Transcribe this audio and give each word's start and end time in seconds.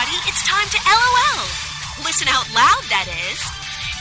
everybody. 0.00 0.28
It's 0.28 0.42
time 0.46 0.68
to 0.68 0.78
LOL. 0.86 2.04
Listen 2.04 2.28
out 2.28 2.46
loud, 2.54 2.82
that 2.88 3.06
is. 3.08 3.40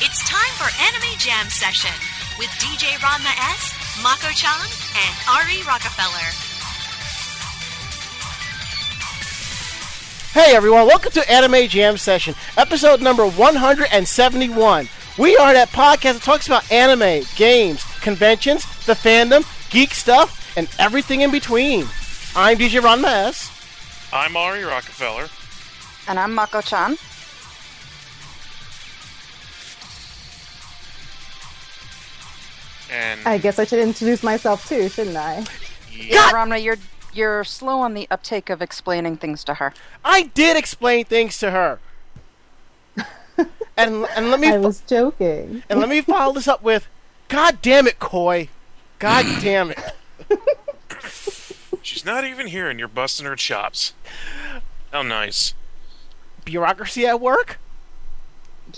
It's 0.02 0.24
time 0.30 0.54
for 0.56 0.70
Anime 0.88 1.18
Jam 1.18 1.50
Session 1.50 1.92
with 2.38 2.50
DJ 2.60 2.96
Ranma 3.00 3.34
S, 3.52 3.74
Mako 4.04 4.30
Chan, 4.30 4.70
and 4.96 5.16
Ari 5.30 5.64
Rockefeller. 5.68 6.30
Hey 10.32 10.56
everyone, 10.56 10.86
welcome 10.86 11.12
to 11.14 11.32
Anime 11.32 11.68
Jam 11.68 11.98
Session, 11.98 12.36
episode 12.58 13.02
number 13.02 13.28
171. 13.28 14.90
We 15.18 15.38
are 15.38 15.54
that 15.54 15.70
podcast 15.70 16.14
that 16.14 16.22
talks 16.22 16.48
about 16.48 16.72
anime, 16.72 17.26
games, 17.36 17.84
conventions, 18.00 18.64
the 18.86 18.94
fandom, 18.94 19.44
geek 19.70 19.94
stuff, 19.94 20.56
and 20.56 20.70
everything 20.80 21.22
in 21.22 21.32
between. 21.32 21.82
I'm 22.36 22.58
DJ 22.58 22.80
Ranma 22.80 23.28
S. 23.28 23.52
I'm 24.14 24.38
Ari 24.38 24.64
Rockefeller. 24.64 25.28
And 26.10 26.18
I'm 26.18 26.34
Mako 26.34 26.62
Chan. 26.62 26.98
And 32.92 33.22
I 33.28 33.38
guess 33.38 33.60
I 33.60 33.66
should 33.66 33.78
introduce 33.78 34.24
myself 34.24 34.68
too, 34.68 34.90
shouldn't 34.90 35.16
I? 35.18 35.46
Yeah, 35.92 36.32
Ranma, 36.32 36.62
you're 36.64 36.78
you're 37.14 37.44
slow 37.44 37.82
on 37.82 37.94
the 37.94 38.08
uptake 38.10 38.50
of 38.50 38.60
explaining 38.60 39.18
things 39.18 39.44
to 39.44 39.54
her. 39.54 39.72
I 40.04 40.24
did 40.34 40.58
explain 40.58 41.06
things 41.06 41.38
to 41.38 41.52
her. 41.52 41.80
and 43.78 44.08
and 44.16 44.32
let 44.32 44.40
me 44.40 44.48
I 44.48 44.58
was 44.58 44.82
joking. 44.82 45.62
and 45.70 45.80
let 45.80 45.90
me 45.90 46.02
follow 46.02 46.34
this 46.34 46.48
up 46.48 46.64
with 46.64 46.88
God 47.28 47.62
damn 47.62 47.86
it, 47.86 48.00
Koi. 48.00 48.50
God 48.98 49.26
damn 49.44 49.70
it. 49.70 49.80
she's 51.84 52.04
not 52.04 52.26
even 52.26 52.48
here, 52.48 52.68
and 52.68 52.80
you're 52.80 52.88
busting 52.88 53.28
her 53.28 53.36
chops. 53.36 53.94
How 54.92 55.04
nice. 55.04 55.54
Bureaucracy 56.50 57.06
at 57.06 57.22
work? 57.22 57.60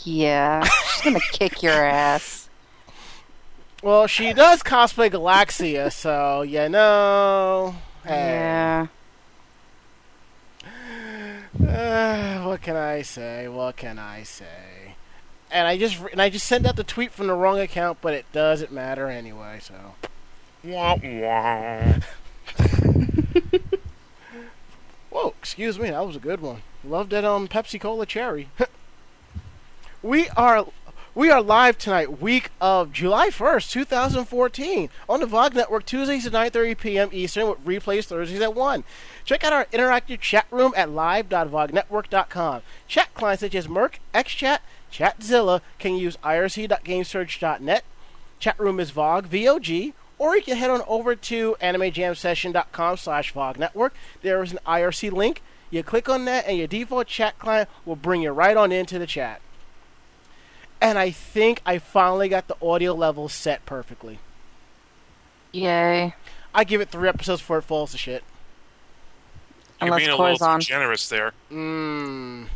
Yeah, 0.03 0.63
she's 0.63 1.01
gonna 1.03 1.19
kick 1.31 1.63
your 1.63 1.71
ass. 1.71 2.49
Well, 3.81 4.07
she 4.07 4.33
does 4.33 4.61
cosplay 4.61 5.09
Galaxia, 5.09 5.91
so 5.91 6.41
you 6.41 6.67
know. 6.67 7.75
Hey. 8.03 8.09
Yeah. 8.09 8.87
Uh, 11.65 12.43
what 12.47 12.61
can 12.61 12.75
I 12.75 13.01
say? 13.03 13.47
What 13.47 13.77
can 13.77 13.97
I 13.97 14.23
say? 14.23 14.95
And 15.49 15.67
I 15.67 15.77
just 15.77 15.97
and 16.11 16.21
I 16.21 16.29
just 16.29 16.45
sent 16.45 16.65
out 16.65 16.75
the 16.75 16.83
tweet 16.83 17.11
from 17.11 17.27
the 17.27 17.33
wrong 17.33 17.59
account, 17.59 17.99
but 18.01 18.13
it 18.13 18.25
doesn't 18.33 18.71
matter 18.71 19.07
anyway. 19.07 19.59
So 19.61 19.73
Wah 20.63 20.97
wah. 21.01 21.93
whoa, 25.09 25.33
excuse 25.39 25.79
me, 25.79 25.89
that 25.89 26.05
was 26.05 26.17
a 26.17 26.19
good 26.19 26.41
one. 26.41 26.61
Loved 26.83 27.11
that 27.11 27.23
um 27.23 27.47
Pepsi 27.47 27.79
Cola 27.79 28.05
cherry. 28.05 28.49
we 30.01 30.29
are 30.29 30.65
we 31.13 31.29
are 31.29 31.41
live 31.41 31.77
tonight, 31.77 32.21
week 32.21 32.51
of 32.59 32.91
July 32.91 33.29
first, 33.29 33.71
two 33.71 33.85
thousand 33.85 34.25
fourteen, 34.25 34.89
on 35.07 35.19
the 35.19 35.27
VOG 35.27 35.53
Network, 35.53 35.85
Tuesdays 35.85 36.25
at 36.25 36.33
nine 36.33 36.49
thirty 36.49 36.73
p.m. 36.73 37.09
Eastern, 37.11 37.49
with 37.49 37.65
replays 37.65 38.05
Thursdays 38.05 38.41
at 38.41 38.55
one. 38.55 38.83
Check 39.25 39.43
out 39.43 39.53
our 39.53 39.65
interactive 39.65 40.21
chat 40.21 40.47
room 40.49 40.73
at 40.75 40.89
live.vognetwork.com. 40.89 42.61
Chat 42.87 43.13
clients 43.13 43.41
such 43.41 43.53
as 43.53 43.67
mIRC, 43.67 43.95
XChat, 44.15 44.59
Chatzilla 44.91 45.61
can 45.79 45.95
use 45.95 46.17
irc.gamesurge.net. 46.17 47.83
Chat 48.39 48.59
room 48.59 48.79
is 48.79 48.91
VOG, 48.91 49.25
V-O-G, 49.25 49.93
or 50.17 50.35
you 50.35 50.41
can 50.41 50.57
head 50.57 50.69
on 50.69 50.81
over 50.87 51.15
to 51.15 51.55
animejamsession.com 51.61 52.97
slash 52.97 53.33
VOG 53.33 53.57
network. 53.57 53.93
There 54.21 54.41
is 54.41 54.51
an 54.51 54.59
IRC 54.65 55.11
link. 55.11 55.41
You 55.71 55.81
click 55.83 56.09
on 56.09 56.25
that, 56.25 56.45
and 56.45 56.57
your 56.57 56.67
default 56.67 57.07
chat 57.07 57.39
client 57.39 57.69
will 57.85 57.95
bring 57.95 58.21
you 58.21 58.31
right 58.31 58.55
on 58.55 58.71
into 58.71 58.99
the 58.99 59.07
chat. 59.07 59.41
And 60.81 60.97
I 60.97 61.11
think 61.11 61.61
I 61.65 61.77
finally 61.77 62.27
got 62.27 62.47
the 62.47 62.57
audio 62.61 62.93
level 62.93 63.29
set 63.29 63.65
perfectly. 63.65 64.19
Yay. 65.51 66.13
I 66.53 66.63
give 66.63 66.81
it 66.81 66.89
three 66.89 67.07
episodes 67.07 67.41
before 67.41 67.59
it 67.59 67.63
falls 67.63 67.91
to 67.91 67.97
shit. 67.97 68.23
You're 69.79 69.87
Unless 69.87 69.99
being 70.01 70.11
a 70.11 70.21
little 70.21 70.47
on. 70.47 70.59
too 70.59 70.65
generous 70.65 71.07
there. 71.09 71.33
Mm. 71.49 72.47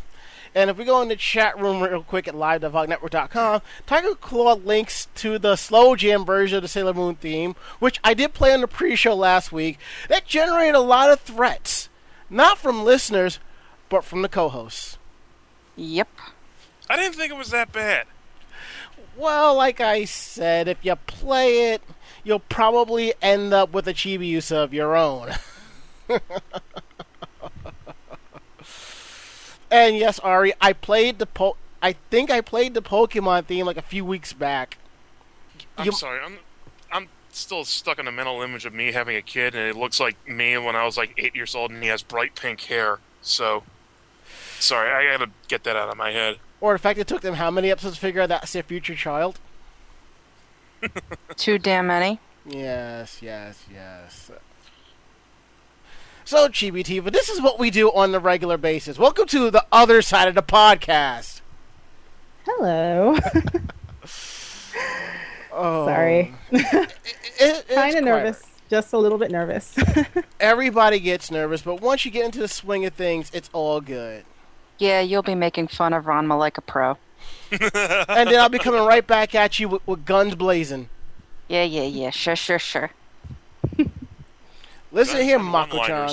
And 0.53 0.69
if 0.69 0.77
we 0.77 0.85
go 0.85 1.01
in 1.01 1.09
the 1.09 1.15
chat 1.15 1.59
room 1.59 1.81
real 1.81 2.01
quick 2.01 2.27
at 2.27 2.35
live.vognetwork.com, 2.35 3.61
Tiger 3.85 4.15
Claw 4.15 4.53
links 4.53 5.07
to 5.15 5.37
the 5.37 5.55
slow 5.55 5.95
jam 5.95 6.25
version 6.25 6.57
of 6.57 6.61
the 6.61 6.67
Sailor 6.67 6.93
Moon 6.93 7.15
theme, 7.15 7.55
which 7.79 7.99
I 8.03 8.13
did 8.13 8.33
play 8.33 8.53
on 8.53 8.61
the 8.61 8.67
pre-show 8.67 9.15
last 9.15 9.51
week. 9.51 9.77
That 10.07 10.25
generated 10.25 10.75
a 10.75 10.79
lot 10.79 11.11
of 11.11 11.19
threats, 11.19 11.89
not 12.29 12.57
from 12.57 12.83
listeners, 12.83 13.39
but 13.89 14.03
from 14.03 14.21
the 14.21 14.29
co-hosts. 14.29 14.97
Yep. 15.75 16.09
I 16.89 16.95
didn't 16.97 17.15
think 17.15 17.31
it 17.31 17.37
was 17.37 17.51
that 17.51 17.71
bad. 17.71 18.07
Well, 19.17 19.55
like 19.55 19.79
I 19.79 20.05
said, 20.05 20.67
if 20.67 20.77
you 20.83 20.95
play 20.95 21.73
it, 21.73 21.81
you'll 22.23 22.39
probably 22.39 23.13
end 23.21 23.53
up 23.53 23.71
with 23.71 23.87
a 23.87 23.93
Chibiusa 23.93 24.55
of 24.63 24.73
your 24.73 24.95
own. 24.95 25.31
and 29.71 29.97
yes, 29.97 30.19
Ari, 30.19 30.53
I 30.61 30.73
played 30.73 31.19
the 31.19 31.25
po- 31.25 31.57
I 31.81 31.93
think 32.09 32.29
I 32.31 32.41
played 32.41 32.73
the 32.73 32.81
Pokemon 32.81 33.45
theme 33.45 33.65
like 33.65 33.77
a 33.77 33.81
few 33.81 34.03
weeks 34.05 34.33
back. 34.33 34.77
I'm 35.77 35.85
You- 35.85 35.91
sorry. 35.91 36.19
I'm 36.23 36.33
I'm 36.33 36.39
still 37.35 37.65
stuck 37.65 37.99
in 37.99 38.07
a 38.07 38.11
mental 38.11 38.41
image 38.41 38.65
of 38.65 38.73
me 38.73 38.91
having 38.91 39.15
a 39.15 39.21
kid, 39.21 39.55
and 39.55 39.69
it 39.69 39.75
looks 39.75 39.99
like 39.99 40.15
me 40.27 40.57
when 40.57 40.75
I 40.75 40.85
was 40.85 40.97
like 40.97 41.13
eight 41.17 41.35
years 41.35 41.53
old, 41.55 41.71
and 41.71 41.83
he 41.83 41.89
has 41.89 42.01
bright 42.01 42.35
pink 42.35 42.61
hair. 42.61 42.99
So, 43.21 43.63
sorry, 44.59 44.89
I 44.89 45.17
gotta 45.17 45.31
get 45.47 45.63
that 45.65 45.75
out 45.75 45.89
of 45.89 45.97
my 45.97 46.11
head. 46.11 46.37
Or 46.61 46.71
in 46.71 46.77
fact 46.79 46.97
it 46.97 47.07
took 47.07 47.21
them 47.21 47.35
how 47.35 47.51
many 47.51 47.69
episodes 47.69 47.95
to 47.95 48.01
figure 48.01 48.21
out 48.21 48.29
that's 48.29 48.53
their 48.53 48.63
future 48.63 48.95
child? 48.95 49.39
Too 51.35 51.57
damn 51.57 51.87
many. 51.87 52.19
Yes, 52.45 53.21
yes, 53.21 53.65
yes. 53.71 54.31
So, 56.23 56.47
Chibi 56.47 57.03
but 57.03 57.13
this 57.13 57.29
is 57.29 57.41
what 57.41 57.59
we 57.59 57.69
do 57.69 57.91
on 57.91 58.11
the 58.11 58.19
regular 58.19 58.57
basis. 58.57 58.97
Welcome 58.97 59.27
to 59.27 59.51
the 59.51 59.65
other 59.71 60.01
side 60.01 60.27
of 60.27 60.35
the 60.35 60.41
podcast. 60.41 61.41
Hello. 62.45 63.17
Oh, 65.57 65.85
Sorry. 65.87 66.33
it- 66.51 66.91
it's 67.39 67.73
kind 67.73 67.95
of 67.97 68.03
nervous. 68.03 68.43
Just 68.69 68.93
a 68.93 68.97
little 68.97 69.17
bit 69.17 69.31
nervous. 69.31 69.75
Everybody 70.39 70.99
gets 70.99 71.29
nervous, 71.31 71.61
but 71.61 71.81
once 71.81 72.03
you 72.03 72.11
get 72.11 72.25
into 72.25 72.39
the 72.39 72.47
swing 72.47 72.83
of 72.85 72.93
things, 72.93 73.29
it's 73.33 73.49
all 73.53 73.79
good. 73.79 74.25
Yeah, 74.79 75.01
you'll 75.01 75.21
be 75.23 75.35
making 75.35 75.67
fun 75.67 75.93
of 75.93 76.05
Ranma 76.05 76.37
like 76.37 76.57
a 76.57 76.61
pro. 76.61 76.97
And 77.51 78.29
then 78.29 78.39
I'll 78.39 78.49
be 78.49 78.59
coming 78.59 78.83
right 78.83 79.05
back 79.05 79.33
at 79.35 79.59
you 79.59 79.69
with, 79.69 79.87
with 79.87 80.03
guns 80.05 80.35
blazing. 80.35 80.89
Yeah, 81.47 81.63
yeah, 81.63 81.83
yeah. 81.83 82.09
Sure, 82.09 82.35
sure, 82.35 82.59
sure. 82.59 82.89
Listen 84.91 85.15
Guns 85.17 85.25
here, 85.25 85.37
and 85.37 85.45
Mako-chan. 85.45 86.09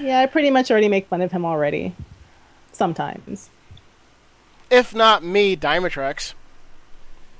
yeah, 0.00 0.20
I 0.20 0.26
pretty 0.26 0.50
much 0.50 0.70
already 0.70 0.88
make 0.88 1.06
fun 1.06 1.20
of 1.22 1.32
him 1.32 1.44
already. 1.44 1.94
Sometimes. 2.72 3.50
If 4.72 4.94
not 4.94 5.22
me, 5.22 5.54
Dymatrex. 5.54 6.32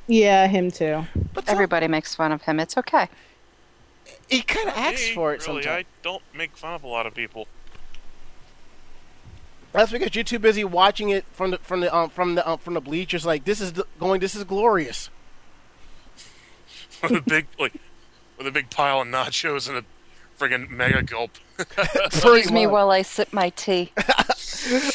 Yeah, 0.07 0.47
him 0.49 0.71
too. 0.71 1.07
But 1.33 1.47
some- 1.47 1.55
Everybody 1.55 1.89
makes 1.89 2.15
fun 2.15 2.31
of 2.31 2.43
him. 2.43 2.61
It's 2.61 2.77
okay. 2.77 3.09
he 4.29 4.43
kind 4.43 4.69
of 4.69 4.75
acts 4.77 5.09
Me, 5.09 5.15
for 5.15 5.33
it 5.33 5.47
really, 5.47 5.63
sometimes. 5.63 5.87
I 5.87 6.03
don't 6.03 6.23
make 6.35 6.57
fun 6.59 6.75
of 6.75 6.85
a 6.85 6.87
lot 6.87 7.07
of 7.07 7.15
people. 7.15 7.49
That's 9.73 9.91
because 9.91 10.15
you're 10.15 10.25
too 10.25 10.39
busy 10.39 10.63
watching 10.63 11.09
it 11.09 11.25
from 11.33 11.53
the 11.53 11.59
from 11.59 11.81
the 11.81 11.95
um, 11.97 12.11
from 12.11 12.35
the 12.35 12.47
um, 12.47 12.59
from 12.59 12.75
the 12.75 12.83
bleachers. 12.83 13.25
Like 13.25 13.45
this 13.45 13.63
is 13.63 13.73
the, 13.73 13.87
going. 13.99 14.21
This 14.21 14.35
is 14.35 14.45
glorious. 14.45 15.09
with 17.03 17.13
a 17.13 17.23
big 17.23 17.47
like 17.59 17.73
with 18.37 18.47
a 18.47 18.51
big 18.51 18.69
pile 18.69 19.01
of 19.01 19.09
nachos 19.09 19.71
and 19.71 19.79
a 19.79 19.85
friggin' 20.43 20.69
mega 20.71 21.03
gulp. 21.03 21.31
Excuse 22.07 22.51
me 22.51 22.67
while 22.67 22.91
I 22.91 23.03
sip 23.03 23.33
my 23.33 23.51
tea. 23.51 23.93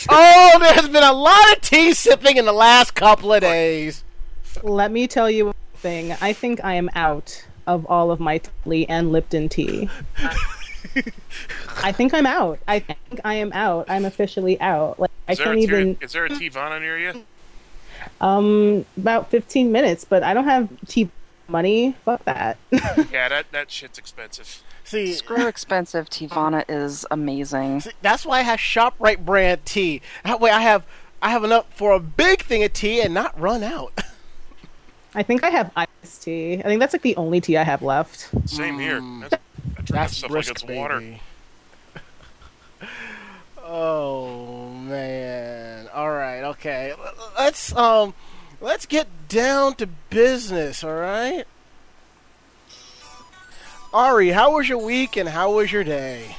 Oh, 0.09 0.57
there's 0.61 0.87
been 0.87 1.03
a 1.03 1.11
lot 1.11 1.57
of 1.57 1.61
tea 1.61 1.91
sipping 1.91 2.37
in 2.37 2.45
the 2.45 2.53
last 2.53 2.95
couple 2.95 3.33
of 3.33 3.41
days. 3.41 4.05
Let 4.63 4.91
me 4.91 5.07
tell 5.07 5.29
you 5.29 5.47
one 5.47 5.55
thing. 5.75 6.13
I 6.21 6.31
think 6.31 6.63
I 6.63 6.75
am 6.75 6.89
out 6.95 7.45
of 7.65 7.85
all 7.87 8.09
of 8.09 8.21
my 8.21 8.39
Lee 8.65 8.85
and 8.85 9.11
Lipton 9.11 9.49
tea. 9.49 9.89
I 11.83 11.91
think 11.91 12.13
I'm 12.13 12.25
out. 12.25 12.59
I 12.65 12.79
think 12.79 13.19
I 13.25 13.33
am 13.33 13.51
out. 13.51 13.89
I'm 13.89 14.05
officially 14.05 14.59
out. 14.61 15.01
Like 15.01 15.11
I 15.27 15.33
Is 15.33 15.37
there, 15.39 15.47
can't 15.47 15.57
a 15.59 15.61
even. 15.63 15.97
is 15.99 16.13
there 16.13 16.25
a 16.25 16.29
Teavana 16.29 16.79
near 16.79 16.97
you? 16.97 17.25
Um, 18.21 18.85
about 18.95 19.29
15 19.29 19.69
minutes, 19.69 20.05
but 20.05 20.23
I 20.23 20.33
don't 20.33 20.45
have 20.45 20.69
tea 20.87 21.09
money. 21.49 21.93
Fuck 22.05 22.23
that. 22.23 22.57
Yeah, 22.71 23.27
that 23.27 23.47
that 23.51 23.69
shit's 23.69 23.97
expensive. 23.97 24.63
See, 24.87 25.11
Screw 25.11 25.47
expensive. 25.47 26.09
Teavana 26.09 26.63
is 26.69 27.05
amazing. 27.11 27.81
see, 27.81 27.91
that's 28.01 28.25
why 28.25 28.39
I 28.39 28.43
have 28.43 28.57
Shoprite 28.57 29.25
brand 29.25 29.65
tea. 29.65 30.01
That 30.23 30.39
way, 30.39 30.49
I 30.49 30.61
have 30.61 30.85
I 31.21 31.29
have 31.31 31.43
enough 31.43 31.65
for 31.75 31.91
a 31.91 31.99
big 31.99 32.41
thing 32.41 32.63
of 32.63 32.71
tea 32.71 33.01
and 33.01 33.13
not 33.13 33.37
run 33.37 33.63
out. 33.63 33.91
I 35.13 35.23
think 35.23 35.43
I 35.43 35.49
have 35.49 35.71
iced 35.75 36.23
tea. 36.23 36.59
I 36.59 36.61
think 36.61 36.79
that's 36.79 36.93
like 36.93 37.01
the 37.01 37.17
only 37.17 37.41
tea 37.41 37.57
I 37.57 37.63
have 37.63 37.81
left. 37.81 38.29
Same 38.49 38.79
here. 38.79 39.01
Mm. 39.01 39.27
That's, 39.29 39.33
I 39.33 39.37
drink 39.73 39.87
that 39.87 39.93
That's 39.93 40.17
stuff 40.17 40.31
brisk, 40.31 40.49
like 40.49 40.69
it's 40.69 40.79
water. 40.79 41.15
Oh 43.69 44.69
man. 44.69 45.89
All 45.93 46.09
right. 46.09 46.43
Okay. 46.43 46.93
Let's 47.37 47.75
um, 47.75 48.13
let's 48.61 48.85
get 48.85 49.09
down 49.27 49.75
to 49.75 49.87
business. 50.09 50.85
All 50.85 50.93
right. 50.93 51.43
Ari, 53.97 54.29
how 54.29 54.53
was 54.53 54.69
your 54.69 54.77
week 54.77 55.17
and 55.17 55.27
how 55.27 55.53
was 55.53 55.71
your 55.71 55.83
day? 55.83 56.35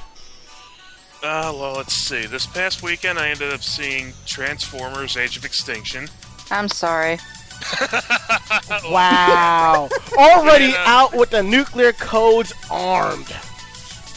Uh, 1.21 1.51
well, 1.53 1.73
let's 1.73 1.91
see. 1.91 2.25
This 2.25 2.47
past 2.47 2.81
weekend, 2.81 3.19
I 3.19 3.27
ended 3.27 3.51
up 3.51 3.61
seeing 3.61 4.13
Transformers: 4.25 5.17
Age 5.17 5.35
of 5.35 5.43
Extinction. 5.43 6.07
I'm 6.49 6.69
sorry. 6.69 7.17
Wow. 8.89 9.89
Already 10.17 10.67
Yeah. 10.67 10.83
out 10.87 11.13
with 11.13 11.31
the 11.31 11.43
nuclear 11.43 11.91
codes 11.91 12.53
armed. 12.71 13.27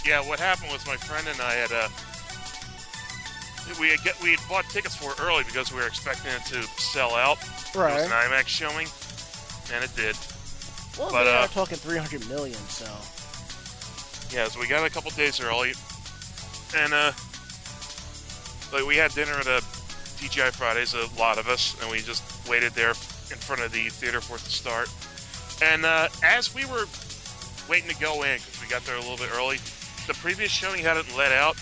Yeah, 0.07 0.21
what 0.27 0.39
happened 0.39 0.71
was 0.71 0.87
my 0.87 0.97
friend 0.97 1.27
and 1.27 1.41
I 1.41 1.55
had 1.55 1.73
uh, 1.73 1.89
we 3.81 3.89
had 3.89 4.01
get 4.05 4.23
we 4.23 4.31
had 4.31 4.41
bought 4.49 4.65
tickets 4.71 4.95
for 4.95 5.11
it 5.11 5.21
early 5.21 5.43
because 5.43 5.73
we 5.73 5.81
were 5.81 5.89
expecting 5.89 6.31
it 6.33 6.45
to 6.47 6.63
sell 6.81 7.17
out. 7.17 7.39
Right. 7.75 7.91
It 7.91 8.03
was 8.03 8.05
an 8.05 8.11
IMAX 8.13 8.47
showing, 8.47 8.87
and 9.75 9.83
it 9.85 9.91
did. 9.97 10.17
Well, 10.97 11.11
but, 11.11 11.25
they 11.25 11.35
uh, 11.35 11.41
are 11.45 11.49
talking 11.49 11.79
300 11.79 12.29
million, 12.29 12.59
so. 12.69 12.87
Yeah, 14.33 14.49
so 14.49 14.61
we 14.61 14.67
got 14.67 14.87
a 14.87 14.89
couple 14.89 15.11
days 15.11 15.43
early, 15.43 15.75
and 16.75 16.95
uh, 16.95 17.13
like 18.73 18.87
we 18.87 18.97
had 18.97 19.13
dinner 19.13 19.33
at 19.33 19.47
a 19.47 19.61
TGI 20.17 20.53
Fridays, 20.53 20.95
a 20.95 21.07
lot 21.21 21.37
of 21.37 21.49
us, 21.49 21.77
and 21.83 21.91
we 21.91 21.99
just 21.99 22.25
waited 22.49 22.73
there 22.73 22.91
in 22.91 23.37
front 23.37 23.61
of 23.61 23.73
the 23.73 23.91
theater 23.91 24.23
for 24.23 24.37
it 24.37 24.41
to 24.41 24.51
start. 24.51 24.89
And 25.63 25.85
uh, 25.85 26.09
as 26.25 26.55
we 26.55 26.65
were 26.65 26.87
waiting 27.69 27.91
to 27.91 27.97
go 28.01 28.23
in, 28.23 28.39
because 28.39 28.59
we 28.63 28.69
got 28.69 28.83
there 28.87 28.97
a 28.97 29.01
little 29.01 29.19
bit 29.19 29.29
early, 29.35 29.59
the 30.07 30.15
previous 30.15 30.51
showing 30.51 30.81
had 30.81 30.97
it 30.97 31.05
let 31.15 31.33
out, 31.33 31.57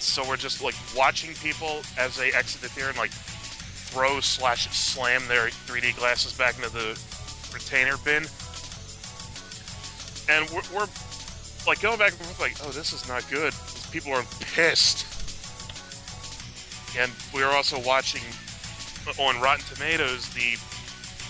so 0.00 0.26
we're 0.28 0.36
just 0.36 0.60
like 0.60 0.74
watching 0.96 1.34
people 1.34 1.82
as 1.96 2.16
they 2.16 2.32
exit 2.32 2.62
the 2.62 2.68
theater 2.68 2.90
and 2.90 2.98
like 2.98 3.12
throw 3.12 4.18
slash 4.18 4.68
slam 4.70 5.22
their 5.28 5.50
3D 5.50 5.96
glasses 5.96 6.32
back 6.32 6.56
into 6.56 6.70
the 6.70 7.00
retainer 7.54 7.96
bin. 8.04 8.24
And 10.28 10.50
we're, 10.50 10.62
we're 10.74 10.88
like 11.66 11.80
going 11.80 11.98
back 11.98 12.10
and 12.12 12.20
forth, 12.20 12.40
like, 12.40 12.56
oh, 12.64 12.70
this 12.70 12.92
is 12.92 13.06
not 13.08 13.28
good. 13.30 13.54
People 13.90 14.12
are 14.12 14.24
pissed. 14.40 15.06
And 16.98 17.10
we 17.32 17.40
were 17.40 17.50
also 17.50 17.80
watching 17.80 18.22
on 19.18 19.40
Rotten 19.40 19.64
Tomatoes 19.74 20.28
the 20.34 20.56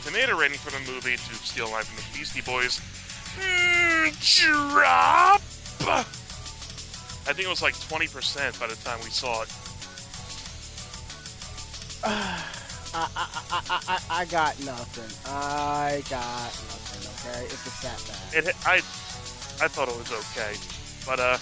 tomato 0.05 0.37
rating 0.37 0.59
for 0.59 0.71
the 0.71 0.93
movie 0.93 1.17
to 1.17 1.35
steal 1.35 1.67
a 1.67 1.71
line 1.71 1.85
from 1.85 1.97
the 1.97 2.19
Beastie 2.19 2.41
Boys. 2.43 2.81
Mm, 3.39 4.71
drop. 4.71 5.41
I 7.25 7.33
think 7.33 7.47
it 7.47 7.51
was 7.51 7.63
like 7.63 7.75
20% 7.75 8.59
by 8.59 8.67
the 8.67 8.75
time 8.77 8.99
we 9.05 9.11
saw 9.11 9.43
it. 9.43 9.49
I, 12.95 13.09
I, 13.09 13.29
I, 13.51 13.81
I, 13.89 14.01
I 14.11 14.25
got 14.27 14.59
nothing. 14.65 15.33
I 15.33 16.03
got 16.11 16.45
nothing, 16.45 17.31
okay? 17.31 17.45
It's 17.47 17.83
that 17.83 18.03
bad. 18.07 18.49
It, 18.49 18.55
I, 18.67 18.83
I 19.61 19.69
thought 19.69 19.89
it 19.89 19.97
was 19.97 20.11
okay, 20.11 20.55
but 21.07 21.21
uh, 21.21 21.37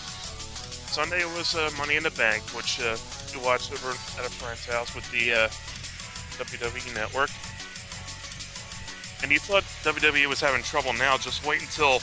Sunday 0.90 1.20
it 1.20 1.36
was 1.38 1.54
uh, 1.54 1.70
Money 1.78 1.96
in 1.96 2.02
the 2.02 2.10
Bank, 2.12 2.42
which 2.54 2.80
uh, 2.80 2.96
we 3.34 3.44
watched 3.44 3.72
over 3.72 3.90
at 3.90 4.26
a 4.26 4.30
friend's 4.30 4.66
house 4.66 4.94
with 4.94 5.08
the 5.12 5.32
uh, 5.32 5.48
WWE 6.42 6.94
Network. 6.94 7.30
And 9.22 9.30
you 9.30 9.38
thought 9.38 9.62
WWE 9.84 10.26
was 10.26 10.40
having 10.40 10.62
trouble 10.62 10.92
now? 10.94 11.16
Just 11.16 11.46
wait 11.46 11.60
until 11.60 12.00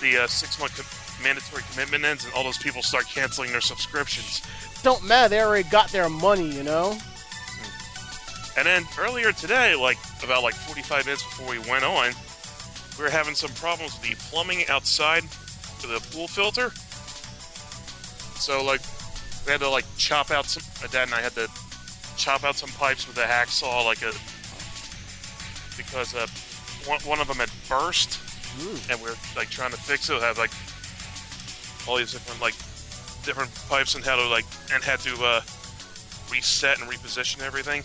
the 0.00 0.24
uh, 0.24 0.26
six-month 0.26 0.76
com- 0.76 1.24
mandatory 1.24 1.62
commitment 1.72 2.04
ends 2.04 2.24
and 2.24 2.34
all 2.34 2.44
those 2.44 2.58
people 2.58 2.82
start 2.82 3.06
canceling 3.08 3.50
their 3.50 3.60
subscriptions. 3.60 4.42
Don't 4.82 5.02
matter, 5.04 5.30
they 5.30 5.40
already 5.40 5.68
got 5.68 5.90
their 5.90 6.08
money, 6.08 6.50
you 6.50 6.62
know? 6.62 6.98
And 8.56 8.66
then 8.66 8.84
earlier 8.98 9.32
today, 9.32 9.74
like 9.74 9.98
about 10.22 10.42
like 10.42 10.54
45 10.54 11.06
minutes 11.06 11.24
before 11.24 11.50
we 11.50 11.58
went 11.58 11.84
on, 11.84 12.12
we 12.98 13.04
were 13.04 13.10
having 13.10 13.34
some 13.34 13.50
problems 13.52 13.98
with 13.98 14.10
the 14.10 14.16
plumbing 14.30 14.64
outside 14.68 15.24
for 15.24 15.88
the 15.88 16.00
pool 16.10 16.28
filter. 16.28 16.70
So 18.38 18.64
like 18.64 18.80
we 19.46 19.52
had 19.52 19.60
to 19.60 19.68
like 19.68 19.84
chop 19.96 20.30
out 20.30 20.46
some. 20.46 20.62
My 20.80 20.88
dad 20.88 21.08
and 21.08 21.14
I 21.14 21.20
had 21.20 21.34
to 21.34 21.48
chop 22.16 22.44
out 22.44 22.56
some 22.56 22.70
pipes 22.70 23.06
with 23.06 23.16
a 23.18 23.26
hacksaw, 23.26 23.84
like 23.84 24.02
a 24.02 24.12
because 25.76 26.14
uh, 26.14 26.26
one, 26.86 27.00
one 27.00 27.20
of 27.20 27.28
them 27.28 27.36
had 27.38 27.50
burst, 27.68 28.20
and 28.90 29.00
we 29.02 29.08
are 29.08 29.16
like 29.36 29.50
trying 29.50 29.70
to 29.70 29.76
fix 29.76 30.08
it. 30.08 30.14
We 30.14 30.20
had 30.20 30.38
like 30.38 30.52
all 31.86 31.96
these 31.96 32.12
different 32.12 32.40
like 32.40 32.54
different 33.24 33.50
pipes 33.68 33.94
and 33.94 34.04
how 34.04 34.16
to 34.16 34.28
like 34.28 34.44
and 34.72 34.82
had 34.82 35.00
to 35.00 35.14
uh, 35.22 35.40
reset 36.30 36.80
and 36.80 36.90
reposition 36.90 37.42
everything. 37.42 37.82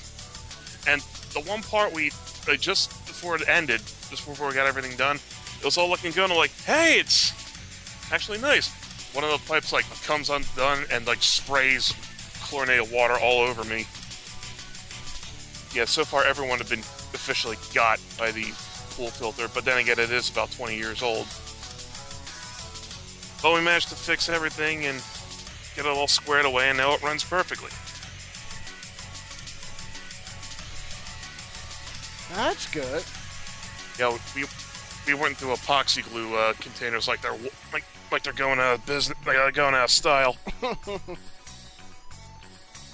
And 0.88 1.02
the 1.34 1.42
one 1.50 1.62
part 1.64 1.94
we 1.94 2.12
uh, 2.48 2.56
just 2.56 2.92
before 3.06 3.36
it 3.36 3.48
ended, 3.48 3.82
just 4.10 4.26
before 4.26 4.48
we 4.48 4.54
got 4.54 4.68
everything 4.68 4.98
done, 4.98 5.18
it 5.60 5.66
was 5.66 5.78
all 5.78 5.90
looking 5.90 6.12
good. 6.12 6.24
And 6.24 6.34
I'm 6.34 6.38
like, 6.38 6.52
hey, 6.62 7.00
it's 7.00 7.34
actually 8.12 8.40
nice. 8.40 8.70
One 9.14 9.24
of 9.24 9.32
the 9.32 9.48
pipes 9.48 9.74
like 9.74 9.86
comes 10.04 10.30
undone 10.30 10.86
and 10.92 11.06
like 11.08 11.22
sprays 11.22 11.94
chlorinated 12.42 12.92
water 12.92 13.16
all 13.22 13.42
over 13.42 13.64
me. 13.64 13.86
Yeah, 15.74 15.86
so 15.86 16.04
far 16.04 16.26
everyone 16.26 16.58
had 16.58 16.70
been 16.70 16.80
officially 16.80 17.58
got 17.74 18.00
by 18.18 18.32
the 18.32 18.46
pool 18.92 19.10
filter, 19.10 19.48
but 19.54 19.66
then 19.66 19.78
again, 19.78 20.00
it 20.00 20.12
is 20.12 20.30
about 20.30 20.52
20 20.52 20.76
years 20.76 21.04
old. 21.04 21.28
But 23.42 23.54
we 23.54 23.62
managed 23.62 23.90
to 23.90 23.96
fix 23.96 24.30
everything 24.30 24.86
and 24.86 25.02
get 25.76 25.86
it 25.86 25.90
all 25.98 26.08
squared 26.08 26.46
away, 26.46 26.70
and 26.70 26.78
now 26.78 26.94
it 26.94 27.02
runs 27.02 27.24
perfectly. 27.24 27.70
That's 32.36 32.70
good. 32.72 33.04
Yeah, 34.00 34.18
we 34.34 34.46
we 35.06 35.14
went 35.14 35.38
through 35.38 35.54
epoxy 35.56 36.10
glue 36.10 36.34
uh, 36.36 36.54
containers 36.54 37.08
like 37.08 37.22
they're 37.22 37.38
like 37.74 37.84
like 38.12 38.24
they're 38.24 38.32
going 38.32 38.60
out 38.60 38.76
of 38.76 38.86
business, 38.86 39.18
like 39.26 39.36
they're 39.36 39.52
going 39.52 39.76
out 39.76 39.86
of 39.86 39.92
style. 39.92 40.38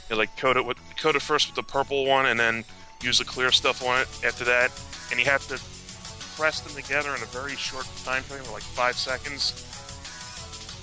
you 0.10 0.16
like 0.16 0.36
coat 0.36 0.58
it 0.58 0.66
with 0.66 0.78
coat 0.98 1.16
it 1.16 1.22
first 1.22 1.48
with 1.48 1.56
the 1.56 1.64
purple 1.64 2.06
one, 2.06 2.26
and 2.26 2.40
then 2.40 2.66
use 3.02 3.20
the 3.20 3.26
clear 3.26 3.52
stuff 3.52 3.86
on 3.86 4.02
it 4.02 4.08
after 4.26 4.44
that. 4.46 4.72
And 5.12 5.20
you 5.20 5.26
have 5.26 5.48
to 5.48 5.60
press 6.36 6.62
them 6.62 6.74
together 6.74 7.16
in 7.16 7.22
a 7.22 7.28
very 7.28 7.56
short 7.56 7.86
time 8.04 8.24
frame, 8.24 8.44
like 8.52 8.64
five 8.64 8.96
seconds. 8.96 9.62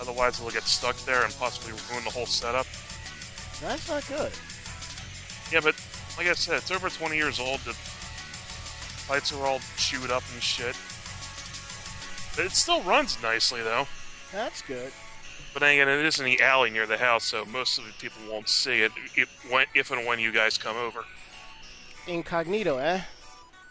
Otherwise, 0.00 0.38
it'll 0.38 0.52
get 0.52 0.62
stuck 0.64 0.97
there 0.99 1.25
and 1.25 1.35
possibly 1.38 1.73
ruin 1.91 2.05
the 2.05 2.11
whole 2.11 2.26
setup. 2.26 2.67
That's 3.61 3.88
not 3.88 4.07
good. 4.09 4.33
Yeah, 5.52 5.61
but 5.62 5.75
like 6.17 6.29
I 6.29 6.33
said, 6.35 6.59
it's 6.59 6.71
over 6.71 6.88
20 6.88 7.17
years 7.17 7.38
old. 7.38 7.61
The 7.61 7.76
pipes 9.06 9.32
are 9.32 9.44
all 9.47 9.61
chewed 9.76 10.11
up 10.11 10.23
and 10.32 10.42
shit. 10.42 10.76
But 12.37 12.47
it 12.47 12.52
still 12.52 12.82
runs 12.82 13.21
nicely, 13.23 13.62
though. 13.62 13.87
That's 14.32 14.62
good. 14.62 14.92
But 15.52 15.61
then 15.61 15.75
again, 15.75 15.88
it 15.88 16.04
is 16.04 16.18
in 16.18 16.25
the 16.25 16.40
alley 16.40 16.71
near 16.71 16.87
the 16.87 16.97
house, 16.97 17.25
so 17.25 17.44
most 17.44 17.78
of 17.78 17.85
the 17.85 17.92
people 17.94 18.21
won't 18.30 18.49
see 18.49 18.80
it 18.80 18.92
if, 19.14 19.28
when, 19.50 19.66
if 19.75 19.90
and 19.90 20.06
when 20.06 20.18
you 20.18 20.32
guys 20.32 20.56
come 20.56 20.76
over. 20.76 21.04
Incognito, 22.06 22.78
eh? 22.78 23.02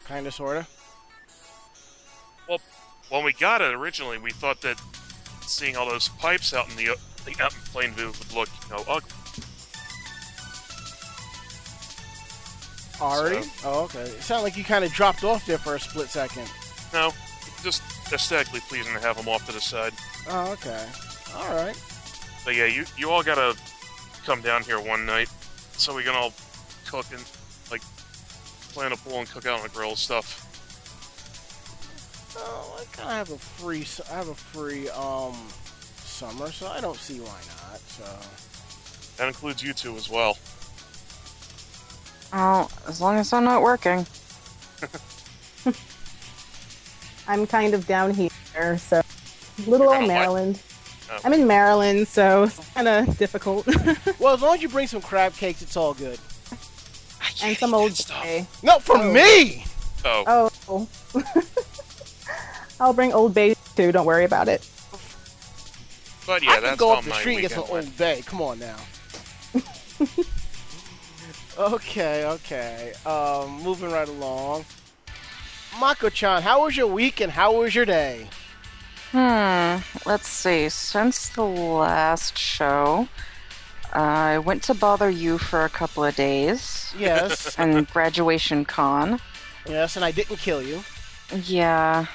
Kinda, 0.07 0.31
sorta. 0.31 0.67
Well, 2.47 2.59
when 3.09 3.23
we 3.23 3.33
got 3.33 3.61
it 3.61 3.73
originally, 3.73 4.17
we 4.19 4.31
thought 4.31 4.61
that 4.61 4.79
seeing 5.41 5.75
all 5.75 5.89
those 5.89 6.09
pipes 6.09 6.53
out 6.53 6.69
in 6.69 6.75
the, 6.75 6.97
the 7.25 7.43
out 7.43 7.53
in 7.53 7.59
plain 7.71 7.91
view 7.91 8.07
would 8.07 8.33
look, 8.33 8.49
you 8.69 8.75
know, 8.75 8.83
ugly. 8.87 9.09
Ari? 13.01 13.41
So- 13.43 13.49
Oh, 13.65 13.83
okay. 13.85 13.99
It 14.03 14.21
sounded 14.21 14.43
like 14.43 14.57
you 14.57 14.63
kind 14.63 14.85
of 14.85 14.91
dropped 14.93 15.23
off 15.23 15.45
there 15.45 15.57
for 15.57 15.75
a 15.75 15.79
split 15.79 16.09
second. 16.09 16.49
No, 16.93 17.11
just 17.63 17.81
aesthetically 18.13 18.59
pleasing 18.61 18.93
to 18.93 18.99
have 18.99 19.17
them 19.17 19.27
off 19.27 19.45
to 19.47 19.51
the 19.51 19.61
side. 19.61 19.93
Oh, 20.29 20.51
okay. 20.51 20.85
All 21.35 21.53
right. 21.55 21.75
But 22.45 22.55
yeah, 22.55 22.65
you 22.65 22.85
you 22.97 23.09
all 23.09 23.23
gotta 23.23 23.55
come 24.25 24.41
down 24.41 24.63
here 24.63 24.79
one 24.79 25.05
night 25.05 25.29
so 25.77 25.95
we 25.95 26.03
can 26.03 26.13
all 26.15 26.33
cook 26.87 27.05
and 27.11 27.23
like 27.71 27.81
plan 28.73 28.91
a 28.91 28.97
pool 28.97 29.19
and 29.19 29.29
cook 29.29 29.45
out 29.45 29.57
on 29.57 29.63
the 29.63 29.69
grill 29.69 29.89
and 29.89 29.97
stuff. 29.97 30.47
Oh, 32.37 32.79
I 32.81 32.85
kind 32.95 33.09
of 33.09 33.15
have 33.15 33.31
a 33.31 33.37
free. 33.37 33.85
I 34.11 34.15
have 34.15 34.29
a 34.29 34.35
free 34.35 34.89
um 34.89 35.35
summer, 36.03 36.51
so 36.51 36.67
I 36.67 36.81
don't 36.81 36.97
see 36.97 37.19
why 37.19 37.39
not. 37.69 37.79
So 37.81 38.05
That 39.17 39.27
includes 39.27 39.61
you 39.63 39.73
two 39.73 39.95
as 39.95 40.09
well. 40.09 40.37
Oh, 42.33 42.69
as 42.87 43.01
long 43.01 43.17
as 43.17 43.31
I'm 43.33 43.43
not 43.43 43.61
working. 43.61 44.05
I'm 47.27 47.45
kind 47.47 47.73
of 47.73 47.85
down 47.87 48.13
here, 48.13 48.77
so 48.77 49.01
little 49.67 49.87
You're 49.87 49.95
old? 49.97 50.07
Maryland. 50.07 50.61
Oh. 51.11 51.19
I'm 51.23 51.33
in 51.33 51.45
Maryland, 51.45 52.07
so 52.07 52.43
it's 52.43 52.73
kind 52.73 52.87
of 52.87 53.17
difficult. 53.17 53.67
well, 54.19 54.33
as 54.33 54.41
long 54.41 54.55
as 54.55 54.61
you 54.61 54.69
bring 54.69 54.87
some 54.87 55.01
crab 55.01 55.33
cakes, 55.33 55.61
it's 55.61 55.75
all 55.77 55.93
good. 55.93 56.17
and 57.43 57.55
some 57.57 57.73
old 57.73 57.99
bay. 58.07 58.47
No, 58.63 58.79
for 58.79 58.97
Oh. 58.97 59.11
me. 59.13 59.65
Oh, 60.05 60.49
Oh. 60.67 60.87
I'll 62.79 62.93
bring 62.93 63.13
Old 63.13 63.33
Bay 63.35 63.53
too. 63.75 63.91
Don't 63.91 64.05
worry 64.07 64.25
about 64.25 64.47
it. 64.47 64.67
but 66.25 66.41
yeah, 66.41 66.49
I 66.49 66.53
yeah, 66.53 66.55
can 66.55 66.63
that's 66.63 66.79
go 66.79 66.93
up 66.93 67.03
the 67.03 67.11
street 67.13 67.33
and 67.33 67.41
get 67.43 67.51
some 67.51 67.65
Old. 67.69 67.97
Bay. 67.97 68.23
Come 68.25 68.41
on 68.41 68.57
now. 68.57 68.77
Okay, 71.61 72.25
okay. 72.25 72.93
Um, 73.05 73.61
moving 73.61 73.91
right 73.91 74.07
along. 74.09 74.65
Mako-chan, 75.79 76.41
how 76.41 76.63
was 76.65 76.75
your 76.75 76.87
week 76.87 77.21
and 77.21 77.31
how 77.31 77.53
was 77.53 77.75
your 77.75 77.85
day? 77.85 78.27
Hmm. 79.11 79.77
Let's 80.07 80.27
see. 80.27 80.69
Since 80.69 81.29
the 81.29 81.43
last 81.43 82.35
show, 82.35 83.07
I 83.93 84.39
went 84.39 84.63
to 84.63 84.73
bother 84.73 85.09
you 85.11 85.37
for 85.37 85.63
a 85.63 85.69
couple 85.69 86.03
of 86.03 86.15
days, 86.15 86.91
Yes, 86.97 87.55
and 87.59 87.87
graduation 87.91 88.65
con. 88.65 89.19
yes, 89.67 89.95
and 89.95 90.03
I 90.03 90.09
didn't 90.11 90.37
kill 90.37 90.63
you. 90.63 90.83
Yeah, 91.45 92.07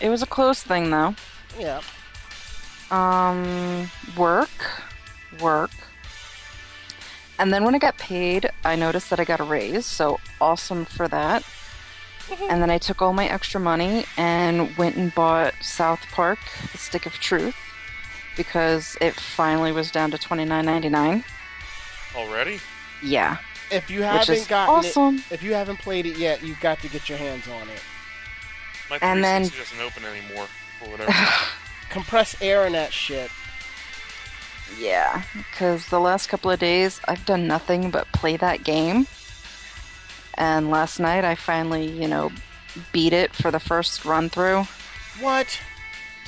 it 0.00 0.08
was 0.08 0.22
a 0.22 0.26
close 0.26 0.62
thing 0.64 0.90
though. 0.90 1.14
Yeah. 1.58 1.80
Um, 2.90 3.88
work, 4.16 4.50
work. 5.40 5.70
And 7.40 7.54
then 7.54 7.64
when 7.64 7.74
I 7.74 7.78
got 7.78 7.96
paid, 7.96 8.50
I 8.64 8.76
noticed 8.76 9.08
that 9.08 9.18
I 9.18 9.24
got 9.24 9.40
a 9.40 9.44
raise, 9.44 9.86
so 9.86 10.20
awesome 10.42 10.84
for 10.84 11.08
that. 11.08 11.42
Mm-hmm. 12.28 12.44
And 12.50 12.62
then 12.62 12.70
I 12.70 12.76
took 12.76 13.00
all 13.00 13.14
my 13.14 13.26
extra 13.26 13.58
money 13.58 14.04
and 14.18 14.76
went 14.76 14.96
and 14.96 15.12
bought 15.14 15.54
South 15.62 16.00
Park: 16.12 16.38
The 16.72 16.76
Stick 16.78 17.06
of 17.06 17.14
Truth 17.14 17.56
because 18.36 18.96
it 19.00 19.14
finally 19.14 19.72
was 19.72 19.90
down 19.90 20.10
to 20.10 20.18
twenty 20.18 20.44
nine 20.44 20.66
ninety 20.66 20.90
nine. 20.90 21.24
Already? 22.14 22.60
Yeah, 23.02 23.38
If 23.70 23.88
you 23.88 24.02
haven't 24.02 24.34
is 24.34 24.46
gotten 24.46 24.74
awesome. 24.74 25.16
it, 25.16 25.32
if 25.32 25.42
you 25.42 25.54
haven't 25.54 25.78
played 25.78 26.04
it 26.04 26.18
yet, 26.18 26.42
you've 26.44 26.60
got 26.60 26.78
to 26.80 26.88
get 26.88 27.08
your 27.08 27.16
hands 27.16 27.48
on 27.48 27.68
it. 27.70 27.80
My 28.90 28.98
And 29.00 29.24
then- 29.24 29.44
360 29.46 29.78
doesn't 29.78 29.80
open 29.80 30.04
anymore, 30.04 30.46
or 30.84 30.90
whatever. 30.90 31.14
Compress 31.88 32.36
air 32.42 32.66
in 32.66 32.74
that 32.74 32.92
shit. 32.92 33.30
Yeah, 34.78 35.22
because 35.34 35.86
the 35.88 36.00
last 36.00 36.28
couple 36.28 36.50
of 36.50 36.58
days 36.58 37.00
I've 37.06 37.24
done 37.24 37.46
nothing 37.46 37.90
but 37.90 38.10
play 38.12 38.36
that 38.36 38.64
game. 38.64 39.06
And 40.34 40.70
last 40.70 40.98
night 40.98 41.24
I 41.24 41.34
finally, 41.34 41.86
you 41.86 42.08
know, 42.08 42.30
beat 42.92 43.12
it 43.12 43.34
for 43.34 43.50
the 43.50 43.60
first 43.60 44.04
run 44.04 44.28
through. 44.28 44.64
What? 45.20 45.60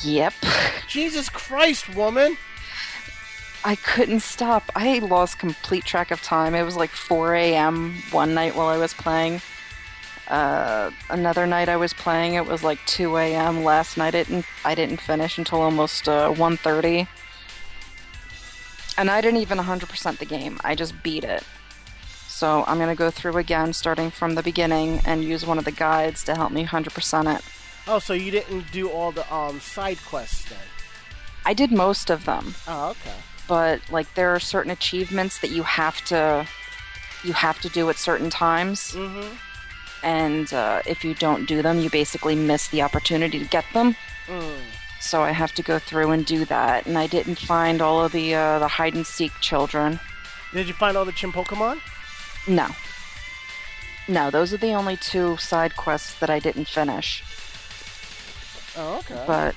Yep. 0.02 0.34
Jesus 0.88 1.28
Christ, 1.28 1.94
woman! 1.94 2.36
I 3.64 3.76
couldn't 3.76 4.20
stop. 4.20 4.64
I 4.74 4.98
lost 4.98 5.38
complete 5.38 5.84
track 5.84 6.10
of 6.10 6.20
time. 6.20 6.54
It 6.54 6.64
was 6.64 6.76
like 6.76 6.90
4 6.90 7.34
a.m. 7.36 8.02
one 8.10 8.34
night 8.34 8.56
while 8.56 8.66
I 8.66 8.76
was 8.76 8.92
playing. 8.92 9.40
Uh, 10.26 10.90
another 11.10 11.46
night 11.46 11.68
I 11.68 11.76
was 11.76 11.92
playing, 11.92 12.34
it 12.34 12.46
was 12.46 12.64
like 12.64 12.78
2 12.86 13.16
a.m. 13.18 13.64
Last 13.64 13.96
night 13.96 14.14
it 14.14 14.28
didn't, 14.28 14.46
I 14.64 14.74
didn't 14.74 15.00
finish 15.00 15.38
until 15.38 15.60
almost 15.60 16.08
uh, 16.08 16.32
1.30. 16.32 17.06
And 19.02 19.10
I 19.10 19.20
didn't 19.20 19.40
even 19.40 19.58
100% 19.58 20.18
the 20.18 20.24
game. 20.24 20.60
I 20.62 20.76
just 20.76 20.94
beat 21.02 21.24
it. 21.24 21.42
So 22.28 22.62
I'm 22.68 22.76
going 22.78 22.88
to 22.88 22.94
go 22.94 23.10
through 23.10 23.36
again, 23.36 23.72
starting 23.72 24.12
from 24.12 24.36
the 24.36 24.44
beginning, 24.44 25.00
and 25.04 25.24
use 25.24 25.44
one 25.44 25.58
of 25.58 25.64
the 25.64 25.72
guides 25.72 26.22
to 26.22 26.36
help 26.36 26.52
me 26.52 26.64
100% 26.64 27.36
it. 27.36 27.42
Oh, 27.88 27.98
so 27.98 28.12
you 28.12 28.30
didn't 28.30 28.70
do 28.70 28.88
all 28.88 29.10
the 29.10 29.26
um 29.34 29.58
side 29.58 29.98
quests 30.04 30.48
then? 30.48 30.58
I 31.44 31.52
did 31.52 31.72
most 31.72 32.10
of 32.10 32.26
them. 32.26 32.54
Oh, 32.68 32.90
okay. 32.90 33.16
but 33.48 33.80
like 33.90 34.14
there 34.14 34.30
are 34.32 34.38
certain 34.38 34.70
achievements 34.70 35.40
that 35.40 35.50
you 35.50 35.64
have 35.64 36.00
to 36.04 36.46
you 37.24 37.32
have 37.32 37.60
to 37.62 37.68
do 37.70 37.90
at 37.90 37.96
certain 37.96 38.30
times 38.30 38.92
Mm-hmm. 38.92 39.34
and 40.04 40.54
uh, 40.54 40.80
if 40.86 41.02
you 41.04 41.14
don't 41.14 41.46
do 41.48 41.60
them 41.60 41.80
you 41.80 41.90
basically 41.90 42.36
miss 42.36 42.68
the 42.68 42.82
opportunity 42.82 43.40
to 43.40 43.46
get 43.46 43.64
them 43.74 43.96
Mm. 44.28 44.60
So 45.02 45.22
i 45.22 45.32
have 45.32 45.52
to 45.54 45.62
go 45.62 45.78
through 45.78 46.10
and 46.12 46.24
do 46.24 46.44
that 46.46 46.86
and 46.86 46.96
i 46.96 47.06
didn't 47.06 47.38
find 47.38 47.82
all 47.82 48.04
of 48.04 48.12
the 48.12 48.34
uh, 48.34 48.58
the 48.60 48.68
hide 48.68 48.94
and 48.94 49.06
seek 49.06 49.32
children 49.40 49.98
Did 50.54 50.68
you 50.68 50.74
find 50.74 50.96
all 50.96 51.04
the 51.04 51.12
Chinpokomon? 51.12 51.80
no 52.46 52.68
no 54.08 54.30
those 54.30 54.52
are 54.52 54.56
the 54.58 54.72
only 54.72 54.96
two 54.96 55.36
side 55.36 55.76
quests 55.76 56.18
that 56.20 56.30
i 56.30 56.38
didn't 56.38 56.68
finish 56.68 57.22
Oh, 58.76 58.98
okay. 59.00 59.22
but 59.26 59.54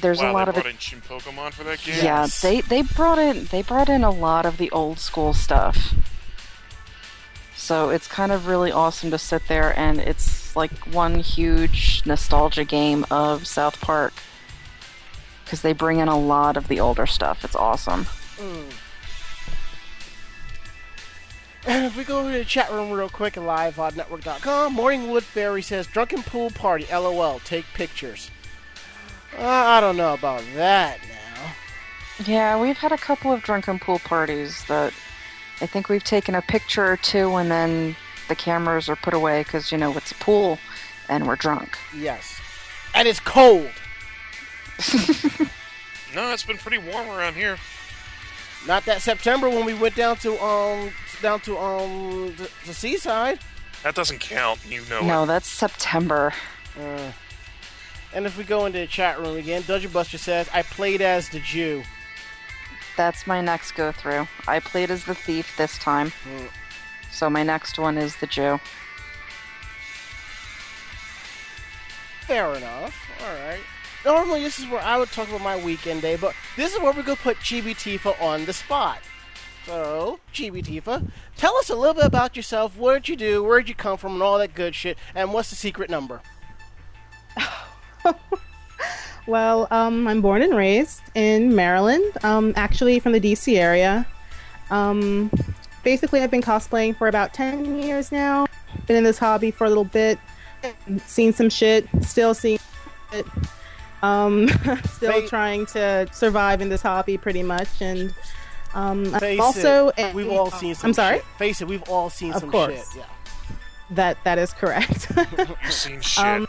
there's 0.00 0.20
wow, 0.20 0.30
a 0.30 0.32
lot 0.32 0.44
they 0.46 0.48
of 0.50 0.54
brought 0.54 0.66
it 0.66 0.70
in 0.70 0.76
Chinpokomon 0.76 1.52
for 1.52 1.64
that 1.64 1.82
game? 1.82 1.96
Yeah, 1.98 2.22
Yes. 2.22 2.40
they 2.40 2.60
they 2.62 2.80
brought 2.82 3.18
in 3.18 3.44
they 3.46 3.60
brought 3.62 3.88
in 3.90 4.02
a 4.02 4.10
lot 4.10 4.46
of 4.46 4.56
the 4.56 4.70
old 4.70 4.98
school 4.98 5.34
stuff. 5.34 5.94
So 7.54 7.90
it's 7.90 8.06
kind 8.08 8.32
of 8.32 8.46
really 8.46 8.72
awesome 8.72 9.10
to 9.10 9.18
sit 9.18 9.42
there 9.48 9.78
and 9.78 9.98
it's 10.00 10.56
like 10.56 10.72
one 10.92 11.18
huge 11.20 12.02
nostalgia 12.06 12.64
game 12.64 13.04
of 13.10 13.46
South 13.46 13.80
Park 13.80 14.14
because 15.54 15.62
they 15.62 15.72
bring 15.72 16.00
in 16.00 16.08
a 16.08 16.18
lot 16.18 16.56
of 16.56 16.66
the 16.66 16.80
older 16.80 17.06
stuff. 17.06 17.44
It's 17.44 17.54
awesome. 17.54 18.08
And 21.64 21.84
if 21.84 21.96
we 21.96 22.02
go 22.02 22.18
over 22.18 22.32
to 22.32 22.38
the 22.38 22.44
chat 22.44 22.72
room 22.72 22.90
real 22.90 23.08
quick 23.08 23.36
at 23.36 23.44
live.vognetwork.com, 23.44 24.76
Morningwood 24.76 25.22
Fairy 25.22 25.62
says, 25.62 25.86
Drunken 25.86 26.24
pool 26.24 26.50
party, 26.50 26.86
lol, 26.90 27.38
take 27.44 27.66
pictures. 27.72 28.32
Uh, 29.38 29.44
I 29.46 29.80
don't 29.80 29.96
know 29.96 30.12
about 30.14 30.42
that 30.56 30.98
now. 31.08 31.52
Yeah, 32.26 32.60
we've 32.60 32.76
had 32.76 32.90
a 32.90 32.98
couple 32.98 33.32
of 33.32 33.42
drunken 33.42 33.78
pool 33.78 34.00
parties 34.00 34.64
that 34.66 34.92
I 35.60 35.66
think 35.66 35.88
we've 35.88 36.02
taken 36.02 36.34
a 36.34 36.42
picture 36.42 36.84
or 36.84 36.96
two 36.96 37.36
and 37.36 37.48
then 37.48 37.94
the 38.28 38.34
cameras 38.34 38.88
are 38.88 38.96
put 38.96 39.14
away 39.14 39.44
because 39.44 39.70
you 39.70 39.78
know 39.78 39.96
it's 39.96 40.10
a 40.10 40.16
pool 40.16 40.58
and 41.08 41.28
we're 41.28 41.36
drunk. 41.36 41.78
Yes. 41.96 42.40
And 42.92 43.06
it's 43.06 43.20
cold. 43.20 43.70
No, 46.14 46.30
it's 46.32 46.44
been 46.44 46.58
pretty 46.58 46.78
warm 46.78 47.08
around 47.08 47.34
here. 47.34 47.58
Not 48.68 48.84
that 48.84 49.02
September 49.02 49.50
when 49.50 49.64
we 49.64 49.74
went 49.74 49.96
down 49.96 50.14
to 50.18 50.40
um 50.44 50.90
down 51.20 51.40
to 51.40 51.58
um 51.58 52.32
the, 52.36 52.48
the 52.66 52.72
seaside. 52.72 53.40
That 53.82 53.96
doesn't 53.96 54.20
count. 54.20 54.60
You 54.68 54.82
know 54.88 55.00
No, 55.02 55.24
it. 55.24 55.26
that's 55.26 55.48
September. 55.48 56.32
Uh, 56.78 57.10
and 58.14 58.26
if 58.26 58.38
we 58.38 58.44
go 58.44 58.64
into 58.66 58.78
the 58.78 58.86
chat 58.86 59.18
room 59.18 59.36
again, 59.36 59.64
Dungeon 59.66 59.90
Buster 59.90 60.16
says, 60.18 60.48
I 60.54 60.62
played 60.62 61.02
as 61.02 61.28
the 61.30 61.40
Jew. 61.40 61.82
That's 62.96 63.26
my 63.26 63.40
next 63.40 63.72
go 63.72 63.90
through. 63.90 64.28
I 64.46 64.60
played 64.60 64.92
as 64.92 65.04
the 65.04 65.16
thief 65.16 65.56
this 65.58 65.76
time. 65.78 66.12
Mm. 66.32 66.48
So 67.10 67.28
my 67.28 67.42
next 67.42 67.76
one 67.76 67.98
is 67.98 68.14
the 68.16 68.28
Jew. 68.28 68.60
Fair 72.22 72.54
enough. 72.54 72.94
Alright. 73.20 73.60
Normally 74.04 74.42
this 74.42 74.58
is 74.58 74.66
where 74.68 74.82
I 74.82 74.98
would 74.98 75.10
talk 75.10 75.28
about 75.28 75.40
my 75.40 75.62
weekend 75.62 76.02
day, 76.02 76.16
but 76.16 76.34
this 76.56 76.74
is 76.74 76.80
where 76.80 76.92
we're 76.92 77.02
gonna 77.02 77.16
put 77.16 77.38
Chibi 77.38 77.74
Tifa 77.74 78.20
on 78.20 78.44
the 78.44 78.52
spot. 78.52 78.98
So, 79.66 80.20
Chibi 80.32 80.62
Tifa, 80.62 81.10
tell 81.36 81.56
us 81.56 81.70
a 81.70 81.74
little 81.74 81.94
bit 81.94 82.04
about 82.04 82.36
yourself. 82.36 82.76
What 82.76 82.94
did 82.94 83.08
you 83.08 83.16
do? 83.16 83.42
Where 83.42 83.60
did 83.60 83.68
you 83.70 83.74
come 83.74 83.96
from? 83.96 84.12
And 84.14 84.22
all 84.22 84.38
that 84.38 84.54
good 84.54 84.74
shit. 84.74 84.98
And 85.14 85.32
what's 85.32 85.50
the 85.50 85.56
secret 85.56 85.88
number? 85.88 86.20
Well, 89.26 89.68
um, 89.70 90.06
I'm 90.06 90.20
born 90.20 90.42
and 90.42 90.54
raised 90.54 91.00
in 91.14 91.54
Maryland, 91.54 92.04
um, 92.22 92.52
actually 92.56 92.98
from 92.98 93.12
the 93.12 93.20
DC 93.20 93.56
area. 93.56 94.06
Um, 94.70 95.30
basically, 95.82 96.20
I've 96.20 96.30
been 96.30 96.42
cosplaying 96.42 96.96
for 96.96 97.08
about 97.08 97.32
10 97.32 97.82
years 97.82 98.12
now. 98.12 98.46
Been 98.86 98.96
in 98.96 99.04
this 99.04 99.18
hobby 99.18 99.50
for 99.50 99.64
a 99.64 99.68
little 99.68 99.84
bit, 99.84 100.18
seen 101.06 101.32
some 101.32 101.48
shit, 101.48 101.88
still 102.02 102.34
seeing 102.34 102.58
it. 103.12 103.24
Um, 104.04 104.48
still 104.90 105.20
Fa- 105.22 105.28
trying 105.28 105.66
to 105.66 106.08
survive 106.12 106.60
in 106.60 106.68
this 106.68 106.82
hobby 106.82 107.16
pretty 107.16 107.42
much. 107.42 107.68
And 107.80 108.12
um, 108.74 109.06
Face 109.06 109.38
I'm 109.38 109.40
also 109.40 109.88
it, 109.88 109.94
a- 109.98 110.12
we've 110.12 110.30
all 110.30 110.50
seen 110.50 110.74
some 110.74 110.88
I'm 110.88 110.94
sorry? 110.94 111.16
shit. 111.18 111.24
Face 111.38 111.60
it, 111.62 111.68
we've 111.68 111.88
all 111.88 112.10
seen 112.10 112.32
Of 112.32 112.40
some 112.40 112.50
course. 112.50 112.92
shit. 112.92 113.00
Yeah. 113.02 113.06
That 113.90 114.18
that 114.24 114.38
is 114.38 114.52
correct. 114.52 115.08
You've 115.62 115.72
seen 115.72 116.00
shit 116.00 116.24
um, 116.24 116.46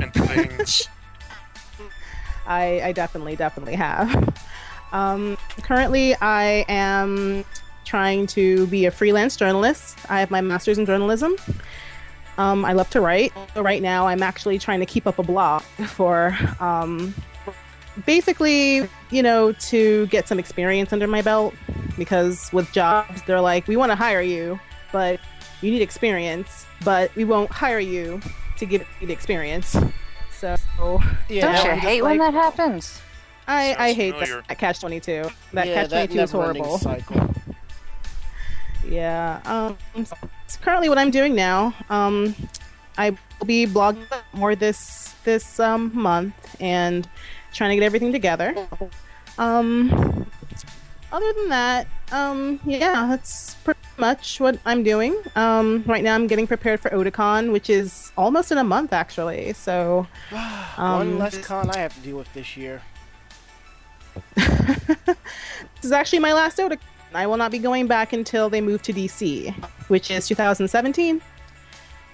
and 0.00 0.12
things. 0.14 0.88
I, 2.46 2.80
I 2.82 2.92
definitely, 2.92 3.36
definitely 3.36 3.74
have. 3.76 4.34
Um, 4.92 5.38
currently, 5.62 6.14
I 6.16 6.64
am 6.68 7.44
trying 7.84 8.26
to 8.28 8.66
be 8.66 8.84
a 8.86 8.90
freelance 8.90 9.36
journalist. 9.36 9.96
I 10.10 10.20
have 10.20 10.30
my 10.30 10.40
master's 10.40 10.76
in 10.78 10.84
journalism. 10.86 11.36
Um, 12.38 12.64
I 12.64 12.72
love 12.72 12.88
to 12.90 13.00
write. 13.00 13.32
So 13.54 13.62
right 13.62 13.82
now, 13.82 14.06
I'm 14.06 14.22
actually 14.22 14.58
trying 14.58 14.80
to 14.80 14.86
keep 14.86 15.06
up 15.06 15.18
a 15.18 15.22
blog 15.22 15.62
for 15.88 16.36
um, 16.60 17.14
basically, 18.06 18.88
you 19.10 19.22
know, 19.22 19.52
to 19.52 20.06
get 20.08 20.28
some 20.28 20.38
experience 20.38 20.92
under 20.92 21.06
my 21.06 21.22
belt. 21.22 21.54
Because 21.98 22.50
with 22.52 22.72
jobs, 22.72 23.20
they're 23.26 23.40
like, 23.40 23.68
we 23.68 23.76
want 23.76 23.92
to 23.92 23.96
hire 23.96 24.22
you, 24.22 24.58
but 24.92 25.20
you 25.60 25.70
need 25.70 25.82
experience, 25.82 26.64
but 26.84 27.14
we 27.14 27.24
won't 27.24 27.50
hire 27.50 27.78
you 27.78 28.20
to 28.56 28.64
give 28.66 28.86
you 29.00 29.06
the 29.06 29.12
experience. 29.12 29.76
So 30.32 30.56
Yeah, 31.28 31.52
Don't 31.52 31.64
you 31.64 31.70
I'm 31.70 31.78
hate 31.78 32.02
when 32.02 32.18
like- 32.18 32.32
that 32.32 32.34
happens? 32.56 33.00
I, 33.46 33.74
I 33.78 33.92
hate 33.92 34.14
familiar. 34.14 34.42
that 34.48 34.58
catch 34.58 34.80
twenty 34.80 35.00
two. 35.00 35.24
That 35.52 35.66
yeah, 35.66 35.74
catch 35.74 35.90
twenty 35.90 36.14
two 36.14 36.20
is 36.20 36.30
horrible. 36.30 36.78
Cycle. 36.78 37.28
Yeah. 38.88 39.40
Um. 39.44 40.04
so 40.04 40.16
It's 40.52 40.62
currently 40.62 40.90
what 40.90 40.98
I'm 40.98 41.10
doing 41.10 41.34
now. 41.34 41.74
Um, 41.88 42.36
I 42.98 43.16
will 43.38 43.46
be 43.46 43.66
blogging 43.66 44.06
more 44.34 44.54
this 44.54 45.14
this 45.24 45.58
um 45.58 45.90
month 45.94 46.34
and 46.60 47.08
trying 47.54 47.70
to 47.70 47.76
get 47.76 47.82
everything 47.82 48.12
together. 48.12 48.54
Um, 49.38 50.26
other 51.10 51.32
than 51.32 51.48
that, 51.48 51.86
um, 52.10 52.60
yeah, 52.66 53.06
that's 53.08 53.54
pretty 53.64 53.80
much 53.96 54.40
what 54.40 54.58
I'm 54.66 54.82
doing. 54.82 55.16
Um, 55.36 55.84
right 55.86 56.04
now, 56.04 56.14
I'm 56.14 56.26
getting 56.26 56.46
prepared 56.46 56.80
for 56.80 56.90
Otakon, 56.90 57.50
which 57.50 57.70
is 57.70 58.12
almost 58.18 58.52
in 58.52 58.58
a 58.58 58.64
month, 58.64 58.92
actually. 58.92 59.54
So, 59.54 60.06
One 60.30 60.52
um, 60.76 61.18
less 61.18 61.38
con 61.38 61.70
I 61.70 61.78
have 61.78 61.94
to 61.94 62.00
deal 62.00 62.18
with 62.18 62.30
this 62.34 62.58
year. 62.58 62.82
this 64.34 65.16
is 65.82 65.92
actually 65.92 66.18
my 66.18 66.34
last 66.34 66.58
Otakon. 66.58 66.78
I 67.16 67.26
will 67.26 67.36
not 67.36 67.50
be 67.50 67.58
going 67.58 67.86
back 67.86 68.12
until 68.12 68.48
they 68.48 68.60
move 68.60 68.82
to 68.82 68.92
DC, 68.92 69.54
which 69.88 70.10
is 70.10 70.26
2017. 70.28 71.20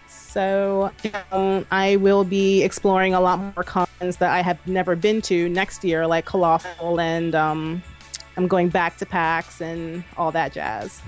So 0.07 0.91
um, 1.33 1.67
I 1.71 1.97
will 1.97 2.25
be 2.25 2.63
exploring 2.63 3.15
a 3.15 3.21
lot 3.21 3.39
more 3.39 3.65
cons 3.65 4.17
that 4.19 4.31
I 4.31 4.41
have 4.43 4.65
never 4.67 4.95
been 4.95 5.23
to 5.23 5.49
next 5.49 5.83
year, 5.85 6.07
like 6.07 6.27
Colossal, 6.27 7.01
and 7.01 7.35
um, 7.35 7.83
I'm 8.37 8.47
going 8.47 8.69
back 8.69 8.97
to 8.99 9.07
PAX 9.07 9.61
and 9.61 10.05
all 10.17 10.31
that 10.33 10.53
jazz. 10.53 11.01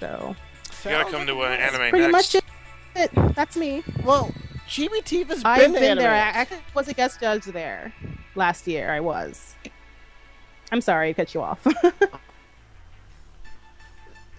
So 0.00 0.34
You 0.84 0.90
gotta 0.90 1.10
come 1.10 1.26
to 1.26 1.42
an 1.42 1.60
anime 1.60 1.90
pretty 1.90 2.10
next. 2.12 2.34
much 2.34 2.42
it. 2.96 3.10
That's 3.34 3.56
me. 3.56 3.82
Well, 4.04 4.32
Chibi 4.68 5.02
Tifa 5.02 5.28
has 5.28 5.42
I've 5.44 5.60
been, 5.60 5.72
been, 5.72 5.82
to 5.82 5.88
anime. 5.88 6.02
there. 6.02 6.12
I 6.12 6.18
actually 6.18 6.58
was 6.74 6.88
a 6.88 6.94
guest 6.94 7.20
judge 7.20 7.44
there 7.44 7.92
last 8.34 8.66
year. 8.66 8.92
I 8.92 9.00
was. 9.00 9.54
I'm 10.70 10.80
sorry, 10.80 11.10
I 11.10 11.12
cut 11.12 11.34
you 11.34 11.42
off. 11.42 11.66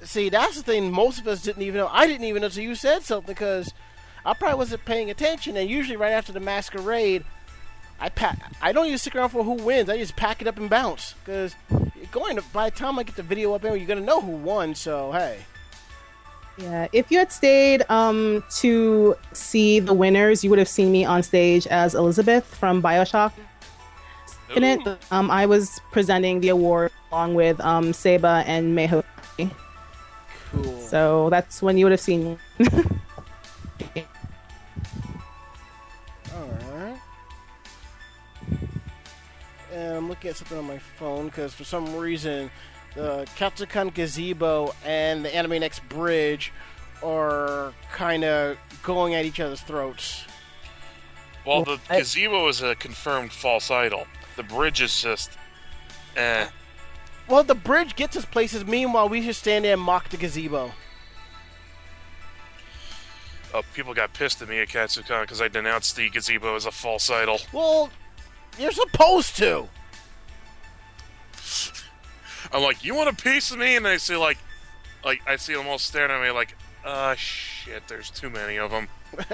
See, 0.03 0.29
that's 0.29 0.55
the 0.55 0.63
thing. 0.63 0.91
Most 0.91 1.19
of 1.19 1.27
us 1.27 1.41
didn't 1.41 1.61
even 1.61 1.77
know. 1.77 1.89
I 1.91 2.07
didn't 2.07 2.25
even 2.25 2.41
know 2.41 2.47
until 2.47 2.63
you 2.63 2.75
said 2.75 3.03
something 3.03 3.33
because 3.33 3.73
I 4.25 4.33
probably 4.33 4.57
wasn't 4.57 4.85
paying 4.85 5.09
attention. 5.09 5.57
And 5.57 5.69
usually, 5.69 5.97
right 5.97 6.11
after 6.11 6.31
the 6.31 6.39
masquerade, 6.39 7.25
I 7.99 8.09
pack. 8.09 8.39
I 8.61 8.71
don't 8.71 8.85
even 8.85 8.97
stick 8.97 9.15
around 9.15 9.29
for 9.29 9.43
who 9.43 9.53
wins. 9.53 9.89
I 9.89 9.97
just 9.97 10.15
pack 10.15 10.41
it 10.41 10.47
up 10.47 10.57
and 10.57 10.69
bounce 10.69 11.15
because 11.23 11.55
going 12.11 12.35
to, 12.37 12.43
by 12.53 12.69
the 12.69 12.75
time 12.75 12.97
I 12.97 13.03
get 13.03 13.15
the 13.15 13.23
video 13.23 13.53
up, 13.53 13.63
anyway, 13.63 13.79
you're 13.79 13.87
gonna 13.87 14.01
know 14.01 14.21
who 14.21 14.31
won. 14.31 14.73
So 14.75 15.11
hey, 15.11 15.39
Yeah, 16.57 16.87
if 16.93 17.11
you 17.11 17.19
had 17.19 17.31
stayed 17.31 17.83
um, 17.89 18.43
to 18.57 19.15
see 19.33 19.79
the 19.79 19.93
winners, 19.93 20.43
you 20.43 20.49
would 20.49 20.59
have 20.59 20.69
seen 20.69 20.91
me 20.91 21.05
on 21.05 21.23
stage 21.23 21.67
as 21.67 21.93
Elizabeth 21.95 22.45
from 22.45 22.81
Bioshock 22.81 23.33
Infinite. 24.49 24.87
Ooh. 24.87 24.97
Um, 25.11 25.29
I 25.31 25.45
was 25.45 25.79
presenting 25.91 26.41
the 26.41 26.49
award 26.49 26.91
along 27.11 27.35
with 27.35 27.59
um, 27.61 27.93
Seba 27.93 28.43
and 28.45 28.77
Meho. 28.77 29.03
cool. 30.51 30.79
So 30.81 31.29
that's 31.29 31.61
when 31.61 31.77
you 31.77 31.85
would 31.85 31.91
have 31.91 31.99
seen 31.99 32.23
me. 32.23 32.37
Alright. 36.33 36.99
And 39.73 39.95
I'm 39.95 40.09
looking 40.09 40.31
at 40.31 40.37
something 40.37 40.57
on 40.57 40.65
my 40.67 40.79
phone 40.79 41.27
because 41.27 41.53
for 41.53 41.63
some 41.63 41.95
reason 41.95 42.49
the 42.95 43.27
Katsucon 43.37 43.93
Gazebo 43.93 44.73
and 44.83 45.23
the 45.23 45.33
Anime 45.33 45.59
Next 45.59 45.87
Bridge 45.89 46.51
are 47.03 47.73
kind 47.91 48.23
of 48.23 48.57
going 48.83 49.15
at 49.15 49.25
each 49.25 49.39
other's 49.39 49.61
throats. 49.61 50.25
Well, 51.45 51.63
the 51.63 51.79
gazebo 51.87 52.47
is 52.49 52.61
a 52.61 52.75
confirmed 52.75 53.31
false 53.31 53.71
idol. 53.71 54.05
The 54.39 54.43
bridge 54.43 54.79
is 54.79 55.01
just, 55.01 55.31
eh. 56.15 56.47
Well, 57.27 57.43
the 57.43 57.55
bridge 57.55 57.97
gets 57.97 58.15
us 58.15 58.23
places, 58.23 58.65
meanwhile, 58.65 59.09
we 59.09 59.19
just 59.19 59.41
stand 59.41 59.65
there 59.65 59.73
and 59.73 59.81
mock 59.81 60.07
the 60.07 60.15
gazebo. 60.15 60.71
Oh, 63.53 63.63
people 63.73 63.93
got 63.93 64.13
pissed 64.13 64.41
at 64.41 64.47
me 64.47 64.59
at 64.59 64.69
Katsucon 64.69 65.23
because 65.23 65.41
I 65.41 65.49
denounced 65.49 65.97
the 65.97 66.09
gazebo 66.09 66.55
as 66.55 66.65
a 66.65 66.71
false 66.71 67.09
idol. 67.09 67.39
Well, 67.51 67.89
you're 68.57 68.71
supposed 68.71 69.35
to. 69.39 69.67
I'm 72.53 72.63
like, 72.63 72.85
you 72.85 72.95
want 72.95 73.09
a 73.09 73.21
piece 73.21 73.51
of 73.51 73.59
me? 73.59 73.75
And 73.75 73.85
I 73.85 73.97
see 73.97 74.15
like, 74.15 74.37
like 75.03 75.21
I 75.27 75.35
see 75.35 75.53
them 75.53 75.67
all 75.67 75.79
staring 75.79 76.11
at 76.11 76.21
me 76.23 76.31
like, 76.31 76.55
uh, 76.85 77.13
shit. 77.15 77.89
There's 77.89 78.09
too 78.09 78.29
many 78.29 78.57
of 78.57 78.71
them. 78.71 78.87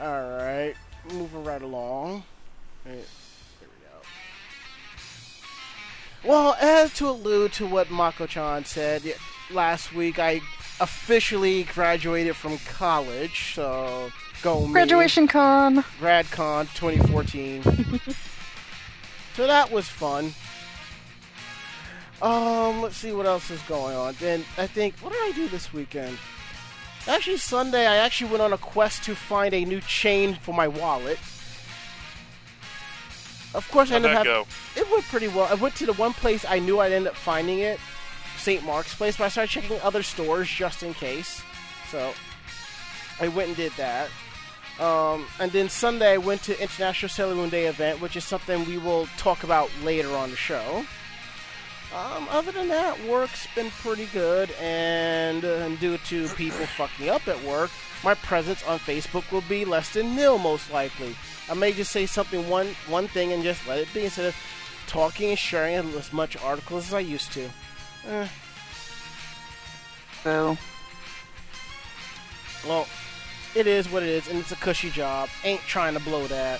Alright, 0.00 0.76
moving 1.10 1.44
right 1.44 1.62
along. 1.62 2.24
Right, 2.84 3.04
There 3.60 3.68
we 3.68 3.86
go. 3.86 4.02
Well, 6.28 6.56
as 6.60 6.92
to 6.94 7.08
allude 7.08 7.52
to 7.54 7.66
what 7.66 7.90
Mako-chan 7.90 8.64
said 8.64 9.02
last 9.50 9.92
week, 9.94 10.18
I 10.18 10.40
officially 10.80 11.64
graduated 11.64 12.36
from 12.36 12.58
college, 12.58 13.54
so 13.54 14.10
go 14.42 14.66
me. 14.66 14.72
Graduation 14.72 15.28
con. 15.28 15.82
GradCon 16.00 16.72
2014. 16.74 17.62
so 19.36 19.46
that 19.46 19.70
was 19.70 19.88
fun. 19.88 20.34
Um, 22.20 22.82
let's 22.82 22.96
see 22.96 23.12
what 23.12 23.26
else 23.26 23.50
is 23.50 23.60
going 23.62 23.96
on. 23.96 24.14
Then 24.20 24.44
I 24.56 24.66
think 24.68 24.94
what 25.00 25.12
did 25.12 25.22
I 25.22 25.32
do 25.32 25.48
this 25.48 25.72
weekend? 25.72 26.16
Actually, 27.08 27.36
Sunday 27.38 27.86
I 27.86 27.96
actually 27.96 28.30
went 28.30 28.42
on 28.42 28.52
a 28.52 28.58
quest 28.58 29.02
to 29.04 29.14
find 29.14 29.52
a 29.52 29.64
new 29.64 29.80
chain 29.80 30.34
for 30.34 30.54
my 30.54 30.68
wallet. 30.68 31.18
Of 33.54 33.68
course, 33.70 33.90
I 33.90 33.94
How'd 33.94 34.04
ended 34.04 34.16
up 34.18 34.24
go? 34.24 34.46
it 34.76 34.90
went 34.90 35.04
pretty 35.04 35.28
well. 35.28 35.46
I 35.50 35.54
went 35.54 35.74
to 35.76 35.86
the 35.86 35.92
one 35.94 36.12
place 36.14 36.44
I 36.48 36.58
knew 36.58 36.78
I'd 36.80 36.92
end 36.92 37.06
up 37.06 37.16
finding 37.16 37.58
it, 37.58 37.78
St. 38.38 38.64
Mark's 38.64 38.94
place, 38.94 39.16
but 39.18 39.24
I 39.24 39.28
started 39.28 39.50
checking 39.50 39.80
other 39.80 40.02
stores 40.02 40.48
just 40.48 40.82
in 40.82 40.94
case. 40.94 41.42
So 41.90 42.12
I 43.20 43.28
went 43.28 43.48
and 43.48 43.56
did 43.56 43.72
that. 43.72 44.08
Um, 44.80 45.26
and 45.38 45.52
then 45.52 45.68
Sunday 45.68 46.12
I 46.14 46.16
went 46.16 46.42
to 46.44 46.60
International 46.62 47.08
Sailor 47.10 47.34
Moon 47.34 47.50
Day 47.50 47.66
event, 47.66 48.00
which 48.00 48.16
is 48.16 48.24
something 48.24 48.64
we 48.64 48.78
will 48.78 49.06
talk 49.18 49.44
about 49.44 49.70
later 49.84 50.14
on 50.14 50.30
the 50.30 50.36
show. 50.36 50.84
Um, 51.94 52.26
other 52.30 52.52
than 52.52 52.68
that, 52.68 52.98
work's 53.06 53.46
been 53.54 53.70
pretty 53.70 54.06
good, 54.14 54.50
and 54.52 55.44
uh, 55.44 55.68
due 55.76 55.98
to 55.98 56.26
people 56.30 56.64
fucking 56.64 57.10
up 57.10 57.28
at 57.28 57.42
work, 57.44 57.70
my 58.02 58.14
presence 58.14 58.62
on 58.64 58.78
Facebook 58.78 59.30
will 59.30 59.42
be 59.42 59.66
less 59.66 59.92
than 59.92 60.16
nil, 60.16 60.38
most 60.38 60.72
likely. 60.72 61.14
I 61.50 61.54
may 61.54 61.70
just 61.72 61.92
say 61.92 62.06
something 62.06 62.48
one 62.48 62.68
one 62.88 63.08
thing 63.08 63.32
and 63.32 63.42
just 63.42 63.66
let 63.68 63.78
it 63.78 63.88
be 63.92 64.04
instead 64.04 64.24
of 64.26 64.36
talking 64.86 65.30
and 65.30 65.38
sharing 65.38 65.74
as 65.94 66.12
much 66.14 66.36
articles 66.42 66.86
as 66.88 66.94
I 66.94 67.00
used 67.00 67.30
to. 67.32 67.48
Eh, 68.08 68.28
So 70.24 70.56
well, 72.66 72.86
it 73.54 73.66
is 73.66 73.90
what 73.90 74.02
it 74.02 74.08
is, 74.08 74.28
and 74.28 74.38
it's 74.38 74.52
a 74.52 74.56
cushy 74.56 74.88
job. 74.88 75.28
Ain't 75.44 75.60
trying 75.62 75.92
to 75.92 76.00
blow 76.00 76.26
that. 76.28 76.58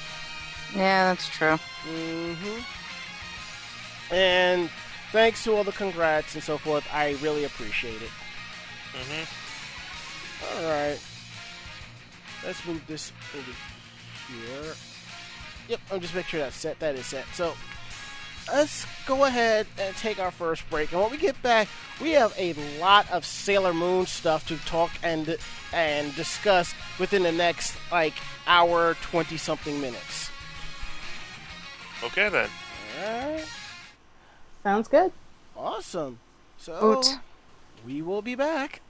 yeah, 0.75 1.05
that's 1.09 1.27
true. 1.29 1.57
hmm 1.87 2.61
And 4.15 4.69
thanks 5.13 5.45
to 5.45 5.55
all 5.55 5.65
the 5.65 5.73
congrats 5.73 6.35
and 6.35 6.43
so 6.43 6.59
forth, 6.59 6.87
I 6.93 7.17
really 7.23 7.45
appreciate 7.45 8.03
it. 8.03 8.11
hmm 8.95 10.57
All 10.57 10.71
right. 10.71 10.99
Let's 12.45 12.65
move 12.67 12.83
this 12.87 13.13
over 13.35 13.53
here. 14.29 14.75
Yep, 15.69 15.81
I'm 15.93 16.01
just 16.01 16.15
make 16.15 16.27
sure 16.27 16.41
that's 16.41 16.57
set. 16.57 16.79
That 16.81 16.97
is 16.97 17.07
set. 17.07 17.25
So 17.35 17.55
let's 18.53 18.85
go 19.07 19.25
ahead 19.25 19.67
and 19.79 19.95
take 19.97 20.19
our 20.19 20.33
first 20.33 20.69
break. 20.69 20.91
And 20.93 21.01
when 21.01 21.11
we 21.11 21.19
get 21.19 21.41
back, 21.43 21.69
we 22.01 22.11
have 22.13 22.35
a 22.37 22.55
lot 22.81 23.09
of 23.13 23.25
Sailor 23.25 23.73
Moon 23.73 24.07
stuff 24.07 24.47
to 24.49 24.57
talk 24.65 24.91
and 25.03 25.37
and 25.73 26.15
discuss 26.17 26.75
within 26.99 27.23
the 27.23 27.33
next 27.33 27.77
like 27.93 28.15
hour, 28.47 28.95
twenty 29.03 29.37
something 29.37 29.81
minutes. 29.81 30.31
Okay 32.03 32.29
then. 32.29 32.49
All 33.05 33.33
right. 33.35 33.45
Sounds 34.63 34.89
good. 34.89 35.13
Awesome. 35.57 36.19
So 36.59 36.99
Oot. 36.99 37.19
we 37.85 38.03
will 38.03 38.23
be 38.23 38.35
back. 38.35 38.81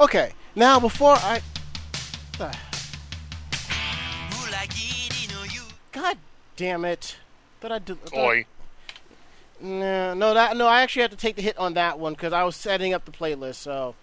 Okay, 0.00 0.32
now 0.54 0.80
before 0.80 1.12
I. 1.16 1.42
God 5.92 6.16
damn 6.56 6.86
it! 6.86 7.18
Did 7.60 7.70
I 7.70 7.78
did 7.78 7.98
Oi. 8.16 8.46
No, 9.60 10.14
no, 10.14 10.32
that 10.32 10.56
no. 10.56 10.66
I 10.66 10.80
actually 10.80 11.02
had 11.02 11.10
to 11.10 11.18
take 11.18 11.36
the 11.36 11.42
hit 11.42 11.58
on 11.58 11.74
that 11.74 11.98
one 11.98 12.14
because 12.14 12.32
I 12.32 12.44
was 12.44 12.56
setting 12.56 12.94
up 12.94 13.04
the 13.04 13.10
playlist. 13.10 13.56
So 13.56 13.94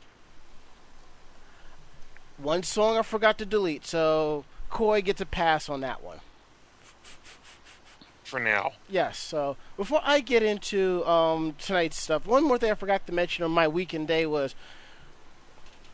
one 2.37 2.61
song 2.61 2.99
I 2.99 3.01
forgot 3.01 3.39
to 3.39 3.45
delete. 3.47 3.83
So 3.87 4.45
Koi 4.69 5.01
gets 5.01 5.19
a 5.19 5.25
pass 5.25 5.67
on 5.67 5.81
that 5.81 6.03
one. 6.03 6.19
For 8.23 8.39
now. 8.39 8.73
Yes. 8.87 9.17
So 9.17 9.57
before 9.77 10.01
I 10.03 10.19
get 10.19 10.43
into 10.43 11.03
um, 11.07 11.55
tonight's 11.57 11.99
stuff, 11.99 12.27
one 12.27 12.43
more 12.43 12.59
thing 12.59 12.69
I 12.69 12.75
forgot 12.75 13.07
to 13.07 13.13
mention 13.13 13.43
on 13.43 13.51
my 13.51 13.67
weekend 13.67 14.07
day 14.07 14.27
was 14.27 14.53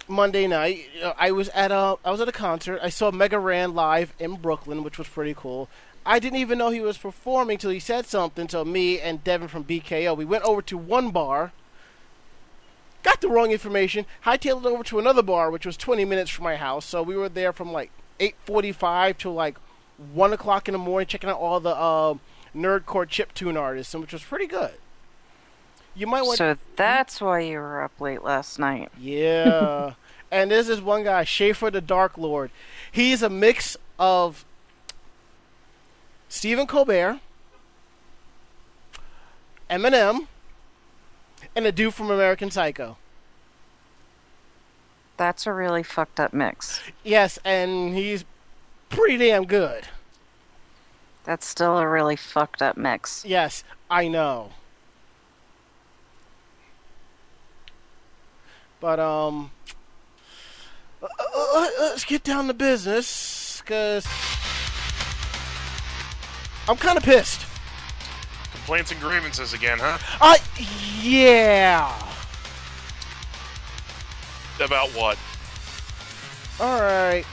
Monday 0.08 0.48
night. 0.48 0.86
uh, 1.02 1.14
I 1.18 1.32
was 1.32 1.50
at 1.50 1.72
a 1.72 1.98
I 2.04 2.12
was 2.12 2.22
at 2.22 2.28
a 2.28 2.34
concert. 2.34 2.80
I 2.82 2.90
saw 2.90 3.12
Mega 3.12 3.40
Ran 3.40 3.74
live 3.74 4.14
in 4.20 4.36
Brooklyn, 4.36 4.84
which 4.84 4.98
was 4.98 5.08
pretty 5.08 5.34
cool. 5.34 5.70
I 6.06 6.20
didn't 6.20 6.40
even 6.40 6.58
know 6.58 6.70
he 6.70 6.82
was 6.82 6.98
performing 6.98 7.58
till 7.58 7.72
he 7.72 7.80
said 7.80 8.06
something. 8.06 8.50
So 8.50 8.66
me 8.66 9.00
and 9.00 9.24
Devin 9.24 9.48
from 9.48 9.64
BKO, 9.64 10.18
we 10.18 10.26
went 10.26 10.44
over 10.44 10.62
to 10.64 10.78
one 10.78 11.12
bar. 11.12 11.54
Got 13.04 13.22
the 13.22 13.30
wrong 13.30 13.52
information. 13.52 14.06
Hightailed 14.26 14.66
it 14.66 14.68
over 14.68 14.84
to 14.84 15.00
another 15.00 15.22
bar, 15.22 15.52
which 15.52 15.66
was 15.66 15.78
20 15.78 16.06
minutes 16.06 16.32
from 16.32 16.44
my 16.44 16.56
house. 16.56 16.86
So 16.86 17.02
we 17.04 17.16
were 17.16 17.30
there 17.30 17.54
from 17.54 17.72
like 17.72 17.92
8:45 18.20 19.18
to 19.20 19.30
like 19.30 19.58
one 20.14 20.34
o'clock 20.34 20.68
in 20.68 20.74
the 20.74 20.78
morning, 20.78 21.08
checking 21.08 21.30
out 21.30 21.40
all 21.40 21.60
the 21.60 21.76
uh, 21.76 22.16
nerdcore 22.56 23.08
chip 23.08 23.34
tune 23.34 23.58
artists, 23.58 23.94
which 23.94 24.14
was 24.14 24.24
pretty 24.24 24.48
good. 24.48 24.74
You 25.96 26.08
might 26.08 26.24
want 26.24 26.38
So 26.38 26.58
that's 26.76 27.22
why 27.22 27.42
you 27.42 27.60
were 27.60 27.84
up 27.84 28.00
late 28.02 28.24
last 28.24 28.60
night. 28.60 28.90
yeah. 29.00 29.94
and 30.32 30.50
this 30.50 30.68
is 30.68 30.82
one 30.82 31.04
guy, 31.04 31.24
Schaffer 31.24 31.70
the 31.70 31.82
Darklord. 31.82 32.50
He's 32.92 33.22
a 33.22 33.30
mix 33.30 33.78
of 34.00 34.46
Stephen 36.28 36.66
Colbert, 36.66 37.20
Eminem, 39.70 40.28
and 41.56 41.66
a 41.66 41.72
dude 41.72 41.94
from 41.94 42.10
American 42.10 42.50
Psycho. 42.50 42.98
That's 45.18 45.46
a 45.46 45.54
really 45.54 45.84
fucked 45.84 46.20
up 46.20 46.34
mix. 46.34 46.82
Yes, 47.04 47.38
and 47.46 47.96
he's 47.96 48.26
pretty 48.90 49.18
damn 49.18 49.46
good. 49.46 49.88
That's 51.24 51.46
still 51.48 51.78
a 51.78 51.88
really 51.88 52.16
fucked 52.16 52.62
up 52.62 52.76
mix. 52.76 53.24
Yes, 53.24 53.64
I 53.90 54.08
know. 54.08 54.52
But 58.84 59.00
um, 59.00 59.50
uh, 61.02 61.08
uh, 61.34 61.70
let's 61.80 62.04
get 62.04 62.22
down 62.22 62.48
to 62.48 62.54
business, 62.54 63.64
cause 63.66 64.06
I'm 66.68 66.76
kind 66.76 66.98
of 66.98 67.04
pissed. 67.06 67.46
Complaints 68.52 68.92
and 68.92 69.00
grievances 69.00 69.54
again, 69.54 69.78
huh? 69.80 69.98
Uh, 70.20 70.36
yeah. 71.02 71.98
About 74.60 74.90
what? 74.90 75.18
All 76.60 76.82
right. 76.82 77.24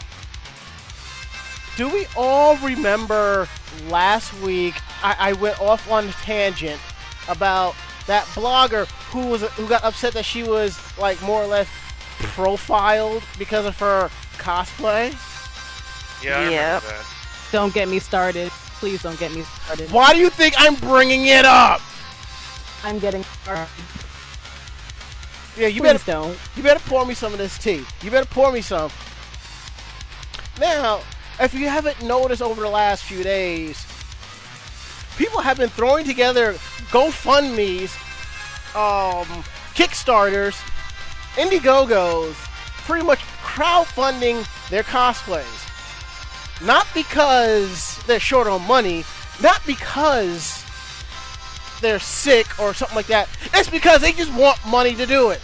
Do 1.77 1.89
we 1.89 2.07
all 2.17 2.59
remember 2.59 3.49
last 3.89 4.33
week? 4.35 4.77
I, 5.03 5.17
I 5.19 5.33
went 5.33 5.61
off 5.61 5.91
on 5.91 6.07
a 6.07 6.13
tangent 6.13 6.81
about 7.29 7.75
that 8.07 8.25
blogger 8.35 8.87
who 9.11 9.27
was 9.29 9.43
who 9.43 9.67
got 9.69 9.85
upset 9.85 10.15
that 10.15 10.25
she 10.25 10.43
was 10.43 10.79
like 10.99 11.21
more 11.23 11.43
or 11.43 11.47
less 11.47 11.69
profiled 12.19 13.23
because 13.39 13.67
of 13.67 13.79
her 13.79 14.11
cosplay. 14.39 15.11
Yeah, 16.23 16.39
I 16.39 16.49
Yep. 16.51 16.83
that. 16.83 17.05
Don't 17.53 17.73
get 17.75 17.89
me 17.89 17.99
started. 17.99 18.51
Please 18.79 19.03
don't 19.03 19.19
get 19.19 19.33
me 19.33 19.43
started. 19.65 19.91
Why 19.91 20.13
do 20.13 20.19
you 20.21 20.31
think 20.31 20.55
I'm 20.59 20.75
bringing 20.77 21.27
it 21.27 21.45
up? 21.45 21.81
I'm 22.85 22.99
getting 22.99 23.25
started. 23.43 23.69
Yeah, 25.57 25.67
you 25.67 25.81
Please 25.83 25.93
better 25.93 26.05
don't. 26.07 26.39
You 26.57 26.63
better 26.63 26.81
pour 26.81 27.05
me 27.05 27.15
some 27.15 27.33
of 27.33 27.39
this 27.39 27.59
tea. 27.59 27.85
You 28.03 28.11
better 28.11 28.27
pour 28.27 28.53
me 28.53 28.61
some. 28.63 28.91
Now, 30.59 31.03
if 31.39 31.53
you 31.55 31.69
haven't 31.69 32.03
noticed 32.03 32.41
over 32.43 32.61
the 32.63 32.69
last 32.69 33.05
few 33.05 33.23
days, 33.23 33.85
people 35.21 35.41
have 35.43 35.59
been 35.59 35.69
throwing 35.69 36.07
together 36.07 36.55
GoFundMe's, 36.89 37.95
um, 38.75 39.27
Kickstarters, 39.75 40.55
Indiegogos, 41.35 42.33
pretty 42.87 43.05
much 43.05 43.19
crowdfunding 43.43 44.47
their 44.71 44.83
cosplays. 44.83 45.45
Not 46.65 46.87
because 46.95 48.03
they're 48.07 48.19
short 48.19 48.47
on 48.47 48.67
money, 48.67 49.05
not 49.43 49.61
because 49.67 50.65
they're 51.83 51.99
sick 51.99 52.59
or 52.59 52.73
something 52.73 52.97
like 52.97 53.09
that. 53.09 53.29
It's 53.53 53.69
because 53.69 54.01
they 54.01 54.13
just 54.13 54.33
want 54.33 54.59
money 54.67 54.95
to 54.95 55.05
do 55.05 55.31
it. 55.31 55.43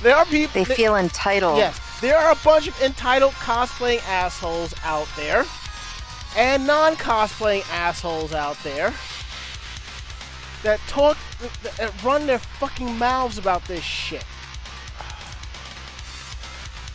There 0.00 0.14
are 0.14 0.26
people. 0.26 0.62
They 0.62 0.74
feel 0.76 0.94
entitled. 0.94 1.58
Yes, 1.58 1.80
there 2.00 2.16
are 2.16 2.30
a 2.30 2.38
bunch 2.44 2.68
of 2.68 2.80
entitled 2.80 3.32
cosplaying 3.32 4.00
assholes 4.08 4.74
out 4.84 5.08
there, 5.16 5.44
and 6.36 6.66
non-cosplaying 6.66 7.68
assholes 7.72 8.32
out 8.32 8.56
there 8.62 8.92
that 10.62 10.80
talk, 10.88 11.16
that- 11.62 11.76
that 11.76 12.02
run 12.02 12.26
their 12.26 12.38
fucking 12.38 12.98
mouths 12.98 13.38
about 13.38 13.64
this 13.66 13.84
shit. 13.84 14.24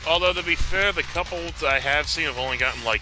Although 0.07 0.33
to 0.33 0.43
be 0.43 0.55
fair, 0.55 0.91
the 0.91 1.03
couples 1.03 1.63
I 1.63 1.79
have 1.79 2.07
seen 2.09 2.25
have 2.25 2.37
only 2.37 2.57
gotten 2.57 2.83
like 2.83 3.01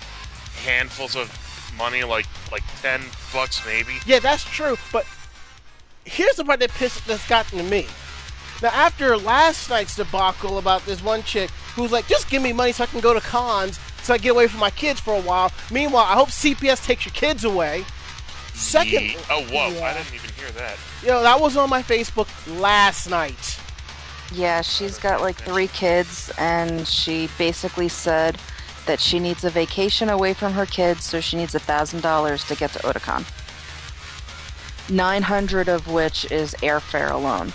handfuls 0.63 1.15
of 1.15 1.31
money, 1.77 2.03
like 2.03 2.27
like 2.51 2.63
ten 2.81 3.01
bucks 3.33 3.65
maybe. 3.65 3.97
Yeah, 4.05 4.19
that's 4.19 4.43
true, 4.43 4.77
but 4.91 5.05
here's 6.05 6.35
the 6.35 6.45
part 6.45 6.59
that 6.59 6.69
pissed 6.71 7.05
that's 7.07 7.27
gotten 7.27 7.57
to 7.57 7.63
me. 7.63 7.87
Now, 8.61 8.69
after 8.69 9.17
last 9.17 9.69
night's 9.71 9.95
debacle 9.95 10.59
about 10.59 10.85
this 10.85 11.01
one 11.01 11.23
chick 11.23 11.49
who's 11.75 11.91
like, 11.91 12.07
just 12.07 12.29
give 12.29 12.43
me 12.43 12.53
money 12.53 12.71
so 12.71 12.83
I 12.83 12.87
can 12.87 12.99
go 12.99 13.15
to 13.15 13.21
cons 13.21 13.79
so 14.03 14.13
I 14.13 14.17
get 14.17 14.29
away 14.31 14.47
from 14.47 14.59
my 14.59 14.69
kids 14.71 14.99
for 14.99 15.15
a 15.15 15.21
while. 15.21 15.51
Meanwhile, 15.71 16.05
I 16.05 16.13
hope 16.13 16.29
CPS 16.29 16.85
takes 16.85 17.05
your 17.05 17.13
kids 17.13 17.43
away. 17.43 17.85
Second, 18.53 19.01
Ye- 19.03 19.17
oh 19.29 19.41
whoa! 19.43 19.69
Yeah. 19.69 19.85
I 19.85 19.93
didn't 19.93 20.13
even 20.13 20.29
hear 20.37 20.51
that. 20.51 20.77
you 21.01 21.07
know, 21.09 21.21
that 21.23 21.39
was 21.39 21.55
on 21.57 21.69
my 21.69 21.81
Facebook 21.81 22.27
last 22.59 23.09
night. 23.09 23.59
Yeah, 24.33 24.61
she's 24.61 24.97
got 24.97 25.21
like 25.21 25.35
three 25.37 25.67
kids, 25.67 26.31
and 26.37 26.87
she 26.87 27.29
basically 27.37 27.87
said 27.89 28.37
that 28.85 28.99
she 28.99 29.19
needs 29.19 29.43
a 29.43 29.49
vacation 29.49 30.09
away 30.09 30.33
from 30.33 30.53
her 30.53 30.65
kids, 30.65 31.03
so 31.03 31.19
she 31.21 31.37
needs 31.37 31.53
a 31.55 31.59
thousand 31.59 32.01
dollars 32.01 32.43
to 32.45 32.55
get 32.55 32.71
to 32.73 32.79
Otakon. 32.79 33.25
Nine 34.89 35.21
hundred 35.23 35.69
of 35.69 35.87
which 35.87 36.29
is 36.31 36.53
airfare 36.55 37.11
alone. 37.11 37.53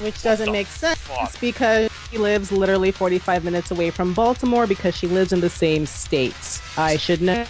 Which 0.00 0.22
doesn't 0.22 0.46
the 0.46 0.52
make 0.52 0.66
sense 0.68 0.98
fuck? 0.98 1.40
because 1.40 1.90
she 2.10 2.18
lives 2.18 2.52
literally 2.52 2.92
45 2.92 3.44
minutes 3.44 3.70
away 3.70 3.90
from 3.90 4.14
Baltimore 4.14 4.66
because 4.66 4.96
she 4.96 5.06
lives 5.06 5.32
in 5.32 5.40
the 5.40 5.50
same 5.50 5.86
states. 5.86 6.60
I 6.78 6.96
should 6.96 7.20
know. 7.20 7.44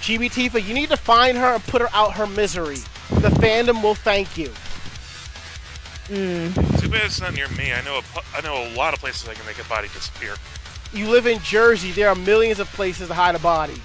Chibi 0.00 0.30
Tifa, 0.30 0.64
you 0.64 0.74
need 0.74 0.90
to 0.90 0.96
find 0.96 1.36
her 1.36 1.54
and 1.54 1.64
put 1.64 1.82
her 1.82 1.88
out 1.92 2.14
her 2.14 2.26
misery. 2.26 2.76
The 3.10 3.30
fandom 3.30 3.82
will 3.82 3.96
thank 3.96 4.38
you. 4.38 4.52
Mm. 6.08 6.54
Too 6.80 6.88
bad 6.88 7.04
it's 7.04 7.20
not 7.20 7.34
near 7.34 7.48
me. 7.48 7.72
I 7.72 7.82
know 7.82 7.98
a 7.98 8.02
pu- 8.02 8.24
I 8.34 8.40
know 8.40 8.66
a 8.66 8.72
lot 8.74 8.94
of 8.94 9.00
places 9.00 9.28
I 9.28 9.34
can 9.34 9.44
make 9.44 9.58
a 9.58 9.68
body 9.68 9.88
disappear. 9.88 10.36
You 10.92 11.08
live 11.10 11.26
in 11.26 11.38
Jersey, 11.40 11.92
there 11.92 12.08
are 12.08 12.14
millions 12.14 12.60
of 12.60 12.68
places 12.68 13.08
to 13.08 13.14
hide 13.14 13.34
a 13.34 13.38
body. 13.38 13.80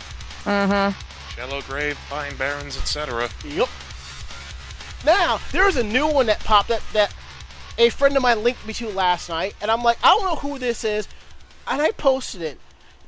Mm-hmm. 0.46 0.98
Shallow 1.32 1.62
grave, 1.64 1.98
pine 2.10 2.36
barrens, 2.38 2.78
etc. 2.78 3.28
Yup. 3.44 3.68
Now, 5.04 5.42
there 5.52 5.68
is 5.68 5.76
a 5.76 5.84
new 5.84 6.08
one 6.08 6.28
that 6.28 6.40
popped 6.42 6.72
up 6.72 6.82
that 6.94 7.14
a 7.78 7.90
friend 7.90 8.16
of 8.16 8.24
mine 8.24 8.44
linked 8.44 8.66
me 8.66 8.74
to 8.74 8.90
last 8.90 9.30
night, 9.30 9.56
and 9.62 9.70
I'm 9.72 9.84
like, 9.84 9.98
I 10.04 10.10
don't 10.10 10.24
know 10.24 10.36
who 10.36 10.60
this 10.60 10.84
is, 10.84 11.08
and 11.68 11.82
I 11.82 11.92
posted 11.92 12.42
it. 12.42 12.60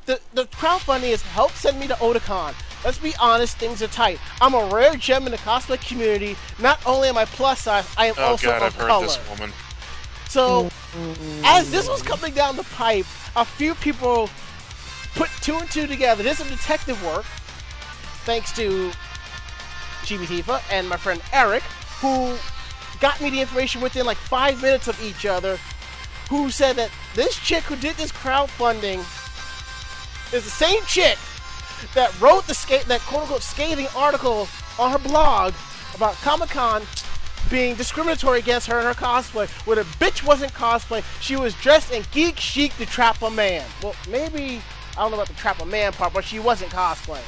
The 0.06 0.20
the 0.34 0.46
crowdfunding 0.46 1.10
is 1.10 1.22
help 1.24 1.52
send 1.52 1.80
me 1.80 1.88
to 1.88 1.96
Otakon. 1.96 2.54
Let's 2.84 3.00
be 3.00 3.14
honest, 3.20 3.58
things 3.58 3.82
are 3.82 3.88
tight. 3.88 4.20
I'm 4.40 4.54
a 4.54 4.66
rare 4.68 4.96
gem 4.96 5.26
in 5.26 5.32
the 5.32 5.38
cosplay 5.40 5.82
community. 5.88 6.36
Not 6.60 6.80
only 6.86 7.10
am 7.10 7.18
I 7.18 7.26
plus 7.26 7.64
size, 7.64 7.88
I 7.98 8.08
am 8.08 8.16
Oh 8.18 8.24
also 8.24 8.48
god, 8.48 8.62
of 8.62 8.64
I've 8.64 8.76
heard 8.76 9.04
this 9.04 9.30
woman. 9.30 9.52
So, 10.30 10.70
as 11.44 11.72
this 11.72 11.88
was 11.88 12.04
coming 12.04 12.34
down 12.34 12.56
the 12.56 12.64
pipe, 12.64 13.06
a 13.36 13.46
few 13.46 13.74
people 13.76 14.30
put 15.16 15.30
two 15.42 15.56
and 15.56 15.70
two 15.72 15.88
together. 15.88 16.22
Did 16.22 16.38
some 16.38 16.50
detective 16.50 17.04
work, 17.04 17.26
thanks 18.26 18.52
to 18.54 18.92
Chibi 20.04 20.26
Tifa 20.26 20.62
and 20.72 20.88
my 20.88 20.98
friend 20.98 21.22
Eric, 21.34 21.64
who 22.02 22.36
got 23.06 23.22
me 23.22 23.30
the 23.30 23.40
information 23.40 23.82
within 23.82 24.04
like 24.04 24.18
five 24.18 24.60
minutes 24.64 24.88
of 24.88 25.00
each 25.00 25.28
other. 25.28 25.60
Who 26.32 26.50
said 26.50 26.76
that 26.78 26.90
this 27.14 27.38
chick 27.38 27.62
who 27.66 27.76
did 27.76 27.96
this 27.98 28.12
crowdfunding 28.12 28.98
is 30.34 30.44
the 30.44 30.50
same 30.50 30.82
chick 30.86 31.20
that 31.94 32.20
wrote 32.20 32.48
the 32.48 32.56
sca- 32.56 32.84
that 32.88 33.02
quote 33.02 33.22
unquote 33.22 33.44
scathing 33.44 33.86
article 33.96 34.48
on 34.80 34.92
her 34.92 34.98
blog 34.98 35.54
about 35.94 36.16
Comic 36.16 36.50
Con 36.50 36.82
being 37.52 37.76
discriminatory 37.76 38.40
against 38.40 38.66
her 38.66 38.80
and 38.80 38.88
her 38.88 38.96
cosplay. 38.96 39.48
Where 39.68 39.76
the 39.76 39.84
bitch 39.84 40.26
wasn't 40.26 40.54
cosplay, 40.54 41.04
she 41.22 41.36
was 41.36 41.54
dressed 41.54 41.92
in 41.92 42.04
geek 42.12 42.40
chic 42.40 42.76
to 42.78 42.88
trap 42.88 43.22
a 43.22 43.30
man. 43.30 43.64
Well, 43.84 43.94
maybe 44.10 44.64
I 44.98 45.04
don't 45.04 45.12
know 45.12 45.18
about 45.18 45.28
the 45.28 45.36
trap 45.36 45.62
a 45.62 45.66
man 45.68 45.94
part, 45.94 46.12
but 46.12 46.26
she 46.26 46.40
wasn't 46.40 46.72
cosplaying. 46.72 47.22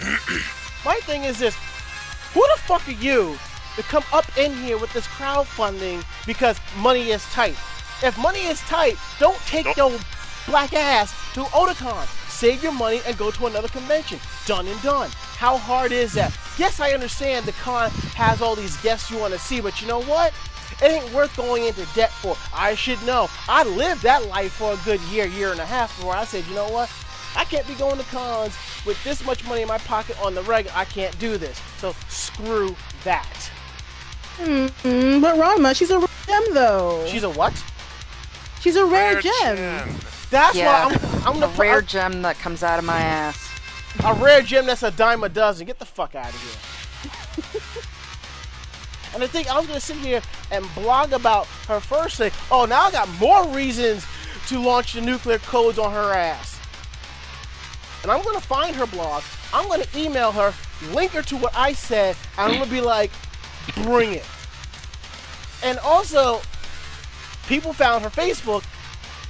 My 0.86 0.94
thing 1.00 1.24
is 1.24 1.38
this: 1.38 1.54
Who 2.34 2.40
the 2.54 2.60
fuck 2.62 2.86
are 2.88 2.92
you 2.92 3.36
to 3.76 3.82
come 3.84 4.04
up 4.12 4.26
in 4.38 4.54
here 4.54 4.78
with 4.78 4.92
this 4.92 5.06
crowdfunding 5.08 6.04
because 6.26 6.58
money 6.78 7.10
is 7.10 7.24
tight? 7.32 7.56
If 8.02 8.16
money 8.18 8.40
is 8.46 8.60
tight, 8.60 8.96
don't 9.18 9.38
take 9.46 9.64
Don't- 9.64 9.76
your 9.76 10.00
black 10.46 10.72
ass 10.72 11.12
to 11.34 11.42
Otakon. 11.44 12.06
Save 12.30 12.62
your 12.62 12.72
money 12.72 13.00
and 13.06 13.16
go 13.18 13.30
to 13.30 13.46
another 13.46 13.68
convention. 13.68 14.18
Done 14.46 14.66
and 14.66 14.80
done. 14.82 15.10
How 15.36 15.58
hard 15.58 15.92
is 15.92 16.12
that? 16.14 16.32
Yes, 16.56 16.80
I 16.80 16.92
understand 16.92 17.44
the 17.46 17.52
con 17.52 17.90
has 18.14 18.40
all 18.40 18.54
these 18.54 18.76
guests 18.78 19.10
you 19.10 19.18
want 19.18 19.32
to 19.34 19.38
see, 19.38 19.60
but 19.60 19.80
you 19.80 19.86
know 19.86 20.00
what? 20.02 20.32
It 20.82 20.90
ain't 20.90 21.12
worth 21.12 21.36
going 21.36 21.64
into 21.64 21.84
debt 21.94 22.10
for. 22.10 22.36
I 22.54 22.74
should 22.74 23.02
know. 23.04 23.28
I 23.48 23.64
lived 23.64 24.02
that 24.02 24.26
life 24.26 24.52
for 24.52 24.72
a 24.72 24.76
good 24.84 25.00
year, 25.12 25.26
year 25.26 25.50
and 25.52 25.60
a 25.60 25.66
half 25.66 25.94
before 25.96 26.16
I 26.16 26.24
said, 26.24 26.46
you 26.46 26.54
know 26.54 26.68
what? 26.68 26.88
I 27.36 27.44
can't 27.44 27.66
be 27.66 27.74
going 27.74 27.98
to 27.98 28.04
cons 28.04 28.56
with 28.84 29.02
this 29.04 29.24
much 29.24 29.46
money 29.46 29.62
in 29.62 29.68
my 29.68 29.78
pocket 29.78 30.20
on 30.22 30.34
the 30.34 30.42
regular. 30.42 30.76
I 30.76 30.84
can't 30.84 31.16
do 31.18 31.36
this. 31.36 31.60
So 31.78 31.94
screw 32.08 32.74
that. 33.04 33.50
Mm, 34.38 35.20
but 35.20 35.36
Ranma, 35.36 35.76
she's 35.76 35.90
a 35.90 35.98
rare 35.98 36.08
gem 36.26 36.54
though. 36.54 37.06
She's 37.06 37.22
a 37.24 37.30
what? 37.30 37.52
she's 38.60 38.76
a 38.76 38.84
rare, 38.84 39.14
Rare 39.14 39.22
gem. 39.22 39.56
gem. 39.56 39.96
That's 40.30 40.56
Yeah. 40.56 40.86
why 40.86 40.94
I'm, 40.94 41.00
I'm 41.26 41.40
gonna 41.40 41.48
put 41.48 41.58
rare 41.58 41.78
a, 41.78 41.82
gem 41.84 42.22
that 42.22 42.38
comes 42.38 42.62
out 42.62 42.78
of 42.78 42.84
my 42.84 42.98
ass. 43.00 43.48
a 44.04 44.14
rare 44.14 44.42
gem 44.42 44.66
that's 44.66 44.82
a 44.82 44.90
dime 44.90 45.24
a 45.24 45.28
dozen. 45.28 45.66
Get 45.66 45.78
the 45.78 45.84
fuck 45.86 46.14
out 46.14 46.28
of 46.32 46.40
here. 46.42 47.60
and 49.14 49.22
I 49.22 49.26
think 49.26 49.50
I 49.52 49.56
was 49.58 49.66
gonna 49.66 49.80
sit 49.80 49.96
here 49.96 50.22
and 50.50 50.64
blog 50.74 51.12
about 51.12 51.46
her 51.68 51.80
first 51.80 52.16
thing. 52.16 52.30
Oh, 52.50 52.64
now 52.64 52.82
I 52.86 52.90
got 52.92 53.08
more 53.18 53.46
reasons 53.48 54.06
to 54.48 54.58
launch 54.60 54.92
the 54.94 55.00
nuclear 55.00 55.38
codes 55.38 55.78
on 55.78 55.92
her 55.92 56.12
ass. 56.12 56.59
And 58.02 58.10
I'm 58.10 58.22
gonna 58.22 58.40
find 58.40 58.74
her 58.76 58.86
blog. 58.86 59.22
I'm 59.52 59.68
gonna 59.68 59.84
email 59.94 60.32
her, 60.32 60.54
link 60.92 61.12
her 61.12 61.22
to 61.22 61.36
what 61.36 61.54
I 61.54 61.72
said, 61.72 62.16
and 62.38 62.52
I'm 62.52 62.58
gonna 62.58 62.70
be 62.70 62.80
like, 62.80 63.10
bring 63.82 64.14
it. 64.14 64.24
And 65.62 65.78
also, 65.80 66.40
people 67.46 67.72
found 67.72 68.02
her 68.04 68.10
Facebook, 68.10 68.64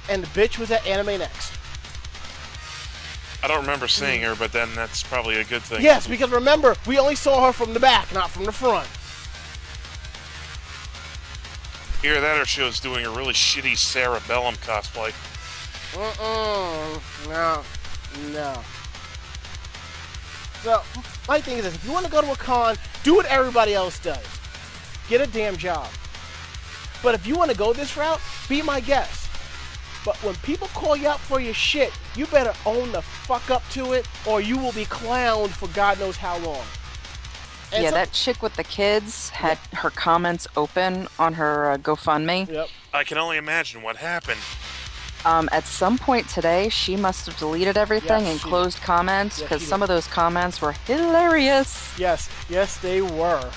and 0.09 0.23
the 0.23 0.27
bitch 0.27 0.57
was 0.57 0.71
at 0.71 0.85
Anime 0.87 1.19
Next. 1.19 1.53
I 3.43 3.47
don't 3.47 3.61
remember 3.61 3.87
seeing 3.87 4.21
her, 4.21 4.35
but 4.35 4.53
then 4.53 4.69
that's 4.75 5.01
probably 5.01 5.37
a 5.37 5.43
good 5.43 5.63
thing. 5.63 5.81
Yes, 5.81 6.05
because 6.05 6.29
remember, 6.29 6.75
we 6.85 6.99
only 6.99 7.15
saw 7.15 7.47
her 7.47 7.51
from 7.51 7.73
the 7.73 7.79
back, 7.79 8.13
not 8.13 8.29
from 8.29 8.45
the 8.45 8.51
front. 8.51 8.87
Either 12.03 12.21
that 12.21 12.39
or 12.39 12.45
she 12.45 12.61
was 12.61 12.79
doing 12.79 13.05
a 13.05 13.09
really 13.09 13.33
shitty 13.33 13.77
Sara 13.77 14.21
Bellum 14.27 14.55
cosplay. 14.55 15.11
Mm-mm. 15.93 17.29
No. 17.29 17.63
No. 18.33 18.53
So, 20.63 20.81
my 21.27 21.41
thing 21.41 21.57
is 21.57 21.63
this. 21.63 21.75
If 21.75 21.85
you 21.85 21.91
want 21.91 22.05
to 22.05 22.11
go 22.11 22.21
to 22.21 22.31
a 22.31 22.35
con, 22.35 22.75
do 23.03 23.15
what 23.15 23.25
everybody 23.25 23.73
else 23.73 23.97
does. 23.99 24.23
Get 25.09 25.21
a 25.21 25.27
damn 25.31 25.57
job. 25.57 25.87
But 27.01 27.15
if 27.15 27.25
you 27.25 27.35
want 27.35 27.49
to 27.51 27.57
go 27.57 27.73
this 27.73 27.97
route, 27.97 28.19
be 28.47 28.61
my 28.61 28.79
guest. 28.79 29.27
But 30.05 30.15
when 30.23 30.35
people 30.37 30.67
call 30.69 30.95
you 30.95 31.07
out 31.07 31.19
for 31.19 31.39
your 31.39 31.53
shit, 31.53 31.91
you 32.15 32.25
better 32.27 32.53
own 32.65 32.91
the 32.91 33.01
fuck 33.01 33.49
up 33.49 33.63
to 33.71 33.93
it, 33.93 34.07
or 34.27 34.39
you 34.41 34.57
will 34.57 34.71
be 34.71 34.85
clowned 34.85 35.49
for 35.49 35.67
God 35.69 35.99
knows 35.99 36.17
how 36.17 36.37
long. 36.39 36.63
And 37.73 37.83
yeah, 37.83 37.89
some- 37.89 37.99
that 37.99 38.11
chick 38.11 38.41
with 38.43 38.55
the 38.55 38.63
kids 38.63 39.29
had 39.29 39.57
her 39.73 39.89
comments 39.89 40.47
open 40.55 41.07
on 41.17 41.33
her 41.35 41.71
uh, 41.71 41.77
GoFundMe. 41.77 42.51
Yep. 42.51 42.67
I 42.93 43.03
can 43.03 43.17
only 43.17 43.37
imagine 43.37 43.81
what 43.81 43.95
happened. 43.97 44.41
Um, 45.23 45.49
at 45.51 45.65
some 45.67 45.97
point 45.97 46.27
today, 46.29 46.69
she 46.69 46.95
must 46.95 47.27
have 47.27 47.37
deleted 47.37 47.77
everything 47.77 48.21
Yes, 48.23 48.31
and 48.31 48.39
she 48.39 48.47
closed 48.49 48.81
comments 48.81 49.39
because 49.41 49.61
she 49.61 49.67
some 49.67 49.79
did. 49.81 49.83
of 49.83 49.89
those 49.89 50.07
comments 50.07 50.61
were 50.61 50.71
hilarious. 50.87 51.93
Yes. 51.97 52.27
Yes, 52.49 52.77
they 52.77 53.01
were. 53.01 53.51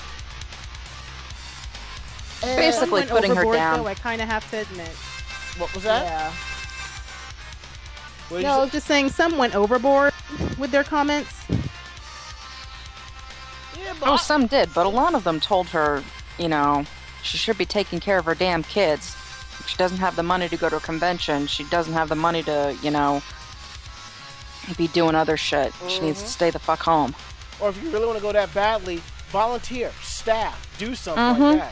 And- 2.43 2.57
Basically 2.57 2.91
went 3.01 3.09
putting 3.09 3.35
her 3.35 3.51
down. 3.51 3.79
Though, 3.79 3.87
I 3.87 3.95
kind 3.95 4.21
of 4.21 4.27
have 4.27 4.49
to 4.51 4.57
admit. 4.61 4.89
What 5.57 5.73
was 5.73 5.83
that? 5.83 6.03
Yeah. 6.05 6.31
What 8.29 8.41
No, 8.43 8.65
say? 8.65 8.71
just 8.71 8.87
saying 8.87 9.09
some 9.09 9.37
went 9.37 9.55
overboard 9.55 10.13
with 10.59 10.69
their 10.71 10.83
comments. 10.83 11.31
Yeah, 13.79 13.93
but 13.99 14.09
Oh, 14.09 14.13
I- 14.13 14.17
some 14.17 14.45
did, 14.47 14.73
but 14.73 14.85
a 14.85 14.89
lot 14.89 15.15
of 15.15 15.23
them 15.23 15.39
told 15.39 15.69
her, 15.69 16.03
you 16.37 16.47
know, 16.47 16.85
she 17.23 17.37
should 17.37 17.57
be 17.57 17.65
taking 17.65 17.99
care 17.99 18.17
of 18.19 18.25
her 18.25 18.35
damn 18.35 18.61
kids. 18.63 19.15
If 19.65 19.71
she 19.71 19.77
doesn't 19.77 19.97
have 19.97 20.15
the 20.15 20.21
money 20.21 20.47
to 20.47 20.57
go 20.57 20.69
to 20.69 20.75
a 20.75 20.79
convention, 20.79 21.47
she 21.47 21.63
doesn't 21.65 21.93
have 21.93 22.07
the 22.07 22.15
money 22.15 22.43
to, 22.43 22.77
you 22.83 22.91
know, 22.91 23.23
be 24.77 24.87
doing 24.89 25.15
other 25.15 25.37
shit. 25.37 25.73
She 25.87 26.01
needs 26.01 26.21
to 26.21 26.27
stay 26.29 26.51
the 26.51 26.59
fuck 26.59 26.81
home. 26.83 27.15
or 27.61 27.69
if 27.69 27.81
you 27.81 27.89
really 27.89 28.05
want 28.05 28.17
to 28.17 28.21
go 28.21 28.31
that 28.33 28.53
badly, 28.53 29.01
volunteer, 29.31 29.91
staff, 30.03 30.67
do 30.77 30.93
something 30.93 31.23
Mhm. 31.23 31.57
like 31.59 31.71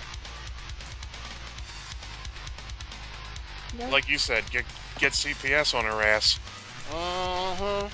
that. 3.77 3.91
Like 3.91 4.07
you 4.09 4.17
said, 4.17 4.49
get 4.49 4.65
get 4.97 5.13
CPS 5.13 5.73
on 5.73 5.83
her 5.85 6.01
ass. 6.01 6.39
Uh-huh. 6.91 7.89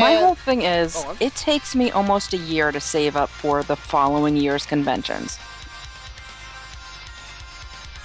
My 0.00 0.16
whole 0.16 0.34
thing 0.34 0.62
is, 0.62 0.96
Oh, 0.96 1.16
it 1.20 1.34
takes 1.36 1.74
me 1.76 1.90
almost 1.92 2.32
a 2.34 2.36
year 2.38 2.72
to 2.72 2.80
save 2.80 3.16
up 3.16 3.28
for 3.30 3.62
the 3.62 3.76
following 3.76 4.36
year's 4.36 4.66
conventions. 4.66 5.38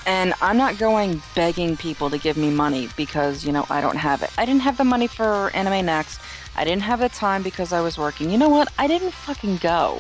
And 0.06 0.34
I'm 0.42 0.58
not 0.58 0.78
going 0.78 1.22
begging 1.34 1.78
people 1.78 2.10
to 2.10 2.18
give 2.18 2.36
me 2.36 2.50
money 2.50 2.90
because, 2.98 3.46
you 3.46 3.54
know, 3.54 3.66
I 3.70 3.80
don't 3.80 3.96
have 3.96 4.22
it. 4.22 4.30
I 4.38 4.46
didn't 4.46 4.62
have 4.62 4.78
the 4.78 4.84
money 4.84 5.08
for 5.08 5.50
Anime 5.54 5.86
Next. 5.86 6.20
I 6.56 6.66
didn't 6.66 6.84
have 6.84 7.00
the 7.00 7.10
time 7.10 7.42
because 7.42 7.72
I 7.72 7.82
was 7.82 7.98
working. 7.98 8.30
You 8.30 8.38
know 8.38 8.50
what? 8.50 8.72
I 8.78 8.88
didn't 8.88 9.12
fucking 9.12 9.58
go. 9.58 10.00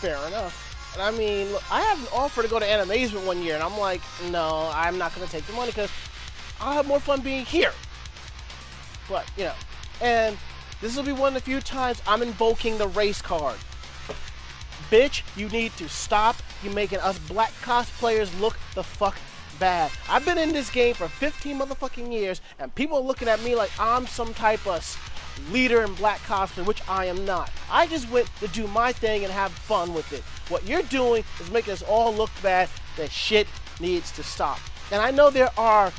Fair 0.00 0.16
enough. 0.28 0.64
And 0.94 1.02
I 1.02 1.10
mean, 1.10 1.50
look, 1.52 1.72
I 1.72 1.80
had 1.80 1.98
an 1.98 2.06
offer 2.12 2.42
to 2.42 2.48
go 2.48 2.58
to 2.58 2.64
Animazement 2.64 3.26
one 3.26 3.42
year, 3.42 3.54
and 3.54 3.62
I'm 3.62 3.76
like, 3.78 4.00
no, 4.30 4.70
I'm 4.72 4.96
not 4.96 5.14
going 5.14 5.26
to 5.26 5.32
take 5.32 5.44
the 5.46 5.52
money 5.52 5.70
because 5.70 5.90
I'll 6.60 6.72
have 6.72 6.86
more 6.86 7.00
fun 7.00 7.20
being 7.20 7.44
here. 7.44 7.72
But, 9.08 9.28
you 9.36 9.44
know, 9.44 9.54
and 10.00 10.36
this 10.80 10.96
will 10.96 11.02
be 11.02 11.12
one 11.12 11.28
of 11.28 11.34
the 11.34 11.40
few 11.40 11.60
times 11.60 12.00
I'm 12.06 12.22
invoking 12.22 12.78
the 12.78 12.88
race 12.88 13.20
card. 13.20 13.56
Bitch, 14.90 15.22
you 15.36 15.48
need 15.48 15.72
to 15.76 15.88
stop. 15.88 16.36
You're 16.62 16.72
making 16.72 16.98
us 17.00 17.18
black 17.18 17.52
cosplayers 17.62 18.38
look 18.40 18.58
the 18.74 18.82
fuck 18.82 19.16
bad. 19.58 19.90
I've 20.08 20.24
been 20.24 20.38
in 20.38 20.52
this 20.52 20.70
game 20.70 20.94
for 20.94 21.08
15 21.08 21.58
motherfucking 21.58 22.12
years, 22.12 22.40
and 22.58 22.74
people 22.74 22.98
are 22.98 23.02
looking 23.02 23.28
at 23.28 23.42
me 23.42 23.54
like 23.54 23.70
I'm 23.78 24.06
some 24.06 24.32
type 24.34 24.66
of 24.66 24.82
leader 25.52 25.82
in 25.82 25.94
black 25.94 26.20
cosplay, 26.20 26.66
which 26.66 26.82
I 26.88 27.04
am 27.06 27.24
not. 27.24 27.50
I 27.70 27.86
just 27.86 28.10
went 28.10 28.28
to 28.40 28.48
do 28.48 28.66
my 28.68 28.92
thing 28.92 29.24
and 29.24 29.32
have 29.32 29.52
fun 29.52 29.94
with 29.94 30.12
it. 30.12 30.22
What 30.50 30.66
you're 30.66 30.82
doing 30.82 31.24
is 31.40 31.50
making 31.50 31.74
us 31.74 31.82
all 31.82 32.14
look 32.14 32.30
bad. 32.42 32.68
That 32.96 33.10
shit 33.10 33.46
needs 33.80 34.10
to 34.12 34.22
stop. 34.22 34.58
And 34.90 35.00
I 35.00 35.10
know 35.10 35.30
there 35.30 35.50
are 35.58 35.92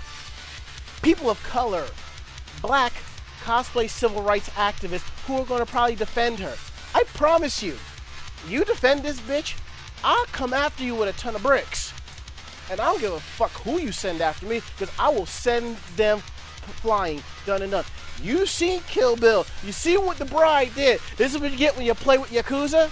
people 1.02 1.30
of 1.30 1.42
color, 1.44 1.86
black 2.62 2.94
cosplay 3.42 3.90
civil 3.90 4.22
rights 4.22 4.50
activists 4.50 5.08
who 5.26 5.36
are 5.38 5.46
going 5.46 5.66
to 5.66 5.72
probably 5.72 5.96
defend 5.96 6.40
her. 6.40 6.56
I 6.94 7.04
promise 7.14 7.64
you, 7.64 7.78
you 8.48 8.64
defend 8.66 9.04
this 9.04 9.20
bitch, 9.22 9.56
I'll 10.04 10.26
come 10.28 10.54
after 10.54 10.84
you 10.84 10.96
with 10.96 11.10
a 11.10 11.20
ton 11.20 11.36
of 11.36 11.44
bricks. 11.44 11.94
And 12.72 12.80
I 12.80 12.92
don't 12.92 13.02
give 13.02 13.14
a 13.14 13.20
fuck 13.20 13.52
who 13.52 13.80
you 13.80 13.92
send 13.92 14.22
after 14.22 14.46
me, 14.46 14.62
because 14.78 14.94
I 15.00 15.10
will 15.10 15.26
send 15.26 15.78
them 15.96 16.20
flying, 16.82 17.22
done 17.46 17.62
and 17.62 17.72
done. 17.72 17.86
You 18.22 18.46
seen 18.46 18.82
Kill 18.82 19.16
Bill. 19.16 19.46
You 19.64 19.72
see 19.72 19.98
what 19.98 20.18
the 20.18 20.26
bride 20.26 20.72
did. 20.76 21.00
This 21.18 21.34
is 21.34 21.42
what 21.42 21.52
you 21.52 21.58
get 21.58 21.76
when 21.76 21.86
you 21.86 21.94
play 21.94 22.18
with 22.18 22.30
Yakuza. 22.32 22.92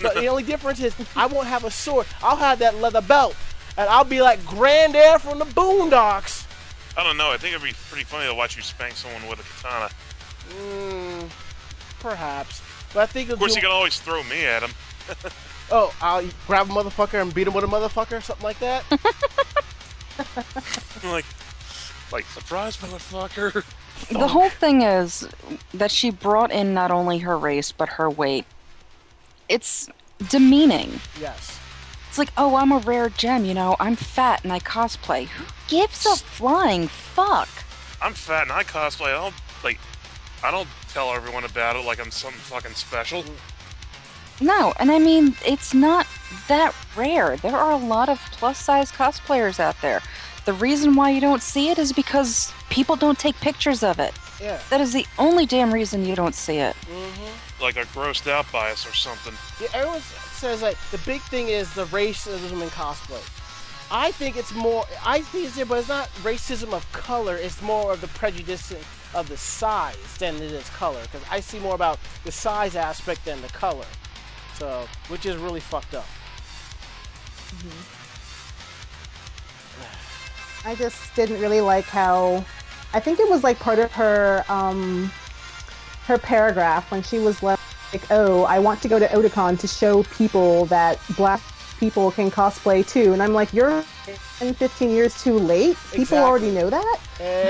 But 0.00 0.14
the 0.14 0.26
only 0.28 0.42
difference 0.42 0.80
is 0.80 0.94
I 1.14 1.26
won't 1.26 1.46
have 1.46 1.64
a 1.64 1.70
sword. 1.70 2.06
I'll 2.22 2.36
have 2.36 2.58
that 2.60 2.76
leather 2.76 3.02
belt. 3.02 3.36
And 3.76 3.88
I'll 3.88 4.04
be 4.04 4.20
like 4.20 4.44
Granddad 4.44 5.20
from 5.20 5.38
the 5.38 5.44
Boondocks. 5.44 6.46
I 6.96 7.02
don't 7.02 7.16
know. 7.16 7.30
I 7.30 7.38
think 7.38 7.54
it'd 7.54 7.66
be 7.66 7.74
pretty 7.88 8.04
funny 8.04 8.28
to 8.28 8.34
watch 8.34 8.56
you 8.56 8.62
spank 8.62 8.94
someone 8.96 9.26
with 9.28 9.40
a 9.40 9.42
katana. 9.42 9.90
Mm, 10.50 11.30
perhaps. 12.00 12.61
But 12.94 13.00
I 13.00 13.06
think 13.06 13.30
Of 13.30 13.38
course, 13.38 13.54
you 13.54 13.62
can 13.62 13.70
always 13.70 13.98
throw 13.98 14.22
me 14.24 14.44
at 14.44 14.62
him. 14.62 14.70
Oh, 15.74 15.94
I'll 16.02 16.22
grab 16.46 16.68
a 16.68 16.72
motherfucker 16.72 17.22
and 17.22 17.32
beat 17.32 17.46
him 17.46 17.54
with 17.54 17.64
a 17.64 17.66
motherfucker, 17.66 18.22
something 18.22 18.44
like 18.44 18.58
that. 18.58 18.84
like, 21.04 21.24
like 22.12 22.26
surprise, 22.26 22.76
motherfucker. 22.76 23.64
The 24.10 24.28
whole 24.28 24.50
thing 24.50 24.82
is 24.82 25.26
that 25.72 25.90
she 25.90 26.10
brought 26.10 26.52
in 26.52 26.74
not 26.74 26.90
only 26.90 27.20
her 27.20 27.38
race, 27.38 27.72
but 27.72 27.88
her 27.90 28.10
weight. 28.10 28.44
It's 29.48 29.88
demeaning. 30.28 31.00
yes. 31.18 31.58
It's 32.08 32.18
like, 32.18 32.32
oh, 32.36 32.56
I'm 32.56 32.72
a 32.72 32.78
rare 32.78 33.08
gem, 33.08 33.46
you 33.46 33.54
know, 33.54 33.74
I'm 33.80 33.96
fat 33.96 34.44
and 34.44 34.52
I 34.52 34.60
cosplay. 34.60 35.28
Who 35.28 35.44
gives 35.68 36.04
a 36.04 36.16
flying 36.16 36.88
fuck? 36.88 37.48
I'm 38.02 38.12
fat 38.12 38.42
and 38.42 38.52
I 38.52 38.64
cosplay. 38.64 39.08
I 39.08 39.12
don't 39.12 39.34
like. 39.64 39.78
I 40.44 40.50
don't 40.50 40.68
tell 40.92 41.12
everyone 41.12 41.44
about 41.44 41.76
it 41.76 41.84
like 41.84 42.00
I'm 42.00 42.10
something 42.10 42.40
fucking 42.40 42.74
special. 42.74 43.24
No, 44.40 44.74
and 44.78 44.90
I 44.90 44.98
mean, 44.98 45.34
it's 45.46 45.72
not 45.72 46.06
that 46.48 46.74
rare. 46.96 47.36
There 47.36 47.56
are 47.56 47.72
a 47.72 47.76
lot 47.76 48.08
of 48.08 48.18
plus 48.32 48.58
size 48.58 48.90
cosplayers 48.92 49.58
out 49.58 49.80
there. 49.80 50.02
The 50.44 50.52
reason 50.52 50.96
why 50.96 51.10
you 51.10 51.20
don't 51.20 51.42
see 51.42 51.70
it 51.70 51.78
is 51.78 51.92
because 51.92 52.52
people 52.68 52.96
don't 52.96 53.18
take 53.18 53.36
pictures 53.36 53.82
of 53.82 54.00
it. 54.00 54.12
Yeah. 54.40 54.60
That 54.70 54.80
is 54.80 54.92
the 54.92 55.06
only 55.18 55.46
damn 55.46 55.72
reason 55.72 56.04
you 56.04 56.16
don't 56.16 56.34
see 56.34 56.56
it. 56.56 56.74
Mm-hmm. 56.90 57.62
Like 57.62 57.74
they're 57.74 57.84
grossed 57.84 58.28
out 58.28 58.50
by 58.50 58.70
us 58.72 58.86
or 58.86 58.92
something. 58.92 59.34
Yeah, 59.60 59.68
everyone 59.72 60.00
says 60.00 60.62
like 60.62 60.76
the 60.90 60.98
big 60.98 61.20
thing 61.22 61.48
is 61.48 61.72
the 61.74 61.84
racism 61.86 62.60
in 62.60 62.68
cosplay. 62.70 63.22
I 63.90 64.10
think 64.10 64.36
it's 64.36 64.52
more. 64.52 64.84
I 65.04 65.20
think 65.20 65.46
it's 65.46 65.68
but 65.68 65.78
it's 65.78 65.88
not 65.88 66.08
racism 66.22 66.72
of 66.72 66.90
color. 66.92 67.36
It's 67.36 67.62
more 67.62 67.92
of 67.92 68.00
the 68.00 68.08
prejudice 68.08 68.72
of 69.14 69.28
the 69.28 69.36
size 69.36 70.16
than 70.18 70.36
it 70.36 70.42
is 70.52 70.68
color. 70.70 71.02
Because 71.02 71.22
I 71.30 71.40
see 71.40 71.58
more 71.58 71.74
about 71.74 71.98
the 72.24 72.32
size 72.32 72.76
aspect 72.76 73.24
than 73.24 73.40
the 73.42 73.48
color. 73.48 73.86
So, 74.58 74.86
which 75.08 75.26
is 75.26 75.36
really 75.36 75.60
fucked 75.60 75.94
up. 75.94 76.06
I 80.64 80.74
just 80.74 81.14
didn't 81.16 81.40
really 81.40 81.60
like 81.60 81.84
how. 81.84 82.44
I 82.94 83.00
think 83.00 83.18
it 83.18 83.28
was 83.28 83.42
like 83.42 83.58
part 83.58 83.78
of 83.78 83.90
her 83.92 84.44
um, 84.48 85.10
her 86.06 86.18
paragraph 86.18 86.90
when 86.90 87.02
she 87.02 87.18
was 87.18 87.42
like, 87.42 87.58
"Oh, 88.10 88.44
I 88.44 88.58
want 88.58 88.80
to 88.82 88.88
go 88.88 88.98
to 88.98 89.06
Otakon 89.08 89.58
to 89.58 89.66
show 89.66 90.02
people 90.04 90.66
that 90.66 90.98
black 91.16 91.40
people 91.80 92.10
can 92.12 92.30
cosplay 92.30 92.86
too." 92.86 93.12
And 93.12 93.22
I'm 93.22 93.32
like, 93.32 93.52
"You're 93.52 93.84
10, 94.38 94.54
15 94.54 94.90
years 94.90 95.20
too 95.22 95.38
late. 95.38 95.76
People 95.90 96.02
Exactly. 96.02 96.18
already 96.18 96.50
know 96.50 96.70
that." 96.70 96.98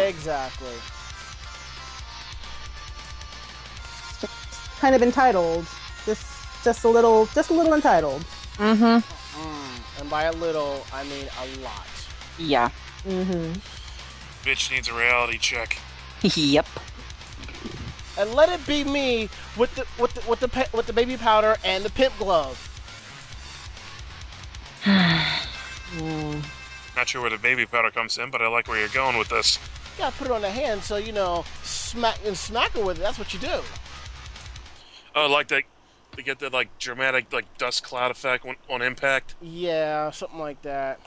Exactly. 0.09 0.73
Kind 4.83 4.97
of 4.97 5.03
entitled. 5.05 5.65
Just 6.05 6.27
just 6.65 6.83
a 6.83 6.89
little 6.89 7.27
just 7.27 7.51
a 7.51 7.55
little 7.55 7.73
entitled. 7.73 8.23
Mm-hmm. 8.57 10.01
And 10.01 10.11
by 10.11 10.25
a 10.25 10.33
little, 10.33 10.85
I 10.93 11.05
mean 11.05 11.27
a 11.41 11.47
lot. 11.63 11.87
Yeah. 12.37 12.69
Mm-hmm. 13.07 13.53
Bitch 14.43 14.73
needs 14.73 14.89
a 14.89 14.93
reality 14.93 15.39
check. 15.39 15.79
yep. 16.23 16.67
And 18.19 18.35
let 18.35 18.49
it 18.49 18.67
be 18.67 18.83
me 18.83 19.29
with 19.57 19.73
the 19.77 19.87
with 20.01 20.15
the 20.15 20.29
with 20.29 20.41
the 20.41 20.49
pe- 20.49 20.67
with 20.75 20.89
the 20.89 20.93
baby 20.93 21.17
powder 21.17 21.59
and 21.65 21.85
the 21.85 21.91
pimp 21.91 22.19
glove. 22.19 22.59
Not 26.97 27.09
sure 27.09 27.21
where 27.21 27.31
the 27.31 27.39
baby 27.39 27.67
powder 27.67 27.93
comes 27.93 28.19
in, 28.19 28.31
but 28.31 28.43
I 28.43 28.49
like 28.49 28.67
where 28.67 28.81
you're 28.81 28.89
going 28.89 29.17
with 29.17 29.29
this. 29.29 29.61
You 29.95 29.99
gotta 29.99 30.17
put 30.17 30.27
it 30.27 30.33
on 30.33 30.43
the 30.43 30.51
hand 30.51 30.83
so 30.83 30.97
you 30.97 31.13
know 31.13 31.45
smack 31.63 32.19
and 32.27 32.37
smack 32.37 32.73
her 32.73 32.85
with 32.85 32.99
it. 32.99 33.03
That's 33.03 33.21
what 33.21 33.33
you 33.33 33.39
do. 33.39 33.61
Oh, 35.15 35.27
like 35.29 35.49
that. 35.49 35.65
They 36.17 36.23
get 36.23 36.39
that 36.41 36.53
like 36.53 36.79
dramatic 36.79 37.33
like 37.33 37.57
dust 37.59 37.83
cloud 37.83 38.11
effect 38.11 38.45
when, 38.45 38.57
on 38.69 38.83
impact. 38.83 39.35
Yeah, 39.41 40.11
something 40.11 40.39
like 40.39 40.61
that. 40.63 41.01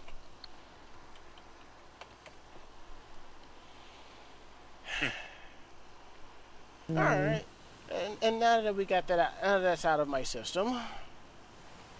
All 6.89 6.95
right, 6.95 7.43
and, 7.91 8.17
and 8.21 8.39
now 8.39 8.61
that 8.61 8.75
we 8.75 8.85
got 8.85 9.07
that, 9.07 9.17
out, 9.19 9.31
now 9.41 9.59
that's 9.59 9.85
out 9.85 9.99
of 9.99 10.07
my 10.07 10.21
system, 10.21 10.79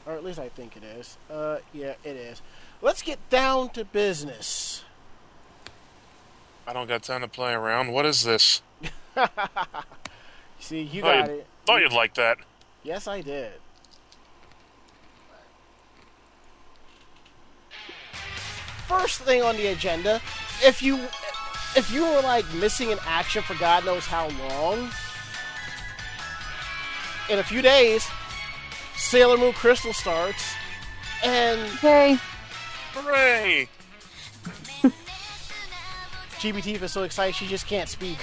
or 0.06 0.14
at 0.14 0.24
least 0.24 0.38
I 0.38 0.49
think 0.49 0.78
it 0.78 0.84
is. 0.84 1.18
Uh, 1.30 1.58
yeah, 1.74 1.93
it 2.03 2.16
is. 2.16 2.41
Let's 2.82 3.01
get 3.01 3.18
down 3.32 3.70
to 3.70 3.84
business. 3.84 4.84
I 6.68 6.74
don't 6.74 6.88
got 6.88 7.01
time 7.01 7.22
to 7.22 7.28
play 7.28 7.53
around. 7.53 7.91
What 7.91 8.06
is 8.06 8.24
this? 8.24 8.62
See, 10.60 10.82
you 10.82 11.01
Thought 11.01 11.14
got 11.14 11.30
you'd- 11.30 11.39
it. 11.39 11.47
Thought 11.66 11.82
you'd 11.82 11.93
like 11.93 12.13
that. 12.16 12.38
Yes, 12.84 13.07
I 13.07 13.22
did. 13.22 13.53
First 18.88 19.22
thing 19.22 19.41
on 19.41 19.57
the 19.57 19.68
agenda, 19.68 20.22
if 20.63 20.84
you 20.84 20.99
if 21.76 21.91
you 21.91 22.03
were 22.03 22.22
like 22.22 22.45
missing 22.53 22.91
an 22.91 22.99
action 23.05 23.41
for 23.41 23.55
God 23.55 23.84
knows 23.84 24.05
how 24.05 24.30
long, 24.49 24.91
in 27.30 27.39
a 27.39 27.43
few 27.43 27.63
days, 27.63 28.07
Sailor 28.95 29.38
Moon 29.38 29.53
Crystal 29.53 29.91
starts, 29.91 30.53
and 31.24 31.59
Yay. 31.82 32.20
Hooray! 32.93 33.68
GBT 36.38 36.80
is 36.82 36.93
so 36.93 37.03
excited 37.03 37.34
she 37.34 37.47
just 37.47 37.66
can't 37.66 37.89
speak. 37.89 38.20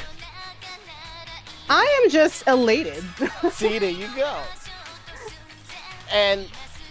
I 1.69 2.03
am 2.05 2.11
just 2.11 2.47
elated. 2.47 3.03
See, 3.51 3.79
there 3.79 3.91
you 3.91 4.09
go. 4.17 4.41
And 6.13 6.47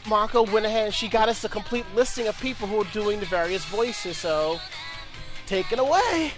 Mako 0.07 0.43
went 0.43 0.65
ahead 0.65 0.85
and 0.85 0.93
she 0.93 1.07
got 1.07 1.29
us 1.29 1.43
a 1.43 1.49
complete 1.49 1.85
listing 1.95 2.27
of 2.27 2.39
people 2.39 2.67
who 2.67 2.81
are 2.81 2.87
doing 2.93 3.19
the 3.19 3.25
various 3.27 3.63
voices. 3.65 4.17
So, 4.17 4.59
take 5.45 5.71
it 5.71 5.79
away. 5.79 6.31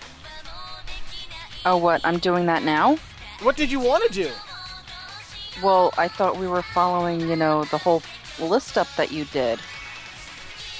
Oh, 1.65 1.77
what? 1.77 2.01
I'm 2.03 2.17
doing 2.19 2.45
that 2.47 2.63
now? 2.63 2.97
What 3.41 3.55
did 3.55 3.71
you 3.71 3.79
want 3.79 4.03
to 4.07 4.11
do? 4.13 4.29
Well, 5.63 5.93
I 5.97 6.07
thought 6.09 6.37
we 6.37 6.47
were 6.47 6.61
following, 6.61 7.21
you 7.21 7.35
know, 7.35 7.63
the 7.65 7.77
whole 7.77 8.01
list 8.39 8.77
up 8.77 8.87
that 8.97 9.11
you 9.11 9.25
did, 9.25 9.59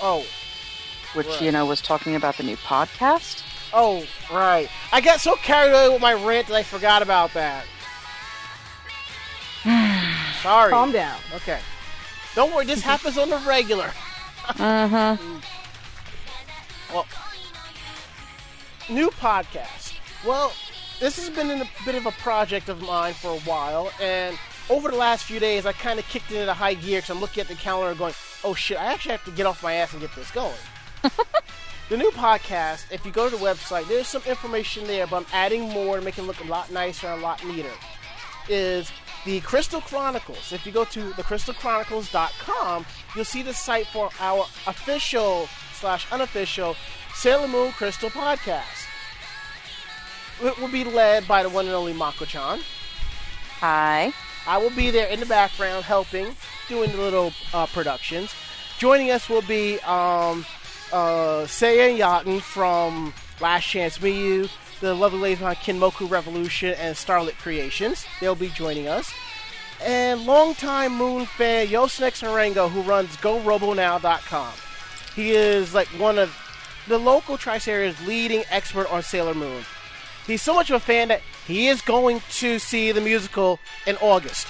Oh, 0.01 0.25
which, 1.13 1.27
Right. 1.27 1.41
you 1.43 1.51
know, 1.51 1.65
was 1.65 1.79
talking 1.79 2.15
about 2.15 2.35
the 2.37 2.43
new 2.43 2.57
podcast. 2.57 3.43
Oh, 3.73 4.05
right. 4.31 4.69
I 4.91 5.01
got 5.01 5.19
so 5.19 5.35
carried 5.35 5.71
away 5.71 5.89
with 5.89 6.01
my 6.01 6.13
rant 6.13 6.47
that 6.47 6.55
I 6.55 6.63
forgot 6.63 7.01
about 7.01 7.33
that. 7.33 7.65
Sorry. 10.41 10.71
Calm 10.71 10.91
down. 10.91 11.19
Okay. 11.35 11.59
Don't 12.35 12.53
worry, 12.53 12.65
this 12.65 12.81
happens 12.91 13.17
on 13.17 13.29
the 13.29 13.37
regular. 13.39 13.91
Mm-hmm. 14.47 15.39
Well, 16.93 17.07
new 18.89 19.09
podcast. 19.09 19.97
Well, 20.25 20.53
this 20.99 21.17
has 21.17 21.29
been 21.29 21.49
a 21.49 21.69
bit 21.85 21.95
of 21.95 22.05
a 22.05 22.11
project 22.11 22.69
of 22.69 22.81
mine 22.81 23.13
for 23.13 23.31
a 23.31 23.39
while, 23.39 23.91
and 24.01 24.37
over 24.69 24.89
the 24.89 24.97
last 24.97 25.25
few 25.25 25.39
days, 25.39 25.65
I 25.65 25.73
kind 25.73 25.99
of 25.99 26.07
kicked 26.07 26.31
it 26.31 26.39
into 26.39 26.53
high 26.53 26.75
gear 26.75 26.99
because 26.99 27.09
I'm 27.09 27.19
looking 27.19 27.41
at 27.41 27.47
the 27.47 27.55
calendar 27.55 27.97
going, 27.97 28.13
oh 28.43 28.53
shit, 28.53 28.77
I 28.77 28.85
actually 28.85 29.11
have 29.11 29.25
to 29.25 29.31
get 29.31 29.45
off 29.45 29.63
my 29.63 29.73
ass 29.73 29.91
and 29.93 30.01
get 30.01 30.15
this 30.15 30.31
going. 30.31 30.53
the 31.89 31.97
new 31.97 32.09
podcast, 32.11 32.91
if 32.91 33.05
you 33.05 33.11
go 33.11 33.29
to 33.29 33.35
the 33.35 33.43
website, 33.43 33.87
there's 33.87 34.07
some 34.07 34.23
information 34.25 34.87
there, 34.87 35.05
but 35.07 35.17
I'm 35.17 35.25
adding 35.33 35.61
more 35.69 35.97
to 35.97 36.01
make 36.01 36.17
it 36.17 36.23
look 36.23 36.39
a 36.43 36.47
lot 36.47 36.71
nicer 36.71 37.07
and 37.07 37.19
a 37.21 37.23
lot 37.23 37.45
neater. 37.45 37.71
Is 38.49 38.91
the 39.25 39.39
Crystal 39.41 39.81
Chronicles. 39.81 40.51
If 40.51 40.65
you 40.65 40.71
go 40.71 40.85
to 40.85 41.11
thecrystalchronicles.com, 41.11 42.85
you'll 43.15 43.25
see 43.25 43.41
the 43.41 43.53
site 43.53 43.87
for 43.87 44.09
our 44.19 44.45
official 44.67 45.47
slash 45.73 46.11
unofficial 46.11 46.75
Sailor 47.13 47.47
Moon 47.47 47.71
Crystal 47.71 48.09
podcast. 48.09 48.87
It 50.41 50.57
will 50.59 50.67
be 50.67 50.83
led 50.83 51.27
by 51.27 51.43
the 51.43 51.49
one 51.49 51.65
and 51.65 51.75
only 51.75 51.93
Mako-chan. 51.93 52.59
Hi. 53.59 54.11
I 54.45 54.57
will 54.57 54.71
be 54.71 54.91
there 54.91 55.07
in 55.07 55.21
the 55.21 55.25
background 55.25 55.85
helping, 55.85 56.35
doing 56.67 56.91
the 56.91 56.97
little 56.97 57.31
uh, 57.53 57.65
productions. 57.67 58.33
Joining 58.77 59.09
us 59.09 59.29
will 59.29 59.43
be 59.43 59.79
um, 59.81 60.45
uh, 60.93 61.45
Seiya 61.45 61.97
Yaten 61.97 62.39
from 62.39 63.13
Last 63.41 63.65
Chance 63.65 63.97
Miyu, 63.97 64.49
the 64.79 64.93
lovely 64.93 65.19
ladies 65.19 65.39
behind 65.39 65.57
Kinmoku 65.57 66.09
Revolution 66.09 66.75
and 66.75 66.95
Starlit 66.95 67.37
Creations. 67.39 68.05
They'll 68.21 68.35
be 68.35 68.49
joining 68.49 68.87
us. 68.87 69.11
And 69.83 70.25
longtime 70.25 70.95
Moon 70.95 71.25
fan 71.25 71.67
Yosnek 71.67 72.13
Sarengo, 72.13 72.69
who 72.69 72.83
runs 72.83 73.17
GoRoboNow.com. 73.17 74.53
He 75.15 75.31
is 75.31 75.73
like 75.73 75.87
one 75.99 76.19
of 76.19 76.33
the 76.87 76.99
local 76.99 77.37
Triceria's 77.37 77.99
leading 78.05 78.43
expert 78.49 78.91
on 78.91 79.01
Sailor 79.01 79.33
Moon. 79.33 79.63
He's 80.27 80.41
so 80.41 80.53
much 80.53 80.69
of 80.69 80.75
a 80.75 80.79
fan 80.79 81.09
that 81.09 81.21
he 81.45 81.67
is 81.67 81.81
going 81.81 82.21
to 82.31 82.59
see 82.59 82.91
the 82.91 83.01
musical 83.01 83.59
in 83.85 83.97
August. 83.97 84.47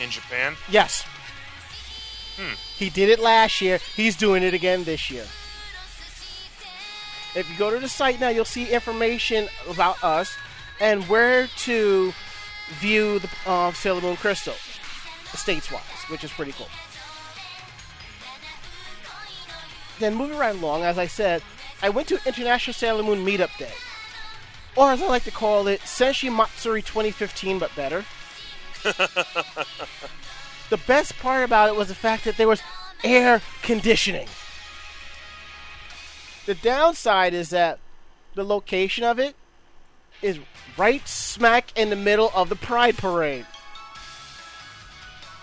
In 0.00 0.10
Japan? 0.10 0.54
Yes. 0.68 1.04
He 2.76 2.90
did 2.90 3.08
it 3.08 3.18
last 3.18 3.60
year. 3.60 3.78
He's 3.96 4.16
doing 4.16 4.42
it 4.42 4.54
again 4.54 4.84
this 4.84 5.10
year. 5.10 5.26
If 7.34 7.48
you 7.50 7.56
go 7.58 7.70
to 7.70 7.78
the 7.78 7.88
site 7.88 8.20
now, 8.20 8.28
you'll 8.28 8.44
see 8.44 8.72
information 8.72 9.48
about 9.68 10.02
us 10.02 10.34
and 10.80 11.04
where 11.08 11.46
to 11.46 12.12
view 12.80 13.18
the 13.18 13.28
uh, 13.46 13.72
Sailor 13.72 14.00
Moon 14.00 14.16
Crystal, 14.16 14.54
states-wise, 15.34 15.82
which 16.08 16.24
is 16.24 16.32
pretty 16.32 16.52
cool. 16.52 16.68
Then 19.98 20.14
moving 20.14 20.38
right 20.38 20.54
along, 20.54 20.82
as 20.82 20.98
I 20.98 21.06
said, 21.06 21.42
I 21.82 21.88
went 21.88 22.08
to 22.08 22.20
International 22.24 22.74
Sailor 22.74 23.02
Moon 23.02 23.24
Meetup 23.24 23.56
Day, 23.58 23.72
or 24.76 24.92
as 24.92 25.02
I 25.02 25.06
like 25.06 25.24
to 25.24 25.30
call 25.30 25.66
it, 25.66 25.80
Senshi 25.80 26.32
Matsuri 26.34 26.82
2015, 26.82 27.58
but 27.58 27.74
better. 27.74 28.04
the 30.70 30.76
best 30.76 31.18
part 31.18 31.44
about 31.44 31.68
it 31.68 31.76
was 31.76 31.88
the 31.88 31.94
fact 31.94 32.24
that 32.24 32.36
there 32.36 32.48
was 32.48 32.62
air 33.04 33.40
conditioning. 33.62 34.28
The 36.46 36.54
downside 36.54 37.34
is 37.34 37.50
that 37.50 37.78
the 38.34 38.44
location 38.44 39.04
of 39.04 39.18
it 39.18 39.36
is 40.22 40.38
right 40.76 41.06
smack 41.06 41.76
in 41.76 41.90
the 41.90 41.96
middle 41.96 42.30
of 42.34 42.48
the 42.48 42.56
Pride 42.56 42.96
Parade. 42.96 43.46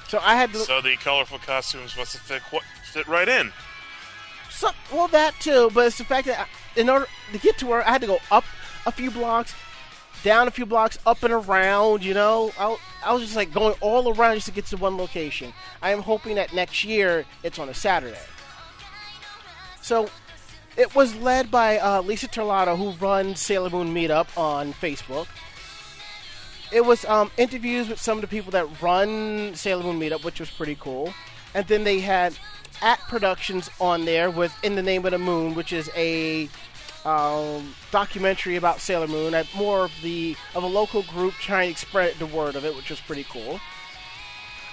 So 0.08 0.20
I 0.22 0.36
had 0.36 0.52
to. 0.54 0.60
So 0.60 0.82
the 0.82 0.96
colorful 0.98 1.40
costumes 1.40 1.96
must 1.98 2.14
have 2.14 2.22
fit, 2.22 2.62
fit 2.84 3.08
right 3.08 3.28
in. 3.28 3.52
So, 4.50 4.70
well, 4.94 5.08
that 5.10 5.34
too, 5.40 5.70
but 5.74 5.88
it's 5.88 5.98
the 5.98 6.06
fact 6.06 6.28
that 6.28 6.40
I, 6.40 6.80
in 6.80 6.90
order 6.90 7.08
to 7.34 7.38
get 7.40 7.58
to 7.60 7.68
where 7.68 7.86
I 7.86 7.92
had 7.92 8.02
to 8.02 8.08
go 8.08 8.20
up 8.32 8.46
a 8.86 8.92
few 8.92 9.12
blocks, 9.12 9.54
down 10.24 10.48
a 10.48 10.52
few 10.52 10.66
blocks, 10.66 10.98
up 11.06 11.24
and 11.24 11.34
around. 11.34 12.04
You 12.04 12.14
know, 12.14 12.52
I, 12.58 12.78
I 13.06 13.14
was 13.14 13.22
just 13.22 13.36
like 13.36 13.54
going 13.54 13.76
all 13.82 14.14
around 14.14 14.36
just 14.36 14.48
to 14.48 14.52
get 14.52 14.66
to 14.68 14.78
one 14.78 14.98
location. 14.98 15.54
I 15.82 15.92
am 15.92 16.02
hoping 16.02 16.36
that 16.36 16.54
next 16.54 16.84
year 16.84 17.26
it's 17.44 17.60
on 17.60 17.70
a 17.70 17.74
Saturday. 17.74 18.18
So, 19.82 20.10
it 20.76 20.94
was 20.96 21.16
led 21.16 21.52
by 21.52 21.78
uh, 21.78 22.02
Lisa 22.02 22.28
Terlato, 22.28 22.78
who 22.78 22.92
runs 22.92 23.40
Sailor 23.40 23.70
Moon 23.70 23.94
Meetup 23.94 24.36
on 24.38 24.74
Facebook. 24.74 25.28
It 26.72 26.84
was 26.84 27.06
um, 27.06 27.32
interviews 27.38 27.88
with 27.88 28.02
some 28.02 28.18
of 28.18 28.22
the 28.22 28.28
people 28.28 28.52
that 28.52 28.82
run 28.82 29.54
Sailor 29.56 29.84
Moon 29.84 30.00
Meetup, 30.00 30.24
which 30.24 30.40
was 30.40 30.50
pretty 30.50 30.76
cool. 30.76 31.14
And 31.54 31.66
then 31.68 31.84
they 31.86 32.00
had 32.00 32.38
at 32.82 33.00
Productions 33.08 33.70
on 33.80 34.04
there 34.06 34.30
with 34.30 34.54
In 34.64 34.76
the 34.76 34.82
Name 34.82 35.06
of 35.06 35.12
the 35.12 35.18
Moon, 35.18 35.56
which 35.56 35.72
is 35.72 35.90
a 35.96 36.50
um, 37.06 37.76
documentary 37.92 38.56
about 38.56 38.82
Sailor 38.82 39.08
Moon, 39.08 39.34
at 39.34 39.54
more 39.56 39.86
of 39.86 39.92
the 40.02 40.36
of 40.56 40.64
a 40.64 40.68
local 40.68 41.04
group 41.04 41.34
trying 41.36 41.74
to 41.74 41.80
spread 41.80 42.16
the 42.16 42.26
word 42.26 42.56
of 42.56 42.66
it, 42.66 42.76
which 42.76 42.90
was 42.90 43.00
pretty 43.00 43.26
cool. 43.30 43.60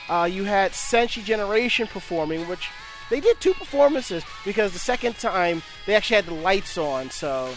Uh, 0.09 0.25
you 0.25 0.45
had 0.45 0.73
Senshi 0.73 1.23
Generation 1.23 1.87
performing, 1.87 2.49
which 2.49 2.69
they 3.11 3.21
did 3.21 3.41
two 3.41 3.55
performances 3.55 4.25
because 4.45 4.73
the 4.73 4.79
second 4.79 5.19
time 5.19 5.63
they 5.87 5.95
actually 5.95 6.17
had 6.17 6.27
the 6.27 6.35
lights 6.35 6.79
on, 6.79 7.11
so 7.11 7.55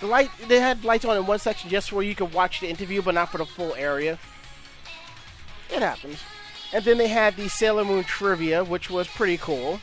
the 0.00 0.06
light 0.06 0.30
they 0.46 0.60
had 0.60 0.84
lights 0.84 1.04
on 1.04 1.16
in 1.16 1.26
one 1.26 1.38
section 1.38 1.70
just 1.70 1.92
where 1.92 2.04
you 2.04 2.14
could 2.14 2.32
watch 2.32 2.60
the 2.60 2.68
interview, 2.68 3.02
but 3.02 3.14
not 3.14 3.30
for 3.30 3.38
the 3.38 3.46
full 3.46 3.74
area. 3.74 4.18
It 5.70 5.82
happens. 5.82 6.18
And 6.72 6.84
then 6.84 6.98
they 6.98 7.08
had 7.08 7.36
the 7.36 7.48
Sailor 7.48 7.84
Moon 7.84 8.04
trivia, 8.04 8.62
which 8.62 8.90
was 8.90 9.08
pretty 9.08 9.38
cool. 9.38 9.80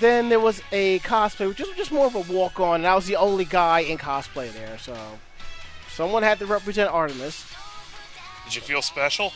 Then 0.00 0.28
there 0.28 0.40
was 0.40 0.62
a 0.72 0.98
cosplay, 1.00 1.48
which 1.48 1.58
was 1.58 1.68
just 1.76 1.92
more 1.92 2.06
of 2.06 2.14
a 2.14 2.32
walk 2.32 2.60
on, 2.60 2.80
and 2.80 2.86
I 2.86 2.94
was 2.94 3.06
the 3.06 3.16
only 3.16 3.44
guy 3.44 3.80
in 3.80 3.96
cosplay 3.96 4.52
there, 4.52 4.76
so 4.78 4.96
someone 5.88 6.22
had 6.22 6.38
to 6.40 6.46
represent 6.46 6.90
Artemis. 6.90 7.46
Did 8.44 8.56
you 8.56 8.60
feel 8.60 8.82
special? 8.82 9.32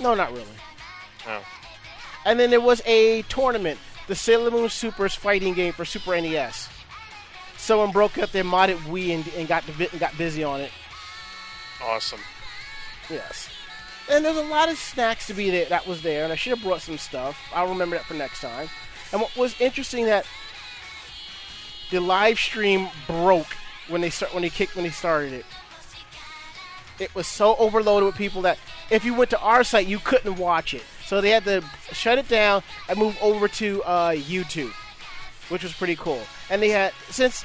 No, 0.00 0.14
not 0.14 0.32
really. 0.32 0.46
No. 1.24 1.40
And 2.24 2.40
then 2.40 2.50
there 2.50 2.60
was 2.60 2.82
a 2.84 3.22
tournament, 3.22 3.78
the 4.08 4.16
Sailor 4.16 4.50
Moon 4.50 4.68
Supers 4.68 5.14
fighting 5.14 5.54
game 5.54 5.72
for 5.72 5.84
Super 5.84 6.20
NES. 6.20 6.68
Someone 7.56 7.92
broke 7.92 8.18
up 8.18 8.32
their 8.32 8.44
modded 8.44 8.78
Wii 8.78 9.14
and, 9.14 9.28
and 9.36 9.48
got 9.48 9.64
the, 9.66 9.88
and 9.90 10.00
got 10.00 10.16
busy 10.18 10.42
on 10.42 10.60
it. 10.60 10.70
Awesome. 11.82 12.20
Yes. 13.08 13.48
And 14.10 14.24
there's 14.24 14.36
a 14.36 14.42
lot 14.42 14.68
of 14.68 14.76
snacks 14.76 15.26
to 15.28 15.34
be 15.34 15.50
there 15.50 15.66
that 15.66 15.86
was 15.86 16.02
there, 16.02 16.24
and 16.24 16.32
I 16.32 16.36
should 16.36 16.50
have 16.50 16.62
brought 16.62 16.80
some 16.80 16.98
stuff. 16.98 17.38
I'll 17.54 17.68
remember 17.68 17.96
that 17.96 18.04
for 18.04 18.14
next 18.14 18.40
time. 18.40 18.68
And 19.12 19.20
what 19.20 19.36
was 19.36 19.58
interesting 19.60 20.06
that 20.06 20.26
the 21.90 22.00
live 22.00 22.38
stream 22.38 22.88
broke 23.06 23.56
when 23.88 24.00
they 24.00 24.10
start 24.10 24.34
when 24.34 24.42
they 24.42 24.50
kicked 24.50 24.74
when 24.74 24.84
they 24.84 24.90
started 24.90 25.32
it. 25.32 25.46
It 26.98 27.14
was 27.14 27.26
so 27.26 27.56
overloaded 27.56 28.06
with 28.06 28.16
people 28.16 28.42
that 28.42 28.58
if 28.90 29.04
you 29.04 29.14
went 29.14 29.30
to 29.30 29.40
our 29.40 29.64
site, 29.64 29.86
you 29.86 29.98
couldn't 29.98 30.36
watch 30.36 30.72
it. 30.72 30.82
So 31.04 31.20
they 31.20 31.30
had 31.30 31.44
to 31.44 31.62
shut 31.92 32.18
it 32.18 32.28
down 32.28 32.62
and 32.88 32.98
move 32.98 33.16
over 33.20 33.48
to 33.48 33.82
uh, 33.82 34.10
YouTube, 34.12 34.72
which 35.50 35.62
was 35.62 35.72
pretty 35.72 35.96
cool. 35.96 36.22
And 36.50 36.62
they 36.62 36.70
had 36.70 36.92
since 37.10 37.44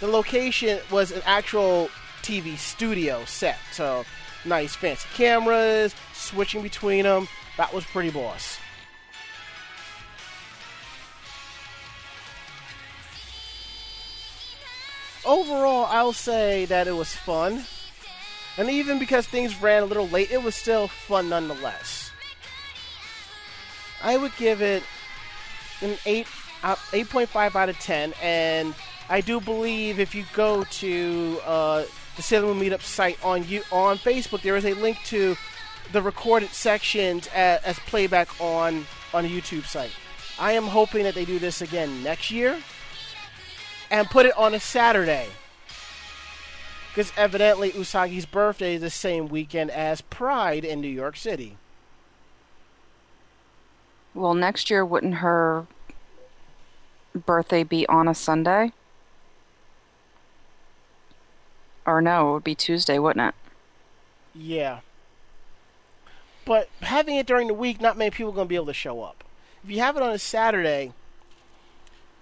the 0.00 0.06
location 0.06 0.80
was 0.90 1.10
an 1.10 1.22
actual 1.26 1.90
TV 2.22 2.56
studio 2.56 3.24
set, 3.24 3.58
so 3.72 4.04
nice 4.44 4.74
fancy 4.74 5.08
cameras, 5.14 5.94
switching 6.14 6.62
between 6.62 7.02
them. 7.02 7.28
That 7.56 7.74
was 7.74 7.84
pretty 7.84 8.10
boss. 8.10 8.58
Overall, 15.24 15.86
I'll 15.88 16.12
say 16.12 16.64
that 16.66 16.88
it 16.88 16.92
was 16.92 17.14
fun. 17.14 17.64
And 18.58 18.68
even 18.68 18.98
because 18.98 19.26
things 19.26 19.60
ran 19.60 19.82
a 19.82 19.86
little 19.86 20.08
late, 20.08 20.30
it 20.30 20.42
was 20.42 20.54
still 20.54 20.88
fun 20.88 21.28
nonetheless. 21.28 22.10
I 24.02 24.16
would 24.16 24.32
give 24.36 24.60
it 24.60 24.82
an 25.80 25.96
8, 26.04 26.26
uh, 26.64 26.74
8.5 26.74 27.54
out 27.54 27.68
of 27.68 27.78
10, 27.78 28.14
and 28.20 28.74
I 29.08 29.20
do 29.20 29.40
believe 29.40 30.00
if 30.00 30.14
you 30.14 30.24
go 30.32 30.64
to 30.64 31.40
uh, 31.44 31.84
the 32.16 32.22
Sailor 32.22 32.52
Moon 32.52 32.60
Meetup 32.60 32.82
site 32.82 33.22
on 33.24 33.46
you 33.46 33.62
on 33.70 33.98
Facebook, 33.98 34.42
there 34.42 34.56
is 34.56 34.64
a 34.64 34.74
link 34.74 34.98
to 35.04 35.36
the 35.92 36.02
recorded 36.02 36.50
sections 36.50 37.28
as, 37.28 37.62
as 37.62 37.78
playback 37.80 38.28
on 38.40 38.86
on 39.14 39.24
the 39.24 39.30
YouTube 39.30 39.66
site. 39.66 39.92
I 40.38 40.52
am 40.52 40.64
hoping 40.64 41.04
that 41.04 41.14
they 41.14 41.24
do 41.24 41.38
this 41.38 41.62
again 41.62 42.02
next 42.02 42.30
year 42.30 42.58
and 43.92 44.08
put 44.08 44.24
it 44.24 44.36
on 44.38 44.54
a 44.54 44.58
Saturday. 44.58 45.28
Because 46.88 47.12
evidently 47.16 47.70
Usagi's 47.70 48.26
birthday 48.26 48.74
is 48.74 48.80
the 48.80 48.90
same 48.90 49.28
weekend 49.28 49.70
as 49.70 50.00
Pride 50.00 50.64
in 50.64 50.80
New 50.80 50.88
York 50.88 51.16
City. 51.16 51.58
Well, 54.14 54.34
next 54.34 54.70
year, 54.70 54.84
wouldn't 54.84 55.16
her 55.16 55.66
birthday 57.14 57.62
be 57.64 57.86
on 57.86 58.08
a 58.08 58.14
Sunday? 58.14 58.72
Or 61.86 62.00
no, 62.00 62.30
it 62.30 62.32
would 62.32 62.44
be 62.44 62.54
Tuesday, 62.54 62.98
wouldn't 62.98 63.28
it? 63.28 63.34
Yeah. 64.34 64.80
But 66.44 66.68
having 66.80 67.16
it 67.16 67.26
during 67.26 67.48
the 67.48 67.54
week, 67.54 67.80
not 67.80 67.98
many 67.98 68.10
people 68.10 68.32
are 68.32 68.34
going 68.34 68.46
to 68.46 68.50
be 68.50 68.56
able 68.56 68.66
to 68.66 68.74
show 68.74 69.02
up. 69.02 69.22
If 69.62 69.70
you 69.70 69.80
have 69.80 69.96
it 69.96 70.02
on 70.02 70.12
a 70.12 70.18
Saturday, 70.18 70.92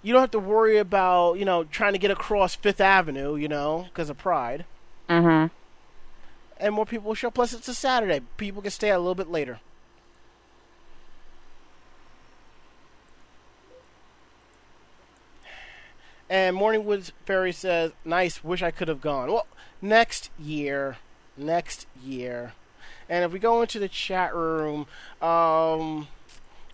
you 0.03 0.13
don't 0.13 0.21
have 0.21 0.31
to 0.33 0.39
worry 0.39 0.79
about, 0.79 1.35
you 1.35 1.45
know, 1.45 1.65
trying 1.65 1.93
to 1.93 1.99
get 1.99 2.11
across 2.11 2.55
Fifth 2.55 2.81
Avenue, 2.81 3.37
you 3.37 3.49
know, 3.49 3.87
because 3.89 4.11
of 4.11 4.19
Pride. 4.19 4.65
Mm-hmm. 5.09 5.53
And 6.59 6.75
more 6.75 6.87
people 6.87 7.09
will 7.09 7.15
show. 7.15 7.31
Plus, 7.31 7.53
it's 7.53 7.69
a 7.69 7.75
Saturday. 7.75 8.21
People 8.37 8.63
can 8.63 8.71
stay 8.71 8.91
a 8.91 8.99
little 8.99 9.15
bit 9.15 9.31
later. 9.31 9.61
And 16.29 16.57
Morningwood 16.57 17.11
Fairy 17.27 17.53
says, 17.53 17.91
"Nice. 18.05 18.45
Wish 18.45 18.63
I 18.63 18.71
could 18.71 18.87
have 18.87 19.01
gone." 19.01 19.33
Well, 19.33 19.47
next 19.83 20.31
year, 20.39 20.99
next 21.37 21.87
year. 22.01 22.53
And 23.09 23.25
if 23.25 23.33
we 23.33 23.41
go 23.41 23.61
into 23.63 23.81
the 23.81 23.89
chat 23.89 24.33
room, 24.33 24.87
um, 25.21 26.07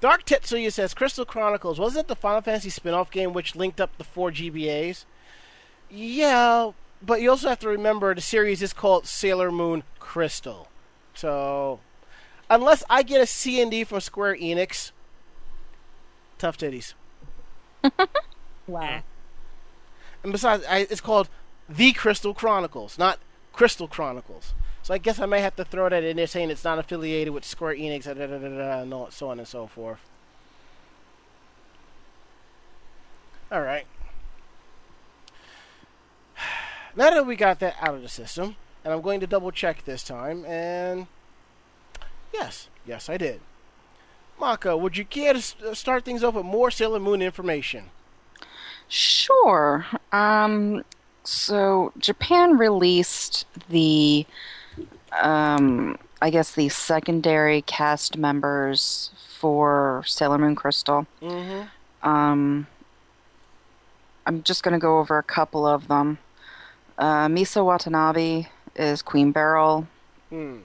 Dark 0.01 0.25
Tetsuya 0.25 0.73
says, 0.73 0.95
"Crystal 0.95 1.25
Chronicles 1.25 1.79
wasn't 1.79 2.07
it 2.07 2.09
the 2.09 2.17
Final 2.17 2.43
Fantasy 2.43 2.71
spin-off 2.71 3.11
game 3.11 3.33
which 3.33 3.57
linked 3.57 3.81
up 3.81 3.97
the 3.99 4.05
four 4.05 4.31
GBAs?" 4.31 5.05
Yeah, 5.89 6.73
but 7.03 7.21
you 7.21 7.31
also 7.31 7.49
have 7.49 7.61
to 7.61 7.69
remember 7.69 8.15
the 8.15 8.21
series 8.21 8.63
is 8.63 8.73
called 8.73 9.07
Sailor 9.07 9.51
Moon 9.51 9.85
Crystal. 9.99 10.69
So, 11.15 11.81
unless 12.51 12.85
I 12.91 13.03
get 13.03 13.21
a 13.21 13.27
C 13.27 13.61
and 13.61 13.71
D 13.71 13.85
from 13.85 14.01
Square 14.01 14.37
Enix, 14.37 14.91
tough 16.39 16.59
titties. 16.59 16.95
Wow. 18.67 19.03
And 20.23 20.33
besides, 20.33 20.65
I, 20.69 20.79
it's 20.91 21.01
called 21.01 21.29
The 21.69 21.93
Crystal 21.93 22.35
Chronicles, 22.35 22.99
not 22.99 23.19
Crystal 23.53 23.89
Chronicles. 23.89 24.55
So 24.87 24.95
I 24.95 24.99
guess 24.99 25.19
I 25.19 25.27
may 25.27 25.41
have 25.41 25.57
to 25.57 25.65
throw 25.65 25.89
that 25.89 26.05
in 26.05 26.17
there 26.17 26.29
saying 26.29 26.49
it's 26.49 26.63
not 26.63 26.79
affiliated 26.79 27.35
with 27.35 27.45
Square 27.45 27.75
Enix, 27.75 28.05
da, 28.05 28.15
da, 28.15 28.27
da, 28.39 28.83
and 28.83 29.13
so 29.13 29.31
on 29.31 29.41
and 29.41 29.49
so 29.49 29.67
forth. 29.67 29.99
All 33.51 33.63
right. 33.63 33.85
Now 36.95 37.11
that 37.11 37.27
we 37.27 37.35
got 37.35 37.59
that 37.59 37.75
out 37.81 37.97
of 37.97 38.03
the 38.03 38.09
system, 38.09 38.55
and 38.85 38.95
I'm 38.95 39.03
going 39.03 39.19
to 39.19 39.27
double 39.27 39.51
check 39.51 39.85
this 39.85 40.05
time, 40.05 40.45
and 40.45 41.09
yes, 42.33 42.69
yes, 42.87 43.09
I 43.09 43.17
did. 43.17 43.41
Mako, 44.39 44.77
would 44.77 44.97
you 44.97 45.05
care 45.05 45.35
to 45.35 45.69
uh, 45.69 45.75
start 45.75 46.05
things 46.05 46.23
off 46.23 46.35
with 46.35 46.47
more 46.47 46.71
Sailor 46.71 47.01
Moon 47.01 47.23
information? 47.23 47.87
Sure. 48.87 49.85
Um, 50.13 50.85
so 51.25 51.93
Japan 51.99 52.57
released 52.57 53.47
the, 53.69 54.27
um, 55.13 55.99
I 56.21 56.31
guess 56.31 56.53
the 56.53 56.69
secondary 56.69 57.63
cast 57.63 58.17
members 58.17 59.11
for 59.39 60.03
Sailor 60.07 60.39
Moon 60.39 60.55
Crystal. 60.55 61.07
Mm-hmm. 61.21 62.09
Um, 62.09 62.67
I'm 64.27 64.43
just 64.43 64.63
going 64.63 64.73
to 64.73 64.79
go 64.79 64.99
over 64.99 65.19
a 65.19 65.23
couple 65.23 65.67
of 65.67 65.89
them. 65.89 66.19
Uh, 66.99 67.27
Misa 67.27 67.65
Watanabe 67.65 68.47
is 68.75 69.03
Queen 69.03 69.33
Beryl. 69.33 69.87
Hmm. 70.31 70.59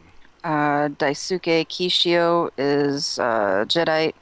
Uh, 0.44 0.90
Daisuke 0.90 1.68
Kishio 1.68 2.50
is 2.58 3.20
uh, 3.20 3.66
Jadeite. 3.68 4.14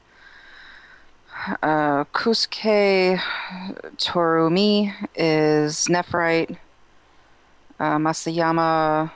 Uh, 1.62 2.04
Kosuke 2.12 3.18
Toriumi 3.96 4.92
is 5.14 5.86
Nephrite. 5.86 6.58
Uh, 7.78 7.96
Masayama 7.96 9.10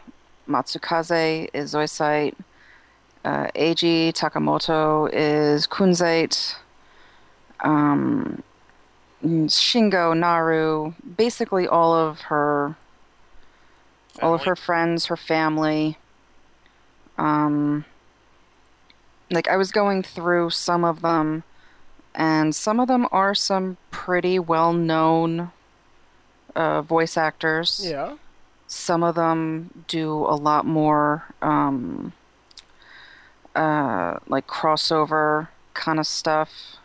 Matsukaze 0.49 1.49
is 1.53 1.73
Zoisite. 1.75 2.35
Uh, 3.25 3.47
Eiji 3.55 4.13
Takemoto 4.13 5.09
is 5.13 5.67
Kunzite. 5.67 6.57
Um, 7.61 8.43
Shingo 9.25 10.17
Naru, 10.17 10.93
basically 11.17 11.67
all 11.67 11.95
of 11.95 12.23
her, 12.23 12.77
all 14.21 14.35
of 14.35 14.43
her 14.43 14.55
friends, 14.57 15.07
her 15.07 15.17
family. 15.17 15.97
Um, 17.17 17.87
like 19.31 19.49
I 19.49 19.57
was 19.57 19.71
going 19.73 20.03
through 20.03 20.51
some 20.51 20.85
of 20.85 21.01
them, 21.01 21.45
and 22.15 22.55
some 22.55 22.79
of 22.79 22.89
them 22.89 23.07
are 23.11 23.35
some 23.35 23.79
pretty 23.91 24.39
well-known 24.39 25.51
uh, 26.55 26.83
voice 26.83 27.17
actors 27.17 27.81
Yeah. 27.85 28.17
Some 28.75 29.03
of 29.05 29.15
them 29.15 29.85
do 29.87 30.13
a 30.13 30.35
lot 30.35 30.67
more 30.67 31.25
um, 31.41 32.13
uh, 33.55 34.19
like 34.27 34.47
crossover 34.47 35.49
kind 35.75 35.99
of 35.99 36.07
stuff. 36.07 36.77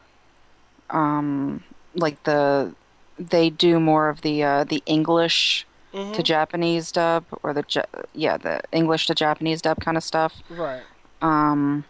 Um, 0.90 1.64
like 1.96 2.24
the 2.24 2.74
they 3.18 3.50
do 3.50 3.80
more 3.80 4.10
of 4.10 4.22
the 4.22 4.44
uh, 4.44 4.64
the 4.64 4.82
English 4.86 5.66
Mhm. 5.94 6.14
to 6.14 6.22
Japanese 6.22 6.92
dub 6.92 7.26
or 7.42 7.52
the 7.52 7.64
Ja- 7.68 7.82
yeah 8.14 8.38
the 8.38 8.62
English 8.72 9.08
to 9.08 9.16
Japanese 9.16 9.60
dub 9.62 9.80
kind 9.82 9.98
of 9.98 10.04
stuff. 10.04 10.36
Right. 10.48 10.84
Um, 11.22 11.84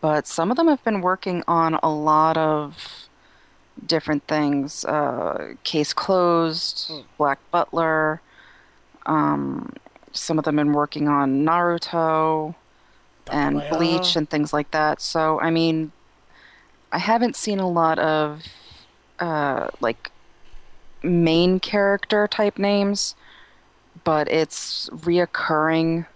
but 0.00 0.26
some 0.26 0.50
of 0.50 0.56
them 0.56 0.66
have 0.68 0.82
been 0.82 1.02
working 1.02 1.44
on 1.46 1.74
a 1.82 1.90
lot 1.90 2.38
of 2.38 3.06
different 3.86 4.26
things. 4.26 4.84
Uh, 4.86 5.54
Case 5.62 5.92
Closed, 5.92 6.86
Hmm. 6.88 7.00
Black 7.18 7.38
Butler. 7.50 8.22
Um, 9.06 9.72
some 10.12 10.38
of 10.38 10.44
them 10.44 10.58
have 10.58 10.66
been 10.66 10.74
working 10.74 11.08
on 11.08 11.44
Naruto 11.44 12.54
and 13.30 13.62
Bleach 13.70 14.16
and 14.16 14.28
things 14.28 14.52
like 14.52 14.70
that. 14.72 15.00
So, 15.00 15.40
I 15.40 15.50
mean, 15.50 15.92
I 16.92 16.98
haven't 16.98 17.36
seen 17.36 17.60
a 17.60 17.68
lot 17.68 17.98
of 17.98 18.44
uh, 19.18 19.68
like 19.80 20.10
main 21.02 21.60
character 21.60 22.26
type 22.26 22.58
names, 22.58 23.14
but 24.04 24.28
it's 24.28 24.88
reoccurring. 24.90 26.06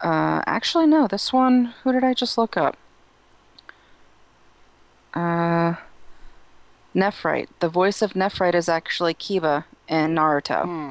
Uh, 0.00 0.42
actually, 0.46 0.86
no, 0.86 1.06
this 1.08 1.32
one, 1.32 1.74
who 1.82 1.92
did 1.92 2.04
I 2.04 2.14
just 2.14 2.38
look 2.38 2.56
up? 2.56 2.76
Uh, 5.14 5.74
Nephrite. 6.94 7.48
The 7.60 7.68
voice 7.68 8.02
of 8.02 8.12
Nephrite 8.12 8.54
is 8.54 8.68
actually 8.68 9.14
Kiba 9.14 9.64
in 9.88 10.14
Naruto. 10.14 10.64
Hmm. 10.64 10.90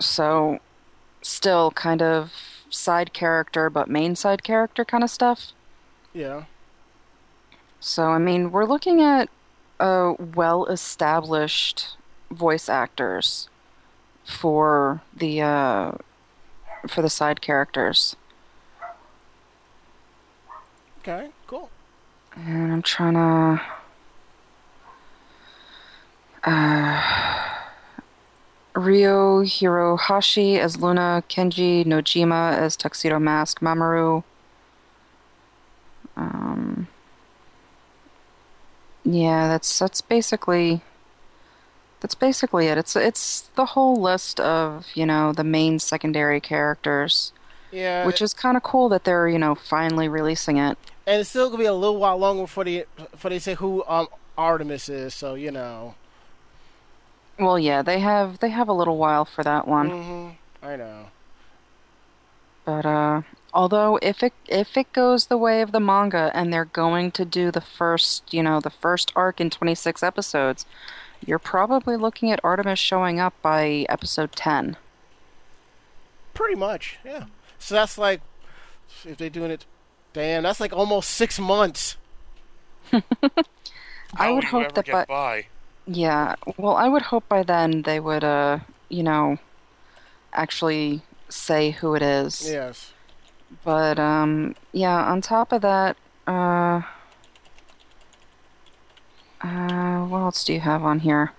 So, 0.00 0.60
still 1.22 1.70
kind 1.72 2.02
of 2.02 2.32
side 2.70 3.12
character, 3.12 3.68
but 3.68 3.88
main 3.88 4.16
side 4.16 4.42
character 4.42 4.84
kind 4.84 5.04
of 5.04 5.10
stuff. 5.10 5.52
Yeah. 6.12 6.44
So, 7.80 8.04
I 8.04 8.18
mean, 8.18 8.50
we're 8.50 8.64
looking 8.64 9.00
at 9.00 9.28
uh, 9.78 10.14
well 10.18 10.66
established 10.66 11.96
voice 12.30 12.68
actors 12.68 13.48
for 14.24 15.02
the 15.16 15.42
uh, 15.42 15.92
for 16.88 17.02
the 17.02 17.10
side 17.10 17.40
characters. 17.40 18.16
Okay. 21.00 21.30
Cool. 21.46 21.70
And 22.36 22.72
I'm 22.72 22.82
trying 22.82 23.14
to. 23.14 23.62
Uh, 26.42 27.59
Ryo 28.80 29.42
Hirohashi 29.44 30.58
as 30.58 30.80
Luna, 30.80 31.22
Kenji 31.28 31.84
Nojima 31.84 32.56
as 32.56 32.76
Tuxedo 32.76 33.18
Mask 33.18 33.60
Mamoru. 33.60 34.24
Um, 36.16 36.88
yeah, 39.04 39.48
that's 39.48 39.78
that's 39.78 40.00
basically 40.00 40.82
that's 42.00 42.14
basically 42.14 42.66
it. 42.66 42.78
It's 42.78 42.96
it's 42.96 43.42
the 43.54 43.66
whole 43.66 43.96
list 44.00 44.40
of 44.40 44.86
you 44.94 45.06
know 45.06 45.32
the 45.32 45.44
main 45.44 45.78
secondary 45.78 46.40
characters, 46.40 47.32
Yeah. 47.72 48.04
which 48.06 48.20
is 48.20 48.34
kind 48.34 48.56
of 48.56 48.62
cool 48.62 48.88
that 48.90 49.04
they're 49.04 49.28
you 49.28 49.38
know 49.38 49.54
finally 49.54 50.08
releasing 50.08 50.56
it. 50.58 50.76
and 51.06 51.20
it's 51.20 51.30
still 51.30 51.48
gonna 51.48 51.58
be 51.62 51.66
a 51.66 51.72
little 51.74 51.96
while 51.98 52.18
longer 52.18 52.42
before 52.42 52.64
they 52.64 52.84
before 52.96 53.30
they 53.30 53.38
say 53.38 53.54
who 53.54 53.84
um 53.86 54.08
Artemis 54.36 54.88
is. 54.88 55.14
So 55.14 55.34
you 55.34 55.50
know. 55.50 55.94
Well, 57.40 57.58
yeah, 57.58 57.82
they 57.82 58.00
have 58.00 58.38
they 58.40 58.50
have 58.50 58.68
a 58.68 58.72
little 58.72 58.98
while 58.98 59.24
for 59.24 59.42
that 59.42 59.66
one. 59.66 59.90
hmm 59.90 60.28
I 60.62 60.76
know. 60.76 61.06
But 62.64 62.84
uh 62.84 63.22
although 63.54 63.98
if 64.02 64.22
it 64.22 64.34
if 64.46 64.76
it 64.76 64.92
goes 64.92 65.26
the 65.26 65.38
way 65.38 65.62
of 65.62 65.72
the 65.72 65.80
manga 65.80 66.30
and 66.34 66.52
they're 66.52 66.66
going 66.66 67.10
to 67.12 67.24
do 67.24 67.50
the 67.50 67.62
first, 67.62 68.32
you 68.32 68.42
know, 68.42 68.60
the 68.60 68.70
first 68.70 69.10
arc 69.16 69.40
in 69.40 69.48
26 69.48 70.02
episodes, 70.02 70.66
you're 71.26 71.38
probably 71.38 71.96
looking 71.96 72.30
at 72.30 72.40
Artemis 72.44 72.78
showing 72.78 73.18
up 73.18 73.34
by 73.42 73.86
episode 73.88 74.32
10. 74.32 74.76
Pretty 76.34 76.54
much. 76.54 76.98
Yeah. 77.04 77.24
So 77.58 77.74
that's 77.74 77.96
like 77.96 78.20
if 79.04 79.16
they're 79.16 79.30
doing 79.30 79.50
it. 79.50 79.64
Damn, 80.12 80.42
that's 80.42 80.60
like 80.60 80.72
almost 80.72 81.10
six 81.10 81.38
months. 81.38 81.96
I 82.92 83.00
How 84.14 84.34
would 84.34 84.44
you 84.44 84.50
hope 84.50 84.64
ever 84.64 84.74
that 84.74 84.84
get 84.84 84.92
by 84.92 85.04
by. 85.06 85.46
Yeah, 85.86 86.36
well, 86.56 86.76
I 86.76 86.88
would 86.88 87.02
hope 87.02 87.28
by 87.28 87.42
then 87.42 87.82
they 87.82 88.00
would 88.00 88.24
uh, 88.24 88.60
you 88.88 89.02
know, 89.02 89.38
actually 90.32 91.02
say 91.28 91.70
who 91.70 91.94
it 91.94 92.02
is. 92.02 92.46
Yes. 92.46 92.92
But 93.64 93.98
um 93.98 94.54
yeah, 94.72 95.04
on 95.10 95.20
top 95.20 95.52
of 95.52 95.62
that, 95.62 95.96
uh 96.26 96.82
uh 99.40 100.04
what 100.06 100.18
else 100.20 100.44
do 100.44 100.52
you 100.52 100.60
have 100.60 100.84
on 100.84 101.00
here? 101.00 101.32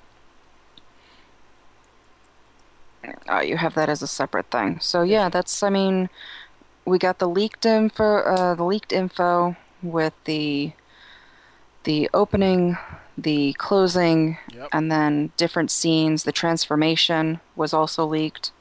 Oh, 3.30 3.42
you 3.42 3.58
have 3.58 3.74
that 3.76 3.90
as 3.90 4.02
a 4.02 4.08
separate 4.08 4.50
thing. 4.52 4.80
So 4.80 5.02
yeah, 5.04 5.30
that's 5.30 5.64
I 5.64 5.70
mean, 5.70 6.10
we 6.86 6.98
got 7.00 7.20
the 7.20 7.30
leaked 7.30 7.66
info 7.66 8.18
uh 8.20 8.56
the 8.56 8.64
leaked 8.66 8.92
info 8.94 9.56
with 9.84 10.14
the 10.26 10.74
the 11.84 12.10
opening, 12.14 12.78
the 13.22 13.54
closing, 13.54 14.38
Yep. 14.54 14.70
and 14.72 14.92
then 14.92 15.32
different 15.38 15.72
scenes. 15.72 16.24
The 16.24 16.32
transformation 16.32 17.40
was 17.56 17.74
also 17.74 18.06
leaked. 18.06 18.52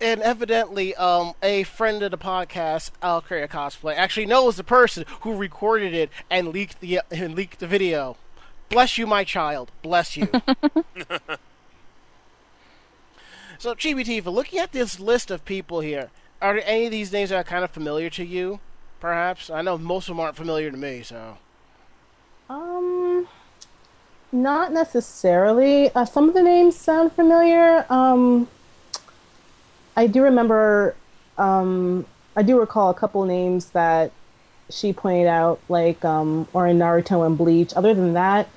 And 0.00 0.20
evidently, 0.20 0.94
um, 0.96 1.32
a 1.42 1.62
friend 1.62 2.02
of 2.02 2.10
the 2.10 2.18
podcast, 2.18 2.90
Al 3.02 3.22
Korea 3.22 3.48
Cosplay, 3.48 3.96
actually 3.96 4.26
knows 4.26 4.56
the 4.56 4.64
person 4.64 5.04
who 5.22 5.34
recorded 5.34 5.94
it 5.94 6.10
and 6.30 6.48
leaked 6.48 6.80
the 6.80 7.00
and 7.10 7.34
leaked 7.34 7.60
the 7.60 7.66
video. 7.66 8.16
Bless 8.68 8.98
you, 8.98 9.06
my 9.06 9.24
child. 9.24 9.70
Bless 9.80 10.16
you. 10.16 10.26
so, 13.58 13.74
Chibi 13.74 14.04
Tifa, 14.04 14.30
looking 14.32 14.58
at 14.58 14.72
this 14.72 15.00
list 15.00 15.30
of 15.30 15.44
people 15.46 15.80
here, 15.80 16.10
are 16.42 16.58
any 16.58 16.86
of 16.86 16.90
these 16.90 17.10
names 17.12 17.30
that 17.30 17.36
are 17.36 17.44
kind 17.44 17.64
of 17.64 17.70
familiar 17.70 18.10
to 18.10 18.24
you? 18.24 18.60
Perhaps 19.00 19.48
I 19.48 19.62
know 19.62 19.78
most 19.78 20.08
of 20.08 20.16
them 20.16 20.20
aren't 20.20 20.36
familiar 20.36 20.70
to 20.70 20.76
me. 20.76 21.02
So, 21.02 21.38
Um, 22.48 23.26
not 24.32 24.72
necessarily. 24.72 25.90
Uh, 25.94 26.04
some 26.04 26.28
of 26.28 26.34
the 26.34 26.42
names 26.42 26.76
sound 26.76 27.12
familiar. 27.12 27.86
Um, 27.90 28.48
I 29.96 30.06
do 30.06 30.22
remember. 30.22 30.94
Um, 31.38 32.06
I 32.36 32.42
do 32.42 32.58
recall 32.58 32.90
a 32.90 32.94
couple 32.94 33.24
names 33.24 33.70
that 33.70 34.12
she 34.70 34.92
pointed 34.92 35.26
out, 35.26 35.60
like 35.68 36.04
um, 36.04 36.46
or 36.52 36.66
in 36.66 36.78
Naruto 36.78 37.26
and 37.26 37.36
Bleach. 37.36 37.72
Other 37.74 37.94
than 37.94 38.12
that, 38.12 38.48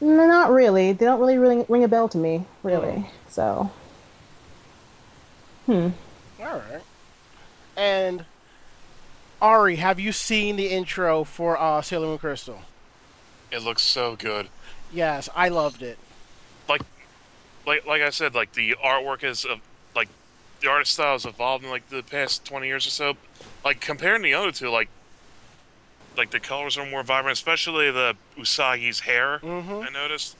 not 0.00 0.50
really. 0.50 0.92
They 0.92 1.06
don't 1.06 1.20
really 1.20 1.38
ring, 1.38 1.64
ring 1.68 1.84
a 1.84 1.88
bell 1.88 2.08
to 2.08 2.18
me, 2.18 2.44
really. 2.62 3.06
So, 3.28 3.70
hmm. 5.66 5.88
all 6.40 6.62
right. 6.70 6.82
And 7.76 8.24
Ari, 9.40 9.76
have 9.76 9.98
you 9.98 10.12
seen 10.12 10.56
the 10.56 10.68
intro 10.68 11.24
for 11.24 11.58
uh, 11.58 11.80
Sailor 11.80 12.08
Moon 12.08 12.18
Crystal? 12.18 12.60
It 13.52 13.62
looks 13.62 13.82
so 13.82 14.16
good. 14.16 14.48
Yes, 14.92 15.28
I 15.36 15.48
loved 15.48 15.82
it. 15.82 15.98
Like, 16.68 16.80
like, 17.66 17.86
like 17.86 18.00
I 18.00 18.08
said, 18.10 18.34
like 18.34 18.54
the 18.54 18.74
artwork 18.82 19.22
is 19.22 19.44
of 19.44 19.60
like 19.94 20.08
the 20.60 20.68
art 20.70 20.86
style 20.86 21.12
has 21.12 21.26
evolved 21.26 21.62
in 21.64 21.70
like 21.70 21.88
the 21.90 22.02
past 22.02 22.44
twenty 22.46 22.66
years 22.66 22.86
or 22.86 22.90
so. 22.90 23.16
Like 23.64 23.80
comparing 23.80 24.22
the 24.22 24.32
other 24.34 24.52
two, 24.52 24.70
like, 24.70 24.88
like 26.16 26.30
the 26.30 26.40
colors 26.40 26.78
are 26.78 26.88
more 26.88 27.02
vibrant, 27.02 27.36
especially 27.36 27.90
the 27.90 28.16
Usagi's 28.38 29.00
hair. 29.00 29.38
Mhm. 29.42 29.86
I 29.86 29.90
noticed. 29.90 30.36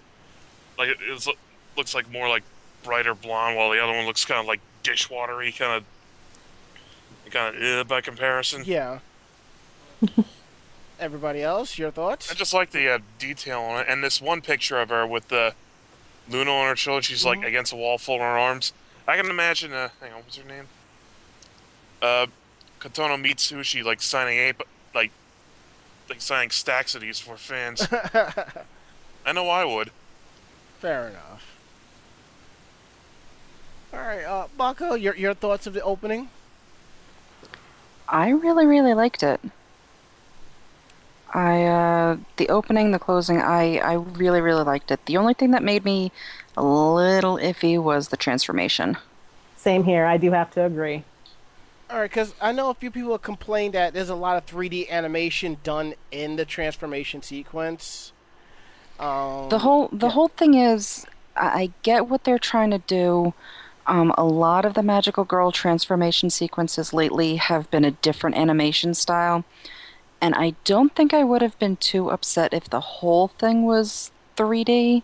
Like 0.78 0.88
it 0.88 0.96
it's, 1.02 1.28
looks 1.76 1.94
like 1.94 2.10
more 2.10 2.28
like 2.30 2.42
brighter 2.82 3.14
blonde, 3.14 3.56
while 3.56 3.70
the 3.70 3.82
other 3.82 3.92
one 3.92 4.06
looks 4.06 4.24
kind 4.24 4.40
of 4.40 4.46
like 4.46 4.60
dishwatery, 4.82 5.52
kind 5.56 5.84
of, 7.26 7.30
kind 7.30 7.56
of 7.56 7.62
uh, 7.62 7.84
by 7.84 8.00
comparison. 8.00 8.64
Yeah. 8.64 9.00
Everybody 11.02 11.42
else, 11.42 11.78
your 11.78 11.90
thoughts? 11.90 12.30
I 12.30 12.34
just 12.34 12.54
like 12.54 12.70
the 12.70 12.88
uh, 12.88 12.98
detail 13.18 13.60
on 13.60 13.80
it, 13.80 13.86
and 13.88 14.04
this 14.04 14.22
one 14.22 14.40
picture 14.40 14.80
of 14.80 14.88
her 14.90 15.04
with 15.04 15.28
the 15.28 15.52
Luna 16.30 16.52
on 16.52 16.68
her 16.68 16.76
shoulder. 16.76 17.02
She's 17.02 17.24
like 17.24 17.42
against 17.42 17.72
a 17.72 17.76
wall, 17.76 17.98
folding 17.98 18.22
her 18.24 18.38
arms. 18.38 18.72
I 19.08 19.16
can 19.16 19.28
imagine. 19.28 19.72
Uh, 19.72 19.88
hang 20.00 20.12
on, 20.12 20.18
what's 20.20 20.36
her 20.36 20.48
name? 20.48 20.68
Uh, 22.00 22.26
Kotono 22.78 23.20
Mitsuishi 23.20 23.82
like 23.82 24.00
signing 24.00 24.38
a 24.38 24.52
like 24.94 25.10
like 26.08 26.20
signing 26.20 26.50
stacks 26.50 26.94
of 26.94 27.00
these 27.00 27.18
for 27.18 27.36
fans. 27.36 27.84
I 29.26 29.32
know 29.32 29.48
I 29.48 29.64
would. 29.64 29.90
Fair 30.78 31.08
enough. 31.08 31.58
All 33.92 33.98
right, 33.98 34.22
uh, 34.22 34.46
Mako, 34.56 34.94
your 34.94 35.16
your 35.16 35.34
thoughts 35.34 35.66
of 35.66 35.74
the 35.74 35.82
opening? 35.82 36.28
I 38.08 38.28
really, 38.28 38.66
really 38.66 38.94
liked 38.94 39.24
it. 39.24 39.40
I 41.32 41.64
uh, 41.64 42.16
the 42.36 42.48
opening, 42.50 42.90
the 42.92 42.98
closing, 42.98 43.40
I 43.40 43.78
I 43.78 43.94
really, 43.94 44.40
really 44.40 44.64
liked 44.64 44.90
it. 44.90 45.04
The 45.06 45.16
only 45.16 45.34
thing 45.34 45.50
that 45.52 45.62
made 45.62 45.84
me 45.84 46.12
a 46.56 46.62
little 46.64 47.36
iffy 47.36 47.82
was 47.82 48.08
the 48.08 48.16
transformation. 48.16 48.98
Same 49.56 49.84
here. 49.84 50.04
I 50.04 50.16
do 50.16 50.32
have 50.32 50.50
to 50.52 50.64
agree. 50.64 51.04
All 51.90 51.98
right, 51.98 52.10
because 52.10 52.34
I 52.40 52.52
know 52.52 52.70
a 52.70 52.74
few 52.74 52.90
people 52.90 53.12
have 53.12 53.22
complained 53.22 53.74
that 53.74 53.92
there's 53.92 54.08
a 54.08 54.14
lot 54.14 54.36
of 54.36 54.46
3D 54.46 54.88
animation 54.90 55.58
done 55.62 55.94
in 56.10 56.36
the 56.36 56.44
transformation 56.44 57.22
sequence. 57.22 58.12
Um, 58.98 59.48
The 59.48 59.58
whole 59.60 59.88
the 59.92 60.08
yeah. 60.08 60.12
whole 60.12 60.28
thing 60.28 60.54
is, 60.54 61.06
I 61.36 61.46
I 61.62 61.72
get 61.82 62.08
what 62.08 62.24
they're 62.24 62.38
trying 62.38 62.70
to 62.70 62.78
do. 62.78 63.34
Um, 63.86 64.14
a 64.16 64.24
lot 64.24 64.64
of 64.64 64.74
the 64.74 64.82
magical 64.82 65.24
girl 65.24 65.50
transformation 65.50 66.30
sequences 66.30 66.92
lately 66.92 67.36
have 67.36 67.70
been 67.70 67.84
a 67.84 67.90
different 67.90 68.36
animation 68.36 68.94
style, 68.94 69.44
and 70.22 70.34
I 70.36 70.54
don't 70.64 70.94
think 70.94 71.12
I 71.12 71.24
would 71.24 71.42
have 71.42 71.58
been 71.58 71.76
too 71.76 72.08
upset 72.10 72.54
if 72.54 72.70
the 72.70 72.80
whole 72.80 73.28
thing 73.28 73.64
was 73.64 74.10
3D. 74.36 75.02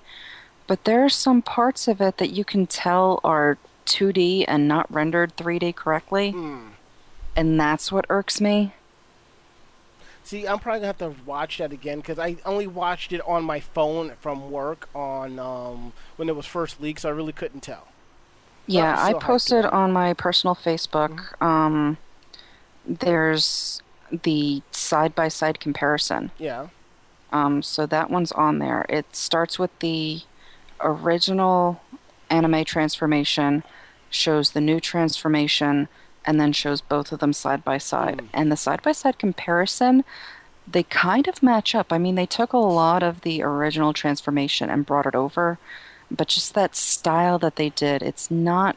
But 0.67 0.85
there 0.85 1.05
are 1.05 1.09
some 1.11 1.43
parts 1.43 1.89
of 1.89 2.01
it 2.01 2.19
that 2.19 2.31
you 2.31 2.45
can 2.45 2.67
tell 2.67 3.21
are 3.25 3.59
2D 3.87 4.45
and 4.47 4.69
not 4.69 4.91
rendered 4.93 5.37
3D 5.37 5.75
correctly, 5.75 6.31
Hmm. 6.31 6.69
and 7.35 7.59
that's 7.59 7.91
what 7.91 8.07
irks 8.09 8.41
me. 8.41 8.73
See, 10.23 10.47
I'm 10.47 10.59
probably 10.59 10.81
gonna 10.81 10.87
have 10.89 10.99
to 10.99 11.15
watch 11.25 11.57
that 11.57 11.73
again 11.73 11.99
because 12.01 12.19
I 12.19 12.37
only 12.45 12.67
watched 12.67 13.13
it 13.13 13.23
on 13.27 13.45
my 13.45 13.61
phone 13.61 14.13
from 14.21 14.51
work 14.51 14.89
on 14.95 15.39
um, 15.39 15.95
when 16.17 16.29
it 16.29 16.37
was 16.37 16.45
first 16.45 16.81
leaked, 16.83 17.01
so 17.01 17.09
I 17.09 17.13
really 17.13 17.33
couldn't 17.33 17.61
tell. 17.63 17.89
Yeah, 18.67 18.95
I 19.03 19.15
posted 19.15 19.65
on 19.65 19.91
my 19.93 20.13
personal 20.13 20.55
Facebook. 20.55 21.41
Um, 21.43 21.97
there's 22.85 23.81
the 24.11 24.63
side 24.71 25.15
by 25.15 25.29
side 25.29 25.61
comparison. 25.61 26.31
Yeah. 26.39 26.69
Um, 27.33 27.63
so 27.63 27.87
that 27.87 28.11
one's 28.11 28.33
on 28.33 28.59
there. 28.59 28.87
It 28.89 29.15
starts 29.15 29.59
with 29.59 29.77
the 29.81 30.23
original 30.81 31.81
anime 32.31 32.65
transformation, 32.65 33.65
shows 34.11 34.51
the 34.51 34.61
new 34.61 34.81
transformation, 34.81 35.89
and 36.25 36.41
then 36.41 36.53
shows 36.53 36.81
both 36.81 37.13
of 37.13 37.21
them 37.21 37.33
side 37.33 37.65
by 37.65 37.79
side. 37.79 38.23
And 38.33 38.51
the 38.51 38.57
side 38.57 38.83
by 38.83 38.93
side 38.93 39.19
comparison, 39.19 40.05
they 40.67 40.83
kind 40.83 41.29
of 41.29 41.43
match 41.43 41.75
up. 41.75 41.93
I 41.93 41.99
mean, 41.99 42.15
they 42.15 42.27
took 42.27 42.53
a 42.53 42.59
lot 42.59 43.03
of 43.03 43.23
the 43.23 43.43
original 43.43 43.93
transformation 43.93 44.71
and 44.71 44.87
brought 44.87 45.07
it 45.07 45.15
over, 45.15 45.59
but 46.11 46.29
just 46.29 46.55
that 46.55 46.77
style 46.77 47.39
that 47.39 47.57
they 47.57 47.71
did, 47.71 48.03
it's 48.03 48.31
not 48.31 48.77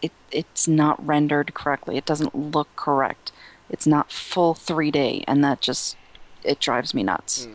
it 0.00 0.12
it's 0.30 0.68
not 0.68 1.04
rendered 1.04 1.54
correctly. 1.54 1.96
It 1.96 2.06
doesn't 2.06 2.34
look 2.34 2.68
correct. 2.76 3.32
It's 3.70 3.86
not 3.86 4.10
full 4.12 4.54
3D, 4.54 5.24
and 5.28 5.44
that 5.44 5.60
just 5.60 5.96
it 6.44 6.60
drives 6.60 6.94
me 6.94 7.02
nuts. 7.02 7.46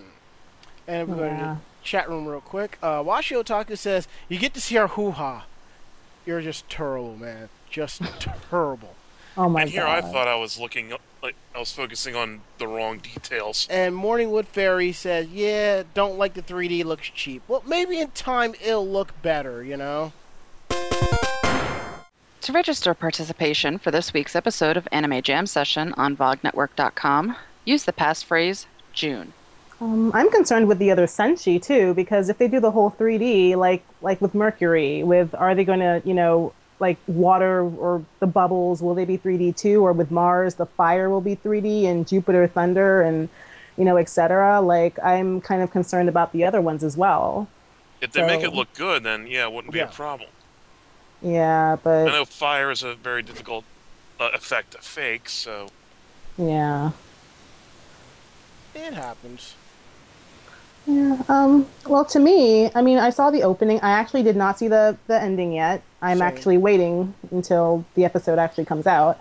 And 0.88 1.08
we're 1.08 1.16
going 1.16 1.30
to 1.38 1.42
Yeah. 1.42 1.56
the 1.56 1.84
chat 1.86 2.10
room 2.10 2.26
real 2.28 2.42
quick. 2.42 2.78
Uh, 2.84 3.02
Washi 3.02 3.42
Otaku 3.42 3.78
says, 3.78 4.08
You 4.30 4.38
get 4.38 4.54
to 4.54 4.62
see 4.62 4.78
our 4.78 4.88
hoo 4.90 5.12
ha. 5.12 5.46
You're 6.26 6.42
just 6.42 6.70
terrible, 6.70 7.16
man. 7.18 7.50
Just 7.70 8.02
terrible. 8.50 8.96
Oh 9.36 9.50
my 9.50 9.62
god. 9.62 9.64
and 9.64 9.72
here 9.72 9.84
god. 9.84 10.04
I 10.04 10.12
thought 10.12 10.28
I 10.28 10.36
was 10.36 10.60
looking 10.60 10.94
like 11.24 11.36
I 11.56 11.60
was 11.60 11.72
focusing 11.72 12.16
on 12.16 12.42
the 12.60 12.68
wrong 12.68 13.00
details. 13.00 13.68
And 13.70 13.96
Morningwood 13.96 14.46
Fairy 14.46 14.92
says, 14.92 15.28
Yeah, 15.28 15.84
don't 15.94 16.18
like 16.18 16.34
the 16.36 16.42
3D, 16.44 16.84
looks 16.86 17.08
cheap. 17.10 17.42
Well, 17.48 17.64
maybe 17.66 18.00
in 18.00 18.12
time 18.12 18.54
it'll 18.64 18.88
look 18.88 19.20
better, 19.24 19.64
you 19.64 19.78
know? 19.78 20.12
To 22.44 22.52
register 22.52 22.94
participation 22.94 23.78
for 23.78 23.90
this 23.90 24.14
week's 24.14 24.36
episode 24.36 24.76
of 24.76 24.86
Anime 24.92 25.22
Jam 25.22 25.48
Session 25.48 25.94
on 25.94 26.18
VogNetwork.com, 26.18 27.38
use 27.64 27.86
the 27.86 27.94
passphrase 27.94 28.66
June. 28.92 29.32
Um, 29.80 30.12
I'm 30.14 30.30
concerned 30.30 30.68
with 30.68 30.78
the 30.78 30.92
other 30.92 31.08
Senshi 31.08 31.64
too, 31.64 31.94
because 31.94 32.28
if 32.28 32.38
they 32.40 32.50
do 32.50 32.60
the 32.60 32.72
whole 32.72 32.92
3D, 32.92 33.56
like 33.56 33.82
like 34.02 34.20
with 34.20 34.36
Mercury, 34.36 35.04
with 35.04 35.34
are 35.36 35.56
they 35.56 35.64
going 35.64 35.80
to, 35.80 36.02
you 36.04 36.14
know, 36.14 36.52
like 36.82 36.98
water 37.08 37.62
or 37.62 38.04
the 38.20 38.28
bubbles, 38.28 38.82
will 38.82 38.94
they 38.94 39.06
be 39.06 39.18
3D 39.18 39.56
too? 39.56 39.82
Or 39.82 39.94
with 39.94 40.12
Mars, 40.12 40.56
the 40.56 40.66
fire 40.66 41.10
will 41.10 41.22
be 41.22 41.38
3D, 41.38 41.86
and 41.86 42.06
Jupiter, 42.06 42.46
thunder, 42.48 43.02
and 43.04 43.30
you 43.78 43.86
know, 43.86 43.96
etc. 43.96 44.60
Like 44.60 45.02
I'm 45.02 45.40
kind 45.40 45.62
of 45.62 45.72
concerned 45.72 46.10
about 46.10 46.34
the 46.34 46.44
other 46.44 46.60
ones 46.60 46.84
as 46.84 46.98
well. 46.98 47.48
If 48.02 48.12
they 48.12 48.28
make 48.28 48.44
it 48.44 48.52
look 48.54 48.74
good, 48.74 49.04
then 49.04 49.28
yeah, 49.28 49.46
it 49.46 49.54
wouldn't 49.54 49.72
be 49.72 49.80
Yeah. 49.80 49.86
a 49.86 49.92
problem. 49.92 50.28
Yeah, 51.24 51.78
but 51.82 52.10
I 52.10 52.12
know 52.12 52.26
fire 52.26 52.70
is 52.70 52.84
a 52.84 52.96
very 52.96 53.24
difficult 53.24 53.64
uh, 54.20 54.30
effect 54.34 54.72
to 54.72 54.80
fake, 54.80 55.30
so 55.30 55.70
yeah. 56.38 56.92
It 58.76 58.94
happens. 58.94 59.56
Yeah. 60.86 61.22
Um. 61.30 61.68
Well, 61.88 62.04
to 62.06 62.20
me, 62.20 62.70
I 62.76 62.82
mean, 62.82 62.98
I 62.98 63.10
saw 63.10 63.32
the 63.32 63.44
opening. 63.44 63.80
I 63.82 63.92
actually 63.92 64.24
did 64.24 64.36
not 64.36 64.60
see 64.60 64.68
the 64.68 64.98
the 65.08 65.22
ending 65.22 65.54
yet. 65.54 65.82
I'm 66.02 66.18
Same. 66.18 66.28
actually 66.28 66.58
waiting 66.58 67.14
until 67.32 67.86
the 67.96 68.04
episode 68.04 68.38
actually 68.38 68.66
comes 68.66 68.86
out. 68.86 69.18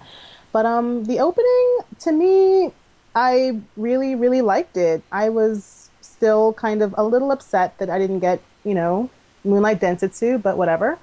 But 0.50 0.66
um, 0.66 1.05
the 1.05 1.20
opening 1.20 1.78
to 2.00 2.12
me, 2.12 2.72
I 3.14 3.61
really 3.76 4.16
really 4.16 4.40
liked 4.42 4.76
it. 4.76 5.03
I 5.12 5.28
was 5.28 5.90
still 6.00 6.53
kind 6.55 6.82
of 6.82 6.94
a 6.98 7.05
little 7.05 7.30
upset 7.30 7.78
that 7.78 7.88
I 7.88 7.98
didn't 7.98 8.20
get 8.20 8.40
you 8.64 8.74
know 8.74 9.09
Moonlight 9.44 9.80
Densetsu, 9.80 10.42
but 10.42 10.57
whatever. 10.57 10.98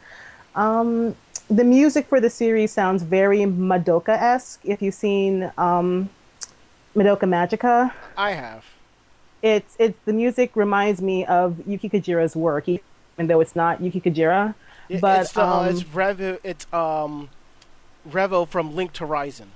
Um, 0.56 1.16
the 1.50 1.64
music 1.64 2.08
for 2.08 2.20
the 2.20 2.30
series 2.30 2.72
sounds 2.72 3.04
very 3.04 3.40
Madoka 3.40 4.10
esque. 4.10 4.60
If 4.64 4.82
you've 4.82 4.94
seen 4.94 5.52
um, 5.58 6.10
Madoka 6.96 7.22
Magica, 7.24 7.92
I 8.18 8.32
have. 8.32 8.66
it's 9.42 9.76
it's 9.80 9.98
the 10.06 10.14
music 10.14 10.52
reminds 10.56 11.02
me 11.02 11.26
of 11.26 11.66
Yuki 11.68 11.90
Kajiura's 11.90 12.36
work, 12.36 12.68
even 12.68 12.82
though 13.28 13.40
it's 13.40 13.56
not 13.56 13.82
Yuki 13.82 14.02
Kajiura. 14.02 14.54
It- 14.90 15.02
But 15.02 15.22
it's, 15.22 15.32
the, 15.34 15.42
uh, 15.44 15.60
um, 15.62 15.68
it's 15.68 15.84
Revo. 15.84 16.40
It's 16.44 16.66
um, 16.74 17.30
Revo 18.10 18.48
from 18.48 18.76
Linked 18.76 18.98
Horizon. 18.98 19.52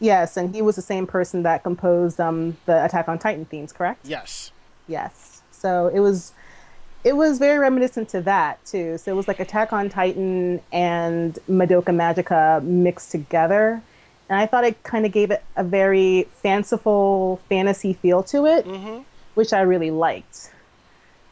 yes, 0.00 0.36
and 0.36 0.52
he 0.54 0.60
was 0.62 0.74
the 0.76 0.82
same 0.82 1.06
person 1.06 1.42
that 1.44 1.62
composed 1.62 2.20
um, 2.20 2.56
the 2.66 2.84
Attack 2.84 3.08
on 3.08 3.18
Titan 3.18 3.44
themes, 3.44 3.72
correct? 3.72 4.00
Yes. 4.06 4.50
Yes. 4.88 5.42
So 5.52 5.86
it 5.94 6.00
was 6.00 6.32
it 7.04 7.16
was 7.16 7.38
very 7.38 7.58
reminiscent 7.58 8.08
to 8.10 8.20
that 8.22 8.64
too. 8.64 8.98
So 8.98 9.12
it 9.12 9.14
was 9.14 9.26
like 9.26 9.40
Attack 9.40 9.72
on 9.72 9.88
Titan 9.88 10.60
and 10.72 11.38
Madoka 11.48 11.86
Magica 11.86 12.62
mixed 12.62 13.10
together. 13.10 13.82
And 14.28 14.38
I 14.38 14.46
thought 14.46 14.64
it 14.64 14.82
kind 14.82 15.04
of 15.04 15.12
gave 15.12 15.30
it 15.30 15.42
a 15.56 15.64
very 15.64 16.28
fanciful 16.34 17.40
fantasy 17.48 17.92
feel 17.92 18.22
to 18.24 18.46
it, 18.46 18.64
which 19.34 19.52
I 19.52 19.62
really 19.62 19.90
liked. 19.90 20.50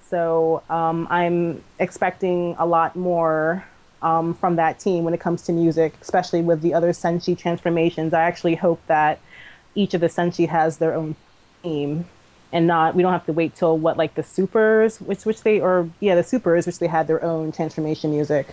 So 0.08 0.62
um, 0.68 1.06
I'm 1.08 1.62
expecting 1.78 2.56
a 2.58 2.66
lot 2.66 2.96
more 2.96 3.64
um, 4.02 4.34
from 4.34 4.56
that 4.56 4.80
team 4.80 5.04
when 5.04 5.14
it 5.14 5.20
comes 5.20 5.42
to 5.42 5.52
music, 5.52 5.94
especially 6.00 6.42
with 6.42 6.62
the 6.62 6.74
other 6.74 6.90
Senshi 6.90 7.38
transformations. 7.38 8.12
I 8.12 8.22
actually 8.22 8.56
hope 8.56 8.80
that 8.88 9.20
each 9.76 9.94
of 9.94 10.00
the 10.00 10.08
Senshi 10.08 10.48
has 10.48 10.78
their 10.78 10.94
own 10.94 11.14
theme 11.62 12.06
and 12.52 12.66
not 12.66 12.94
we 12.94 13.02
don't 13.02 13.12
have 13.12 13.26
to 13.26 13.32
wait 13.32 13.54
till 13.54 13.76
what 13.78 13.96
like 13.96 14.14
the 14.14 14.22
supers 14.22 15.00
which 15.00 15.24
which 15.24 15.42
they 15.42 15.60
or 15.60 15.88
yeah 16.00 16.14
the 16.14 16.24
supers 16.24 16.66
which 16.66 16.78
they 16.78 16.86
had 16.86 17.06
their 17.06 17.22
own 17.22 17.52
transformation 17.52 18.10
music 18.10 18.48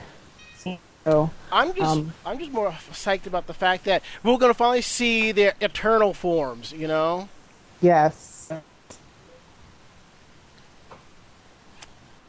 so 1.04 1.30
I'm 1.54 1.74
just 1.74 1.88
Um, 1.88 2.14
I'm 2.26 2.38
just 2.38 2.52
more 2.52 2.70
psyched 2.92 3.28
about 3.28 3.48
the 3.48 3.54
fact 3.54 3.86
that 3.86 4.04
we're 4.24 4.38
gonna 4.38 4.54
finally 4.54 4.82
see 4.82 5.32
their 5.32 5.54
eternal 5.62 6.14
forms. 6.14 6.74
You 6.74 6.90
know. 6.90 7.30
yes 7.82 8.52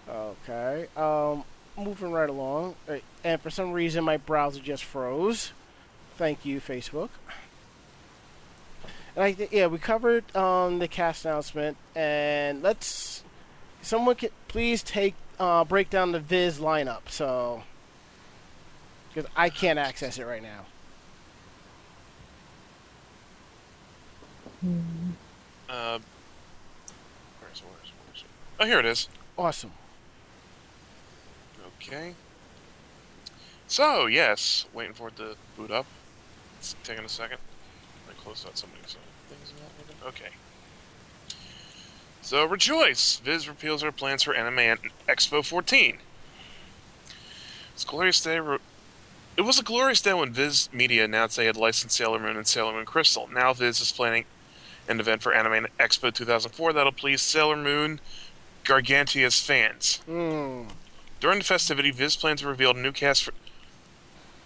Okay. 0.08 0.86
Um, 0.96 1.44
moving 1.76 2.12
right 2.12 2.28
along, 2.28 2.76
Uh, 2.88 2.98
and 3.24 3.40
for 3.40 3.50
some 3.50 3.72
reason 3.72 4.04
my 4.04 4.16
browser 4.16 4.60
just 4.60 4.84
froze. 4.84 5.52
Thank 6.16 6.44
you, 6.44 6.60
Facebook. 6.60 7.10
And 9.18 9.24
I 9.24 9.32
think 9.32 9.50
yeah, 9.50 9.66
we 9.66 9.78
covered 9.78 10.36
um, 10.36 10.78
the 10.78 10.86
cast 10.86 11.24
announcement, 11.24 11.76
and 11.96 12.62
let's 12.62 13.24
someone 13.82 14.14
can 14.14 14.28
please 14.46 14.80
take 14.80 15.16
uh, 15.40 15.64
break 15.64 15.90
down 15.90 16.12
the 16.12 16.20
Viz 16.20 16.60
lineup, 16.60 17.08
so 17.08 17.64
because 19.08 19.28
I 19.34 19.50
can't 19.50 19.76
access 19.76 20.20
it 20.20 20.24
right 20.24 20.40
now. 20.40 20.66
uh, 25.68 25.98
Oh, 28.60 28.66
here 28.66 28.78
it 28.78 28.86
is. 28.86 29.08
Awesome. 29.36 29.72
Okay. 31.82 32.14
So, 33.66 34.06
yes, 34.06 34.66
waiting 34.72 34.94
for 34.94 35.08
it 35.08 35.16
to 35.16 35.34
boot 35.56 35.72
up. 35.72 35.86
It's 36.60 36.76
taking 36.84 37.04
a 37.04 37.08
second. 37.08 37.38
I 38.08 38.12
close 38.22 38.44
out 38.46 38.56
some 38.56 38.70
of 38.70 38.76
these 38.82 38.96
other 38.96 39.34
things. 39.34 39.52
in 39.52 39.56
that 39.58 39.97
Okay. 40.08 40.30
So, 42.22 42.44
rejoice! 42.44 43.16
Viz 43.16 43.46
reveals 43.46 43.82
her 43.82 43.92
plans 43.92 44.22
for 44.22 44.34
Anime 44.34 44.78
Expo 45.08 45.44
14. 45.44 45.98
It's 47.74 47.84
a 47.84 47.86
glorious 47.86 48.22
day. 48.22 48.40
Re- 48.40 48.58
it 49.36 49.42
was 49.42 49.58
a 49.58 49.62
glorious 49.62 50.00
day 50.00 50.14
when 50.14 50.32
Viz 50.32 50.68
Media 50.72 51.04
announced 51.04 51.36
they 51.36 51.46
had 51.46 51.56
licensed 51.56 51.96
Sailor 51.96 52.18
Moon 52.18 52.36
and 52.36 52.46
Sailor 52.46 52.72
Moon 52.72 52.86
Crystal. 52.86 53.28
Now 53.32 53.52
Viz 53.52 53.80
is 53.80 53.92
planning 53.92 54.24
an 54.88 54.98
event 54.98 55.22
for 55.22 55.32
Anime 55.32 55.68
Expo 55.78 56.12
2004 56.12 56.72
that'll 56.72 56.90
please 56.90 57.22
Sailor 57.22 57.56
Moon 57.56 58.00
Gargantia's 58.64 59.38
fans. 59.40 60.00
Mm. 60.08 60.70
During 61.20 61.38
the 61.38 61.44
festivity, 61.44 61.90
Viz 61.90 62.16
plans 62.16 62.40
to 62.40 62.48
reveal 62.48 62.70
a 62.70 62.74
new 62.74 62.92
cast 62.92 63.24
for, 63.24 63.32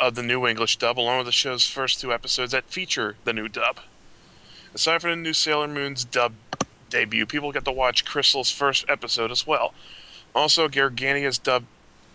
of 0.01 0.15
the 0.15 0.23
new 0.23 0.47
English 0.47 0.77
dub, 0.77 0.99
along 0.99 1.19
with 1.19 1.27
the 1.27 1.33
show's 1.33 1.67
first 1.67 2.01
two 2.01 2.13
episodes 2.13 2.53
that 2.53 2.65
feature 2.65 3.17
the 3.25 3.33
new 3.33 3.49
dub. 3.49 3.79
Aside 4.75 5.03
from 5.03 5.11
the 5.11 5.17
new 5.17 5.33
Sailor 5.33 5.69
Moon's 5.69 6.05
dub 6.05 6.33
debut, 6.91 7.27
people 7.27 7.53
get 7.53 7.65
to 7.65 7.73
watch 7.73 8.05
Crystal's 8.05 8.51
first 8.51 8.85
episode 8.89 9.31
as 9.31 9.47
well. 9.47 9.75
Also, 10.35 10.69
Gargantia's 10.69 11.39
dub 11.39 11.65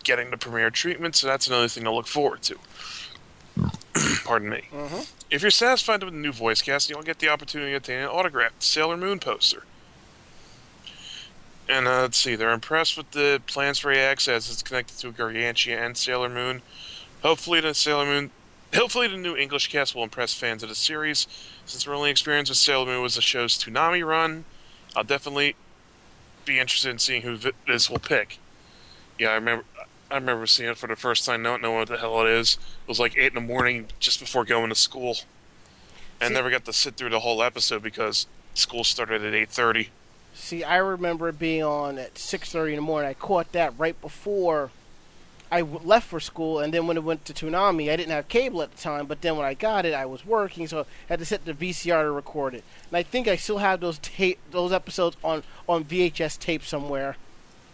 getting 0.02 0.30
the 0.30 0.36
premiere 0.36 0.70
treatment, 0.70 1.14
so 1.16 1.26
that's 1.26 1.46
another 1.46 1.68
thing 1.68 1.84
to 1.84 1.90
look 1.92 2.06
forward 2.06 2.42
to. 2.42 2.56
Pardon 4.24 4.48
me. 4.50 4.62
Mhm. 4.72 5.08
If 5.30 5.42
you're 5.42 5.50
satisfied 5.50 6.02
with 6.02 6.14
the 6.14 6.18
new 6.18 6.32
voice 6.32 6.62
cast, 6.62 6.88
you'll 6.88 7.02
get 7.02 7.18
the 7.18 7.28
opportunity 7.28 7.72
to 7.72 7.76
obtain 7.76 7.98
an 8.00 8.06
autographed 8.08 8.62
Sailor 8.62 8.96
Moon 8.96 9.18
poster. 9.18 9.64
And 11.68 11.86
uh, 11.86 12.02
let's 12.02 12.16
see, 12.16 12.34
they're 12.34 12.52
impressed 12.52 12.96
with 12.96 13.10
the 13.10 13.42
plans 13.46 13.78
for 13.78 13.92
AX 13.92 14.26
as 14.26 14.50
it's 14.50 14.62
connected 14.62 14.98
to 15.00 15.12
Gargantia 15.12 15.76
and 15.76 15.96
Sailor 15.96 16.30
Moon. 16.30 16.62
Hopefully, 17.22 17.60
the 17.60 17.74
Sailor 17.74 18.06
Moon, 18.06 18.30
hopefully 18.74 19.08
the 19.08 19.16
new 19.16 19.36
English 19.36 19.68
cast 19.70 19.94
will 19.94 20.02
impress 20.02 20.34
fans 20.34 20.62
of 20.62 20.68
the 20.68 20.74
series. 20.74 21.26
Since 21.64 21.86
our 21.86 21.94
only 21.94 22.10
experience 22.10 22.48
with 22.48 22.58
Sailor 22.58 22.86
Moon 22.86 23.02
was 23.02 23.14
the 23.14 23.22
show's 23.22 23.58
Toonami 23.58 24.06
run, 24.06 24.44
I'll 24.96 25.04
definitely 25.04 25.56
be 26.44 26.58
interested 26.58 26.90
in 26.90 26.98
seeing 26.98 27.22
who 27.22 27.38
this 27.66 27.90
will 27.90 27.98
pick. 27.98 28.38
Yeah, 29.18 29.30
I 29.30 29.34
remember. 29.34 29.64
I 30.10 30.14
remember 30.14 30.46
seeing 30.46 30.70
it 30.70 30.78
for 30.78 30.86
the 30.86 30.96
first 30.96 31.26
time, 31.26 31.42
not 31.42 31.60
knowing 31.60 31.80
what 31.80 31.88
the 31.88 31.98
hell 31.98 32.22
it 32.22 32.30
is. 32.30 32.54
It 32.54 32.88
was 32.88 32.98
like 32.98 33.14
eight 33.18 33.26
in 33.26 33.34
the 33.34 33.40
morning, 33.42 33.88
just 34.00 34.20
before 34.20 34.42
going 34.46 34.70
to 34.70 34.74
school, 34.74 35.18
and 36.18 36.28
See- 36.28 36.34
never 36.34 36.48
got 36.48 36.64
to 36.64 36.72
sit 36.72 36.96
through 36.96 37.10
the 37.10 37.20
whole 37.20 37.42
episode 37.42 37.82
because 37.82 38.26
school 38.54 38.84
started 38.84 39.22
at 39.22 39.34
eight 39.34 39.50
thirty. 39.50 39.90
See, 40.34 40.64
I 40.64 40.76
remember 40.76 41.28
it 41.28 41.38
being 41.38 41.64
on 41.64 41.98
at 41.98 42.14
6:30 42.14 42.70
in 42.70 42.76
the 42.76 42.82
morning. 42.82 43.10
I 43.10 43.14
caught 43.14 43.52
that 43.52 43.74
right 43.76 44.00
before 44.00 44.70
I 45.50 45.60
w- 45.60 45.80
left 45.82 46.06
for 46.08 46.20
school, 46.20 46.60
and 46.60 46.72
then 46.74 46.86
when 46.86 46.96
it 46.96 47.04
went 47.04 47.24
to 47.26 47.32
Toonami, 47.32 47.90
I 47.90 47.96
didn't 47.96 48.10
have 48.10 48.28
cable 48.28 48.62
at 48.62 48.72
the 48.72 48.78
time. 48.78 49.06
But 49.06 49.22
then 49.22 49.36
when 49.36 49.46
I 49.46 49.54
got 49.54 49.86
it, 49.86 49.94
I 49.94 50.04
was 50.06 50.26
working, 50.26 50.66
so 50.68 50.80
I 50.80 50.84
had 51.08 51.18
to 51.20 51.24
set 51.24 51.44
the 51.44 51.54
VCR 51.54 52.02
to 52.02 52.10
record 52.10 52.54
it. 52.54 52.64
And 52.90 52.96
I 52.96 53.02
think 53.02 53.28
I 53.28 53.36
still 53.36 53.58
have 53.58 53.80
those 53.80 53.98
tape, 53.98 54.38
those 54.50 54.72
episodes 54.72 55.16
on 55.24 55.42
on 55.68 55.84
VHS 55.84 56.38
tape 56.38 56.64
somewhere. 56.64 57.16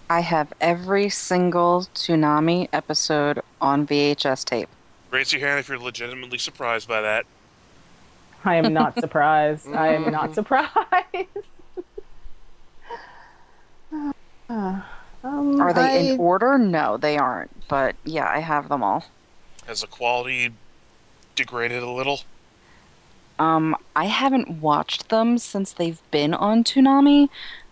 I 0.09 0.21
have 0.21 0.53
every 0.61 1.09
single 1.09 1.89
Toonami 1.95 2.69
episode 2.73 3.41
on 3.61 3.87
VHS 3.87 4.45
tape. 4.45 4.69
Raise 5.11 5.33
your 5.33 5.41
hand 5.41 5.61
if 5.61 5.69
you're 5.69 5.79
legitimately 5.79 6.39
surprised 6.39 6.87
by 6.87 7.01
that. 7.01 7.25
I 8.45 8.57
am 8.57 8.73
not 8.75 8.95
surprised. 9.01 9.67
I 9.69 9.95
am 9.95 10.11
not 10.13 10.35
surprised. 10.35 10.69
Uh, 14.49 14.83
um, 15.25 15.61
Are 15.61 15.73
they 15.73 15.81
I- 15.81 16.13
in 16.13 16.21
order? 16.21 16.59
No, 16.59 16.97
they 16.97 17.17
aren't. 17.17 17.51
But 17.69 17.97
yeah, 18.05 18.29
I 18.29 18.41
have 18.41 18.69
them 18.69 18.83
all. 18.83 19.05
Has 19.67 19.81
the 19.81 19.87
quality 19.87 20.53
degraded 21.35 21.83
a 21.83 21.91
little? 21.91 22.21
Um, 23.39 23.77
I 23.97 24.05
haven't 24.05 24.61
watched 24.61 25.09
them 25.09 25.39
since 25.39 25.73
they've 25.73 26.01
been 26.11 26.35
on 26.35 26.63
Toonami, 26.63 27.29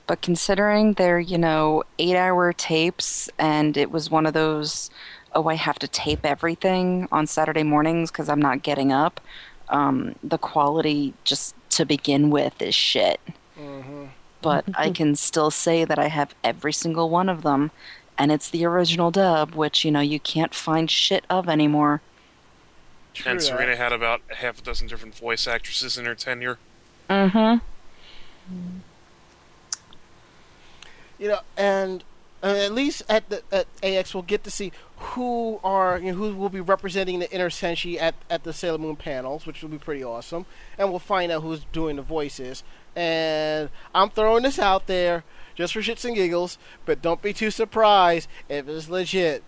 but 0.07 0.21
considering 0.21 0.95
they're, 0.95 1.21
you 1.21 1.39
know, 1.39 1.85
eight 1.99 2.17
hour 2.17 2.53
tapes 2.53 3.31
and 3.39 3.77
it 3.77 3.93
was 3.93 4.11
one 4.11 4.27
of 4.27 4.33
those, 4.33 4.91
oh, 5.35 5.47
I 5.47 5.55
have 5.55 5.79
to 5.81 5.87
tape 5.87 6.25
everything 6.25 7.07
on 7.13 7.27
Saturday 7.29 7.63
mornings 7.63 8.11
because 8.11 8.29
I'm 8.29 8.43
not 8.43 8.63
getting 8.63 8.91
up, 8.91 9.21
um, 9.69 10.17
the 10.25 10.39
quality 10.39 11.15
just 11.23 11.55
to 11.71 11.85
begin 11.85 12.31
with 12.31 12.61
is 12.61 12.75
shit. 12.75 13.21
Mm-hmm. 13.59 14.07
But 14.43 14.65
I 14.75 14.91
can 14.99 15.17
still 15.17 15.51
say 15.51 15.85
that 15.85 15.99
I 15.99 16.09
have 16.09 16.35
every 16.45 16.73
single 16.73 17.09
one 17.09 17.29
of 17.29 17.43
them, 17.43 17.71
and 18.19 18.31
it's 18.31 18.51
the 18.51 18.65
original 18.65 19.11
dub, 19.11 19.55
which, 19.55 19.85
you 19.85 19.91
know, 19.91 20.01
you 20.01 20.21
can't 20.21 20.55
find 20.55 20.91
shit 20.91 21.25
of 21.31 21.49
anymore. 21.49 22.03
True 23.15 23.33
and 23.33 23.41
that. 23.41 23.45
Serena 23.45 23.77
had 23.77 23.93
about 23.93 24.23
half 24.37 24.59
a 24.59 24.63
dozen 24.63 24.89
different 24.89 25.15
voice 25.15 25.47
actresses 25.47 25.99
in 25.99 26.05
her 26.07 26.15
tenure. 26.15 26.59
Mm 27.11 27.61
hmm. 28.49 28.79
you 31.19 31.29
know, 31.29 31.41
and 31.57 32.05
uh, 32.43 32.47
at 32.47 32.73
least 32.73 33.03
at 33.09 33.29
the 33.29 33.43
at 33.53 33.67
AX, 33.83 34.15
we'll 34.15 34.23
get 34.23 34.43
to 34.45 34.51
see 34.51 34.73
who 34.97 35.61
are 35.63 35.99
you 35.99 36.13
know, 36.13 36.19
who 36.19 36.35
will 36.35 36.49
be 36.49 36.61
representing 36.61 37.19
the 37.19 37.31
inner 37.31 37.51
senshi 37.51 38.01
at 38.01 38.15
at 38.31 38.45
the 38.45 38.53
Sailor 38.53 38.79
Moon 38.79 38.97
panels, 38.97 39.47
which 39.47 39.63
will 39.63 39.69
be 39.69 39.79
pretty 39.79 40.03
awesome, 40.03 40.47
and 40.79 40.91
we'll 40.91 40.99
find 40.99 41.31
out 41.31 41.43
who's 41.43 41.65
doing 41.73 41.97
the 41.97 42.03
voices. 42.03 42.65
And 42.95 43.71
I'm 43.95 44.11
throwing 44.11 44.43
this 44.43 44.59
out 44.59 44.87
there 44.87 45.25
just 45.55 45.73
for 45.75 45.81
shits 45.81 46.05
and 46.05 46.15
giggles, 46.15 46.59
but 46.85 47.01
don't 47.03 47.23
be 47.23 47.33
too 47.33 47.51
surprised 47.51 48.29
if 48.49 48.69
it's 48.69 48.89
legit. 48.89 49.43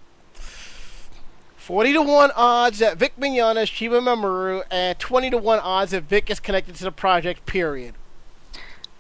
40 1.57 1.93
to 1.95 2.03
1 2.03 2.31
odds 2.37 2.79
that 2.81 2.99
Vic 2.99 3.15
Mignogna 3.19 3.63
is 3.63 3.71
Chiba 3.71 4.01
Mamoru, 4.03 4.63
and 4.71 4.99
20 4.99 5.31
to 5.31 5.39
1 5.39 5.59
odds 5.61 5.93
that 5.93 6.03
Vic 6.03 6.29
is 6.31 6.39
connected 6.39 6.75
to 6.75 6.85
the 6.85 6.93
project, 6.93 7.47
period. 7.47 7.95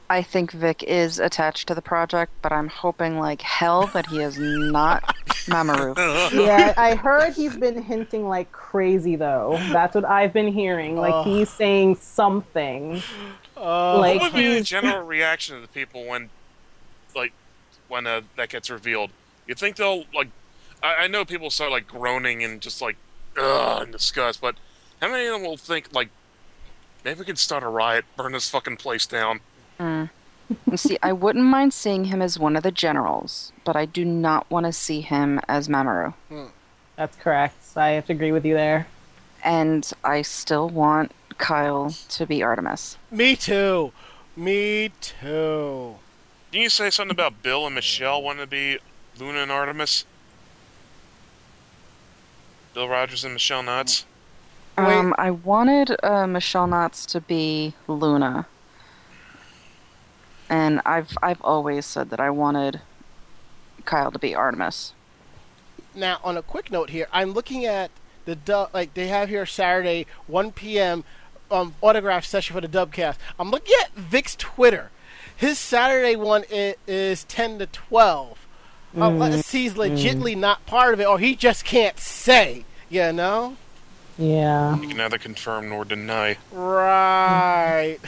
I 0.09 0.23
think 0.23 0.51
Vic 0.53 0.83
is 0.83 1.19
attached 1.19 1.67
to 1.69 1.75
the 1.75 1.83
project, 1.83 2.33
but 2.41 2.53
I'm 2.53 2.69
hoping 2.69 3.19
like 3.19 3.41
hell 3.43 3.87
that 3.89 4.07
he 4.07 4.21
is 4.21 4.39
not 4.39 5.03
Mamoru. 5.47 5.97
yeah, 6.47 6.73
I 6.77 6.95
heard 6.95 7.33
he's 7.35 7.57
been 7.57 7.83
hinting 7.83 8.29
like 8.29 8.51
crazy 8.53 9.17
though. 9.17 9.59
That's 9.73 9.95
what 9.95 10.05
I've 10.05 10.33
been 10.33 10.49
hearing. 10.53 10.97
Like 10.97 11.13
Oh. 11.15 11.23
he's 11.25 11.49
saying 11.51 11.97
something. 11.97 13.03
Uh, 13.57 13.99
like 13.99 14.21
what 14.21 14.33
would 14.33 14.39
be 14.39 14.53
the 14.53 14.61
general 14.63 15.05
reaction 15.05 15.57
of 15.57 15.63
the 15.63 15.69
people 15.69 16.05
when, 16.07 16.31
like, 17.15 17.33
when 17.89 18.07
uh, 18.07 18.23
that 18.37 18.49
gets 18.49 18.69
revealed? 18.71 19.11
You 19.47 19.55
think 19.55 19.77
they'll 19.77 20.05
like? 20.15 20.29
I, 20.83 21.05
I 21.05 21.07
know 21.07 21.25
people 21.25 21.51
start 21.51 21.71
like 21.71 21.87
groaning 21.87 22.43
and 22.43 22.61
just 22.61 22.83
like, 22.83 22.97
ugh, 23.37 23.85
in 23.85 23.93
disgust. 23.93 24.41
But 24.41 24.57
how 25.01 25.09
many 25.11 25.27
of 25.27 25.35
them 25.35 25.43
will 25.43 25.57
think 25.57 25.93
like, 25.93 26.09
maybe 27.05 27.21
we 27.21 27.27
can 27.27 27.37
start 27.37 27.63
a 27.63 27.69
riot, 27.69 28.05
burn 28.17 28.33
this 28.33 28.51
fucking 28.51 28.77
place 28.79 29.07
down? 29.07 29.41
Mm. 29.79 30.11
See, 30.77 30.99
I 31.03 31.13
wouldn't 31.13 31.45
mind 31.45 31.73
seeing 31.73 32.05
him 32.05 32.21
as 32.21 32.39
one 32.39 32.55
of 32.55 32.63
the 32.63 32.71
generals, 32.71 33.53
but 33.65 33.77
I 33.77 33.87
do 33.87 34.05
not 34.05 34.51
want 34.51 34.67
to 34.67 34.73
see 34.73 35.01
him 35.01 35.41
as 35.49 35.69
Mamoru. 35.69 36.15
That's 36.97 37.17
correct. 37.17 37.57
I 37.77 37.91
have 37.91 38.07
to 38.07 38.13
agree 38.13 38.31
with 38.31 38.45
you 38.45 38.55
there. 38.55 38.87
And 39.43 39.91
I 40.05 40.23
still 40.23 40.69
want 40.69 41.13
Kyle 41.39 41.95
to 42.09 42.27
be 42.27 42.43
Artemis. 42.43 42.97
Me 43.11 43.37
too. 43.37 43.93
Me 44.37 44.91
too. 45.01 45.97
Didn't 46.51 46.63
you 46.63 46.71
say 46.71 46.91
something 46.91 47.15
about 47.15 47.43
Bill 47.43 47.67
and 47.67 47.75
Michelle 47.75 48.23
wanting 48.23 48.45
to 48.45 48.47
be 48.47 48.79
Luna 49.19 49.41
and 49.41 49.53
Artemis? 49.53 50.05
Bill 52.75 52.89
Rogers 52.89 53.25
and 53.25 53.35
Michelle 53.35 53.63
Knotz. 53.63 54.05
Wait. 54.77 54.85
Um, 54.85 55.15
I 55.19 55.31
wanted 55.31 55.97
uh, 56.03 56.27
Michelle 56.27 56.67
Knotz 56.67 57.07
to 57.07 57.21
be 57.21 57.75
Luna, 57.87 58.47
and 60.49 60.81
I've 60.85 61.17
I've 61.23 61.41
always 61.43 61.87
said 61.87 62.11
that 62.11 62.19
I 62.19 62.31
wanted 62.31 62.81
Kyle 63.85 64.11
to 64.11 64.19
be 64.19 64.35
Artemis. 64.35 64.93
Now, 65.95 66.19
on 66.25 66.37
a 66.37 66.43
quick 66.43 66.73
note 66.73 66.91
here, 66.91 67.07
I'm 67.13 67.33
looking 67.33 67.65
at 67.65 67.93
the. 68.25 68.69
Like 68.75 68.95
they 68.95 69.07
have 69.07 69.29
here 69.29 69.47
Saturday, 69.47 70.07
1 70.27 70.51
p.m. 70.53 71.05
Um, 71.55 71.75
autograph 71.83 72.25
session 72.25 72.53
for 72.53 72.61
the 72.61 72.67
Dubcast. 72.67 73.17
I'm 73.39 73.53
looking 73.53 73.77
at 73.83 73.95
Vic's 73.95 74.35
Twitter. 74.35 74.91
His 75.37 75.57
Saturday 75.57 76.17
one 76.17 76.43
is, 76.51 76.75
is 76.89 77.23
10 77.25 77.61
to 77.61 77.67
12. 77.67 78.39
Uh, 78.97 78.99
mm. 78.99 79.07
Unless 79.07 79.53
he's 79.53 79.75
mm. 79.75 79.79
legitimately 79.79 80.35
not 80.35 80.67
part 80.67 80.95
of 80.95 81.01
it, 81.01 81.07
or 81.07 81.21
he 81.21 81.37
just 81.37 81.65
can't 81.65 81.99
say. 81.99 82.65
You 82.91 83.13
know? 83.13 83.57
Yeah. 84.19 84.75
You 84.81 84.89
can 84.89 84.97
neither 84.97 85.19
confirm 85.19 85.69
nor 85.69 85.85
deny. 85.85 86.39
Right. 86.51 87.99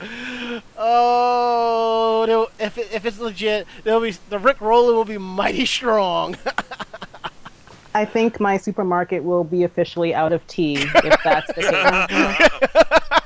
oh, 0.76 2.48
if 2.58 2.78
if 2.78 3.04
it's 3.04 3.18
legit, 3.18 3.66
they'll 3.84 4.00
be 4.00 4.14
the 4.28 4.38
Rick 4.38 4.60
Roller 4.60 4.94
will 4.94 5.04
be 5.04 5.18
mighty 5.18 5.66
strong. 5.66 6.36
I 7.94 8.04
think 8.04 8.38
my 8.40 8.56
supermarket 8.56 9.24
will 9.24 9.44
be 9.44 9.64
officially 9.64 10.14
out 10.14 10.32
of 10.32 10.46
tea 10.46 10.76
if 10.76 11.22
that's 11.24 11.46
the 11.54 11.62
case. 11.62 13.00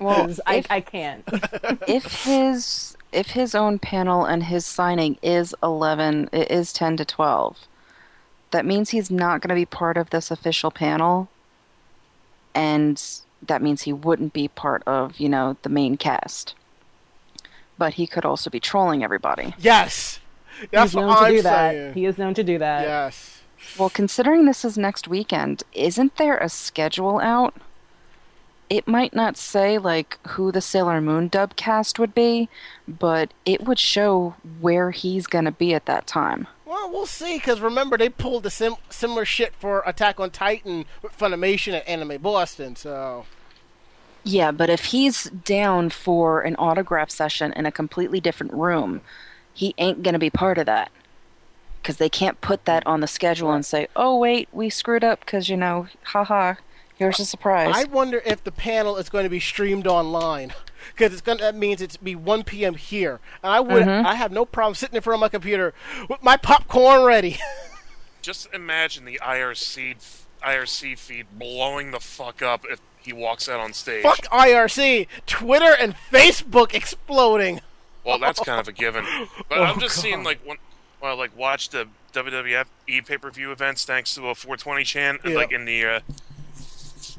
Well, 0.00 0.22
because 0.22 0.40
I, 0.46 0.62
I 0.70 0.80
can't. 0.80 1.24
if 1.88 2.22
his 2.24 2.96
if 3.12 3.30
his 3.30 3.54
own 3.54 3.78
panel 3.78 4.24
and 4.24 4.44
his 4.44 4.64
signing 4.66 5.18
is 5.22 5.54
11 5.62 6.28
it 6.32 6.50
is 6.50 6.72
10 6.72 6.98
to 6.98 7.04
12 7.04 7.66
that 8.50 8.64
means 8.66 8.90
he's 8.90 9.10
not 9.10 9.40
going 9.40 9.48
to 9.48 9.54
be 9.54 9.64
part 9.64 9.96
of 9.96 10.10
this 10.10 10.30
official 10.30 10.70
panel 10.70 11.28
and 12.54 13.02
that 13.42 13.62
means 13.62 13.82
he 13.82 13.92
wouldn't 13.92 14.32
be 14.32 14.46
part 14.48 14.82
of 14.86 15.18
you 15.18 15.28
know 15.28 15.56
the 15.62 15.68
main 15.70 15.96
cast 15.96 16.54
but 17.78 17.94
he 17.94 18.06
could 18.06 18.24
also 18.26 18.50
be 18.50 18.60
trolling 18.60 19.02
everybody 19.02 19.54
Yes. 19.58 20.20
That's 20.70 20.90
He's 20.92 20.94
what 20.94 21.02
known 21.06 21.16
to 21.16 21.20
I'm 21.22 21.34
do 21.34 21.42
that. 21.42 21.72
saying. 21.72 21.94
He 21.94 22.04
is 22.04 22.18
known 22.18 22.34
to 22.34 22.44
do 22.44 22.58
that. 22.58 22.82
yes. 22.82 23.42
well 23.78 23.90
considering 23.90 24.44
this 24.46 24.64
is 24.64 24.78
next 24.78 25.08
weekend 25.08 25.62
isn't 25.72 26.16
there 26.16 26.38
a 26.38 26.48
schedule 26.48 27.18
out 27.20 27.54
it 28.70 28.86
might 28.86 29.14
not 29.14 29.36
say 29.36 29.78
like 29.78 30.18
who 30.28 30.52
the 30.52 30.60
Sailor 30.60 31.00
Moon 31.00 31.28
dub 31.28 31.56
cast 31.56 31.98
would 31.98 32.14
be, 32.14 32.50
but 32.86 33.32
it 33.46 33.64
would 33.64 33.78
show 33.78 34.34
where 34.60 34.90
he's 34.90 35.26
gonna 35.26 35.50
be 35.52 35.72
at 35.72 35.86
that 35.86 36.06
time. 36.06 36.46
Well, 36.66 36.90
we'll 36.90 37.06
see. 37.06 37.36
Because 37.38 37.60
remember, 37.60 37.96
they 37.96 38.10
pulled 38.10 38.42
the 38.42 38.50
sim- 38.50 38.74
similar 38.90 39.24
shit 39.24 39.54
for 39.58 39.82
Attack 39.86 40.20
on 40.20 40.28
Titan 40.28 40.84
with 41.00 41.16
Funimation 41.16 41.72
and 41.72 41.88
Anime 41.88 42.20
Boston. 42.20 42.76
So 42.76 43.24
Yeah, 44.22 44.50
but 44.50 44.68
if 44.68 44.84
he's 44.86 45.24
down 45.30 45.88
for 45.88 46.42
an 46.42 46.54
autograph 46.56 47.08
session 47.10 47.54
in 47.54 47.64
a 47.64 47.72
completely 47.72 48.20
different 48.20 48.52
room, 48.52 49.00
he 49.58 49.74
ain't 49.76 50.04
gonna 50.04 50.20
be 50.20 50.30
part 50.30 50.56
of 50.56 50.66
that. 50.66 50.92
Because 51.82 51.96
they 51.96 52.08
can't 52.08 52.40
put 52.40 52.64
that 52.66 52.86
on 52.86 53.00
the 53.00 53.08
schedule 53.08 53.50
and 53.50 53.66
say, 53.66 53.88
"Oh 53.96 54.16
wait, 54.16 54.48
we 54.52 54.70
screwed 54.70 55.02
up," 55.02 55.20
because 55.20 55.48
you 55.48 55.56
know, 55.56 55.88
haha, 56.04 56.54
here's 56.94 57.18
a 57.18 57.24
surprise. 57.24 57.74
I 57.74 57.84
wonder 57.84 58.22
if 58.24 58.44
the 58.44 58.52
panel 58.52 58.96
is 58.96 59.08
going 59.08 59.24
to 59.24 59.30
be 59.30 59.40
streamed 59.40 59.88
online. 59.88 60.52
Because 60.94 61.12
it's 61.12 61.22
going 61.22 61.38
that 61.38 61.56
means 61.56 61.82
it's 61.82 61.96
be 61.96 62.14
1 62.14 62.44
p.m. 62.44 62.74
here, 62.74 63.18
and 63.42 63.52
I 63.52 63.58
would 63.58 63.82
mm-hmm. 63.82 64.06
I 64.06 64.14
have 64.14 64.30
no 64.30 64.44
problem 64.44 64.76
sitting 64.76 64.94
in 64.94 65.02
front 65.02 65.16
of 65.16 65.20
my 65.20 65.28
computer 65.28 65.74
with 66.08 66.22
my 66.22 66.36
popcorn 66.36 67.02
ready. 67.02 67.36
Just 68.22 68.48
imagine 68.54 69.04
the 69.04 69.20
IRC 69.20 69.96
IRC 70.44 70.96
feed 70.96 71.26
blowing 71.36 71.90
the 71.90 71.98
fuck 71.98 72.42
up 72.42 72.64
if 72.70 72.80
he 73.00 73.12
walks 73.12 73.48
out 73.48 73.58
on 73.58 73.72
stage. 73.72 74.04
Fuck 74.04 74.20
IRC, 74.26 75.08
Twitter 75.26 75.74
and 75.78 75.96
Facebook 76.12 76.74
exploding. 76.74 77.60
Well, 78.08 78.18
that's 78.18 78.40
kind 78.40 78.58
of 78.60 78.66
a 78.68 78.72
given. 78.72 79.04
But 79.48 79.58
Oh, 79.58 79.62
I'm 79.64 79.78
just 79.80 79.96
seeing 80.00 80.24
like 80.24 80.40
when, 80.44 80.56
when 81.00 81.12
I 81.12 81.14
like 81.14 81.36
watch 81.36 81.68
the 81.68 81.86
WWF 82.14 82.64
e 82.88 83.00
pay 83.02 83.18
per 83.18 83.30
view 83.30 83.52
events 83.52 83.84
thanks 83.84 84.14
to 84.14 84.28
a 84.28 84.34
420 84.34 84.82
chan, 84.84 85.18
Yeah. 85.24 85.34
like 85.34 85.52
in 85.52 85.64
the 85.66 85.84
uh, 85.84 86.00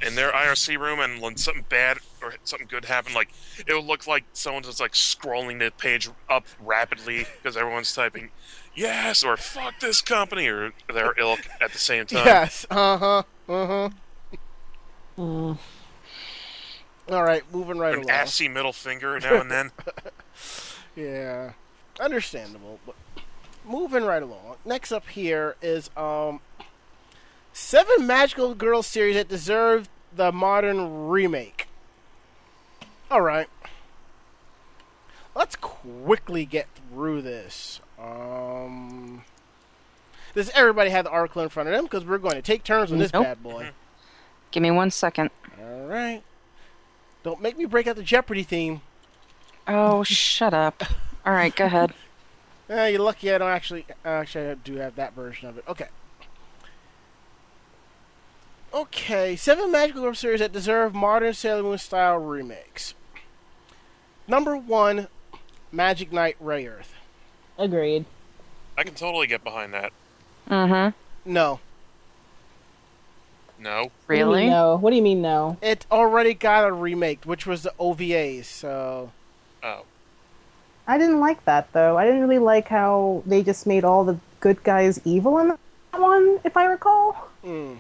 in 0.06 0.16
their 0.16 0.32
IRC 0.32 0.78
room, 0.80 1.00
and 1.00 1.22
when 1.22 1.38
something 1.38 1.66
bad 1.70 2.00
or 2.22 2.34
something 2.44 2.68
good 2.70 2.86
happened, 2.86 3.14
like 3.16 3.30
it 3.68 3.74
would 3.74 3.86
look 3.86 4.08
like 4.08 4.24
someone's 4.34 4.66
just 4.68 4.80
like 4.80 4.94
scrolling 4.94 5.60
the 5.60 5.72
page 5.72 6.10
up 6.30 6.46
rapidly 6.60 7.26
because 7.42 7.56
everyone's 7.58 7.94
typing 7.94 8.30
yes 8.74 9.24
or 9.24 9.36
fuck 9.38 9.80
this 9.82 10.02
company 10.02 10.48
or 10.48 10.72
their 10.94 11.14
ilk 11.20 11.42
at 11.62 11.72
the 11.72 11.78
same 11.80 12.06
time. 12.06 12.26
Yes. 12.26 12.66
Uh 12.72 12.98
huh. 12.98 13.24
Uh 13.48 13.90
huh. 15.18 15.56
All 17.12 17.24
right, 17.24 17.44
moving 17.52 17.78
right 17.78 17.94
An 17.96 18.02
along. 18.04 18.10
assy 18.12 18.48
middle 18.48 18.72
finger 18.74 19.20
now 19.20 19.42
and 19.42 19.52
then. 19.52 19.72
Yeah, 20.96 21.54
understandable. 22.00 22.80
But 22.86 22.96
moving 23.66 24.04
right 24.04 24.22
along. 24.24 24.58
Next 24.66 24.92
up 24.92 25.08
here 25.08 25.56
is 25.62 25.90
um 25.96 26.40
seven 27.54 28.06
magical 28.08 28.54
girl 28.56 28.84
series 28.84 29.16
that 29.16 29.28
deserve 29.30 29.90
the 30.16 30.32
modern 30.32 31.08
remake. 31.10 31.68
All 33.12 33.22
right, 33.22 33.48
let's 35.36 35.56
quickly 35.56 36.46
get 36.46 36.68
through 36.92 37.22
this. 37.24 37.80
Um, 38.00 39.24
does 40.36 40.50
everybody 40.52 40.90
have 40.92 41.06
the 41.06 41.12
article 41.12 41.42
in 41.42 41.50
front 41.50 41.70
of 41.70 41.74
them? 41.76 41.86
Because 41.86 42.06
we're 42.06 42.18
going 42.20 42.36
to 42.36 42.42
take 42.42 42.64
turns 42.64 42.92
on 42.92 43.00
this 43.00 43.12
Nope. 43.12 43.24
bad 43.24 43.44
boy. 43.44 43.70
Give 44.52 44.62
me 44.64 44.72
one 44.72 44.92
second. 44.92 45.32
All 45.60 45.86
right. 45.88 46.22
Don't 47.24 47.42
make 47.42 47.58
me 47.58 47.66
break 47.66 47.88
out 47.88 47.96
the 47.98 48.04
Jeopardy 48.04 48.44
theme. 48.44 48.82
Oh, 49.68 50.04
shut 50.04 50.54
up. 50.54 50.84
All 51.26 51.34
right, 51.34 51.56
go 51.56 51.66
ahead. 51.66 51.94
Eh, 52.72 52.90
you're 52.90 53.02
lucky 53.02 53.34
I 53.34 53.40
don't 53.40 53.50
actually. 53.50 53.84
Actually, 54.06 54.50
I 54.52 54.54
do 54.54 54.76
have 54.76 54.96
that 54.96 55.14
version 55.16 55.50
of 55.50 55.58
it. 55.58 55.64
Okay. 55.68 55.88
Okay, 58.72 59.36
seven 59.36 59.72
magical 59.72 60.04
girl 60.04 60.14
series 60.14 60.40
that 60.40 60.52
deserve 60.52 60.94
modern 60.94 61.34
Sailor 61.34 61.64
Moon 61.64 61.80
style 61.80 62.18
remakes. 62.20 62.94
Number 64.28 64.56
one, 64.56 65.08
Magic 65.72 66.14
Knight 66.14 66.38
Rayearth. 66.40 66.90
Agreed. 67.58 68.06
I 68.78 68.84
can 68.84 68.94
totally 68.94 69.26
get 69.26 69.44
behind 69.44 69.74
that. 69.74 69.92
Mm-hmm. 70.48 71.32
No, 71.32 71.60
No, 73.60 73.82
What 73.82 73.90
do 74.10 74.16
you 74.16 74.26
Really? 74.26 74.46
no? 74.48 74.76
What 74.78 74.92
do 74.92 74.96
you 74.96 75.02
mean 75.02 75.22
no? 75.24 75.58
it 75.62 75.88
already 75.92 76.36
got 76.36 76.68
a 76.68 76.72
remake, 76.72 77.26
which 77.26 77.48
was 77.48 77.64
the 77.64 77.74
OVAs. 77.80 78.46
So 78.46 79.12
oh, 79.64 79.84
I 80.88 80.98
didn't 80.98 81.20
like 81.20 81.44
that 81.46 81.72
though. 81.74 81.98
I 81.98 82.06
didn't 82.06 82.22
really 82.22 82.40
like 82.40 82.68
how 82.68 83.22
they 83.26 83.44
just 83.44 83.68
made 83.68 83.84
all 83.84 84.04
the 84.04 84.18
good 84.40 84.64
guys 84.64 85.00
evil 85.06 85.38
in 85.40 85.50
that 85.50 85.60
one, 86.00 86.40
if 86.44 86.56
I 86.58 86.66
recall. 86.66 87.30
mm, 87.44 87.78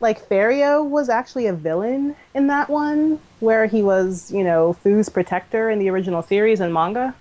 Like 0.00 0.28
Ferio 0.28 0.84
was 0.86 1.08
actually 1.08 1.46
a 1.46 1.52
villain 1.52 2.14
in 2.34 2.46
that 2.48 2.68
one, 2.68 3.18
where 3.40 3.66
he 3.66 3.82
was, 3.82 4.30
you 4.30 4.44
know, 4.44 4.72
Fu's 4.74 5.08
protector 5.08 5.70
in 5.70 5.78
the 5.78 5.88
original 5.90 6.22
series 6.22 6.60
and 6.60 6.72
manga. 6.72 7.14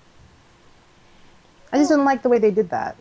I 1.74 1.78
just 1.78 1.90
didn't 1.90 2.06
like 2.06 2.22
the 2.22 2.30
way 2.30 2.38
they 2.38 2.52
did 2.52 2.70
that. 2.72 2.98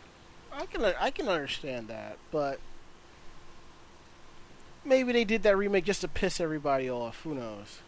I 0.53 0.65
can 0.67 0.85
I 0.85 1.11
can 1.11 1.29
understand 1.29 1.89
that, 1.89 2.19
but 2.31 2.61
maybe 4.85 5.13
they 5.13 5.25
did 5.25 5.43
that 5.43 5.57
remake 5.57 5.85
just 5.85 6.03
to 6.03 6.09
piss 6.09 6.41
everybody 6.41 6.89
off. 6.89 7.23
Who 7.23 7.35
knows? 7.35 7.79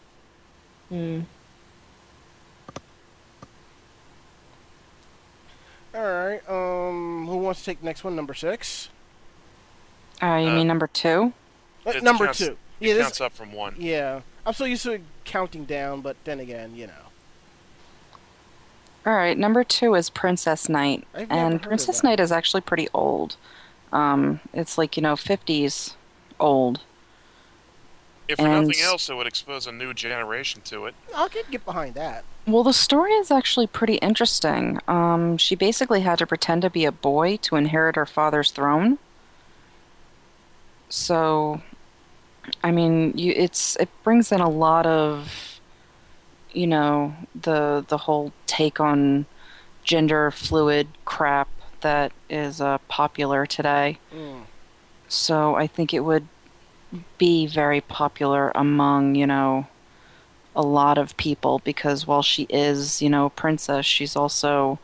Mm. 0.91 1.25
All 5.95 6.01
right. 6.03 6.41
Um, 6.49 7.27
who 7.27 7.37
wants 7.37 7.61
to 7.61 7.67
take 7.67 7.81
the 7.81 7.87
next 7.87 8.03
one? 8.05 8.17
Number 8.17 8.35
six. 8.35 8.89
Uh, 10.23 10.37
you 10.37 10.49
Uh, 10.51 10.55
mean 10.55 10.67
number 10.69 10.87
two? 10.87 11.33
Uh, 11.87 11.91
It 11.91 12.03
number 12.03 12.27
counts- 12.27 12.39
two. 12.39 12.53
it 12.81 12.89
Yeah, 12.89 12.95
this, 12.95 13.03
counts 13.05 13.21
up 13.21 13.33
from 13.35 13.53
one. 13.53 13.75
yeah. 13.79 14.21
I'm 14.47 14.55
so 14.55 14.65
used 14.65 14.85
to 14.85 15.01
counting 15.25 15.65
down, 15.65 16.01
but 16.01 16.17
then 16.25 16.41
again, 16.41 16.75
you 16.77 16.87
know. 16.87 16.93
All 19.05 19.15
right, 19.15 19.37
number 19.37 19.65
two 19.65 19.95
is 19.95 20.11
Princess 20.11 20.69
Knight, 20.69 21.07
I've 21.13 21.29
never 21.29 21.35
heard 21.41 21.47
and 21.47 21.55
of 21.57 21.63
Princess 21.63 22.01
that. 22.01 22.05
Knight 22.07 22.21
is 22.21 22.31
actually 22.31 22.61
pretty 22.61 22.89
old. 22.95 23.37
Um, 23.93 24.41
it's 24.53 24.79
like 24.79 24.97
you 24.97 25.03
know, 25.03 25.17
fifties 25.17 25.97
old. 26.39 26.81
If 28.29 28.39
for 28.39 28.47
And- 28.47 28.69
nothing 28.69 28.81
else, 28.83 29.09
it 29.11 29.15
would 29.15 29.27
expose 29.27 29.67
a 29.67 29.73
new 29.73 29.93
generation 29.93 30.63
to 30.63 30.87
it. 30.87 30.95
I 31.15 31.29
can 31.29 31.43
get 31.51 31.65
behind 31.65 31.95
that. 31.97 32.25
Well, 32.47 32.65
the 32.65 32.73
story 32.73 33.13
is 33.13 33.31
actually 33.31 33.69
pretty 33.69 33.95
interesting. 33.97 34.81
Um, 34.89 35.37
she 35.37 35.55
basically 35.55 36.01
had 36.01 36.19
to 36.19 36.27
pretend 36.27 36.63
to 36.63 36.71
be 36.71 36.85
a 36.85 36.93
boy 36.93 37.37
to 37.43 37.57
inherit 37.57 37.95
her 37.95 38.07
father's 38.07 38.51
throne. 38.51 38.99
So, 40.89 41.63
I 42.65 42.73
mean, 42.73 43.17
you, 43.17 43.33
it's 43.37 43.77
it 43.77 43.89
brings 44.03 44.33
in 44.33 44.41
a 44.41 44.49
lot 44.51 44.87
of, 44.87 45.61
you 46.53 46.67
know, 46.67 47.15
the 47.41 47.85
the 47.87 47.99
whole 47.99 48.33
take 48.47 48.81
on 48.81 49.27
gender 49.85 50.31
fluid 50.31 50.89
crap 51.05 51.49
that 51.81 52.13
is 52.29 52.61
uh, 52.61 52.79
popular 52.89 53.47
today. 53.47 53.99
Mm. 54.13 54.43
So 55.09 55.55
I 55.55 55.67
think 55.67 55.95
it 55.95 56.01
would 56.01 56.27
be 57.19 57.47
very 57.47 57.81
popular 57.81 58.51
among, 58.55 59.15
you 59.15 59.27
know, 59.27 59.67
a 60.55 60.63
lot 60.63 60.99
of 60.99 61.17
people 61.17 61.61
because 61.65 62.07
while 62.07 62.23
she 62.23 62.45
is, 62.51 63.01
you 63.01 63.09
know, 63.09 63.27
a 63.27 63.31
princess, 63.31 63.87
she's 63.87 64.17
also 64.17 64.79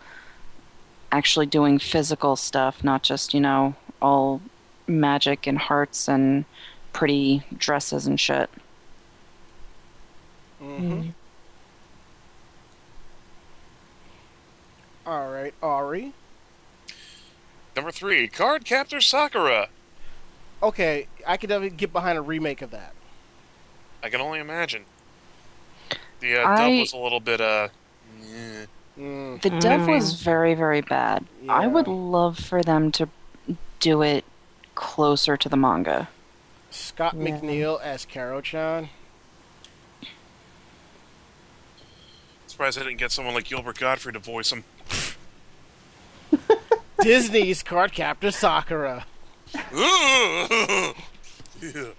actually 1.12 1.46
doing 1.46 1.78
physical 1.78 2.36
stuff, 2.36 2.82
not 2.82 3.02
just, 3.02 3.34
you 3.34 3.40
know, 3.40 3.74
all 4.00 4.40
magic 4.86 5.46
and 5.46 5.58
hearts 5.58 6.08
and 6.08 6.44
pretty 6.92 7.42
dresses 7.56 8.06
and 8.06 8.18
shit. 8.18 8.50
hmm 10.58 11.08
All 15.06 15.30
right, 15.30 15.54
Ari. 15.62 16.12
Number 17.74 17.90
three, 17.90 18.28
Card 18.28 18.66
Captor 18.66 19.00
Sakura. 19.00 19.68
Okay, 20.62 21.06
I 21.26 21.36
could 21.38 21.48
definitely 21.48 21.76
get 21.76 21.92
behind 21.92 22.18
a 22.18 22.20
remake 22.20 22.60
of 22.60 22.72
that. 22.72 22.92
I 24.02 24.10
can 24.10 24.20
only 24.20 24.38
imagine. 24.38 24.84
The 26.20 26.36
uh, 26.42 26.48
I- 26.48 26.56
dub 26.70 26.80
was 26.80 26.92
a 26.92 26.96
little 26.98 27.20
bit, 27.20 27.40
uh. 27.40 27.68
Mm. 28.98 29.40
The 29.42 29.50
dub 29.50 29.88
was 29.88 30.20
very, 30.20 30.54
very 30.54 30.80
bad. 30.80 31.24
I 31.48 31.66
would 31.68 31.86
love 31.86 32.38
for 32.38 32.62
them 32.62 32.90
to 32.92 33.08
do 33.78 34.02
it 34.02 34.24
closer 34.74 35.36
to 35.36 35.48
the 35.48 35.56
manga. 35.56 36.08
Scott 36.70 37.14
Yeah. 37.16 37.38
McNeil 37.38 37.80
as 37.80 38.04
Kero-chan. 38.04 38.88
surprised 42.48 42.76
I 42.78 42.82
didn't 42.82 42.96
get 42.98 43.12
someone 43.12 43.34
like 43.34 43.44
Gilbert 43.44 43.78
Gottfried 43.78 44.14
to 44.14 44.18
voice 44.18 44.50
him. 44.52 44.64
Disney's 47.00 47.62
card 47.62 47.92
captor 47.92 48.32
Sakura. 48.32 49.06
Yeah. 51.60 51.90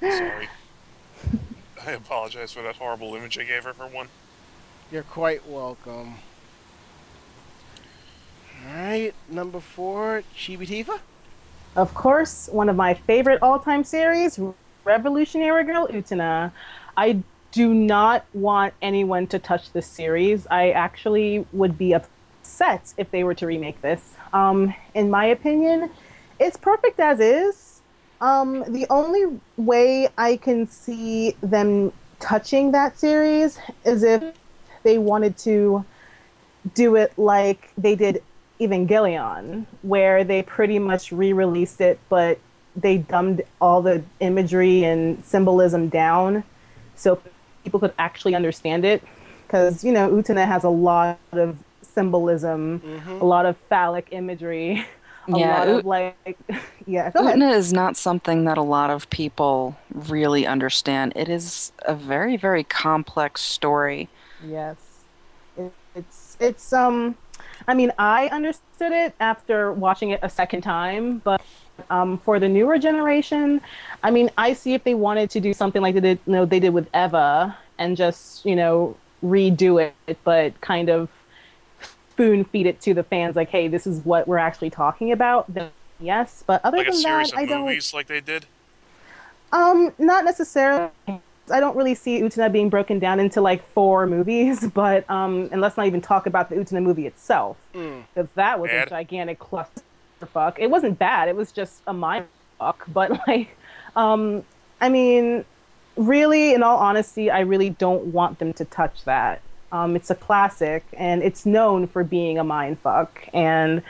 Sorry. 0.00 0.48
I 1.88 1.92
apologize 1.92 2.52
for 2.52 2.60
that 2.64 2.76
horrible 2.76 3.14
image 3.14 3.38
I 3.38 3.44
gave 3.44 3.64
her 3.64 3.72
for 3.72 3.86
one. 3.86 4.08
You're 4.92 5.04
quite 5.04 5.48
welcome. 5.48 6.16
Alright, 8.66 9.14
number 9.30 9.58
four, 9.58 10.22
Chibi 10.36 10.68
Tifa. 10.68 10.98
Of 11.76 11.94
course, 11.94 12.50
one 12.52 12.68
of 12.68 12.76
my 12.76 12.92
favorite 12.92 13.38
all-time 13.40 13.84
series, 13.84 14.38
Revolutionary 14.84 15.64
Girl 15.64 15.88
Utena. 15.88 16.52
I 16.94 17.22
do 17.52 17.72
not 17.72 18.26
want 18.34 18.74
anyone 18.82 19.26
to 19.28 19.38
touch 19.38 19.72
this 19.72 19.86
series. 19.86 20.46
I 20.50 20.72
actually 20.72 21.46
would 21.54 21.78
be 21.78 21.94
upset 21.94 22.92
if 22.98 23.10
they 23.10 23.24
were 23.24 23.34
to 23.34 23.46
remake 23.46 23.80
this. 23.80 24.12
Um, 24.34 24.74
in 24.92 25.08
my 25.08 25.24
opinion, 25.24 25.90
it's 26.38 26.58
perfect 26.58 27.00
as 27.00 27.18
is. 27.18 27.67
Um, 28.20 28.64
the 28.68 28.86
only 28.90 29.40
way 29.56 30.08
I 30.18 30.36
can 30.36 30.66
see 30.66 31.36
them 31.40 31.92
touching 32.20 32.72
that 32.72 32.98
series 32.98 33.58
is 33.84 34.02
if 34.02 34.22
they 34.82 34.98
wanted 34.98 35.38
to 35.38 35.84
do 36.74 36.96
it 36.96 37.12
like 37.16 37.70
they 37.78 37.94
did 37.94 38.22
Evangelion, 38.60 39.66
where 39.82 40.24
they 40.24 40.42
pretty 40.42 40.78
much 40.78 41.12
re 41.12 41.32
released 41.32 41.80
it, 41.80 42.00
but 42.08 42.38
they 42.74 42.98
dumbed 42.98 43.42
all 43.60 43.82
the 43.82 44.02
imagery 44.20 44.84
and 44.84 45.24
symbolism 45.24 45.88
down 45.88 46.44
so 46.96 47.20
people 47.64 47.80
could 47.80 47.94
actually 47.98 48.34
understand 48.34 48.84
it. 48.84 49.02
Because, 49.46 49.82
you 49.84 49.92
know, 49.92 50.10
Utena 50.10 50.46
has 50.46 50.64
a 50.64 50.68
lot 50.68 51.18
of 51.32 51.56
symbolism, 51.82 52.82
a 53.20 53.24
lot 53.24 53.46
of 53.46 53.56
phallic 53.56 54.08
imagery, 54.10 54.84
a 55.32 55.38
Yeah, 55.38 55.64
lot 55.66 55.68
of 55.68 55.84
like, 55.84 56.18
yeah, 56.86 57.10
go 57.10 57.20
ahead. 57.26 57.40
Utena 57.40 57.52
is 57.54 57.72
not 57.72 57.96
something 57.98 58.44
that 58.46 58.56
a 58.56 58.62
lot 58.62 58.90
of 58.90 59.10
people 59.10 59.76
really 59.92 60.46
understand. 60.46 61.12
It 61.16 61.28
is 61.28 61.72
a 61.84 61.94
very, 61.94 62.36
very 62.36 62.64
complex 62.64 63.42
story. 63.42 64.08
Yes, 64.38 65.04
it, 65.56 65.74
it's 65.94 66.36
it's 66.40 66.72
um, 66.72 67.16
I 67.66 67.74
mean, 67.74 67.92
I 67.98 68.28
understood 68.28 68.92
it 68.92 69.14
after 69.20 69.72
watching 69.72 70.10
it 70.10 70.20
a 70.22 70.30
second 70.30 70.62
time, 70.62 71.18
but 71.24 71.40
um, 71.90 72.18
for 72.18 72.38
the 72.38 72.48
newer 72.48 72.78
generation, 72.78 73.60
I 74.02 74.10
mean, 74.10 74.30
I 74.36 74.52
see 74.52 74.74
if 74.74 74.84
they 74.84 74.94
wanted 74.94 75.30
to 75.30 75.40
do 75.40 75.52
something 75.52 75.82
like 75.82 75.94
they 75.94 76.00
did, 76.00 76.20
you 76.26 76.32
know, 76.32 76.44
they 76.46 76.60
did 76.60 76.70
with 76.72 76.88
Eva, 76.94 77.56
and 77.78 77.96
just 77.96 78.44
you 78.44 78.54
know 78.56 78.96
redo 79.24 79.82
it, 80.06 80.18
but 80.24 80.60
kind 80.60 80.88
of 80.88 81.10
spoon 82.18 82.44
feed 82.44 82.66
it 82.66 82.80
to 82.80 82.92
the 82.94 83.04
fans, 83.04 83.36
like, 83.36 83.48
hey, 83.48 83.68
this 83.68 83.86
is 83.86 84.00
what 84.04 84.26
we're 84.26 84.38
actually 84.38 84.70
talking 84.70 85.12
about. 85.12 85.52
Then 85.52 85.70
yes, 86.00 86.42
but 86.44 86.60
other 86.64 86.78
Like 86.78 86.90
than 86.90 87.00
that, 87.02 87.30
I 87.36 87.44
don't. 87.46 87.64
movies 87.66 87.94
like 87.94 88.08
they 88.08 88.20
did. 88.20 88.46
Um, 89.52 89.92
not 89.98 90.24
necessarily. 90.24 90.90
I 91.06 91.60
don't 91.60 91.76
really 91.76 91.94
see 91.94 92.20
Utena 92.20 92.50
being 92.52 92.68
broken 92.68 92.98
down 92.98 93.20
into 93.20 93.40
like 93.40 93.64
four 93.68 94.06
movies, 94.08 94.66
but 94.74 95.08
um, 95.08 95.48
and 95.52 95.60
let's 95.60 95.76
not 95.76 95.86
even 95.86 96.00
talk 96.00 96.26
about 96.26 96.50
the 96.50 96.56
Utena 96.56 96.82
movie 96.82 97.06
itself, 97.06 97.56
because 97.72 98.28
that 98.34 98.58
was 98.58 98.68
Bad. 98.68 98.88
a 98.88 98.90
gigantic 98.90 99.38
clusterfuck. 99.38 100.56
It 100.58 100.68
wasn't 100.70 100.98
bad; 100.98 101.28
it 101.28 101.36
was 101.36 101.52
just 101.52 101.82
a 101.86 101.92
mind 101.92 102.26
fuck. 102.58 102.84
But 102.92 103.12
like, 103.28 103.56
um, 103.94 104.42
I 104.80 104.88
mean, 104.88 105.44
really, 105.96 106.52
in 106.52 106.64
all 106.64 106.78
honesty, 106.78 107.30
I 107.30 107.40
really 107.40 107.70
don't 107.70 108.06
want 108.06 108.40
them 108.40 108.52
to 108.54 108.64
touch 108.64 109.04
that. 109.04 109.40
Um, 109.70 109.96
it's 109.96 110.10
a 110.10 110.14
classic, 110.14 110.84
and 110.94 111.22
it's 111.22 111.44
known 111.44 111.86
for 111.86 112.02
being 112.04 112.38
a 112.38 112.44
mind 112.44 112.78
fuck. 112.80 113.28
And 113.34 113.82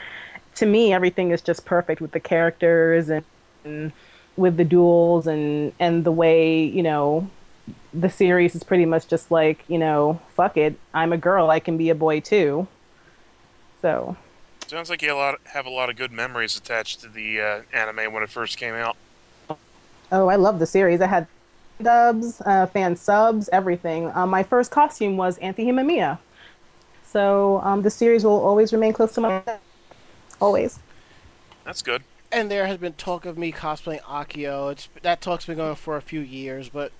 to 0.55 0.65
me, 0.65 0.93
everything 0.93 1.31
is 1.31 1.41
just 1.41 1.65
perfect 1.65 2.01
with 2.01 2.11
the 2.11 2.19
characters 2.19 3.09
and, 3.09 3.23
and 3.63 3.91
with 4.39 4.57
the 4.57 4.63
duels 4.63 5.27
and 5.27 5.73
and 5.79 6.03
the 6.03 6.11
way 6.11 6.63
you 6.63 6.81
know 6.81 7.29
the 7.93 8.09
series 8.09 8.55
is 8.55 8.63
pretty 8.63 8.85
much 8.85 9.07
just 9.07 9.29
like 9.29 9.63
you 9.67 9.77
know 9.77 10.19
fuck 10.29 10.55
it 10.57 10.75
i'm 10.93 11.11
a 11.11 11.17
girl 11.17 11.49
i 11.49 11.59
can 11.59 11.77
be 11.77 11.89
a 11.89 11.95
boy 11.95 12.19
too 12.19 12.67
so 13.81 14.15
Sounds 14.67 14.91
like 14.91 15.01
you 15.01 15.07
have 15.07 15.17
a 15.17 15.19
lot, 15.19 15.39
have 15.45 15.65
a 15.65 15.69
lot 15.71 15.89
of 15.89 15.95
good 15.95 16.11
memories 16.11 16.55
attached 16.55 17.01
to 17.01 17.09
the 17.09 17.41
uh, 17.41 17.61
anime 17.73 18.13
when 18.13 18.21
it 18.21 18.29
first 18.29 18.55
came 18.57 18.75
out. 18.75 18.95
oh 20.11 20.27
i 20.27 20.35
love 20.35 20.59
the 20.59 20.65
series 20.65 21.01
i 21.01 21.07
had 21.07 21.27
dubs 21.81 22.41
uh, 22.45 22.65
fan 22.67 22.95
subs 22.95 23.49
everything 23.53 24.11
um, 24.15 24.29
my 24.29 24.43
first 24.43 24.71
costume 24.71 25.17
was 25.17 25.37
Anthy 25.39 25.65
Himemiya 25.65 26.17
so 27.03 27.59
um, 27.63 27.81
the 27.81 27.89
series 27.89 28.23
will 28.23 28.39
always 28.45 28.71
remain 28.73 28.93
close 28.93 29.13
to 29.13 29.21
my 29.21 29.41
always 30.41 30.79
That's 31.65 31.81
good. 31.81 32.03
And 32.31 32.49
there 32.51 32.67
has 32.67 32.77
been 32.77 32.93
talk 32.93 33.25
of 33.25 33.37
me 33.37 33.51
cosplaying 33.51 34.01
Akio. 34.01 34.71
It's 34.71 34.87
that 35.01 35.19
talk's 35.21 35.45
been 35.45 35.57
going 35.57 35.75
for 35.75 35.97
a 35.97 36.01
few 36.01 36.19
years, 36.19 36.69
but 36.69 36.91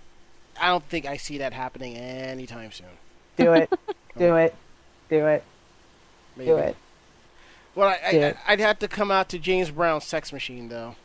I 0.59 0.67
don't 0.67 0.83
think 0.83 1.05
I 1.05 1.17
see 1.17 1.37
that 1.37 1.53
happening 1.53 1.95
anytime 1.95 2.71
soon. 2.71 2.87
do 3.37 3.53
it 3.53 3.69
do 4.17 4.35
it 4.35 4.55
do 5.09 5.25
it 5.27 5.43
Maybe. 6.35 6.49
do 6.49 6.57
it 6.57 6.75
Well, 7.75 7.89
I, 7.89 8.11
Do 8.11 8.17
I, 8.17 8.21
it. 8.21 8.37
I'd 8.47 8.59
have 8.59 8.79
to 8.79 8.87
come 8.87 9.11
out 9.11 9.29
to 9.29 9.39
James 9.39 9.69
Brown's 9.71 10.03
Sex 10.05 10.33
Machine, 10.33 10.69
though. 10.69 10.95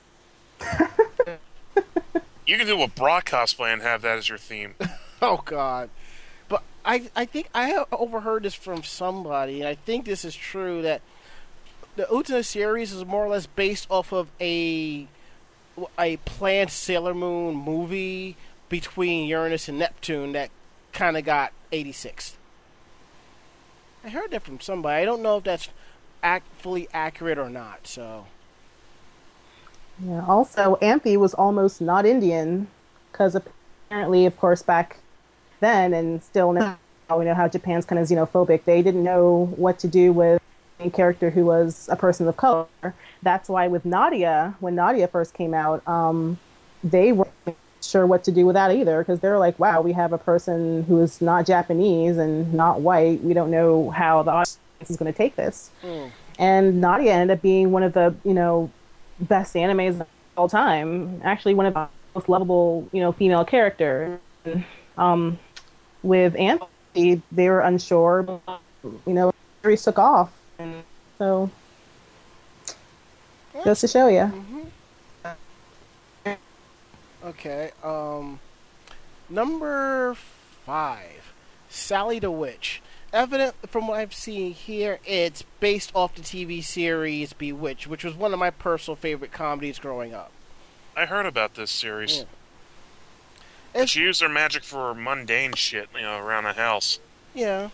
You 2.46 2.58
can 2.58 2.66
do 2.66 2.82
a 2.82 2.88
Brock 2.88 3.30
cosplay 3.30 3.72
and 3.72 3.82
have 3.82 4.02
that 4.02 4.18
as 4.18 4.28
your 4.28 4.38
theme. 4.38 4.74
Oh 5.22 5.40
God! 5.42 5.88
But 6.48 6.62
I 6.84 7.08
I 7.16 7.24
think 7.24 7.48
I 7.54 7.82
overheard 7.90 8.42
this 8.42 8.52
from 8.54 8.82
somebody, 8.82 9.60
and 9.60 9.68
I 9.68 9.74
think 9.74 10.04
this 10.04 10.22
is 10.22 10.34
true 10.36 10.82
that 10.82 11.00
the 11.96 12.02
Utena 12.04 12.44
series 12.44 12.92
is 12.92 13.06
more 13.06 13.24
or 13.24 13.28
less 13.30 13.46
based 13.46 13.86
off 13.88 14.12
of 14.12 14.28
a 14.38 15.06
a 15.98 16.16
planned 16.18 16.70
Sailor 16.70 17.14
Moon 17.14 17.54
movie 17.54 18.36
between 18.68 19.26
Uranus 19.28 19.68
and 19.68 19.78
Neptune 19.78 20.32
that 20.32 20.50
kind 20.92 21.16
of 21.16 21.24
got 21.24 21.52
86. 21.72 22.36
I 24.04 24.10
heard 24.10 24.30
that 24.32 24.42
from 24.42 24.60
somebody. 24.60 25.00
I 25.00 25.04
don't 25.06 25.22
know 25.22 25.38
if 25.38 25.44
that's 25.44 25.68
ac- 26.22 26.44
fully 26.58 26.88
accurate 26.92 27.38
or 27.38 27.48
not. 27.48 27.86
So 27.86 28.26
Yeah. 29.98 30.24
Also, 30.26 30.76
Anthy 30.76 31.16
was 31.16 31.34
almost 31.34 31.80
not 31.80 32.06
Indian 32.06 32.66
because 33.12 33.34
apparently, 33.34 34.26
of 34.26 34.36
course, 34.38 34.62
back 34.62 34.98
then 35.60 35.94
and 35.94 36.22
still 36.22 36.52
now, 36.52 36.76
we 37.16 37.24
know 37.24 37.34
how 37.34 37.48
Japan's 37.48 37.84
kind 37.84 37.98
of 37.98 38.08
xenophobic. 38.08 38.64
They 38.64 38.82
didn't 38.82 39.04
know 39.04 39.52
what 39.56 39.78
to 39.80 39.88
do 39.88 40.12
with 40.12 40.42
a 40.80 40.90
character 40.90 41.30
who 41.30 41.44
was 41.44 41.88
a 41.90 41.96
person 41.96 42.26
of 42.26 42.36
color. 42.36 42.66
That's 43.22 43.48
why 43.48 43.68
with 43.68 43.84
Nadia, 43.84 44.56
when 44.60 44.74
Nadia 44.74 45.06
first 45.06 45.34
came 45.34 45.54
out, 45.54 45.86
um, 45.86 46.38
they 46.82 47.12
weren't 47.12 47.56
sure 47.80 48.06
what 48.06 48.24
to 48.24 48.32
do 48.32 48.46
with 48.46 48.54
that 48.54 48.72
either 48.72 48.98
because 49.00 49.20
they're 49.20 49.38
like, 49.38 49.58
wow, 49.58 49.80
we 49.80 49.92
have 49.92 50.12
a 50.12 50.18
person 50.18 50.82
who 50.84 51.00
is 51.00 51.20
not 51.20 51.46
Japanese 51.46 52.16
and 52.16 52.52
not 52.52 52.80
white. 52.80 53.22
We 53.22 53.34
don't 53.34 53.50
know 53.50 53.90
how 53.90 54.22
the 54.22 54.30
audience 54.30 54.58
is 54.88 54.96
going 54.96 55.12
to 55.12 55.16
take 55.16 55.36
this. 55.36 55.70
And 56.38 56.80
Nadia 56.80 57.12
ended 57.12 57.38
up 57.38 57.42
being 57.42 57.70
one 57.70 57.82
of 57.82 57.92
the, 57.92 58.14
you 58.24 58.34
know, 58.34 58.70
best 59.20 59.54
animes 59.54 60.00
of 60.00 60.06
all 60.36 60.48
time. 60.48 61.20
Actually, 61.24 61.54
one 61.54 61.66
of 61.66 61.74
the 61.74 61.88
most 62.14 62.28
lovable, 62.28 62.88
you 62.92 63.00
know, 63.00 63.12
female 63.12 63.44
characters. 63.44 64.18
Um, 64.96 65.38
with 66.02 66.36
Anthy, 66.36 67.22
they 67.32 67.48
were 67.48 67.60
unsure, 67.60 68.22
but, 68.22 68.60
you 69.06 69.14
know, 69.14 69.32
series 69.62 69.82
took 69.82 69.98
off. 69.98 70.30
And 70.58 70.82
so, 71.18 71.50
goes 73.64 73.80
to 73.80 73.88
show 73.88 74.08
you. 74.08 74.30
Okay. 77.24 77.70
Um, 77.82 78.38
number 79.30 80.14
five, 80.66 81.32
Sally 81.70 82.18
the 82.18 82.30
Witch. 82.30 82.82
Evident 83.14 83.54
from 83.70 83.86
what 83.86 84.00
I've 84.00 84.12
seen 84.12 84.52
here, 84.54 84.98
it's 85.06 85.44
based 85.60 85.92
off 85.94 86.16
the 86.16 86.20
TV 86.20 86.64
series 86.64 87.32
Bewitched, 87.32 87.86
which 87.86 88.02
was 88.02 88.14
one 88.16 88.32
of 88.32 88.40
my 88.40 88.50
personal 88.50 88.96
favorite 88.96 89.30
comedies 89.30 89.78
growing 89.78 90.12
up. 90.12 90.32
I 90.96 91.06
heard 91.06 91.24
about 91.24 91.54
this 91.54 91.70
series. 91.70 92.24
Yeah. 93.72 93.84
She 93.84 94.00
used 94.00 94.20
her 94.20 94.28
magic 94.28 94.64
for 94.64 94.92
mundane 94.94 95.52
shit, 95.52 95.88
you 95.94 96.02
know, 96.02 96.18
around 96.18 96.44
the 96.44 96.54
house. 96.54 96.98
yeah. 97.34 97.70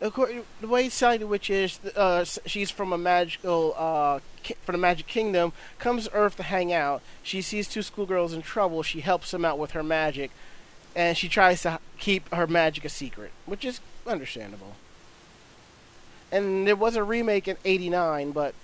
Of 0.00 0.14
course, 0.14 0.32
the 0.60 0.68
way 0.68 0.88
Sally 0.88 1.18
the 1.18 1.26
Witch 1.26 1.50
is, 1.50 1.80
uh, 1.96 2.24
she's 2.24 2.70
from 2.70 2.92
a 2.92 2.98
magical, 2.98 3.74
uh, 3.76 4.20
ki- 4.44 4.54
from 4.62 4.74
the 4.74 4.78
Magic 4.78 5.08
Kingdom, 5.08 5.52
comes 5.80 6.04
to 6.04 6.14
Earth 6.14 6.36
to 6.36 6.44
hang 6.44 6.72
out. 6.72 7.02
She 7.24 7.42
sees 7.42 7.66
two 7.66 7.82
schoolgirls 7.82 8.32
in 8.32 8.42
trouble. 8.42 8.84
She 8.84 9.00
helps 9.00 9.32
them 9.32 9.44
out 9.44 9.58
with 9.58 9.72
her 9.72 9.82
magic, 9.82 10.30
and 10.94 11.16
she 11.16 11.28
tries 11.28 11.62
to 11.62 11.80
keep 11.98 12.32
her 12.32 12.46
magic 12.46 12.84
a 12.84 12.88
secret, 12.88 13.32
which 13.44 13.64
is 13.64 13.80
understandable. 14.08 14.74
And 16.30 16.66
there 16.66 16.76
was 16.76 16.96
a 16.96 17.02
remake 17.02 17.48
in 17.48 17.56
'89, 17.64 18.32
but 18.32 18.54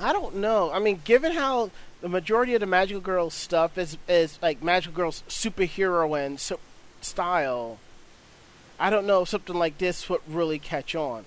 I 0.00 0.12
don't 0.12 0.36
know. 0.36 0.70
I 0.72 0.78
mean, 0.78 1.00
given 1.04 1.32
how 1.32 1.70
the 2.00 2.08
majority 2.08 2.54
of 2.54 2.60
the 2.60 2.66
Magical 2.66 3.00
Girls 3.00 3.34
stuff 3.34 3.78
is 3.78 3.96
is 4.08 4.38
like 4.42 4.62
Magical 4.62 4.94
Girls 4.94 5.22
superhero 5.28 6.18
and 6.18 6.38
so 6.40 6.58
style, 7.00 7.78
I 8.78 8.90
don't 8.90 9.06
know 9.06 9.22
if 9.22 9.28
something 9.28 9.56
like 9.56 9.78
this 9.78 10.08
would 10.08 10.20
really 10.26 10.58
catch 10.58 10.94
on. 10.94 11.24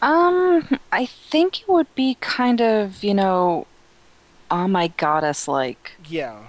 Um, 0.00 0.78
I 0.92 1.06
think 1.06 1.62
it 1.62 1.68
would 1.68 1.92
be 1.94 2.16
kind 2.20 2.60
of, 2.60 3.02
you 3.02 3.14
know, 3.14 3.66
oh 4.50 4.68
my 4.68 4.88
goddess 4.88 5.48
like, 5.48 5.92
Yeah. 6.06 6.48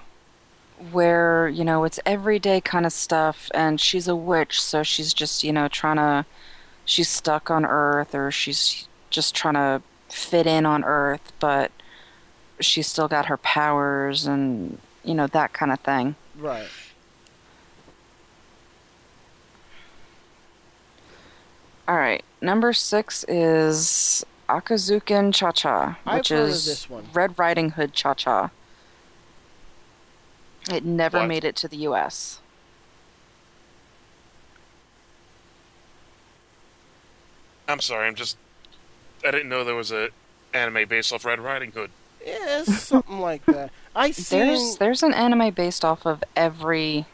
Where, 0.91 1.47
you 1.47 1.63
know, 1.63 1.85
it's 1.85 1.99
everyday 2.05 2.59
kind 2.59 2.85
of 2.85 2.91
stuff, 2.91 3.49
and 3.53 3.79
she's 3.79 4.09
a 4.09 4.15
witch, 4.15 4.61
so 4.61 4.83
she's 4.83 5.13
just, 5.13 5.43
you 5.43 5.53
know, 5.53 5.69
trying 5.69 5.95
to, 5.95 6.25
she's 6.83 7.07
stuck 7.07 7.49
on 7.49 7.65
Earth, 7.65 8.13
or 8.13 8.29
she's 8.29 8.87
just 9.09 9.33
trying 9.33 9.53
to 9.53 9.81
fit 10.09 10.45
in 10.45 10.65
on 10.65 10.83
Earth, 10.83 11.31
but 11.39 11.71
she's 12.59 12.87
still 12.87 13.07
got 13.07 13.27
her 13.27 13.37
powers, 13.37 14.25
and, 14.25 14.77
you 15.03 15.13
know, 15.15 15.27
that 15.27 15.53
kind 15.53 15.71
of 15.71 15.79
thing. 15.79 16.15
Right. 16.37 16.67
All 21.87 21.95
right, 21.95 22.23
number 22.41 22.73
six 22.73 23.23
is 23.27 24.25
Akazukin 24.49 25.33
Cha 25.33 25.51
Cha, 25.51 25.97
which 26.03 26.31
is 26.31 26.65
this 26.65 26.89
one. 26.89 27.05
Red 27.13 27.39
Riding 27.39 27.71
Hood 27.71 27.93
Cha 27.93 28.13
Cha. 28.13 28.49
It 30.71 30.83
never 30.83 31.19
What? 31.19 31.27
made 31.27 31.43
it 31.43 31.55
to 31.57 31.67
the 31.67 31.77
U.S. 31.77 32.39
I'm 37.67 37.79
sorry. 37.81 38.07
I'm 38.07 38.15
just. 38.15 38.37
I 39.25 39.31
didn't 39.31 39.49
know 39.49 39.63
there 39.63 39.75
was 39.75 39.91
a 39.91 40.09
anime 40.53 40.87
based 40.87 41.11
off 41.11 41.25
Red 41.25 41.39
Riding 41.39 41.71
Hood. 41.71 41.91
Yeah, 42.25 42.63
something 42.63 43.19
like 43.19 43.45
that. 43.45 43.71
I 43.95 44.11
see. 44.11 44.37
There's 44.37 44.77
there's 44.77 45.03
an 45.03 45.13
anime 45.13 45.53
based 45.53 45.83
off 45.83 46.05
of 46.05 46.23
every 46.35 47.05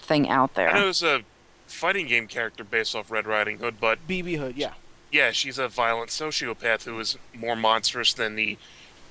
thing 0.00 0.28
out 0.28 0.54
there. 0.54 0.68
I 0.68 0.72
know 0.72 0.78
there. 0.78 0.84
there's 0.86 1.02
a 1.02 1.20
fighting 1.66 2.06
game 2.06 2.26
character 2.26 2.64
based 2.64 2.94
off 2.94 3.10
Red 3.10 3.26
Riding 3.26 3.58
Hood, 3.58 3.76
but 3.80 4.06
BB 4.08 4.38
Hood, 4.38 4.56
yeah. 4.56 4.74
yeah, 5.10 5.32
she's 5.32 5.58
a 5.58 5.68
violent 5.68 6.10
sociopath 6.10 6.84
who 6.84 6.98
is 7.00 7.16
more 7.34 7.56
monstrous 7.56 8.12
than 8.12 8.36
the 8.36 8.56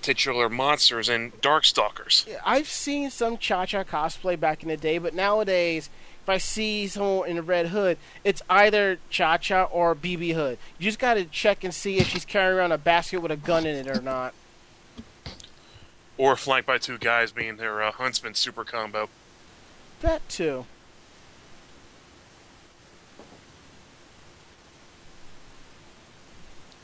titular 0.06 0.49
monsters 0.49 1.10
and 1.10 1.34
Darkstalkers. 1.41 2.27
Yeah, 2.27 2.40
I've 2.45 2.69
seen 2.69 3.10
some 3.10 3.40
Cha 3.40 3.65
Cha 3.65 3.84
cosplay 3.84 4.40
back 4.40 4.61
in 4.61 4.69
the 4.69 4.77
day, 4.77 4.99
but 4.99 5.15
nowadays, 5.15 5.90
if 6.22 6.30
I 6.30 6.38
see 6.38 6.86
someone 6.86 7.27
in 7.27 7.40
a 7.40 7.41
red 7.41 7.68
hood, 7.68 7.98
it's 8.23 8.44
either 8.48 8.99
Cha 9.10 9.38
Cha 9.38 9.64
or 9.64 9.95
BB 9.95 10.36
Hood. 10.36 10.60
You 10.77 10.86
just 10.86 10.99
gotta 10.99 11.26
check 11.26 11.64
and 11.64 11.73
see 11.73 11.98
if 11.98 12.07
she's 12.07 12.23
carrying 12.23 12.56
around 12.56 12.72
a 12.72 12.77
basket 12.77 13.19
with 13.19 13.32
a 13.32 13.36
gun 13.36 13.65
in 13.65 13.76
it 13.76 13.98
or 13.98 13.99
not. 13.99 14.36
Or 16.19 16.36
flanked 16.36 16.68
by 16.68 16.77
two 16.77 16.99
guys 16.99 17.32
being 17.32 17.57
their 17.57 17.82
uh, 17.82 17.91
huntsman 17.91 18.36
super 18.36 18.64
combo. 18.64 19.10
That 20.02 20.27
too. 20.30 20.68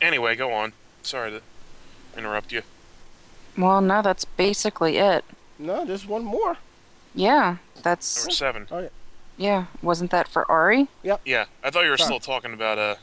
Anyway, 0.02 0.36
go 0.36 0.52
on. 0.52 0.74
Sorry 1.04 1.30
to 1.30 1.42
interrupt 2.18 2.52
you. 2.52 2.64
Well, 3.58 3.82
no, 3.82 4.02
that's 4.02 4.26
basically 4.26 4.98
it. 4.98 5.26
No, 5.60 5.86
there's 5.86 6.06
one 6.08 6.24
more. 6.24 6.58
Yeah, 7.14 7.58
that's 7.84 8.24
Number 8.24 8.32
seven. 8.32 8.68
Oh, 8.72 8.80
yeah. 8.80 8.90
yeah. 9.38 9.66
Wasn't 9.82 10.12
that 10.12 10.28
for 10.28 10.50
Ari? 10.50 10.88
Yep. 11.04 11.22
Yeah, 11.26 11.46
I 11.64 11.70
thought 11.70 11.84
you 11.84 11.90
were 11.90 11.98
Sorry. 11.98 12.08
still 12.08 12.20
talking 12.20 12.54
about 12.54 12.80
uh. 12.80 12.96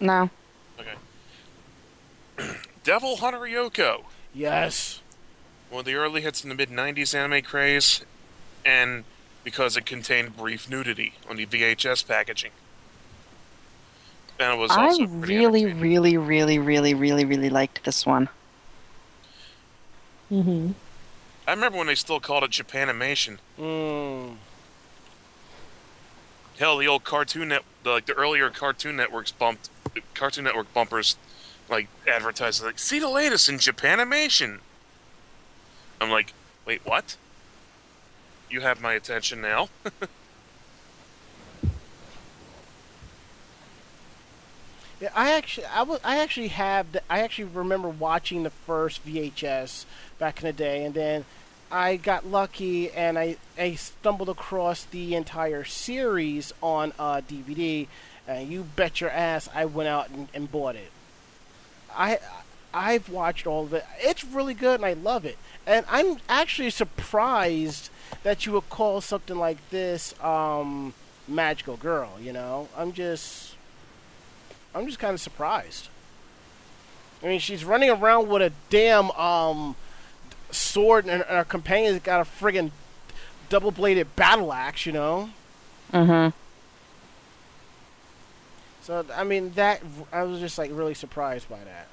No. 0.00 0.30
Okay. 0.78 0.94
Devil 2.84 3.16
Hunter 3.16 3.40
Yoko. 3.40 4.04
Yes. 4.34 5.00
One 5.70 5.80
of 5.80 5.86
the 5.86 5.94
early 5.94 6.20
hits 6.20 6.42
in 6.42 6.50
the 6.50 6.54
mid 6.54 6.70
'90s 6.70 7.14
anime 7.14 7.42
craze, 7.42 8.04
and 8.64 9.04
because 9.44 9.76
it 9.76 9.86
contained 9.86 10.36
brief 10.36 10.68
nudity 10.68 11.14
on 11.28 11.36
the 11.36 11.46
VHS 11.46 12.06
packaging. 12.06 12.50
And 14.38 14.54
it 14.54 14.58
was 14.58 14.70
I 14.70 14.84
also 14.84 15.06
pretty 15.06 15.36
really, 15.36 15.64
really, 15.66 16.16
really, 16.16 16.58
really, 16.58 16.94
really, 16.94 17.24
really 17.24 17.50
liked 17.50 17.84
this 17.84 18.06
one. 18.06 18.28
Hmm 20.28 20.72
I 21.46 21.52
remember 21.52 21.78
when 21.78 21.86
they 21.86 21.94
still 21.94 22.20
called 22.20 22.44
it 22.44 22.50
Japanimation. 22.50 23.38
Mm. 23.58 24.36
Hell, 26.58 26.76
the 26.76 26.86
old 26.86 27.04
Cartoon 27.04 27.48
Net, 27.48 27.62
the, 27.84 27.90
like 27.90 28.06
the 28.06 28.12
earlier 28.12 28.50
Cartoon 28.50 28.96
Networks 28.96 29.32
bumped, 29.32 29.70
Cartoon 30.12 30.44
Network 30.44 30.72
bumpers, 30.74 31.16
like 31.70 31.88
advertised 32.06 32.62
like, 32.62 32.78
"See 32.78 32.98
the 32.98 33.08
latest 33.08 33.48
in 33.48 33.56
Japanimation." 33.56 34.58
I'm 36.00 36.10
like, 36.10 36.32
wait, 36.64 36.82
what? 36.84 37.16
You 38.50 38.60
have 38.60 38.80
my 38.80 38.92
attention 38.92 39.40
now. 39.40 39.68
Yeah, 45.00 45.10
I 45.14 45.32
actually, 45.32 45.66
I 45.66 45.82
was, 45.82 46.00
I 46.02 46.18
actually 46.18 46.48
have, 46.48 46.92
the, 46.92 47.02
I 47.08 47.20
actually 47.20 47.44
remember 47.44 47.88
watching 47.88 48.42
the 48.42 48.50
first 48.50 49.06
VHS 49.06 49.84
back 50.18 50.42
in 50.42 50.46
the 50.46 50.52
day, 50.52 50.84
and 50.84 50.94
then 50.94 51.24
I 51.70 51.96
got 51.96 52.26
lucky 52.26 52.90
and 52.90 53.18
I, 53.18 53.36
I 53.58 53.74
stumbled 53.74 54.28
across 54.28 54.84
the 54.84 55.14
entire 55.14 55.64
series 55.64 56.52
on 56.62 56.92
uh, 56.98 57.20
DVD, 57.20 57.86
and 58.26 58.50
you 58.50 58.64
bet 58.74 59.00
your 59.00 59.10
ass 59.10 59.48
I 59.54 59.66
went 59.66 59.88
out 59.88 60.10
and, 60.10 60.28
and 60.34 60.50
bought 60.50 60.74
it. 60.74 60.90
I, 61.94 62.18
I've 62.72 63.08
watched 63.08 63.46
all 63.46 63.64
of 63.64 63.74
it. 63.74 63.84
It's 64.00 64.24
really 64.24 64.54
good, 64.54 64.76
and 64.80 64.84
I 64.84 64.94
love 64.94 65.24
it. 65.24 65.38
And 65.66 65.86
I'm 65.88 66.18
actually 66.28 66.70
surprised 66.70 67.90
that 68.22 68.46
you 68.46 68.52
would 68.52 68.68
call 68.68 69.00
something 69.00 69.38
like 69.38 69.58
this 69.70 70.14
um, 70.22 70.94
magical 71.26 71.76
girl. 71.76 72.18
You 72.20 72.32
know, 72.32 72.68
I'm 72.76 72.92
just. 72.92 73.54
I'm 74.78 74.86
just 74.86 75.00
kind 75.00 75.12
of 75.12 75.20
surprised. 75.20 75.88
I 77.22 77.26
mean, 77.26 77.40
she's 77.40 77.64
running 77.64 77.90
around 77.90 78.28
with 78.28 78.42
a 78.42 78.52
damn 78.70 79.10
um, 79.12 79.74
sword, 80.52 81.06
and, 81.06 81.24
her 81.24 81.44
companion's 81.44 82.00
got 82.00 82.20
a 82.20 82.24
friggin' 82.24 82.70
double-bladed 83.48 84.14
battle 84.14 84.52
axe. 84.52 84.86
You 84.86 84.92
know. 84.92 85.30
Mm-hmm. 85.92 86.36
So 88.82 89.04
I 89.14 89.24
mean, 89.24 89.52
that 89.54 89.82
I 90.12 90.22
was 90.22 90.38
just 90.38 90.58
like 90.58 90.70
really 90.72 90.94
surprised 90.94 91.48
by 91.50 91.58
that. 91.58 91.88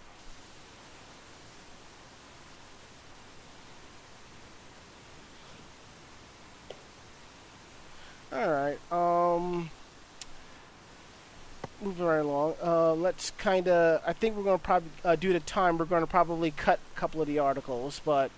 All 8.31 8.51
right. 8.51 8.77
Um. 8.91 9.71
Moving 11.85 12.05
right 12.05 12.17
along. 12.17 12.55
Uh, 12.63 12.93
let's 12.95 13.29
kind 13.37 13.67
of. 13.67 14.01
I 14.07 14.11
think 14.11 14.35
we're 14.35 14.43
going 14.43 14.57
to 14.57 14.63
probably, 14.63 14.89
uh, 15.03 15.15
due 15.15 15.33
to 15.33 15.39
time, 15.39 15.77
we're 15.77 15.85
going 15.85 16.01
to 16.01 16.07
probably 16.07 16.49
cut 16.49 16.79
a 16.95 16.99
couple 16.99 17.21
of 17.21 17.27
the 17.27 17.37
articles, 17.37 18.01
but 18.03 18.31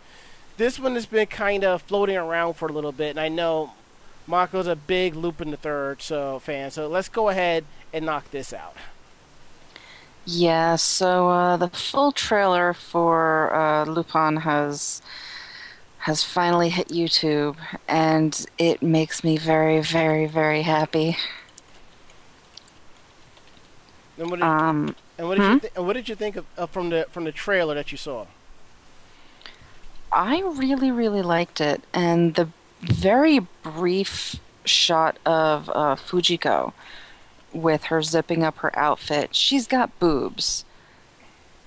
this 0.57 0.77
one 0.77 0.95
has 0.95 1.05
been 1.05 1.27
kind 1.27 1.63
of 1.63 1.81
floating 1.81 2.17
around 2.17 2.55
for 2.55 2.67
a 2.67 2.73
little 2.73 2.91
bit, 2.91 3.11
and 3.11 3.19
I 3.21 3.29
know 3.29 3.71
Mako's 4.27 4.67
a 4.67 4.75
big 4.75 5.15
Lupin 5.15 5.51
the 5.51 5.57
Third 5.57 6.01
so 6.01 6.39
fan. 6.39 6.71
So 6.71 6.89
let's 6.89 7.07
go 7.07 7.29
ahead 7.29 7.63
and 7.93 8.05
knock 8.05 8.29
this 8.31 8.51
out. 8.51 8.75
Yeah, 10.25 10.75
so 10.75 11.29
uh, 11.29 11.55
the 11.55 11.69
full 11.69 12.11
trailer 12.11 12.73
for 12.73 13.55
uh, 13.55 13.85
Lupin 13.85 14.37
has 14.41 15.01
has 15.99 16.21
finally 16.21 16.67
hit 16.67 16.89
YouTube, 16.89 17.55
and 17.87 18.45
it 18.57 18.81
makes 18.81 19.23
me 19.23 19.37
very, 19.37 19.79
very, 19.79 20.25
very 20.25 20.63
happy. 20.63 21.15
And 24.17 24.29
what 24.31 24.37
did, 24.39 24.45
Um, 24.45 24.95
and 25.17 25.27
what 25.27 25.35
did 25.37 25.43
you 25.43 25.51
hmm? 25.51 25.57
th- 25.59 25.73
and 25.75 25.85
what 25.87 25.93
did 25.93 26.09
you 26.09 26.15
think 26.15 26.35
of, 26.35 26.45
uh, 26.57 26.65
from 26.65 26.89
the 26.89 27.07
from 27.11 27.23
the 27.23 27.31
trailer 27.31 27.75
that 27.75 27.91
you 27.91 27.97
saw? 27.97 28.25
I 30.11 30.41
really, 30.41 30.91
really 30.91 31.21
liked 31.21 31.59
it, 31.61 31.83
and 31.93 32.35
the 32.35 32.49
very 32.81 33.39
brief 33.63 34.37
shot 34.65 35.17
of 35.25 35.69
uh, 35.69 35.95
Fujiko 35.95 36.73
with 37.53 37.85
her 37.85 38.01
zipping 38.01 38.43
up 38.43 38.57
her 38.57 38.77
outfit, 38.77 39.35
she's 39.35 39.67
got 39.67 39.97
boobs. 39.99 40.65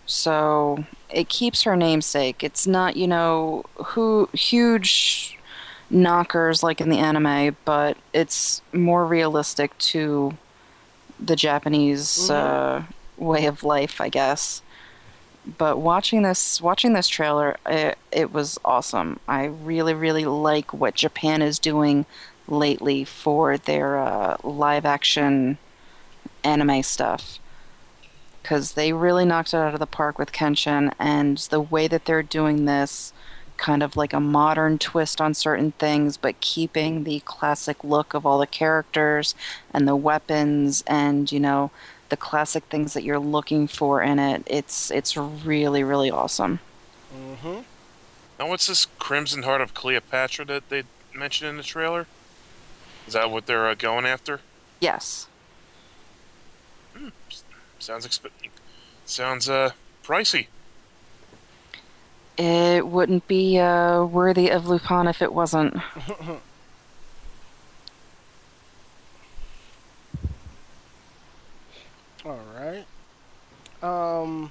So 0.06 0.84
it 1.08 1.28
keeps 1.28 1.62
her 1.62 1.76
namesake. 1.76 2.42
It's 2.42 2.66
not, 2.66 2.96
you 2.96 3.06
know, 3.06 3.64
who 3.76 4.28
huge 4.32 5.38
knockers 5.88 6.62
like 6.62 6.80
in 6.80 6.88
the 6.88 6.98
anime, 6.98 7.56
but 7.64 7.96
it's 8.12 8.62
more 8.72 9.06
realistic 9.06 9.76
to 9.78 10.36
the 11.20 11.36
Japanese 11.36 12.30
uh, 12.30 12.84
way 13.16 13.46
of 13.46 13.62
life, 13.62 14.00
I 14.00 14.08
guess. 14.08 14.62
But 15.58 15.78
watching 15.78 16.22
this 16.22 16.60
watching 16.60 16.92
this 16.92 17.08
trailer 17.08 17.56
it, 17.66 17.98
it 18.12 18.32
was 18.32 18.58
awesome. 18.64 19.20
I 19.26 19.44
really 19.44 19.94
really 19.94 20.26
like 20.26 20.74
what 20.74 20.94
japan 20.94 21.40
is 21.40 21.58
doing 21.58 22.04
lately 22.46 23.04
for 23.04 23.56
their 23.56 23.98
uh, 23.98 24.36
live 24.44 24.84
action 24.84 25.58
anime 26.44 26.82
stuff. 26.82 27.38
Because 28.42 28.72
they 28.72 28.92
really 28.92 29.24
knocked 29.24 29.54
it 29.54 29.58
out 29.58 29.74
of 29.74 29.80
the 29.80 29.86
park 29.86 30.18
with 30.18 30.32
kenshin 30.32 30.92
and 30.98 31.38
the 31.38 31.60
way 31.60 31.88
that 31.88 32.04
they're 32.04 32.22
doing 32.22 32.64
this 32.64 33.12
kind 33.60 33.82
of 33.82 33.94
like 33.94 34.12
a 34.14 34.20
modern 34.20 34.78
twist 34.78 35.20
on 35.20 35.34
certain 35.34 35.72
things, 35.72 36.16
but 36.16 36.40
keeping 36.40 37.04
the 37.04 37.20
classic 37.20 37.84
look 37.84 38.14
of 38.14 38.24
all 38.24 38.38
the 38.38 38.46
characters 38.46 39.34
and 39.72 39.86
the 39.86 39.94
weapons 39.94 40.82
and, 40.86 41.30
you 41.30 41.38
know, 41.38 41.70
the 42.08 42.16
classic 42.16 42.64
things 42.64 42.94
that 42.94 43.04
you're 43.04 43.18
looking 43.18 43.68
for 43.68 44.02
in 44.02 44.18
it. 44.18 44.42
It's 44.46 44.90
it's 44.90 45.16
really 45.16 45.84
really 45.84 46.10
awesome. 46.10 46.58
Mm-hmm. 47.14 47.60
Now, 48.38 48.48
what's 48.48 48.66
this 48.66 48.86
Crimson 48.98 49.42
Heart 49.42 49.60
of 49.60 49.74
Cleopatra 49.74 50.44
that 50.46 50.68
they 50.70 50.84
mentioned 51.14 51.50
in 51.50 51.56
the 51.56 51.62
trailer? 51.62 52.06
Is 53.06 53.12
that 53.12 53.30
what 53.30 53.46
they're 53.46 53.68
uh, 53.68 53.74
going 53.74 54.06
after? 54.06 54.40
Yes. 54.80 55.28
Sounds 57.78 58.06
exp- 58.06 58.30
sounds 59.04 59.48
uh 59.48 59.70
pricey. 60.02 60.46
It 62.36 62.86
wouldn't 62.86 63.26
be 63.28 63.58
uh, 63.58 64.04
worthy 64.04 64.50
of 64.50 64.66
Lupin 64.66 65.06
if 65.06 65.20
it 65.22 65.32
wasn't. 65.32 65.76
All 72.24 72.40
right. 72.54 72.84
Um, 73.82 74.50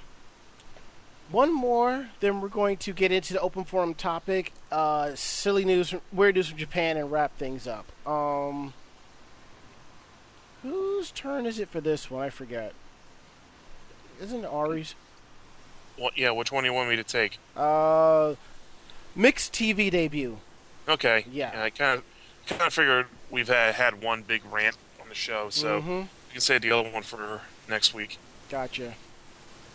one 1.31 1.53
more, 1.53 2.10
then 2.19 2.41
we're 2.41 2.47
going 2.47 2.77
to 2.77 2.93
get 2.93 3.11
into 3.11 3.34
the 3.34 3.41
open 3.41 3.64
forum 3.64 3.93
topic, 3.93 4.51
uh, 4.72 5.11
silly 5.15 5.64
news, 5.64 5.93
weird 6.11 6.35
news 6.35 6.49
from 6.49 6.57
Japan, 6.57 6.97
and 6.97 7.11
wrap 7.11 7.38
things 7.38 7.68
up. 7.68 7.85
Um, 8.07 8.73
whose 10.64 11.11
turn 11.11 11.45
is 11.45 11.60
it 11.60 11.69
for 11.69 11.81
this 11.81 12.10
one? 12.10 12.26
I 12.26 12.30
forget. 12.30 12.73
Isn't 14.19 14.43
it 14.43 14.47
Ari's? 14.47 14.95
What? 16.00 16.18
Yeah. 16.18 16.32
Which 16.32 16.52
one 16.52 16.64
do 16.64 16.70
you 16.70 16.74
want 16.74 16.90
me 16.90 16.96
to 16.96 17.04
take? 17.04 17.38
Uh, 17.56 18.36
Myx 19.18 19.50
TV 19.50 19.92
debut. 19.92 20.38
Okay. 20.88 21.26
Yeah. 21.32 21.52
I 21.62 21.70
kind 21.70 22.00
of 22.00 22.04
kind 22.48 22.62
of 22.62 22.74
figured 22.74 23.08
we've 23.30 23.48
had 23.50 23.76
had 23.76 24.02
one 24.02 24.24
big 24.24 24.42
rant 24.50 24.78
on 25.02 25.10
the 25.10 25.16
show, 25.16 25.50
so 25.50 25.82
Mhm. 25.82 26.02
you 26.04 26.32
can 26.32 26.42
say 26.42 26.58
the 26.58 26.72
other 26.72 26.90
one 26.90 27.04
for 27.04 27.42
next 27.68 27.94
week. 27.94 28.18
Gotcha. 28.50 28.96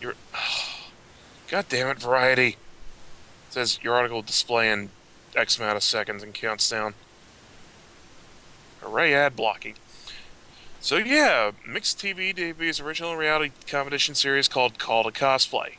Your, 0.01 0.15
God 1.47 1.65
damn 1.69 1.87
it, 1.87 1.99
Variety. 1.99 2.47
It 2.49 2.57
says 3.51 3.79
your 3.81 3.93
article 3.95 4.17
will 4.17 4.21
display 4.23 4.69
in 4.69 4.89
X 5.35 5.57
amount 5.57 5.77
of 5.77 5.83
seconds 5.83 6.23
and 6.23 6.33
counts 6.33 6.69
down. 6.69 6.95
Hooray, 8.81 9.13
ad 9.13 9.35
blocking. 9.35 9.75
So 10.81 10.97
yeah, 10.97 11.51
Myx 11.67 11.95
TV 11.95 12.33
debuts 12.35 12.79
original 12.79 13.15
reality 13.15 13.51
competition 13.67 14.15
series 14.15 14.47
called 14.47 14.77
Call 14.77 15.03
to 15.03 15.11
Cosplay. 15.11 15.75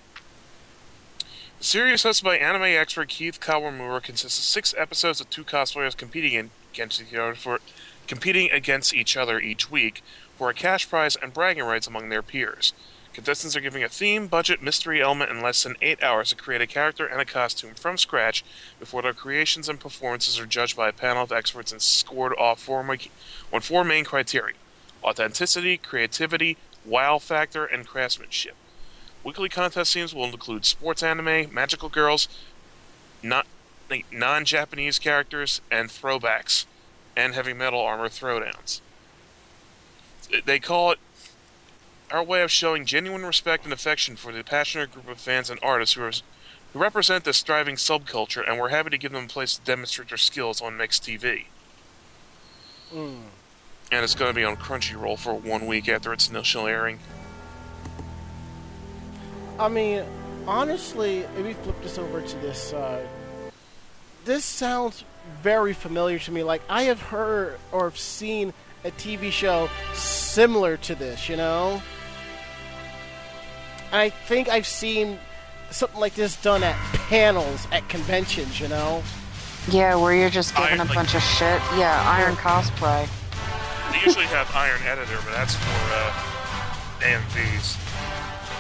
Series 1.59 2.05
hosted 2.05 2.23
by 2.23 2.37
anime 2.37 2.63
expert 2.63 3.09
Keith 3.09 3.41
Kawamura 3.41 4.03
consists 4.03 4.39
of 4.39 4.45
six 4.45 4.75
episodes 4.77 5.23
of 5.23 5.31
two 5.31 5.43
cosplayers 5.43 5.97
competing 5.97 6.51
against 6.73 7.01
each 7.01 7.15
other 7.15 7.35
for 7.35 7.61
competing 8.07 8.51
against 8.51 8.93
each 8.93 9.17
other 9.17 9.41
each 9.41 9.71
week 9.71 10.05
for 10.37 10.51
a 10.51 10.55
cash 10.55 10.89
prize 10.89 11.17
and 11.17 11.33
bragging 11.33 11.65
rights 11.65 11.87
among 11.87 12.11
their 12.11 12.23
peers. 12.23 12.75
Contestants 13.15 13.57
are 13.57 13.63
given 13.63 13.83
a 13.83 13.89
theme, 13.89 14.27
budget, 14.27 14.63
mystery 14.63 15.01
element 15.01 15.31
in 15.31 15.41
less 15.41 15.63
than 15.63 15.77
eight 15.81 16.01
hours 16.03 16.29
to 16.29 16.37
create 16.37 16.61
a 16.61 16.67
character 16.67 17.07
and 17.07 17.23
a 17.23 17.25
costume 17.25 17.73
from 17.73 17.97
scratch 17.97 18.45
before 18.79 19.01
their 19.01 19.15
creations 19.15 19.67
and 19.67 19.81
performances 19.81 20.39
are 20.39 20.45
judged 20.45 20.77
by 20.77 20.91
a 20.91 20.93
panel 20.93 21.23
of 21.23 21.33
experts 21.33 21.73
and 21.73 21.81
scored 21.81 22.35
off 22.39 22.61
four, 22.61 22.87
on 23.53 23.61
four 23.63 23.83
main 23.83 24.05
criteria 24.05 24.57
authenticity, 25.03 25.79
creativity, 25.79 26.59
wow 26.85 27.19
factor, 27.19 27.65
and 27.65 27.87
craftsmanship. 27.87 28.57
Weekly 29.27 29.49
contest 29.49 29.93
themes 29.93 30.15
will 30.15 30.27
include 30.27 30.65
sports 30.65 31.03
anime, 31.03 31.53
magical 31.53 31.89
girls, 31.89 32.29
not 33.25 33.45
non 34.13 34.45
Japanese 34.45 35.01
characters, 35.01 35.61
and 35.69 35.89
throwbacks, 35.89 36.65
and 37.17 37.35
heavy 37.35 37.53
metal 37.53 37.81
armor 37.81 38.09
throwdowns. 38.09 38.81
They 40.45 40.61
call 40.61 40.93
it 40.93 41.01
our 42.09 42.23
way 42.23 42.41
of 42.41 42.53
showing 42.53 42.87
genuine 42.87 43.27
respect 43.27 43.65
and 43.65 43.73
affection 43.73 44.15
for 44.15 44.31
the 44.31 44.45
passionate 44.45 44.93
group 44.93 45.09
of 45.09 45.19
fans 45.19 45.51
and 45.51 45.59
artists 45.61 45.97
who, 45.97 46.03
are, 46.03 46.13
who 46.73 46.79
represent 46.79 47.25
this 47.25 47.43
thriving 47.43 47.75
subculture, 47.75 48.49
and 48.49 48.61
we're 48.61 48.69
happy 48.69 48.91
to 48.91 48.99
give 48.99 49.11
them 49.11 49.25
a 49.25 49.29
place 49.29 49.57
to 49.57 49.63
demonstrate 49.63 50.11
their 50.11 50.19
skills 50.19 50.63
on 50.63 50.79
Myx 50.79 51.01
TV. 51.01 51.47
Mm. 52.95 53.23
And 53.91 54.05
it's 54.05 54.15
going 54.15 54.31
to 54.31 54.37
be 54.37 54.45
on 54.45 54.57
Crunchyroll 54.57 55.19
for 55.19 55.35
one 55.35 55.67
week 55.67 55.89
after 55.89 56.13
its 56.13 56.29
initial 56.29 56.69
airing. 56.69 57.01
I 59.59 59.69
mean, 59.69 60.05
honestly, 60.47 61.19
if 61.21 61.45
we 61.45 61.55
flip 61.55 61.81
this 61.83 61.99
over 61.99 62.21
to 62.21 62.37
this 62.39 62.61
side, 62.61 63.07
this 64.25 64.45
sounds 64.45 65.05
very 65.43 65.73
familiar 65.73 66.19
to 66.21 66.31
me. 66.33 66.43
Like 66.43 66.63
I 66.69 66.85
have 66.85 67.01
heard 67.01 67.59
or 67.73 67.85
have 67.85 67.99
seen 67.99 68.53
a 68.85 68.91
TV 68.91 69.31
show 69.31 69.69
similar 69.95 70.77
to 70.79 70.95
this, 70.95 71.29
you 71.29 71.37
know? 71.37 71.81
I 73.93 74.11
think 74.11 74.49
I've 74.49 74.67
seen 74.67 75.19
something 75.71 75.99
like 76.01 76.15
this 76.15 76.37
done 76.43 76.63
at 76.63 76.77
panels 77.09 77.67
at 77.73 77.89
conventions, 77.89 78.61
you 78.61 78.69
know? 78.69 79.03
Yeah, 79.69 79.97
where 79.97 80.15
you're 80.15 80.31
just 80.31 80.55
giving 80.55 80.71
Iron, 80.71 80.81
a 80.81 80.85
like- 80.85 80.95
bunch 80.95 81.15
of 81.15 81.23
shit. 81.23 81.61
Yeah, 81.77 82.03
Iron 82.07 82.37
Cosplay. 82.37 83.09
They 83.93 84.01
usually 84.05 84.27
have 84.27 84.55
Iron 84.55 84.81
Editor, 84.83 85.17
but 85.25 85.33
that's 85.33 85.55
for 85.55 85.71
uh, 85.95 86.13
AMVs. 87.01 87.77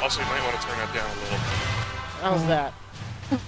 Also, 0.02 0.20
you 0.20 0.26
might 0.26 0.42
want 0.42 0.60
to 0.60 0.66
turn 0.66 0.76
that 0.78 0.94
down 0.94 1.08
a 1.08 1.20
little. 1.20 1.38
How's 2.20 2.42
hmm. 2.42 2.48
that? 2.48 2.72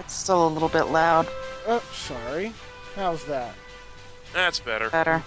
It's 0.00 0.14
still 0.14 0.46
a 0.46 0.48
little 0.48 0.70
bit 0.70 0.84
loud. 0.84 1.28
Oh, 1.66 1.82
sorry. 1.92 2.54
How's 2.94 3.24
that? 3.26 3.54
That's 4.32 4.58
better. 4.58 4.88
Better. 4.88 5.22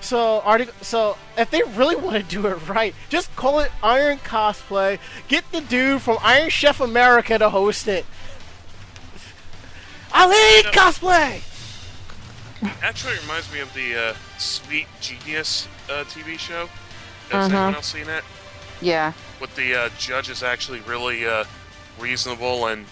So. 0.00 0.40
So, 0.82 1.16
if 1.36 1.50
they 1.50 1.64
really 1.64 1.96
want 1.96 2.16
to 2.16 2.22
do 2.22 2.46
it 2.46 2.68
right, 2.68 2.94
just 3.08 3.34
call 3.34 3.58
it 3.58 3.72
Iron 3.82 4.18
Cosplay. 4.18 5.00
Get 5.26 5.50
the 5.50 5.60
dude 5.60 6.00
from 6.00 6.18
Iron 6.22 6.48
Chef 6.48 6.80
America 6.80 7.38
to 7.38 7.50
host 7.50 7.88
it. 7.88 8.06
I 10.12 10.62
hate 10.62 10.72
cosplay. 10.72 11.42
Actually, 12.82 13.18
reminds 13.18 13.52
me 13.52 13.60
of 13.60 13.72
the 13.74 13.96
uh, 13.96 14.14
Sweet 14.38 14.86
Genius 15.00 15.68
uh, 15.90 16.04
TV 16.04 16.38
show. 16.38 16.68
Has 17.30 17.46
Uh-huh. 17.46 17.56
anyone 17.56 17.74
else 17.74 17.92
seen 17.92 18.06
that? 18.06 18.24
Yeah. 18.80 19.12
With 19.40 19.54
the 19.56 19.74
uh, 19.74 19.88
judge 19.98 20.28
is 20.28 20.42
actually 20.42 20.80
really 20.80 21.26
uh, 21.26 21.44
reasonable 21.98 22.66
and 22.66 22.86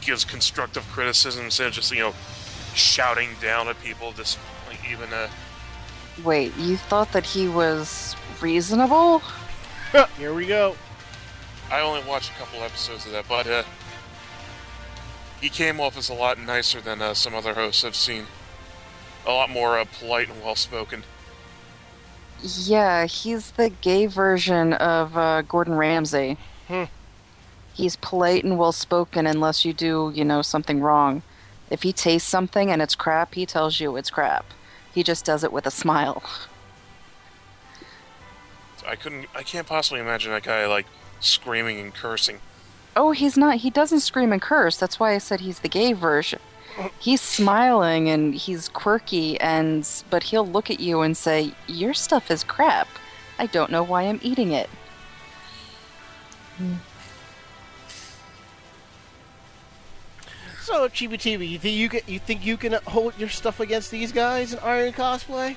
gives 0.00 0.24
constructive 0.24 0.86
criticism 0.92 1.44
instead 1.44 1.66
of 1.66 1.72
just 1.72 1.90
you 1.92 1.98
know 2.00 2.14
shouting 2.74 3.30
down 3.40 3.68
at 3.68 3.80
people. 3.82 4.12
Just 4.12 4.38
like 4.68 4.78
even 4.90 5.12
uh, 5.12 5.28
Wait, 6.24 6.56
you 6.56 6.76
thought 6.76 7.12
that 7.12 7.26
he 7.26 7.48
was 7.48 8.16
reasonable? 8.40 9.20
Here 10.18 10.32
we 10.32 10.46
go. 10.46 10.76
I 11.70 11.80
only 11.80 12.02
watched 12.04 12.30
a 12.30 12.34
couple 12.34 12.62
episodes 12.62 13.04
of 13.06 13.12
that, 13.12 13.26
but 13.28 13.46
uh, 13.46 13.64
he 15.40 15.48
came 15.48 15.80
off 15.80 15.96
as 15.98 16.08
a 16.08 16.14
lot 16.14 16.38
nicer 16.38 16.80
than 16.80 17.02
uh, 17.02 17.12
some 17.14 17.34
other 17.34 17.54
hosts 17.54 17.84
I've 17.84 17.96
seen. 17.96 18.26
A 19.26 19.32
lot 19.32 19.50
more 19.50 19.78
uh, 19.78 19.84
polite 19.84 20.28
and 20.28 20.42
well 20.42 20.54
spoken. 20.54 21.02
Yeah, 22.42 23.06
he's 23.06 23.52
the 23.52 23.70
gay 23.70 24.06
version 24.06 24.72
of 24.74 25.16
uh, 25.16 25.42
Gordon 25.42 25.74
Ramsay. 25.74 26.36
Hmm. 26.68 26.84
He's 27.74 27.96
polite 27.96 28.44
and 28.44 28.58
well 28.58 28.72
spoken 28.72 29.26
unless 29.26 29.64
you 29.64 29.72
do, 29.72 30.12
you 30.14 30.24
know, 30.24 30.42
something 30.42 30.80
wrong. 30.80 31.22
If 31.70 31.82
he 31.82 31.92
tastes 31.92 32.28
something 32.28 32.70
and 32.70 32.80
it's 32.80 32.94
crap, 32.94 33.34
he 33.34 33.44
tells 33.46 33.80
you 33.80 33.96
it's 33.96 34.10
crap. 34.10 34.46
He 34.94 35.02
just 35.02 35.24
does 35.24 35.44
it 35.44 35.52
with 35.52 35.66
a 35.66 35.70
smile. 35.70 36.22
I 38.86 38.94
couldn't. 38.94 39.26
I 39.34 39.42
can't 39.42 39.66
possibly 39.66 40.00
imagine 40.00 40.30
that 40.30 40.44
guy 40.44 40.66
like 40.66 40.86
screaming 41.20 41.80
and 41.80 41.92
cursing. 41.92 42.38
Oh, 42.94 43.10
he's 43.10 43.36
not. 43.36 43.58
He 43.58 43.70
doesn't 43.70 44.00
scream 44.00 44.32
and 44.32 44.40
curse. 44.40 44.76
That's 44.76 45.00
why 45.00 45.14
I 45.14 45.18
said 45.18 45.40
he's 45.40 45.58
the 45.58 45.68
gay 45.68 45.92
version. 45.92 46.38
He's 46.98 47.20
smiling 47.20 48.08
and 48.08 48.34
he's 48.34 48.68
quirky, 48.68 49.40
and 49.40 49.88
but 50.10 50.24
he'll 50.24 50.46
look 50.46 50.70
at 50.70 50.80
you 50.80 51.00
and 51.00 51.16
say, 51.16 51.52
"Your 51.66 51.94
stuff 51.94 52.30
is 52.30 52.44
crap. 52.44 52.88
I 53.38 53.46
don't 53.46 53.70
know 53.70 53.82
why 53.82 54.02
I'm 54.02 54.20
eating 54.22 54.52
it." 54.52 54.68
So, 60.62 60.88
Chibi 60.88 61.14
Tifa, 61.14 61.48
you 61.48 61.58
think 61.58 61.76
you 61.76 61.88
can, 61.88 62.00
you 62.06 62.18
think 62.18 62.44
you 62.44 62.56
can 62.56 62.72
hold 62.86 63.16
your 63.18 63.28
stuff 63.28 63.60
against 63.60 63.90
these 63.90 64.10
guys 64.10 64.52
in 64.52 64.58
Iron 64.58 64.92
Cosplay? 64.92 65.54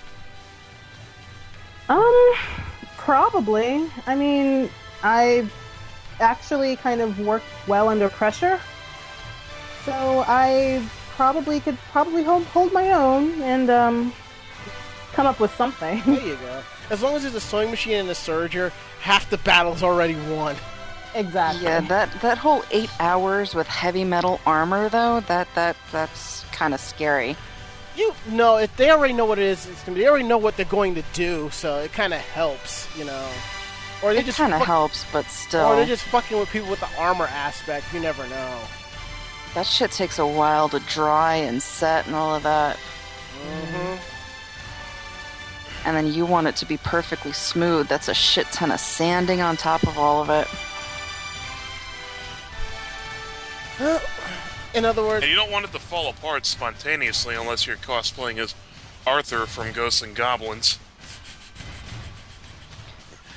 Um, 1.90 2.34
probably. 2.96 3.90
I 4.06 4.16
mean, 4.16 4.70
I 5.02 5.50
actually 6.20 6.76
kind 6.76 7.02
of 7.02 7.20
work 7.20 7.42
well 7.68 7.90
under 7.90 8.08
pressure, 8.08 8.60
so 9.84 10.24
I 10.28 10.88
probably 11.20 11.60
could 11.60 11.78
probably 11.92 12.24
hold 12.24 12.44
hold 12.46 12.72
my 12.72 12.92
own. 12.92 13.42
And 13.42 13.70
um, 13.70 14.14
come 15.12 15.28
up 15.28 15.40
with 15.42 15.54
something. 15.56 16.02
There 16.06 16.26
you 16.26 16.36
go. 16.38 16.62
As 16.90 17.02
long 17.04 17.14
as 17.16 17.24
there's 17.24 17.36
a 17.36 17.42
sewing 17.42 17.70
machine 17.72 17.98
and 17.98 18.10
a 18.10 18.14
serger, 18.14 18.72
half 19.02 19.30
the 19.30 19.38
battle's 19.40 19.84
already 19.84 20.16
won. 20.32 20.56
exactly. 21.14 21.66
Yeah, 21.66 21.82
that 21.82 22.10
that 22.22 22.38
whole 22.38 22.64
eight 22.72 22.90
hours 23.02 23.54
with 23.54 23.68
heavy 23.68 24.06
metal 24.06 24.40
armor 24.46 24.88
though, 24.88 25.20
that 25.28 25.48
that 25.56 25.76
that's 25.92 26.46
kind 26.54 26.74
of 26.74 26.80
scary. 26.80 27.36
You 27.98 28.14
know, 28.30 28.56
if 28.58 28.74
they 28.78 28.90
already 28.92 29.14
know 29.14 29.26
what 29.26 29.40
it 29.40 29.46
is, 29.46 29.68
it's 29.68 29.84
gonna 29.84 29.96
be, 29.98 30.04
they 30.04 30.08
already 30.10 30.24
know 30.28 30.38
what 30.38 30.56
they're 30.56 30.66
going 30.80 30.96
to 30.96 31.04
do, 31.12 31.50
so 31.52 31.80
it 31.80 31.92
kind 31.92 32.14
of 32.14 32.22
helps, 32.22 32.88
you 32.98 33.04
know. 33.04 33.28
Or 34.02 34.14
they 34.14 34.22
It 34.22 34.26
just 34.26 34.38
kind 34.38 34.54
of 34.54 34.60
fuck- 34.60 34.68
helps, 34.68 35.06
but 35.12 35.26
still, 35.26 35.66
Or 35.68 35.76
they're 35.76 35.86
just 35.86 36.06
fucking 36.06 36.40
with 36.40 36.48
people 36.50 36.70
with 36.70 36.80
the 36.80 36.88
armor 36.98 37.26
aspect. 37.26 37.94
You 37.94 38.00
never 38.00 38.26
know. 38.30 38.60
That 39.56 39.66
shit 39.66 39.92
takes 39.92 40.20
a 40.20 40.28
while 40.28 40.70
to 40.70 40.80
dry 40.82 41.36
and 41.36 41.62
set 41.62 42.06
and 42.06 42.16
all 42.16 42.36
of 42.36 42.44
that. 42.44 42.78
Mm-hmm. 42.78 43.96
And 45.86 45.96
then 45.98 46.14
you 46.14 46.26
want 46.26 46.48
it 46.48 46.56
to 46.58 46.66
be 46.66 46.78
perfectly 46.78 47.32
smooth. 47.32 47.88
That's 47.88 48.10
a 48.10 48.14
shit 48.14 48.48
ton 48.48 48.72
of 48.72 48.80
sanding 48.80 49.42
on 49.42 49.58
top 49.58 49.84
of 49.84 49.98
all 49.98 50.22
of 50.22 50.30
it. 50.30 50.48
In 54.76 54.86
other 54.86 55.02
words, 55.02 55.24
And 55.24 55.32
you 55.32 55.36
don't 55.36 55.52
want 55.52 55.66
it 55.66 55.72
to 55.72 55.80
fall 55.80 56.10
apart 56.10 56.46
spontaneously 56.46 57.36
unless 57.36 57.66
you're 57.66 57.78
cosplaying 57.78 58.38
as 58.38 58.54
Arthur 59.08 59.46
from 59.46 59.72
Ghosts 59.72 60.02
and 60.02 60.16
Goblins. 60.16 60.78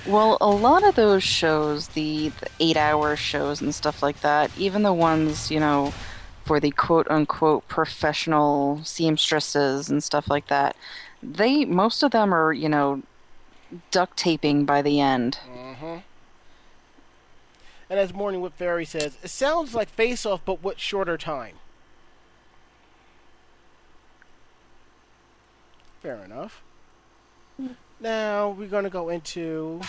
Well, 0.07 0.37
a 0.41 0.51
lot 0.51 0.83
of 0.83 0.97
those 0.97 1.23
shows, 1.23 1.89
the, 1.89 2.31
the 2.31 2.49
eight 2.59 2.77
hour 2.77 3.15
shows 3.15 3.61
and 3.61 3.75
stuff 3.75 4.03
like 4.03 4.21
that, 4.21 4.51
even 4.59 4.83
the 4.83 4.93
ones, 4.93 5.51
you 5.51 5.61
know, 5.61 5.93
for 6.45 6.59
the 6.59 6.73
quote 6.73 7.07
unquote 7.09 7.69
professional 7.69 8.83
seamstresses 8.85 9.89
and 9.89 10.03
stuff 10.03 10.29
like 10.29 10.49
that, 10.49 10.75
they, 11.23 11.65
most 11.65 12.03
of 12.03 12.11
them 12.11 12.35
are, 12.35 12.53
you 12.53 12.69
know, 12.69 13.03
duct 13.93 14.17
taping 14.17 14.65
by 14.65 14.83
the 14.83 15.01
end. 15.01 15.39
Mm-hmm. 15.49 15.99
and 17.89 18.01
as 18.01 18.13
Morning 18.13 18.41
Whip 18.41 18.57
Fairy 18.57 18.85
says, 18.85 19.17
it 19.23 19.29
sounds 19.29 19.73
like 19.75 19.89
Face 19.89 20.27
Off, 20.27 20.41
but 20.45 20.63
with 20.65 20.79
shorter 20.79 21.17
time. 21.17 21.57
Fair 26.03 26.25
enough. 26.25 26.61
Now 28.03 28.51
we're 28.51 28.67
going 28.67 28.83
to 28.83 28.91
go 28.91 29.11
into 29.11 29.81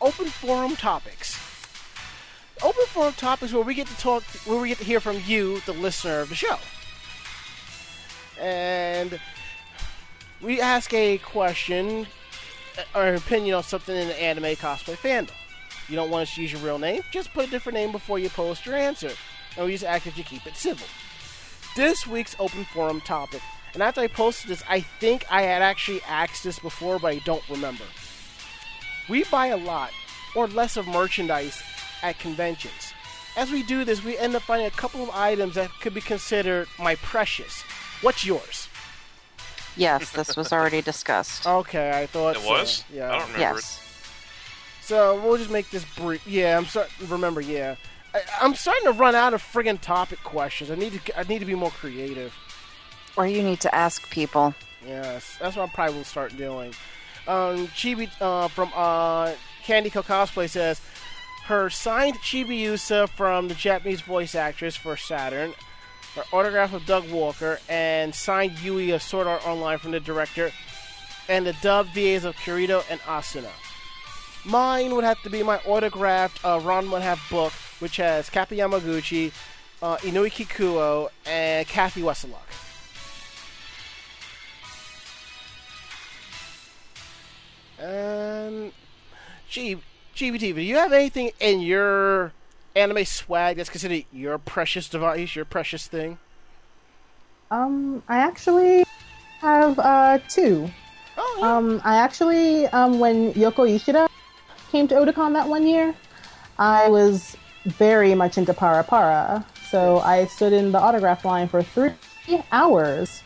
open 0.00 0.26
forum 0.26 0.74
topics. 0.74 1.38
Open 2.60 2.84
forum 2.86 3.12
topics 3.12 3.52
where 3.52 3.62
we 3.62 3.76
get 3.76 3.86
to 3.86 3.96
talk, 3.98 4.24
where 4.46 4.60
we 4.60 4.68
get 4.68 4.78
to 4.78 4.84
hear 4.84 4.98
from 4.98 5.20
you, 5.24 5.60
the 5.60 5.72
listener 5.72 6.18
of 6.18 6.28
the 6.28 6.34
show, 6.34 6.56
and 8.40 9.20
we 10.42 10.60
ask 10.60 10.92
a 10.92 11.18
question 11.18 12.08
uh, 12.76 12.98
or 12.98 13.06
an 13.06 13.14
opinion 13.14 13.54
on 13.54 13.62
something 13.62 13.94
in 13.94 14.08
the 14.08 14.20
anime 14.20 14.56
cosplay 14.56 14.96
fandom. 14.96 15.30
You 15.88 15.94
don't 15.94 16.10
want 16.10 16.22
us 16.22 16.34
to 16.34 16.42
use 16.42 16.50
your 16.50 16.62
real 16.62 16.80
name, 16.80 17.02
just 17.12 17.32
put 17.32 17.46
a 17.46 17.50
different 17.50 17.74
name 17.74 17.92
before 17.92 18.18
you 18.18 18.28
post 18.28 18.66
your 18.66 18.74
answer. 18.74 19.12
And 19.56 19.66
we 19.66 19.72
just 19.72 19.84
ask 19.84 20.02
that 20.02 20.18
you 20.18 20.24
keep 20.24 20.44
it 20.48 20.56
civil. 20.56 20.86
This 21.76 22.08
week's 22.08 22.34
open 22.40 22.64
forum 22.64 23.00
topic, 23.02 23.42
and 23.74 23.82
after 23.82 24.00
I 24.00 24.06
posted 24.08 24.50
this, 24.50 24.62
I 24.68 24.80
think 24.80 25.24
I 25.30 25.42
had 25.42 25.62
actually 25.62 26.02
asked 26.02 26.44
this 26.44 26.58
before, 26.58 26.98
but 26.98 27.08
I 27.14 27.18
don't 27.20 27.46
remember. 27.48 27.84
We 29.08 29.24
buy 29.24 29.48
a 29.48 29.56
lot 29.56 29.90
or 30.34 30.46
less 30.46 30.76
of 30.76 30.86
merchandise 30.86 31.62
at 32.02 32.18
conventions. 32.18 32.92
As 33.36 33.50
we 33.50 33.62
do 33.62 33.84
this, 33.84 34.04
we 34.04 34.18
end 34.18 34.34
up 34.34 34.42
finding 34.42 34.66
a 34.66 34.70
couple 34.70 35.02
of 35.02 35.10
items 35.10 35.54
that 35.54 35.70
could 35.80 35.94
be 35.94 36.00
considered 36.00 36.68
my 36.78 36.96
precious. 36.96 37.62
What's 38.02 38.24
yours? 38.24 38.68
Yes, 39.76 40.10
this 40.10 40.36
was 40.36 40.52
already 40.52 40.82
discussed. 40.82 41.46
Okay, 41.46 41.90
I 42.02 42.06
thought 42.06 42.36
It 42.36 42.42
so. 42.42 42.48
was? 42.50 42.84
Yeah. 42.92 43.08
I 43.08 43.18
don't 43.18 43.32
remember 43.32 43.38
yes. 43.40 43.84
So 44.82 45.20
we'll 45.22 45.36
just 45.36 45.50
make 45.50 45.70
this 45.70 45.84
brief. 45.96 46.26
Yeah, 46.26 46.56
I'm 46.56 46.64
starting. 46.64 47.08
Remember, 47.08 47.40
yeah, 47.40 47.76
I, 48.14 48.22
I'm 48.40 48.54
starting 48.54 48.84
to 48.84 48.92
run 48.92 49.14
out 49.14 49.34
of 49.34 49.42
friggin' 49.42 49.80
topic 49.80 50.18
questions. 50.24 50.70
I 50.70 50.74
need 50.76 50.94
to. 50.94 51.18
I 51.18 51.22
need 51.24 51.40
to 51.40 51.44
be 51.44 51.54
more 51.54 51.70
creative. 51.70 52.34
Or 53.18 53.26
you 53.26 53.42
need 53.42 53.58
to 53.60 53.74
ask 53.74 54.08
people. 54.10 54.54
Yes, 54.86 55.36
that's 55.40 55.56
what 55.56 55.68
I 55.68 55.72
probably 55.72 55.96
will 55.96 56.04
start 56.04 56.36
doing. 56.36 56.72
Um, 57.26 57.66
Chibi 57.68 58.08
uh, 58.20 58.46
from 58.46 58.70
uh, 58.76 59.32
Candy 59.64 59.90
Co 59.90 60.04
Cosplay 60.04 60.48
says 60.48 60.80
her 61.46 61.68
signed 61.68 62.14
Chibiusa 62.18 63.08
from 63.08 63.48
the 63.48 63.54
Japanese 63.54 64.02
voice 64.02 64.36
actress 64.36 64.76
for 64.76 64.96
Saturn, 64.96 65.52
her 66.14 66.22
autograph 66.32 66.72
of 66.72 66.86
Doug 66.86 67.10
Walker, 67.10 67.58
and 67.68 68.14
signed 68.14 68.56
Yui 68.60 68.92
of 68.92 69.02
Sword 69.02 69.26
Art 69.26 69.44
Online 69.44 69.78
from 69.78 69.90
the 69.90 70.00
director, 70.00 70.52
and 71.28 71.44
the 71.44 71.56
dub 71.60 71.86
VAs 71.88 72.24
of 72.24 72.36
Kirito 72.36 72.84
and 72.88 73.00
Asuna. 73.00 73.50
Mine 74.44 74.94
would 74.94 75.04
have 75.04 75.20
to 75.22 75.28
be 75.28 75.42
my 75.42 75.58
autographed 75.66 76.44
uh, 76.44 76.60
Ranma 76.60 76.92
One 76.92 77.02
Half 77.02 77.28
book, 77.30 77.52
which 77.80 77.96
has 77.96 78.30
Kappei 78.30 78.58
Yamaguchi, 78.58 79.32
uh, 79.82 79.96
Inui 79.98 80.30
Kikuo, 80.30 81.08
and 81.26 81.66
Kathy 81.66 82.02
Weseluck. 82.02 82.67
Um, 87.80 88.72
G- 89.48 89.78
GBT, 90.14 90.54
do 90.54 90.60
you 90.60 90.76
have 90.76 90.92
anything 90.92 91.30
in 91.40 91.60
your 91.60 92.32
anime 92.74 93.04
swag 93.04 93.56
that's 93.56 93.70
considered 93.70 94.04
your 94.12 94.38
precious 94.38 94.88
device, 94.88 95.36
your 95.36 95.44
precious 95.44 95.86
thing? 95.86 96.18
Um, 97.50 98.02
I 98.08 98.18
actually 98.18 98.84
have 99.40 99.78
uh 99.78 100.18
two. 100.28 100.70
Oh, 101.16 101.36
yeah. 101.40 101.56
Um, 101.56 101.80
I 101.84 101.96
actually 101.96 102.66
um 102.68 102.98
when 102.98 103.32
Yoko 103.34 103.68
Ishida 103.68 104.08
came 104.70 104.88
to 104.88 104.94
Otakon 104.96 105.32
that 105.34 105.48
one 105.48 105.66
year, 105.66 105.94
I 106.58 106.88
was 106.88 107.36
very 107.64 108.14
much 108.14 108.38
into 108.38 108.52
Para 108.52 108.82
Para, 108.84 109.44
so 109.70 109.98
I 110.00 110.26
stood 110.26 110.52
in 110.52 110.72
the 110.72 110.78
autograph 110.78 111.24
line 111.24 111.48
for 111.48 111.62
three 111.62 111.92
hours 112.52 113.22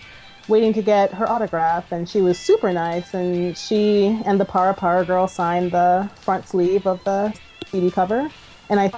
waiting 0.48 0.72
to 0.74 0.82
get 0.82 1.12
her 1.14 1.28
autograph, 1.28 1.92
and 1.92 2.08
she 2.08 2.20
was 2.20 2.38
super 2.38 2.72
nice. 2.72 3.14
And 3.14 3.56
she 3.56 4.20
and 4.24 4.40
the 4.40 4.44
Para 4.44 4.74
Para 4.74 5.04
girl 5.04 5.26
signed 5.26 5.72
the 5.72 6.10
front 6.16 6.46
sleeve 6.46 6.86
of 6.86 7.02
the 7.04 7.34
CD 7.70 7.90
cover, 7.90 8.30
and 8.68 8.80
I 8.80 8.92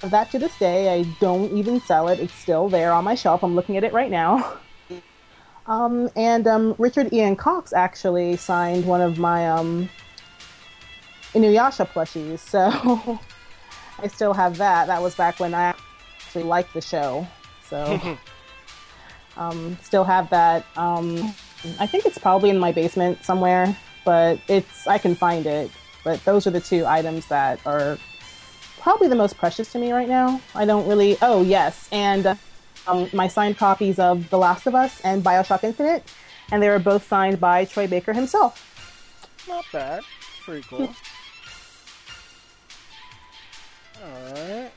have 0.00 0.10
that 0.10 0.30
to 0.30 0.38
this 0.38 0.56
day. 0.58 0.92
I 0.92 1.04
don't 1.20 1.52
even 1.56 1.80
sell 1.80 2.08
it; 2.08 2.20
it's 2.20 2.34
still 2.34 2.68
there 2.68 2.92
on 2.92 3.04
my 3.04 3.14
shelf. 3.14 3.42
I'm 3.42 3.54
looking 3.54 3.76
at 3.76 3.84
it 3.84 3.92
right 3.92 4.10
now. 4.10 4.58
Um, 5.68 6.08
and 6.16 6.46
um, 6.46 6.74
Richard 6.78 7.12
Ian 7.12 7.36
Cox 7.36 7.74
actually 7.74 8.36
signed 8.36 8.86
one 8.86 9.02
of 9.02 9.18
my 9.18 9.48
um, 9.50 9.90
Inuyasha 11.34 11.86
plushies, 11.86 12.38
so 12.38 13.20
I 13.98 14.08
still 14.08 14.32
have 14.32 14.56
that. 14.56 14.86
That 14.86 15.02
was 15.02 15.14
back 15.14 15.38
when 15.38 15.52
I 15.52 15.74
actually 16.18 16.44
liked 16.44 16.72
the 16.72 16.80
show, 16.80 17.26
so 17.68 18.18
um, 19.38 19.78
still 19.82 20.04
have 20.04 20.28
that. 20.30 20.66
Um, 20.76 21.34
I 21.80 21.86
think 21.86 22.04
it's 22.04 22.18
probably 22.18 22.50
in 22.50 22.58
my 22.58 22.72
basement 22.72 23.24
somewhere, 23.24 23.76
but 24.04 24.38
it's 24.48 24.86
I 24.86 24.98
can 24.98 25.14
find 25.14 25.46
it. 25.46 25.70
But 26.04 26.24
those 26.24 26.46
are 26.46 26.50
the 26.50 26.60
two 26.60 26.84
items 26.86 27.26
that 27.28 27.60
are 27.66 27.98
probably 28.80 29.08
the 29.08 29.16
most 29.16 29.36
precious 29.38 29.72
to 29.72 29.78
me 29.78 29.92
right 29.92 30.08
now. 30.08 30.40
I 30.54 30.64
don't 30.66 30.86
really. 30.88 31.16
Oh 31.22 31.42
yes, 31.42 31.88
and. 31.92 32.38
Um, 32.86 33.08
my 33.12 33.28
signed 33.28 33.58
copies 33.58 33.98
of 33.98 34.30
The 34.30 34.38
Last 34.38 34.66
of 34.66 34.74
Us 34.74 35.02
and 35.02 35.22
Bioshock 35.22 35.62
Infinite, 35.62 36.10
and 36.50 36.62
they 36.62 36.70
were 36.70 36.78
both 36.78 37.06
signed 37.06 37.38
by 37.38 37.66
Troy 37.66 37.86
Baker 37.86 38.14
himself. 38.14 38.64
Not 39.46 39.66
bad. 39.70 40.04
Pretty 40.42 40.66
cool. 40.66 40.88
Alright. 44.02 44.72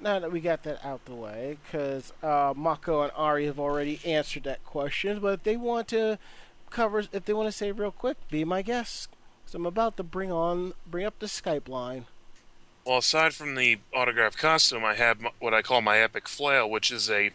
Now 0.00 0.20
that 0.20 0.30
we 0.30 0.40
got 0.40 0.62
that 0.62 0.84
out 0.84 1.04
the 1.06 1.14
way, 1.14 1.58
because 1.64 2.12
uh, 2.22 2.54
Mako 2.56 3.02
and 3.02 3.12
Ari 3.16 3.46
have 3.46 3.58
already 3.58 4.00
answered 4.04 4.44
that 4.44 4.64
question, 4.64 5.18
but 5.18 5.34
if 5.34 5.42
they 5.42 5.56
want 5.56 5.88
to 5.88 6.18
cover, 6.70 7.04
if 7.12 7.24
they 7.24 7.32
want 7.32 7.48
to 7.48 7.52
say 7.52 7.72
real 7.72 7.90
quick, 7.90 8.16
be 8.30 8.44
my 8.44 8.62
guest. 8.62 9.08
Because 9.42 9.54
I'm 9.54 9.66
about 9.66 9.96
to 9.96 10.02
bring 10.02 10.30
on, 10.30 10.74
bring 10.86 11.04
up 11.04 11.18
the 11.18 11.26
Skype 11.26 11.68
line. 11.68 12.06
Well, 12.84 12.98
aside 12.98 13.34
from 13.34 13.54
the 13.54 13.78
autograph 13.92 14.36
costume, 14.36 14.84
I 14.84 14.94
have 14.94 15.18
what 15.40 15.52
I 15.52 15.62
call 15.62 15.82
my 15.82 15.98
epic 15.98 16.28
flail, 16.28 16.70
which 16.70 16.90
is 16.90 17.10
a 17.10 17.32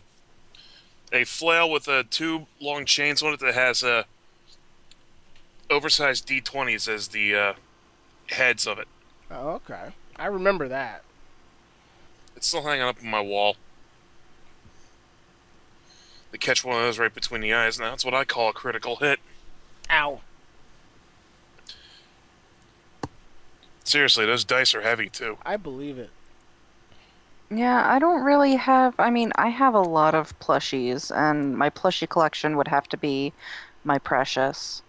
a 1.11 1.26
flail 1.26 1.69
with 1.69 1.88
uh, 1.88 2.03
two 2.10 2.48
long 2.60 2.85
chains 2.85 3.22
on 3.22 3.34
it 3.34 3.40
that 3.40 3.53
has 3.53 3.84
a 3.84 4.06
oversized 5.69 6.27
D20s 6.27 6.88
as 6.88 7.10
the 7.10 7.35
uh, 7.35 7.53
heads 8.30 8.65
of 8.65 8.80
it. 8.80 8.88
Oh, 9.30 9.49
okay. 9.52 9.90
I 10.15 10.26
remember 10.27 10.68
that. 10.68 11.03
It's 12.44 12.49
still 12.49 12.64
hanging 12.64 12.82
up 12.82 12.98
on 13.02 13.10
my 13.10 13.22
wall. 13.22 13.56
They 16.34 16.38
catch 16.38 16.65
one 16.65 16.76
of 16.76 16.82
those 16.82 16.99
right 16.99 17.15
between 17.15 17.40
the 17.40 17.53
eyes, 17.53 17.80
and 17.80 17.88
that's 17.88 18.03
what 18.03 18.14
I 18.14 18.26
call 18.26 18.49
a 18.49 18.53
critical 18.53 18.98
hit. 18.98 19.22
Ow. 19.90 20.20
Seriously, 23.86 24.26
those 24.26 24.44
dice 24.44 24.76
are 24.76 24.82
heavy 24.82 25.07
too. 25.07 25.38
I 25.45 25.56
believe 25.56 25.98
it. 25.98 26.10
Yeah, 27.49 27.82
I 27.90 27.98
don't 27.98 28.26
really 28.26 28.57
have. 28.57 28.94
I 28.99 29.10
mean, 29.10 29.32
I 29.36 29.48
have 29.48 29.74
a 29.74 29.80
lot 29.80 30.14
of 30.14 30.38
plushies, 30.40 31.15
and 31.15 31.57
my 31.57 31.70
plushie 31.70 32.10
collection 32.10 32.57
would 32.57 32.68
have 32.68 32.90
to 32.90 32.98
be 32.98 33.32
my 33.86 33.99
precious. 33.99 34.82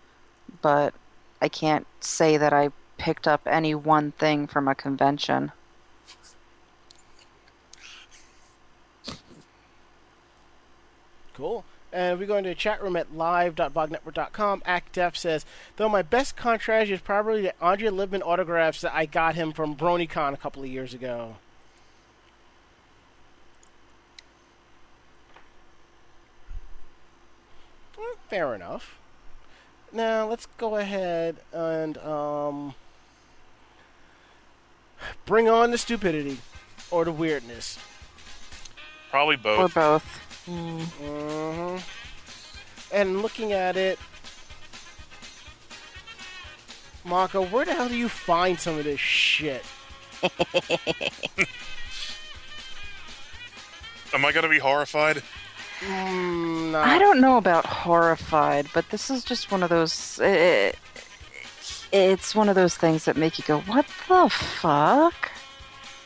But 0.60 0.92
I 1.40 1.48
can't 1.48 1.86
say 2.00 2.36
that 2.36 2.52
I 2.52 2.70
picked 2.98 3.28
up 3.28 3.42
any 3.46 3.76
one 3.76 4.10
thing 4.10 4.48
from 4.48 4.66
a 4.66 4.74
convention. 4.74 5.52
Cool. 11.34 11.64
And 11.92 12.18
we 12.18 12.26
go 12.26 12.36
into 12.36 12.48
the 12.48 12.56
chat 12.56 12.82
room 12.82 12.96
at 12.96 13.14
live.vognetwork.com. 13.14 14.62
ActDef 14.62 15.16
says, 15.16 15.46
though 15.76 15.88
my 15.88 16.02
best 16.02 16.36
contrast 16.36 16.90
is 16.90 17.00
probably 17.00 17.42
the 17.42 17.64
Andrea 17.64 17.92
Libman 17.92 18.22
autographs 18.24 18.80
that 18.80 18.94
I 18.94 19.06
got 19.06 19.36
him 19.36 19.52
from 19.52 19.76
BronyCon 19.76 20.32
a 20.32 20.36
couple 20.36 20.62
of 20.62 20.68
years 20.68 20.92
ago. 20.92 21.36
Fair 28.28 28.54
enough. 28.54 28.98
Now 29.92 30.26
let's 30.26 30.46
go 30.58 30.74
ahead 30.74 31.36
and 31.52 31.96
um, 31.98 32.74
bring 35.24 35.48
on 35.48 35.70
the 35.70 35.78
stupidity 35.78 36.38
or 36.90 37.04
the 37.04 37.12
weirdness. 37.12 37.78
Probably 39.10 39.36
both. 39.36 39.76
Or 39.76 39.80
both. 39.80 40.23
Both. 40.46 40.98
hmm 40.98 41.76
And 42.92 43.22
looking 43.22 43.52
at 43.52 43.76
it, 43.76 43.98
Mako, 47.04 47.44
where 47.46 47.64
the 47.64 47.74
hell 47.74 47.88
do 47.88 47.96
you 47.96 48.08
find 48.08 48.58
some 48.58 48.78
of 48.78 48.84
this 48.84 49.00
shit? 49.00 49.64
Am 54.14 54.24
I 54.24 54.32
gonna 54.32 54.48
be 54.48 54.58
horrified? 54.58 55.22
Mm, 55.80 56.70
nah. 56.72 56.82
I 56.82 56.98
don't 56.98 57.20
know 57.20 57.36
about 57.36 57.66
horrified, 57.66 58.68
but 58.72 58.88
this 58.90 59.10
is 59.10 59.24
just 59.24 59.50
one 59.50 59.62
of 59.62 59.68
those. 59.70 60.18
eh, 60.22 60.72
it's 61.92 62.34
one 62.34 62.48
of 62.48 62.54
those 62.54 62.76
things 62.76 63.04
that 63.04 63.16
make 63.16 63.38
you 63.38 63.44
go, 63.46 63.60
"What 63.62 63.86
the 64.08 64.28
fuck?" 64.30 65.30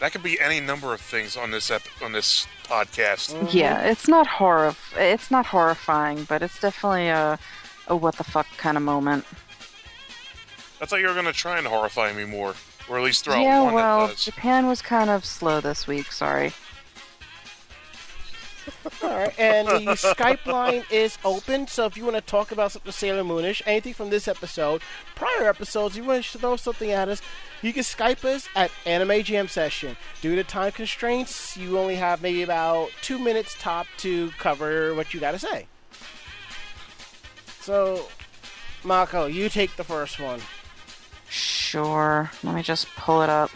That 0.00 0.12
could 0.12 0.22
be 0.22 0.38
any 0.38 0.60
number 0.60 0.94
of 0.94 1.00
things 1.00 1.36
on 1.36 1.50
this 1.50 1.70
ep- 1.70 1.82
on 2.02 2.12
this 2.12 2.46
podcast. 2.64 3.34
Mm-hmm. 3.34 3.56
Yeah, 3.56 3.82
it's 3.82 4.06
not 4.06 4.26
horror. 4.26 4.76
It's 4.96 5.30
not 5.30 5.46
horrifying, 5.46 6.24
but 6.24 6.42
it's 6.42 6.60
definitely 6.60 7.08
a, 7.08 7.38
a 7.88 7.96
what 7.96 8.16
the 8.16 8.24
fuck 8.24 8.46
kind 8.56 8.76
of 8.76 8.82
moment. 8.82 9.24
I 10.80 10.86
thought 10.86 11.00
you 11.00 11.08
were 11.08 11.14
gonna 11.14 11.32
try 11.32 11.58
and 11.58 11.66
horrify 11.66 12.12
me 12.12 12.24
more, 12.24 12.54
or 12.88 12.98
at 12.98 13.04
least 13.04 13.24
throw 13.24 13.34
out 13.34 13.42
yeah, 13.42 13.62
one 13.62 13.74
well, 13.74 14.06
that 14.06 14.14
does. 14.14 14.24
Japan 14.24 14.66
was 14.68 14.80
kind 14.80 15.10
of 15.10 15.24
slow 15.24 15.60
this 15.60 15.86
week. 15.86 16.12
Sorry. 16.12 16.52
All 19.02 19.10
right, 19.10 19.38
and 19.38 19.68
the 19.68 19.92
Skype 19.92 20.46
line 20.46 20.84
is 20.90 21.18
open. 21.24 21.66
So 21.66 21.86
if 21.86 21.96
you 21.96 22.04
want 22.04 22.16
to 22.16 22.22
talk 22.22 22.52
about 22.52 22.72
something 22.72 22.92
Sailor 22.92 23.22
Moonish, 23.22 23.62
anything 23.66 23.94
from 23.94 24.10
this 24.10 24.28
episode, 24.28 24.82
prior 25.14 25.48
episodes, 25.48 25.96
you 25.96 26.04
want 26.04 26.24
to 26.24 26.38
throw 26.38 26.56
something 26.56 26.90
at 26.90 27.08
us, 27.08 27.22
you 27.62 27.72
can 27.72 27.82
Skype 27.82 28.24
us 28.24 28.48
at 28.54 28.70
Anime 28.86 29.22
Jam 29.22 29.48
Session. 29.48 29.96
Due 30.20 30.36
to 30.36 30.44
time 30.44 30.72
constraints, 30.72 31.56
you 31.56 31.78
only 31.78 31.96
have 31.96 32.22
maybe 32.22 32.42
about 32.42 32.90
two 33.02 33.18
minutes 33.18 33.56
top 33.58 33.86
to 33.98 34.30
cover 34.38 34.94
what 34.94 35.14
you 35.14 35.20
got 35.20 35.32
to 35.32 35.38
say. 35.38 35.66
So, 37.60 38.08
Mako, 38.84 39.26
you 39.26 39.48
take 39.48 39.76
the 39.76 39.84
first 39.84 40.18
one. 40.18 40.40
Sure. 41.28 42.30
Let 42.42 42.54
me 42.54 42.62
just 42.62 42.88
pull 42.96 43.22
it 43.22 43.28
up. 43.28 43.50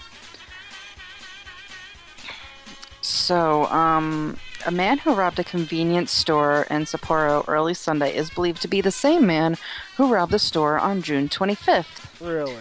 So, 3.01 3.67
um, 3.67 4.37
a 4.67 4.71
man 4.71 4.99
who 4.99 5.15
robbed 5.15 5.39
a 5.39 5.45
convenience 5.45 6.13
store 6.13 6.67
in 6.71 6.83
Sapporo 6.83 7.45
early 7.49 7.75
Sunday 7.75 8.15
is 8.15 8.31
believed 8.31 8.63
to 8.63 8.69
be 8.69 8.81
the 8.81 8.91
same 8.91 9.27
man 9.27 9.57
who 9.97 10.13
robbed 10.13 10.33
the 10.33 10.39
store 10.39 10.79
on 10.79 11.03
June 11.03 11.29
25th. 11.29 12.21
Really? 12.21 12.57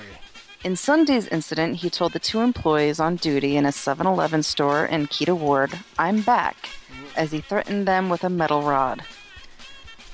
In 0.63 0.75
Sunday's 0.75 1.27
incident, 1.27 1.77
he 1.77 1.89
told 1.89 2.13
the 2.13 2.19
two 2.19 2.39
employees 2.39 2.99
on 2.99 3.15
duty 3.15 3.57
in 3.57 3.65
a 3.65 3.71
7 3.71 4.05
Eleven 4.05 4.43
store 4.43 4.85
in 4.85 5.07
Kita 5.07 5.37
Ward, 5.37 5.79
I'm 5.97 6.21
back, 6.21 6.69
as 7.15 7.31
he 7.31 7.41
threatened 7.41 7.87
them 7.87 8.09
with 8.09 8.23
a 8.23 8.29
metal 8.29 8.61
rod. 8.61 9.03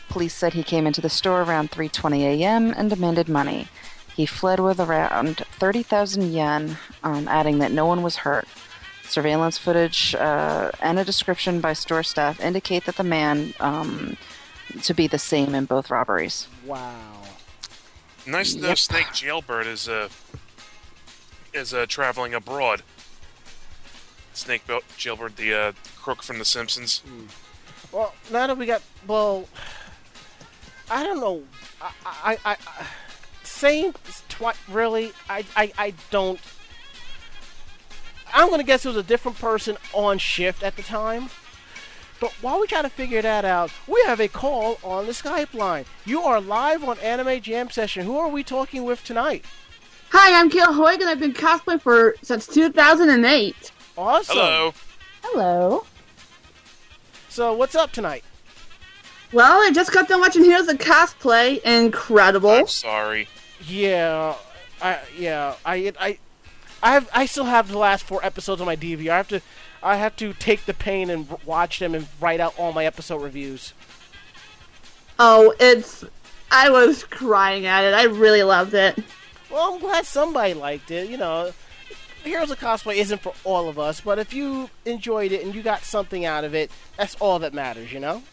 Police 0.09 0.33
said 0.33 0.53
he 0.53 0.63
came 0.63 0.87
into 0.87 1.01
the 1.01 1.09
store 1.09 1.41
around 1.41 1.71
3:20 1.71 2.21
a.m. 2.21 2.73
and 2.77 2.89
demanded 2.89 3.27
money. 3.27 3.67
He 4.15 4.25
fled 4.25 4.59
with 4.59 4.79
around 4.79 5.43
30,000 5.59 6.31
yen, 6.31 6.77
um, 7.03 7.27
adding 7.27 7.59
that 7.59 7.71
no 7.71 7.85
one 7.85 8.01
was 8.01 8.17
hurt. 8.17 8.47
Surveillance 9.07 9.57
footage 9.57 10.15
uh, 10.15 10.71
and 10.81 10.99
a 10.99 11.05
description 11.05 11.61
by 11.61 11.73
store 11.73 12.03
staff 12.03 12.39
indicate 12.39 12.85
that 12.85 12.97
the 12.97 13.03
man 13.03 13.53
um, 13.59 14.17
to 14.83 14.93
be 14.93 15.07
the 15.07 15.17
same 15.19 15.55
in 15.55 15.65
both 15.65 15.89
robberies. 15.89 16.47
Wow. 16.65 16.93
Nice 18.25 18.53
to 18.53 18.61
know 18.61 18.75
Snake 18.75 19.07
Jailbird 19.07 19.65
is 19.67 19.87
uh, 19.87 20.09
is 21.53 21.73
uh, 21.73 21.85
traveling 21.87 22.33
abroad. 22.33 22.83
Snake 24.33 24.67
Bel- 24.67 24.81
Jailbird, 24.97 25.37
the 25.37 25.53
uh, 25.53 25.71
crook 25.95 26.21
from 26.21 26.37
The 26.37 26.45
Simpsons. 26.45 27.01
Well, 27.91 28.13
now 28.31 28.47
that 28.47 28.57
we 28.57 28.65
got, 28.65 28.83
well, 29.07 29.47
I 30.91 31.03
don't 31.03 31.19
know. 31.19 31.43
I, 31.81 31.91
I, 32.05 32.37
I, 32.45 32.51
I 32.51 32.85
saying 33.43 33.95
twi- 34.29 34.53
really, 34.69 35.11
I, 35.29 35.45
I, 35.55 35.71
I 35.77 35.93
don't. 36.11 36.39
I'm 38.33 38.49
gonna 38.49 38.63
guess 38.63 38.85
it 38.85 38.89
was 38.89 38.97
a 38.97 39.03
different 39.03 39.37
person 39.37 39.77
on 39.93 40.17
shift 40.17 40.63
at 40.63 40.75
the 40.75 40.83
time. 40.83 41.29
But 42.19 42.31
while 42.41 42.59
we 42.59 42.67
try 42.67 42.81
to 42.81 42.89
figure 42.89 43.21
that 43.21 43.45
out, 43.45 43.71
we 43.87 44.01
have 44.07 44.19
a 44.19 44.27
call 44.27 44.79
on 44.83 45.05
the 45.05 45.11
Skype 45.11 45.53
line. 45.53 45.85
You 46.05 46.21
are 46.21 46.41
live 46.41 46.83
on 46.83 46.97
Anime 46.99 47.41
Jam 47.41 47.69
Session. 47.69 48.05
Who 48.05 48.17
are 48.17 48.29
we 48.29 48.43
talking 48.43 48.83
with 48.83 49.03
tonight? 49.03 49.45
Hi, 50.11 50.39
I'm 50.39 50.49
Kale 50.49 50.73
Hoig, 50.73 50.99
and 50.99 51.09
I've 51.09 51.19
been 51.19 51.33
cosplaying 51.33 51.81
for 51.81 52.15
since 52.21 52.47
2008. 52.47 53.71
Awesome. 53.97 54.35
Hello. 54.35 54.73
Hello. 55.23 55.85
So 57.29 57.53
what's 57.53 57.75
up 57.75 57.91
tonight? 57.91 58.23
Well, 59.33 59.61
I 59.61 59.71
just 59.71 59.91
got 59.91 60.07
done 60.07 60.21
watching 60.21 60.43
Heroes 60.43 60.69
of 60.69 60.77
Cosplay. 60.77 61.61
Incredible. 61.61 62.49
I'm 62.49 62.67
sorry. 62.67 63.27
Yeah, 63.67 64.35
I 64.81 64.99
yeah 65.17 65.55
I 65.65 65.91
I 65.99 66.19
I 66.81 66.93
have 66.93 67.09
I 67.13 67.25
still 67.25 67.45
have 67.45 67.69
the 67.69 67.77
last 67.77 68.03
four 68.03 68.23
episodes 68.23 68.61
on 68.61 68.67
my 68.67 68.75
DVR. 68.75 69.09
I 69.09 69.17
have 69.17 69.27
to 69.29 69.41
I 69.81 69.95
have 69.97 70.15
to 70.17 70.33
take 70.33 70.65
the 70.65 70.73
pain 70.73 71.09
and 71.09 71.27
watch 71.45 71.79
them 71.79 71.95
and 71.95 72.07
write 72.19 72.39
out 72.39 72.57
all 72.57 72.73
my 72.73 72.85
episode 72.85 73.21
reviews. 73.21 73.73
Oh, 75.19 75.53
it's. 75.59 76.03
I 76.51 76.69
was 76.69 77.03
crying 77.03 77.65
at 77.65 77.83
it. 77.83 77.93
I 77.93 78.03
really 78.03 78.43
loved 78.43 78.73
it. 78.73 78.97
Well, 79.49 79.73
I'm 79.73 79.79
glad 79.79 80.05
somebody 80.05 80.53
liked 80.53 80.91
it. 80.91 81.09
You 81.09 81.17
know, 81.17 81.51
Heroes 82.23 82.51
of 82.51 82.59
Cosplay 82.59 82.95
isn't 82.95 83.21
for 83.21 83.33
all 83.43 83.69
of 83.69 83.79
us, 83.79 84.01
but 84.01 84.19
if 84.19 84.33
you 84.33 84.69
enjoyed 84.85 85.31
it 85.31 85.43
and 85.43 85.55
you 85.55 85.61
got 85.61 85.83
something 85.83 86.25
out 86.25 86.43
of 86.43 86.53
it, 86.53 86.71
that's 86.97 87.15
all 87.15 87.39
that 87.39 87.53
matters. 87.53 87.91
You 87.91 87.99
know. 87.99 88.23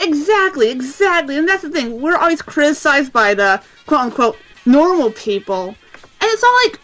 Exactly, 0.00 0.70
exactly. 0.70 1.38
And 1.38 1.48
that's 1.48 1.62
the 1.62 1.70
thing. 1.70 2.00
We're 2.00 2.16
always 2.16 2.42
criticized 2.42 3.12
by 3.12 3.34
the 3.34 3.62
quote 3.86 4.00
unquote 4.00 4.36
normal 4.66 5.10
people. 5.12 5.68
And 5.68 5.76
it's 6.22 6.42
all 6.42 6.56
like. 6.64 6.80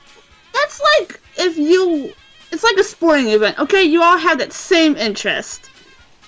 That's 0.63 0.81
like 0.99 1.21
if 1.39 1.57
you. 1.57 2.13
It's 2.53 2.65
like 2.65 2.77
a 2.79 2.85
sporting 2.85 3.29
event, 3.29 3.61
okay? 3.61 3.85
You 3.85 4.03
all 4.03 4.19
have 4.19 4.39
that 4.39 4.53
same 4.53 4.97
interest. 4.97 5.71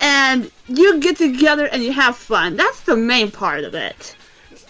And 0.00 0.50
you 0.68 1.00
get 1.00 1.16
together 1.16 1.66
and 1.66 1.82
you 1.82 1.92
have 1.92 2.16
fun. 2.16 2.56
That's 2.56 2.80
the 2.82 2.96
main 2.96 3.30
part 3.32 3.64
of 3.64 3.74
it. 3.74 4.14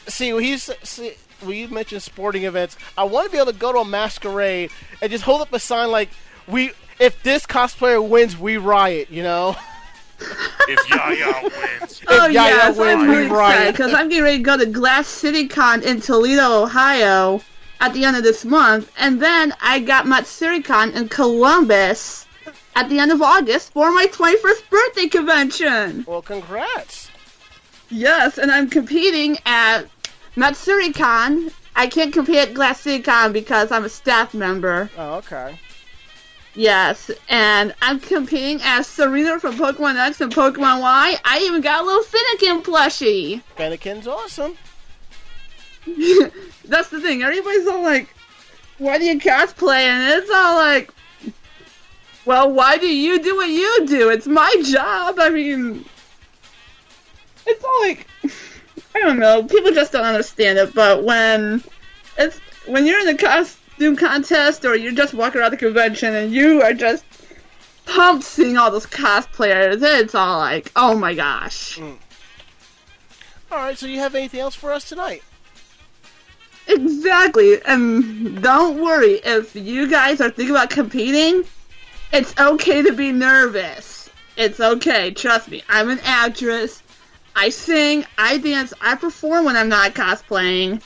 See, 0.07 0.33
when 0.33 0.43
he's 0.45 0.71
see, 0.83 1.13
when 1.41 1.57
you 1.57 1.69
mentioned 1.69 2.03
sporting 2.03 2.45
events, 2.45 2.77
I 2.97 3.05
want 3.05 3.27
to 3.27 3.33
be 3.33 3.37
able 3.39 3.53
to 3.53 3.59
go 3.59 3.71
to 3.73 3.79
a 3.81 3.85
masquerade 3.85 4.71
and 5.03 5.11
just 5.11 5.25
hold 5.25 5.43
up 5.43 5.53
a 5.53 5.59
sign 5.59 5.91
like 5.91 6.09
we. 6.47 6.73
If 6.99 7.23
this 7.23 7.45
cosplayer 7.47 8.07
wins, 8.07 8.39
we 8.39 8.57
riot. 8.57 9.11
You 9.11 9.23
know. 9.23 9.57
If 10.69 10.89
Yaya 10.89 11.43
wins, 11.43 12.01
Oh 12.09 12.27
If 12.27 12.33
Yaya 12.33 12.51
yes, 12.51 12.77
wins, 12.79 13.03
I'm 13.03 13.09
we 13.09 13.17
really 13.17 13.29
riot. 13.31 13.53
excited 13.53 13.73
because 13.73 13.95
I'm 13.95 14.09
getting 14.09 14.25
ready 14.25 14.37
to 14.39 14.43
go 14.43 14.57
to 14.57 14.67
Glass 14.67 15.09
City 15.09 15.49
Con 15.49 15.83
in 15.83 16.01
Toledo, 16.01 16.63
Ohio, 16.63 17.41
at 17.83 17.93
the 17.93 18.05
end 18.05 18.17
of 18.17 18.23
this 18.23 18.45
month, 18.45 18.93
and 18.97 19.21
then 19.21 19.53
I 19.61 19.81
got 19.81 20.07
MatsuriCon 20.07 20.95
in 20.95 21.09
Columbus 21.09 22.27
at 22.77 22.89
the 22.89 23.01
end 23.01 23.11
of 23.11 23.21
August 23.21 23.73
for 23.73 23.91
my 23.91 24.07
21st 24.07 24.71
birthday 24.71 25.09
convention. 25.09 26.05
Well, 26.07 26.23
congrats. 26.23 27.11
Yes, 27.91 28.39
and 28.39 28.53
I'm 28.53 28.71
competing 28.71 29.37
at 29.45 29.83
MatsuriCon. 30.37 31.53
I 31.75 31.89
can't 31.89 32.13
compete 32.13 32.37
at 32.37 32.55
Glass 32.55 32.83
City 32.83 33.03
Con 33.03 33.33
because 33.33 33.73
I'm 33.73 33.85
a 33.85 33.89
staff 33.89 34.33
member. 34.33 34.89
Oh, 34.97 35.15
okay. 35.15 35.59
Yes, 36.55 37.11
and 37.29 37.75
I'm 37.83 37.99
competing 37.99 38.61
as 38.63 38.87
Serena 38.87 39.41
from 39.41 39.57
Pokemon 39.57 39.97
X 39.97 40.21
and 40.21 40.33
Pokemon 40.33 40.83
Y. 40.83 41.17
I 41.25 41.39
even 41.41 41.63
got 41.63 41.83
a 41.83 41.87
little 41.87 42.05
Fennekin 42.05 42.63
plushie. 42.63 43.43
Fennekin's 43.57 44.07
awesome. 44.07 44.57
That's 46.65 46.89
the 46.89 47.01
thing. 47.01 47.23
Everybody's 47.23 47.67
all 47.67 47.83
like, 47.83 48.09
"Why 48.79 48.99
do 48.99 49.05
you 49.05 49.19
cosplay?" 49.19 49.81
And 49.81 50.23
it's 50.23 50.31
all 50.31 50.57
like, 50.57 50.93
well, 52.25 52.53
why 52.53 52.79
do 52.79 52.87
you 52.87 53.21
do 53.21 53.37
what 53.37 53.49
you 53.49 53.87
do? 53.87 54.11
It's 54.11 54.27
my 54.27 54.55
job. 54.65 55.17
I 55.19 55.29
mean, 55.31 55.85
it's 57.47 57.65
all 57.65 57.81
like 57.83 58.07
I 58.95 59.01
don't 59.01 59.19
know. 59.19 59.43
People 59.43 59.73
just 59.73 59.93
don't 59.93 60.05
understand 60.05 60.59
it. 60.59 60.75
But 60.75 61.03
when 61.05 61.63
it's 62.19 62.39
when 62.67 62.87
you're 62.87 63.01
in 63.01 63.07
the 63.07 63.15
costume 63.15 63.97
contest 63.97 64.65
or 64.65 64.77
you're 64.77 64.93
just 64.93 65.15
walking 65.15 65.41
around 65.41 65.53
the 65.53 65.57
convention 65.57 66.15
and 66.15 66.33
you 66.33 66.63
are 66.63 66.75
just 66.75 67.05
pumped 67.87 68.25
seeing 68.25 68.57
all 68.57 68.71
those 68.71 68.87
cosplayers, 68.87 69.83
it's 69.83 70.15
all 70.15 70.39
like, 70.39 70.71
oh 70.77 70.97
my 70.97 71.15
gosh. 71.15 71.79
Mm. 71.79 71.97
All 73.51 73.59
right, 73.59 73.77
so 73.77 73.87
you 73.87 73.99
have 73.99 74.15
anything 74.15 74.41
else 74.41 74.55
for 74.55 74.73
us 74.73 74.89
tonight? 74.89 75.23
Exactly. 76.69 77.63
And 77.65 78.43
don't 78.43 78.81
worry, 78.81 79.21
if 79.25 79.55
you 79.55 79.89
guys 79.89 80.21
are 80.21 80.31
thinking 80.31 80.55
about 80.55 80.71
competing, 80.71 81.45
it's 82.13 82.35
okay 82.39 82.83
to 82.83 82.93
be 82.93 83.13
nervous. 83.13 84.11
It's 84.37 84.61
okay. 84.61 85.11
Trust 85.11 85.51
me. 85.51 85.63
I'm 85.69 85.91
an 85.91 86.01
actress. 86.05 86.83
I 87.35 87.49
sing, 87.49 88.05
I 88.19 88.39
dance, 88.39 88.75
I 88.81 88.95
perform 88.95 89.47
when 89.47 89.57
I'm 89.57 89.69
not 89.69 89.95
cosplaying. 89.95 90.83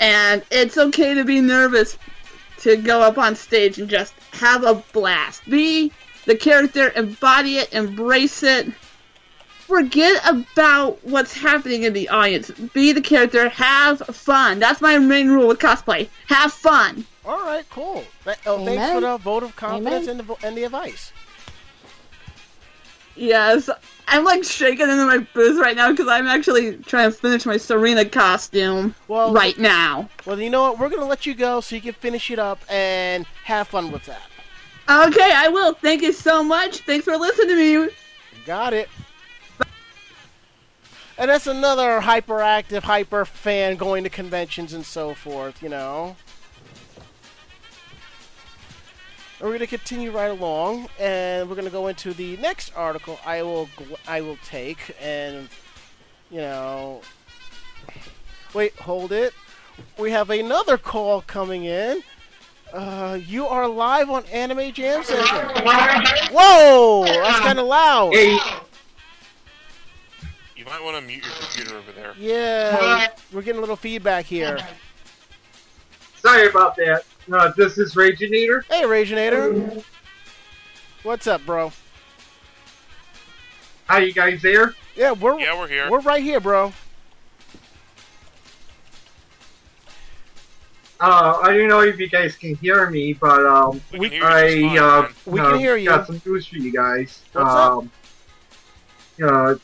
And 0.00 0.42
it's 0.50 0.78
okay 0.78 1.14
to 1.14 1.24
be 1.24 1.40
nervous 1.40 1.98
to 2.60 2.76
go 2.76 3.02
up 3.02 3.18
on 3.18 3.36
stage 3.36 3.78
and 3.78 3.88
just 3.88 4.14
have 4.32 4.64
a 4.64 4.74
blast. 4.92 5.48
Be 5.48 5.92
the 6.24 6.34
character, 6.34 6.92
embody 6.96 7.58
it, 7.58 7.72
embrace 7.72 8.42
it. 8.42 8.72
Forget 9.66 10.20
about 10.28 10.98
what's 11.04 11.34
happening 11.34 11.84
in 11.84 11.94
the 11.94 12.08
audience. 12.10 12.50
Be 12.74 12.92
the 12.92 13.00
character, 13.00 13.48
have 13.48 14.00
fun. 14.00 14.58
That's 14.58 14.82
my 14.82 14.98
main 14.98 15.28
rule 15.28 15.48
with 15.48 15.58
cosplay. 15.58 16.08
Have 16.26 16.52
fun. 16.52 17.06
All 17.24 17.40
right, 17.40 17.64
cool. 17.70 18.04
Th- 18.24 18.36
uh, 18.46 18.56
oh, 18.56 18.64
thanks 18.66 18.92
for 18.92 19.00
the 19.00 19.16
vote 19.16 19.42
of 19.42 19.56
confidence 19.56 20.06
and 20.06 20.20
the, 20.20 20.36
and 20.44 20.54
the 20.54 20.64
advice. 20.64 21.12
Yes, 23.16 23.70
I'm 24.06 24.24
like 24.24 24.44
shaking 24.44 24.88
in 24.88 24.98
my 25.06 25.18
boots 25.32 25.58
right 25.58 25.76
now 25.76 25.90
because 25.90 26.08
I'm 26.08 26.26
actually 26.26 26.76
trying 26.78 27.10
to 27.10 27.16
finish 27.16 27.46
my 27.46 27.56
Serena 27.56 28.04
costume 28.04 28.94
Well, 29.08 29.32
right 29.32 29.56
now. 29.58 30.10
Well, 30.26 30.38
you 30.38 30.50
know 30.50 30.62
what? 30.62 30.78
We're 30.78 30.90
gonna 30.90 31.06
let 31.06 31.24
you 31.24 31.34
go 31.34 31.60
so 31.60 31.74
you 31.74 31.80
can 31.80 31.94
finish 31.94 32.30
it 32.30 32.38
up 32.38 32.60
and 32.68 33.24
have 33.44 33.68
fun 33.68 33.92
with 33.92 34.04
that. 34.04 34.22
Okay, 34.90 35.32
I 35.32 35.48
will. 35.48 35.72
Thank 35.72 36.02
you 36.02 36.12
so 36.12 36.42
much. 36.42 36.78
Thanks 36.80 37.06
for 37.06 37.16
listening 37.16 37.48
to 37.48 37.86
me. 37.86 37.92
Got 38.44 38.74
it. 38.74 38.90
And 41.16 41.30
that's 41.30 41.46
another 41.46 42.00
hyperactive, 42.00 42.82
hyper 42.82 43.24
fan 43.24 43.76
going 43.76 44.02
to 44.04 44.10
conventions 44.10 44.72
and 44.72 44.84
so 44.84 45.14
forth, 45.14 45.62
you 45.62 45.68
know. 45.68 46.16
We're 49.40 49.48
going 49.50 49.60
to 49.60 49.66
continue 49.66 50.10
right 50.10 50.30
along, 50.30 50.88
and 50.98 51.48
we're 51.48 51.54
going 51.54 51.66
to 51.66 51.70
go 51.70 51.88
into 51.88 52.14
the 52.14 52.36
next 52.38 52.72
article 52.74 53.18
I 53.26 53.42
will 53.42 53.68
I 54.08 54.22
will 54.22 54.38
take, 54.44 54.96
and 55.00 55.48
you 56.30 56.38
know, 56.38 57.02
wait, 58.54 58.74
hold 58.76 59.12
it. 59.12 59.34
We 59.98 60.12
have 60.12 60.30
another 60.30 60.78
call 60.78 61.20
coming 61.22 61.64
in. 61.64 62.02
Uh, 62.72 63.18
you 63.26 63.46
are 63.46 63.68
live 63.68 64.08
on 64.08 64.24
Anime 64.26 64.72
Jam 64.72 65.04
Session. 65.04 65.46
Whoa, 66.32 67.04
that's 67.04 67.40
kind 67.40 67.58
of 67.58 67.66
loud. 67.66 68.14
Hey, 68.14 68.38
You 70.64 70.70
might 70.70 70.82
want 70.82 70.96
to 70.96 71.02
mute 71.02 71.22
your 71.22 71.34
computer 71.34 71.76
over 71.76 71.92
there. 71.92 72.14
Yeah, 72.18 73.08
we're 73.34 73.42
getting 73.42 73.58
a 73.58 73.60
little 73.60 73.76
feedback 73.76 74.24
here. 74.24 74.56
sorry 76.16 76.48
about 76.48 76.74
that. 76.76 77.02
Uh, 77.30 77.52
this 77.54 77.76
is 77.76 77.94
Raginator. 77.94 78.64
Hey, 78.70 78.82
Raginator. 78.84 79.84
What's 81.02 81.26
up, 81.26 81.44
bro? 81.44 81.70
How 83.86 83.98
you 83.98 84.14
guys 84.14 84.40
there? 84.40 84.74
Yeah, 84.96 85.12
we're 85.12 85.38
Yeah, 85.38 85.58
we're 85.58 85.68
here. 85.68 85.90
we're 85.90 86.00
right 86.00 86.22
here, 86.22 86.40
bro. 86.40 86.72
Uh, 90.98 91.40
I 91.42 91.52
don't 91.54 91.68
know 91.68 91.80
if 91.82 91.98
you 91.98 92.08
guys 92.08 92.36
can 92.36 92.54
hear 92.54 92.88
me, 92.88 93.12
but 93.12 93.44
um, 93.44 93.82
We 93.92 93.98
we- 93.98 94.08
can 94.08 94.20
hear 94.22 94.30
I 94.30 94.78
uh. 94.78 95.08
We 95.26 95.40
uh, 95.40 95.50
can 95.50 95.58
hear 95.58 95.76
you. 95.76 95.90
Got 95.90 96.06
some 96.06 96.22
news 96.24 96.46
for 96.46 96.56
you 96.56 96.72
guys. 96.72 97.20
What's 97.32 97.50
up? 97.50 97.72
um, 97.78 97.90
Uh, 99.22 99.54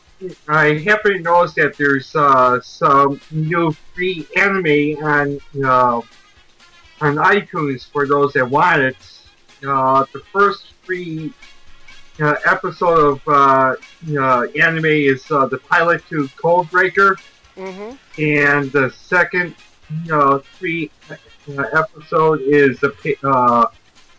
I 0.49 0.79
happen 0.79 1.13
to 1.15 1.19
notice 1.21 1.55
that 1.55 1.77
there's 1.77 2.15
uh, 2.15 2.61
some 2.61 3.21
new 3.31 3.73
free 3.95 4.27
anime 4.37 5.03
on 5.03 5.41
uh, 5.65 6.01
on 7.01 7.17
iTunes 7.17 7.91
for 7.91 8.07
those 8.07 8.33
that 8.35 8.49
want 8.49 8.83
it. 8.83 8.97
Uh, 9.67 10.05
the 10.13 10.21
first 10.33 10.75
free 10.85 11.33
uh, 12.21 12.35
episode 12.47 12.99
of 12.99 13.29
uh, 13.29 13.75
uh, 14.19 14.43
anime 14.61 14.85
is 14.87 15.31
uh, 15.31 15.47
the 15.47 15.59
pilot 15.59 16.03
to 16.09 16.29
Codebreaker. 16.43 17.17
Mm-hmm. 17.57 18.23
and 18.23 18.73
the 18.73 18.91
second 18.91 19.55
uh, 20.11 20.39
free 20.39 20.91
uh, 21.11 21.63
episode 21.75 22.41
is 22.41 22.79
the 22.81 22.91
pi- 22.91 23.29
uh, 23.29 23.67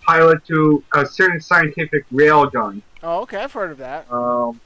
pilot 0.06 0.46
to 0.46 0.84
a 0.94 1.06
certain 1.06 1.42
scientific 1.42 2.08
railgun. 2.10 2.84
Oh, 3.02 3.22
okay, 3.22 3.38
I've 3.38 3.54
heard 3.54 3.72
of 3.72 3.78
that. 3.80 4.12
Um, 4.12 4.60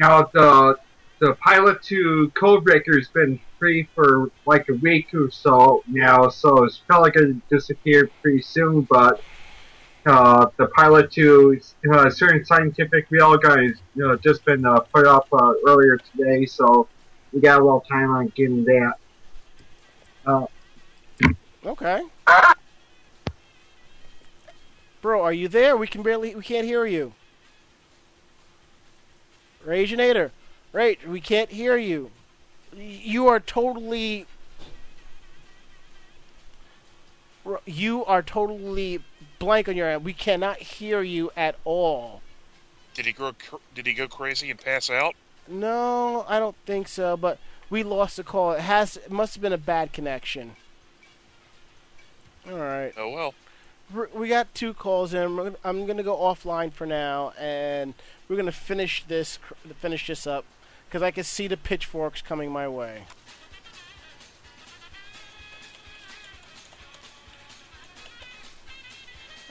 now 0.00 0.22
the 0.32 0.76
the 1.20 1.34
pilot 1.34 1.82
to 1.82 2.32
Codebreaker 2.34 2.96
has 2.96 3.08
been 3.08 3.38
free 3.58 3.86
for 3.94 4.30
like 4.46 4.68
a 4.70 4.74
week 4.74 5.12
or 5.12 5.30
so 5.30 5.84
now, 5.86 6.30
so 6.30 6.64
it's 6.64 6.78
probably 6.78 7.10
going 7.10 7.42
to 7.42 7.54
disappear 7.54 8.10
pretty 8.22 8.40
soon. 8.40 8.88
But 8.90 9.20
uh, 10.06 10.46
the 10.56 10.68
pilot 10.68 11.12
to 11.12 11.60
uh, 11.92 12.08
certain 12.08 12.42
scientific 12.46 13.10
railgun 13.10 13.68
has 13.68 13.78
you 13.94 14.08
know, 14.08 14.16
just 14.16 14.42
been 14.46 14.64
uh, 14.64 14.80
put 14.80 15.06
up 15.06 15.28
uh, 15.30 15.52
earlier 15.66 15.98
today, 15.98 16.46
so 16.46 16.88
we 17.34 17.40
got 17.42 17.60
a 17.60 17.62
little 17.62 17.82
time 17.82 18.10
on 18.10 18.28
getting 18.28 18.64
that. 18.64 18.94
Okay. 21.66 22.02
Bro, 25.02 25.22
are 25.22 25.32
you 25.32 25.48
there? 25.48 25.76
We 25.76 25.86
can 25.86 26.02
barely 26.02 26.34
we 26.34 26.42
can't 26.42 26.66
hear 26.66 26.86
you. 26.86 27.12
Raginator. 29.64 30.30
Right, 30.72 31.06
we 31.06 31.20
can't 31.20 31.50
hear 31.50 31.76
you. 31.76 32.10
You 32.76 33.26
are 33.26 33.40
totally 33.40 34.26
you 37.66 38.04
are 38.04 38.22
totally 38.22 39.00
blank 39.38 39.68
on 39.68 39.76
your 39.76 39.88
end. 39.88 40.04
We 40.04 40.12
cannot 40.12 40.58
hear 40.58 41.02
you 41.02 41.32
at 41.36 41.56
all. 41.64 42.22
Did 42.94 43.06
he 43.06 43.12
go? 43.12 43.32
Did 43.74 43.86
he 43.86 43.94
go 43.94 44.06
crazy 44.06 44.50
and 44.50 44.60
pass 44.60 44.90
out? 44.90 45.14
No, 45.48 46.24
I 46.28 46.38
don't 46.38 46.56
think 46.66 46.86
so, 46.86 47.16
but 47.16 47.38
we 47.68 47.82
lost 47.82 48.16
the 48.16 48.24
call. 48.24 48.52
It 48.52 48.60
has 48.60 48.96
it 48.96 49.10
must 49.10 49.34
have 49.34 49.42
been 49.42 49.52
a 49.52 49.58
bad 49.58 49.92
connection. 49.92 50.56
All 52.48 52.58
right. 52.58 52.92
Oh 52.96 53.10
well. 53.10 53.34
We're- 53.92 54.28
got 54.28 54.54
two 54.54 54.72
calls 54.72 55.12
in. 55.12 55.56
I'm 55.64 55.86
gonna 55.86 56.04
go 56.04 56.16
offline 56.16 56.72
for 56.72 56.86
now, 56.86 57.32
and 57.38 57.94
we're 58.30 58.36
gonna 58.36 58.52
finish 58.52 59.04
this 59.08 59.40
finish 59.80 60.06
this 60.06 60.24
up 60.24 60.44
because 60.86 61.02
I 61.02 61.10
can 61.10 61.24
see 61.24 61.48
the 61.48 61.56
pitchforks 61.56 62.22
coming 62.22 62.52
my 62.52 62.68
way. 62.68 63.02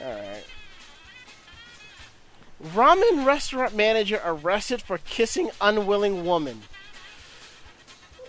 All 0.02 0.10
right. 0.10 0.44
Ramen 2.74 3.26
restaurant 3.26 3.76
manager 3.76 4.20
arrested 4.24 4.80
for 4.80 4.96
kissing 4.96 5.50
unwilling 5.60 6.24
woman. 6.24 6.62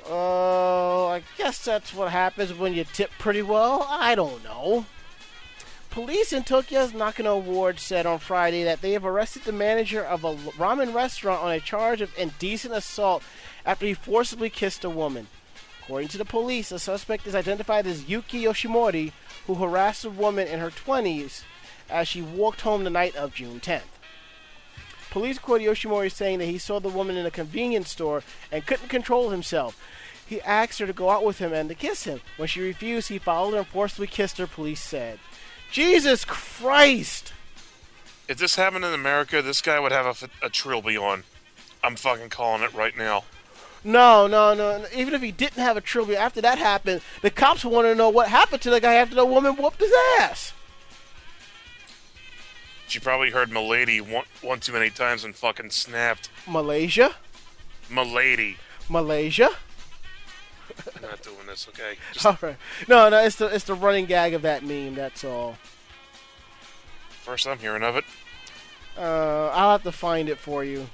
Oh, 0.05 1.07
I 1.07 1.23
guess 1.37 1.63
that's 1.63 1.93
what 1.93 2.11
happens 2.11 2.53
when 2.53 2.73
you 2.73 2.83
tip 2.83 3.11
pretty 3.19 3.41
well. 3.41 3.87
I 3.89 4.15
don't 4.15 4.43
know. 4.43 4.85
Police 5.91 6.31
in 6.31 6.43
Tokyo's 6.43 6.93
Nakano 6.93 7.37
Ward 7.37 7.77
said 7.77 8.05
on 8.05 8.19
Friday 8.19 8.63
that 8.63 8.81
they 8.81 8.93
have 8.93 9.03
arrested 9.03 9.43
the 9.43 9.51
manager 9.51 10.01
of 10.01 10.23
a 10.23 10.35
ramen 10.35 10.93
restaurant 10.93 11.43
on 11.43 11.51
a 11.51 11.59
charge 11.59 11.99
of 11.99 12.17
indecent 12.17 12.73
assault 12.73 13.21
after 13.65 13.85
he 13.85 13.93
forcibly 13.93 14.49
kissed 14.49 14.85
a 14.85 14.89
woman. 14.89 15.27
According 15.83 16.07
to 16.07 16.17
the 16.17 16.23
police, 16.23 16.69
the 16.69 16.79
suspect 16.79 17.27
is 17.27 17.35
identified 17.35 17.85
as 17.85 18.07
Yuki 18.07 18.43
Yoshimori, 18.43 19.11
who 19.47 19.55
harassed 19.55 20.05
a 20.05 20.09
woman 20.09 20.47
in 20.47 20.59
her 20.59 20.69
20s 20.69 21.43
as 21.89 22.07
she 22.07 22.21
walked 22.21 22.61
home 22.61 22.85
the 22.85 22.89
night 22.89 23.17
of 23.17 23.35
June 23.35 23.59
10th. 23.59 23.81
Police 25.09 25.39
quote 25.39 25.59
Yoshimori 25.59 26.09
saying 26.09 26.39
that 26.39 26.45
he 26.45 26.57
saw 26.57 26.79
the 26.79 26.87
woman 26.87 27.17
in 27.17 27.25
a 27.25 27.31
convenience 27.31 27.89
store 27.89 28.23
and 28.49 28.65
couldn't 28.65 28.87
control 28.87 29.31
himself. 29.31 29.77
He 30.25 30.41
asked 30.43 30.79
her 30.79 30.87
to 30.87 30.93
go 30.93 31.09
out 31.09 31.25
with 31.25 31.39
him 31.39 31.51
and 31.51 31.67
to 31.67 31.75
kiss 31.75 32.05
him. 32.05 32.21
When 32.37 32.47
she 32.47 32.61
refused, 32.61 33.09
he 33.09 33.19
followed 33.19 33.51
her 33.51 33.57
and 33.57 33.67
forcibly 33.67 34.07
kissed 34.07 34.37
her, 34.37 34.47
police 34.47 34.79
said. 34.79 35.19
Jesus 35.71 36.25
Christ! 36.25 37.31
If 38.27 38.37
this 38.37 38.55
happened 38.55 38.85
in 38.85 38.93
America, 38.93 39.41
this 39.41 39.61
guy 39.61 39.79
would 39.79 39.93
have 39.93 40.29
a 40.41 40.49
trilby 40.49 40.97
on. 40.97 41.23
I'm 41.83 41.95
fucking 41.95 42.29
calling 42.29 42.61
it 42.61 42.73
right 42.73 42.95
now. 42.95 43.23
No, 43.83 44.27
no, 44.27 44.53
no. 44.53 44.79
no. 44.79 44.85
Even 44.93 45.13
if 45.13 45.21
he 45.21 45.31
didn't 45.31 45.63
have 45.63 45.77
a 45.77 45.81
trilby, 45.81 46.15
after 46.15 46.41
that 46.41 46.57
happened, 46.57 47.01
the 47.21 47.29
cops 47.31 47.65
want 47.65 47.87
to 47.87 47.95
know 47.95 48.09
what 48.09 48.27
happened 48.27 48.61
to 48.63 48.69
the 48.69 48.79
guy 48.79 48.95
after 48.95 49.15
the 49.15 49.25
woman 49.25 49.55
whooped 49.55 49.79
his 49.79 49.91
ass. 50.19 50.53
She 52.87 52.99
probably 52.99 53.31
heard 53.31 53.49
"milady" 53.49 54.01
one, 54.01 54.25
one 54.41 54.59
too 54.59 54.73
many 54.73 54.89
times 54.89 55.23
and 55.23 55.33
fucking 55.33 55.69
snapped. 55.69 56.29
Malaysia, 56.45 57.15
"Milady." 57.89 58.57
Malaysia. 58.89 59.49
I'm 60.95 61.01
not 61.09 61.21
doing 61.21 61.45
this, 61.47 61.67
okay? 61.69 61.95
Just 62.13 62.25
All 62.25 62.37
right. 62.41 62.57
No, 62.87 63.09
no, 63.09 63.19
it's 63.19 63.35
the 63.35 63.47
it's 63.47 63.65
the 63.65 63.73
running 63.73 64.05
gag 64.05 64.33
of 64.33 64.41
that 64.43 64.63
meme. 64.63 64.95
That's 64.95 65.23
all. 65.23 65.57
first 67.09 67.47
I'm 67.47 67.59
hearing 67.59 67.83
of 67.83 67.95
it. 67.95 68.05
Uh, 68.97 69.47
I'll 69.53 69.71
have 69.71 69.83
to 69.83 69.91
find 69.91 70.29
it 70.29 70.37
for 70.37 70.63
you. 70.63 70.87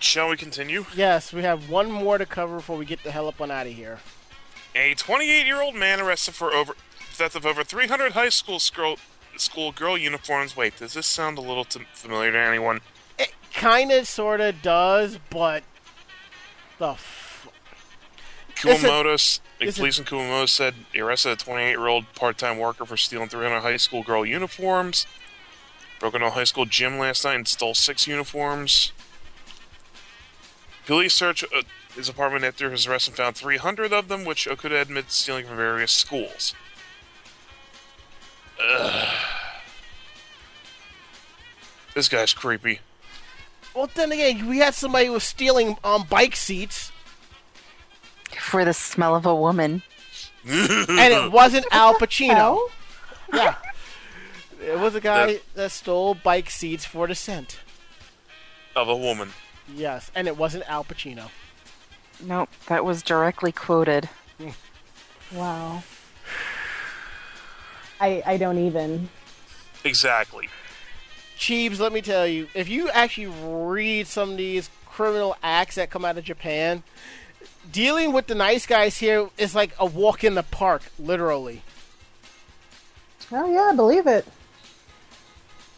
Shall 0.00 0.28
we 0.28 0.36
continue? 0.36 0.86
Yes, 0.94 1.32
we 1.32 1.42
have 1.42 1.68
one 1.68 1.90
more 1.90 2.18
to 2.18 2.26
cover 2.26 2.56
before 2.56 2.76
we 2.76 2.84
get 2.84 3.02
the 3.02 3.10
hell 3.10 3.26
up 3.28 3.40
on 3.40 3.50
out 3.50 3.66
of 3.66 3.72
here. 3.72 3.98
A 4.74 4.94
28-year-old 4.94 5.74
man 5.74 6.00
arrested 6.00 6.34
for 6.34 6.52
over 6.52 6.74
theft 7.12 7.34
of 7.34 7.44
over 7.44 7.64
300 7.64 8.12
high 8.12 8.28
school 8.28 8.60
school 8.60 8.96
school 9.36 9.72
girl 9.72 9.98
uniforms. 9.98 10.56
Wait, 10.56 10.76
does 10.76 10.94
this 10.94 11.06
sound 11.06 11.36
a 11.36 11.40
little 11.40 11.64
t- 11.64 11.80
familiar 11.92 12.30
to 12.32 12.38
anyone? 12.38 12.80
Kind 13.58 13.92
of, 13.92 14.06
sort 14.06 14.40
of 14.40 14.62
does, 14.62 15.18
but 15.30 15.64
the 16.78 16.90
f- 16.90 17.48
Kumamoto, 18.54 19.40
police 19.58 19.98
in 19.98 20.04
Kumamoto 20.04 20.48
said 20.48 20.74
he 20.92 21.00
arrested 21.00 21.32
a 21.32 21.36
28-year-old 21.36 22.12
part-time 22.14 22.58
worker 22.58 22.84
for 22.84 22.96
stealing 22.96 23.28
300 23.28 23.60
high 23.60 23.76
school 23.76 24.02
girl 24.02 24.24
uniforms. 24.24 25.06
Broke 26.00 26.14
into 26.14 26.26
a 26.26 26.30
high 26.30 26.44
school 26.44 26.64
gym 26.64 26.98
last 26.98 27.24
night 27.24 27.34
and 27.34 27.48
stole 27.48 27.74
six 27.74 28.06
uniforms. 28.06 28.92
Police 30.86 31.14
searched 31.14 31.44
uh, 31.54 31.62
his 31.94 32.08
apartment 32.08 32.44
after 32.44 32.70
his 32.70 32.86
arrest 32.86 33.08
and 33.08 33.16
found 33.16 33.36
300 33.36 33.92
of 33.92 34.08
them, 34.08 34.24
which 34.24 34.46
Okuda 34.46 34.80
admits 34.80 35.14
stealing 35.16 35.46
from 35.46 35.56
various 35.56 35.92
schools. 35.92 36.54
Ugh. 38.62 39.14
This 41.94 42.08
guy's 42.08 42.32
creepy. 42.32 42.80
Well. 43.74 43.88
Then 43.94 44.12
again, 44.12 44.46
we 44.48 44.58
had 44.58 44.74
somebody 44.74 45.06
who 45.06 45.12
was 45.12 45.24
stealing 45.24 45.76
um, 45.84 46.04
bike 46.08 46.36
seats, 46.36 46.90
For 48.30 48.64
the 48.64 48.72
smell 48.74 49.14
of 49.14 49.26
a 49.26 49.34
woman. 49.34 49.82
and 50.48 51.12
it 51.14 51.32
wasn't 51.32 51.66
Al 51.70 51.94
Pacino. 51.94 52.58
Yeah, 53.32 53.56
it 54.64 54.78
was 54.78 54.94
a 54.94 55.00
guy 55.00 55.40
that 55.54 55.70
stole 55.70 56.14
bike 56.14 56.48
seats 56.50 56.84
for 56.84 57.06
the 57.06 57.14
scent. 57.14 57.58
of 58.74 58.88
a 58.88 58.96
woman. 58.96 59.32
Yes, 59.74 60.10
and 60.14 60.26
it 60.26 60.36
wasn't 60.38 60.64
Al 60.70 60.84
Pacino. 60.84 61.28
Nope, 62.22 62.48
that 62.68 62.84
was 62.84 63.02
directly 63.02 63.52
quoted. 63.52 64.08
Wow. 65.30 65.82
I 68.00 68.22
I 68.24 68.36
don't 68.38 68.56
even. 68.58 69.10
Exactly. 69.84 70.48
Cheebs, 71.38 71.78
let 71.78 71.92
me 71.92 72.02
tell 72.02 72.26
you, 72.26 72.48
if 72.54 72.68
you 72.68 72.90
actually 72.90 73.26
read 73.28 74.08
some 74.08 74.32
of 74.32 74.36
these 74.36 74.68
criminal 74.86 75.36
acts 75.42 75.76
that 75.76 75.88
come 75.88 76.04
out 76.04 76.18
of 76.18 76.24
Japan, 76.24 76.82
dealing 77.70 78.12
with 78.12 78.26
the 78.26 78.34
nice 78.34 78.66
guys 78.66 78.98
here 78.98 79.30
is 79.38 79.54
like 79.54 79.70
a 79.78 79.86
walk 79.86 80.24
in 80.24 80.34
the 80.34 80.42
park, 80.42 80.82
literally. 80.98 81.62
Oh 83.30 83.50
yeah, 83.50 83.70
I 83.72 83.76
believe 83.76 84.06
it. 84.06 84.26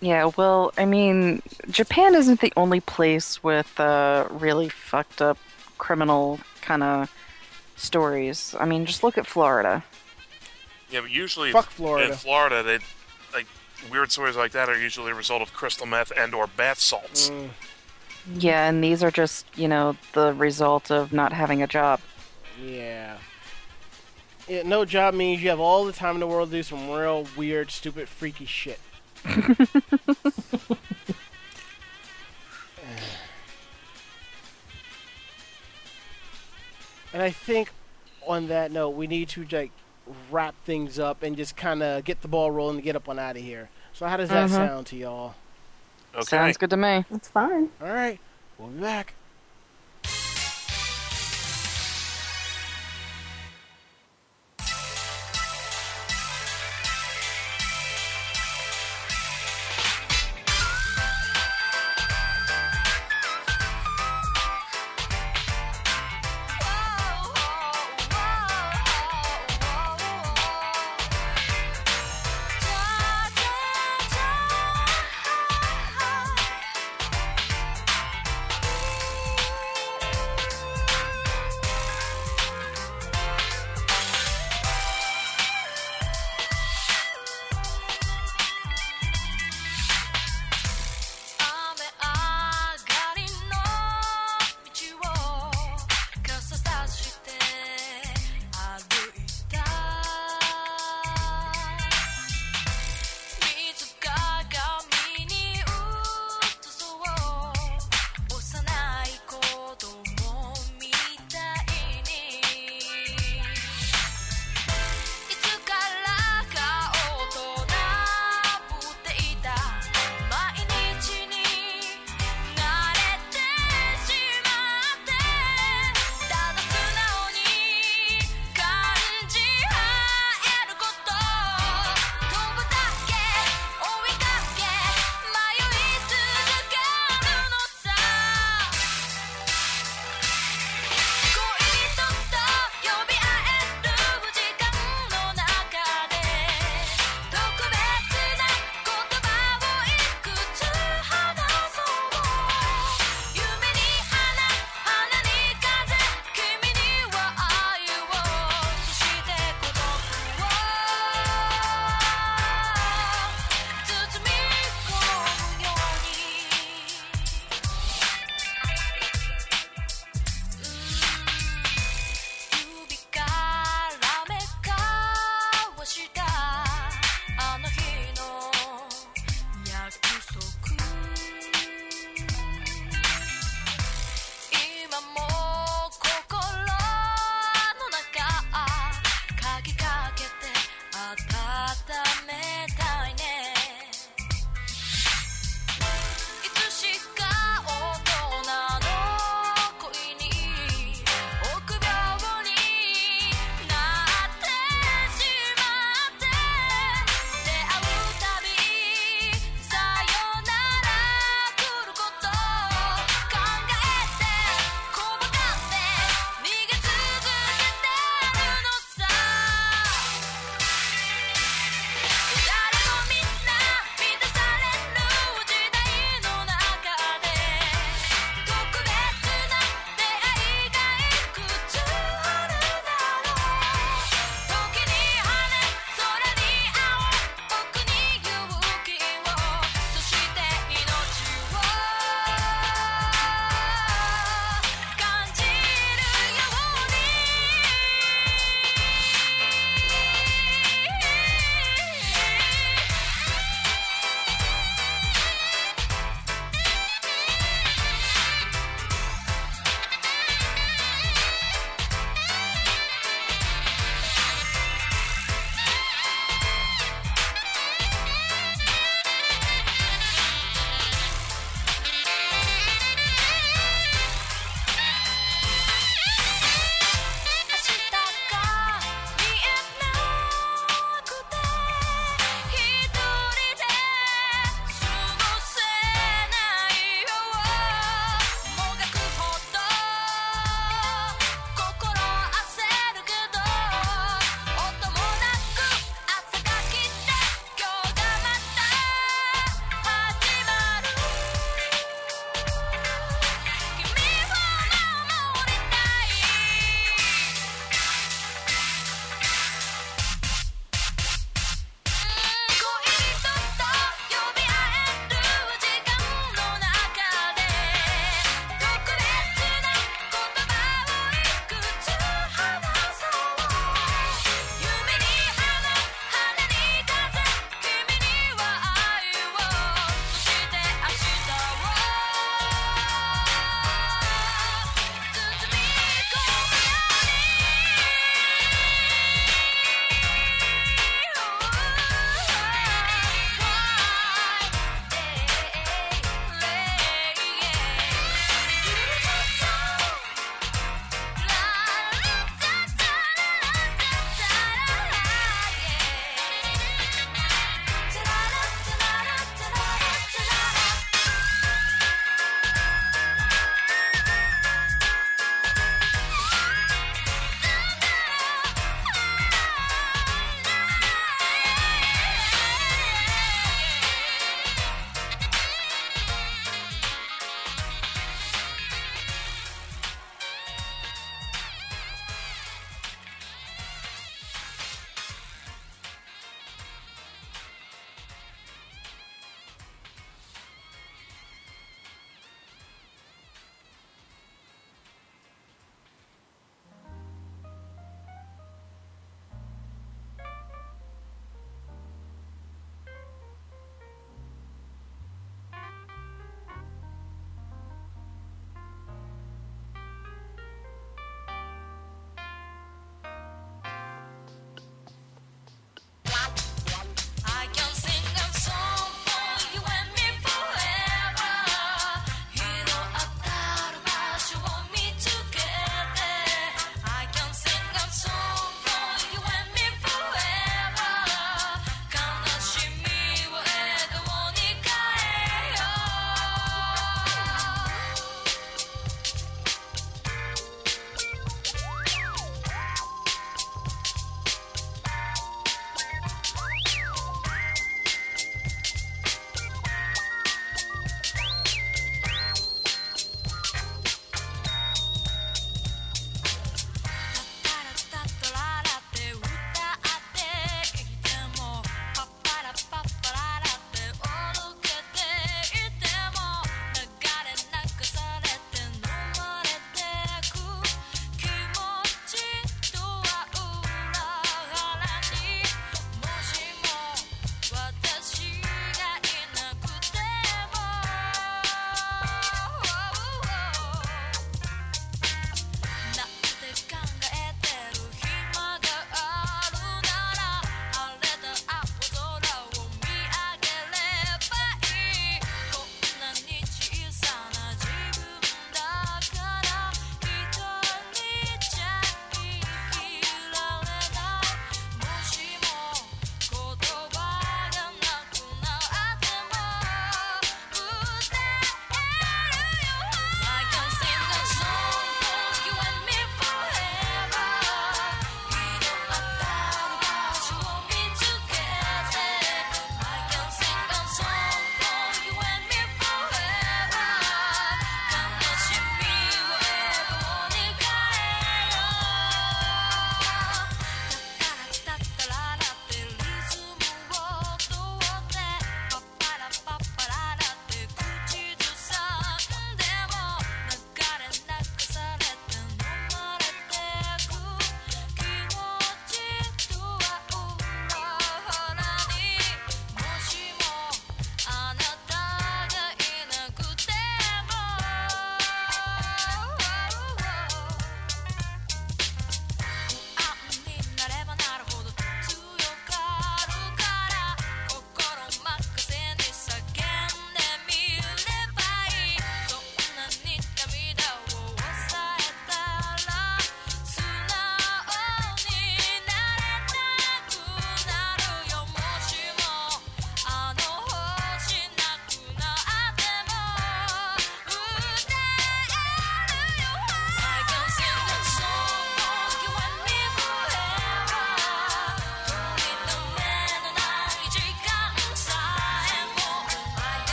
Yeah, 0.00 0.30
well, 0.36 0.72
I 0.78 0.84
mean, 0.84 1.42
Japan 1.70 2.14
isn't 2.14 2.40
the 2.40 2.52
only 2.56 2.80
place 2.80 3.42
with 3.42 3.80
uh, 3.80 4.28
really 4.30 4.68
fucked 4.68 5.20
up 5.20 5.38
criminal 5.76 6.38
kind 6.60 6.84
of 6.84 7.12
stories. 7.74 8.54
I 8.60 8.64
mean, 8.64 8.86
just 8.86 9.02
look 9.02 9.18
at 9.18 9.26
Florida. 9.26 9.82
Yeah, 10.90 11.00
but 11.00 11.10
usually 11.10 11.50
Fuck 11.50 11.70
Florida. 11.70 12.10
in 12.12 12.16
Florida, 12.16 12.62
they 12.62 12.74
like 12.74 12.82
weird 13.90 14.10
stories 14.12 14.36
like 14.36 14.52
that 14.52 14.68
are 14.68 14.78
usually 14.78 15.12
a 15.12 15.14
result 15.14 15.42
of 15.42 15.52
crystal 15.54 15.86
meth 15.86 16.12
and 16.16 16.34
or 16.34 16.46
bath 16.46 16.78
salts. 16.78 17.30
Mm, 17.30 17.50
Yeah, 18.34 18.68
and 18.68 18.82
these 18.84 19.02
are 19.02 19.10
just, 19.10 19.46
you 19.56 19.68
know, 19.68 19.96
the 20.12 20.32
result 20.34 20.90
of 20.90 21.12
not 21.12 21.32
having 21.32 21.62
a 21.62 21.66
job. 21.66 22.00
yeah. 22.62 23.16
yeah. 24.46 24.62
No 24.62 24.84
job 24.84 25.14
means 25.14 25.42
you 25.42 25.48
have 25.50 25.60
all 25.60 25.84
the 25.84 25.92
time 25.92 26.14
in 26.16 26.20
the 26.20 26.26
world 26.26 26.50
to 26.50 26.56
do 26.56 26.62
some 26.62 26.90
real 26.90 27.26
weird, 27.36 27.70
stupid, 27.70 28.08
freaky 28.08 28.44
shit. 28.46 28.80
and 37.12 37.22
I 37.22 37.30
think 37.30 37.70
on 38.26 38.48
that 38.48 38.70
note, 38.70 38.90
we 38.90 39.06
need 39.06 39.28
to 39.30 39.46
like 39.50 39.70
wrap 40.30 40.54
things 40.64 40.98
up 40.98 41.22
and 41.22 41.36
just 41.36 41.56
kind 41.56 41.82
of 41.82 42.04
get 42.04 42.22
the 42.22 42.28
ball 42.28 42.50
rolling 42.50 42.76
to 42.76 42.82
get 42.82 42.96
up 42.96 43.08
on 43.08 43.18
out 43.18 43.36
of 43.36 43.42
here. 43.42 43.68
So 43.92 44.06
how 44.06 44.16
does 44.16 44.28
that 44.30 44.48
Mhm. 44.48 44.54
sound 44.54 44.86
to 44.88 44.96
y'all? 44.96 45.34
Okay. 46.14 46.24
Sounds 46.24 46.56
good 46.56 46.70
to 46.70 46.76
me. 46.76 47.04
That's 47.10 47.28
fine. 47.28 47.70
All 47.82 47.92
right, 47.92 48.18
we'll 48.58 48.68
be 48.70 48.80
back. 48.80 49.14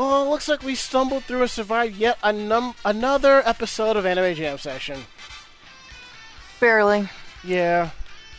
Well, 0.00 0.24
it 0.24 0.30
looks 0.30 0.48
like 0.48 0.62
we 0.62 0.76
stumbled 0.76 1.24
through 1.24 1.42
and 1.42 1.50
survived 1.50 1.94
yet 1.94 2.16
a 2.22 2.32
num- 2.32 2.74
another 2.86 3.46
episode 3.46 3.98
of 3.98 4.06
Anime 4.06 4.34
Jam 4.34 4.56
Session. 4.56 5.00
Barely. 6.58 7.10
Yeah, 7.44 7.90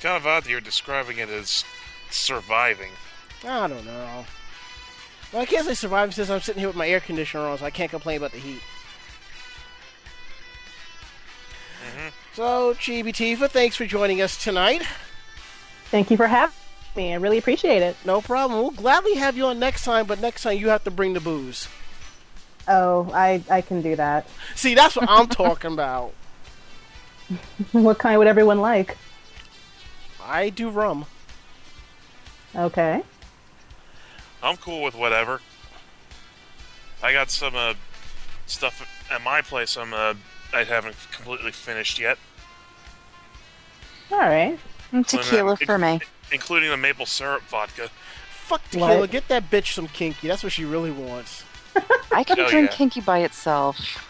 Kind 0.01 0.17
of 0.17 0.25
odd 0.25 0.45
that 0.45 0.49
you're 0.49 0.59
describing 0.59 1.19
it 1.19 1.29
as 1.29 1.63
surviving. 2.09 2.89
I 3.47 3.67
don't 3.67 3.85
know. 3.85 4.25
Well, 5.31 5.43
I 5.43 5.45
can't 5.45 5.67
say 5.67 5.75
surviving 5.75 6.13
since 6.13 6.31
I'm 6.31 6.41
sitting 6.41 6.61
here 6.61 6.67
with 6.69 6.75
my 6.75 6.89
air 6.89 6.99
conditioner 6.99 7.43
on, 7.43 7.59
so 7.59 7.65
I 7.65 7.69
can't 7.69 7.91
complain 7.91 8.17
about 8.17 8.31
the 8.31 8.39
heat. 8.39 8.61
Mm-hmm. 11.85 12.07
So, 12.33 12.73
Chibi 12.73 13.09
Tifa, 13.09 13.47
thanks 13.47 13.75
for 13.75 13.85
joining 13.85 14.19
us 14.19 14.35
tonight. 14.43 14.81
Thank 15.91 16.09
you 16.09 16.17
for 16.17 16.25
having 16.25 16.55
me. 16.95 17.13
I 17.13 17.17
really 17.17 17.37
appreciate 17.37 17.81
it. 17.81 17.95
No 18.05 18.21
problem. 18.21 18.61
We'll 18.61 18.71
gladly 18.71 19.15
have 19.15 19.37
you 19.37 19.45
on 19.45 19.59
next 19.59 19.83
time, 19.83 20.05
but 20.05 20.19
next 20.19 20.43
time 20.43 20.57
you 20.57 20.69
have 20.69 20.83
to 20.85 20.91
bring 20.91 21.13
the 21.13 21.19
booze. 21.19 21.67
Oh, 22.67 23.09
I 23.13 23.43
I 23.49 23.61
can 23.61 23.81
do 23.81 23.95
that. 23.95 24.27
See, 24.55 24.75
that's 24.75 24.95
what 24.95 25.09
I'm 25.09 25.27
talking 25.27 25.73
about. 25.73 26.13
what 27.71 27.97
kind 27.97 28.17
would 28.19 28.27
everyone 28.27 28.59
like? 28.59 28.97
I 30.23 30.49
do 30.49 30.69
rum. 30.69 31.05
Okay. 32.55 33.01
I'm 34.43 34.57
cool 34.57 34.83
with 34.83 34.95
whatever. 34.95 35.41
I 37.03 37.13
got 37.13 37.31
some 37.31 37.55
uh, 37.55 37.73
stuff 38.45 38.85
at 39.09 39.23
my 39.23 39.41
place. 39.41 39.77
I'm 39.77 39.93
uh, 39.93 40.13
I 40.53 40.63
haven't 40.63 40.95
completely 41.11 41.51
finished 41.51 41.97
yet, 41.99 42.17
All 44.11 44.19
right. 44.19 44.59
And 44.91 45.07
tequila 45.07 45.55
for 45.57 45.77
me. 45.77 46.01
Including 46.31 46.69
the 46.69 46.77
maple 46.77 47.05
syrup 47.05 47.43
vodka. 47.43 47.89
Fuck 48.31 48.63
tequila. 48.69 48.99
What? 48.99 49.11
Get 49.11 49.27
that 49.29 49.49
bitch 49.49 49.73
some 49.73 49.87
kinky. 49.87 50.27
That's 50.27 50.43
what 50.43 50.51
she 50.51 50.65
really 50.65 50.91
wants. 50.91 51.43
I 52.11 52.23
can 52.23 52.37
Hell 52.37 52.49
drink 52.49 52.71
yeah. 52.71 52.77
kinky 52.77 53.01
by 53.01 53.19
itself. 53.19 54.07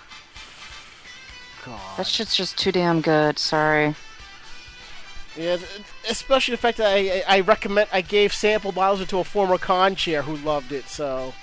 God. 1.66 1.98
That 1.98 2.08
shit's 2.08 2.36
just 2.36 2.58
too 2.58 2.72
damn 2.72 3.02
good. 3.02 3.38
Sorry. 3.38 3.96
Yeah, 5.38 5.58
especially 6.10 6.54
the 6.54 6.62
fact 6.62 6.78
that 6.80 6.88
I, 6.88 7.24
I 7.28 7.38
I 7.38 7.40
recommend 7.42 7.90
I 7.94 8.02
gave 8.02 8.34
sample 8.34 8.72
bottles 8.72 9.06
to 9.08 9.20
a 9.20 9.24
former 9.24 9.58
con 9.58 9.96
chair 9.96 10.24
who 10.24 10.36
loved 10.36 10.72
it. 10.72 10.88
So. 10.88 11.34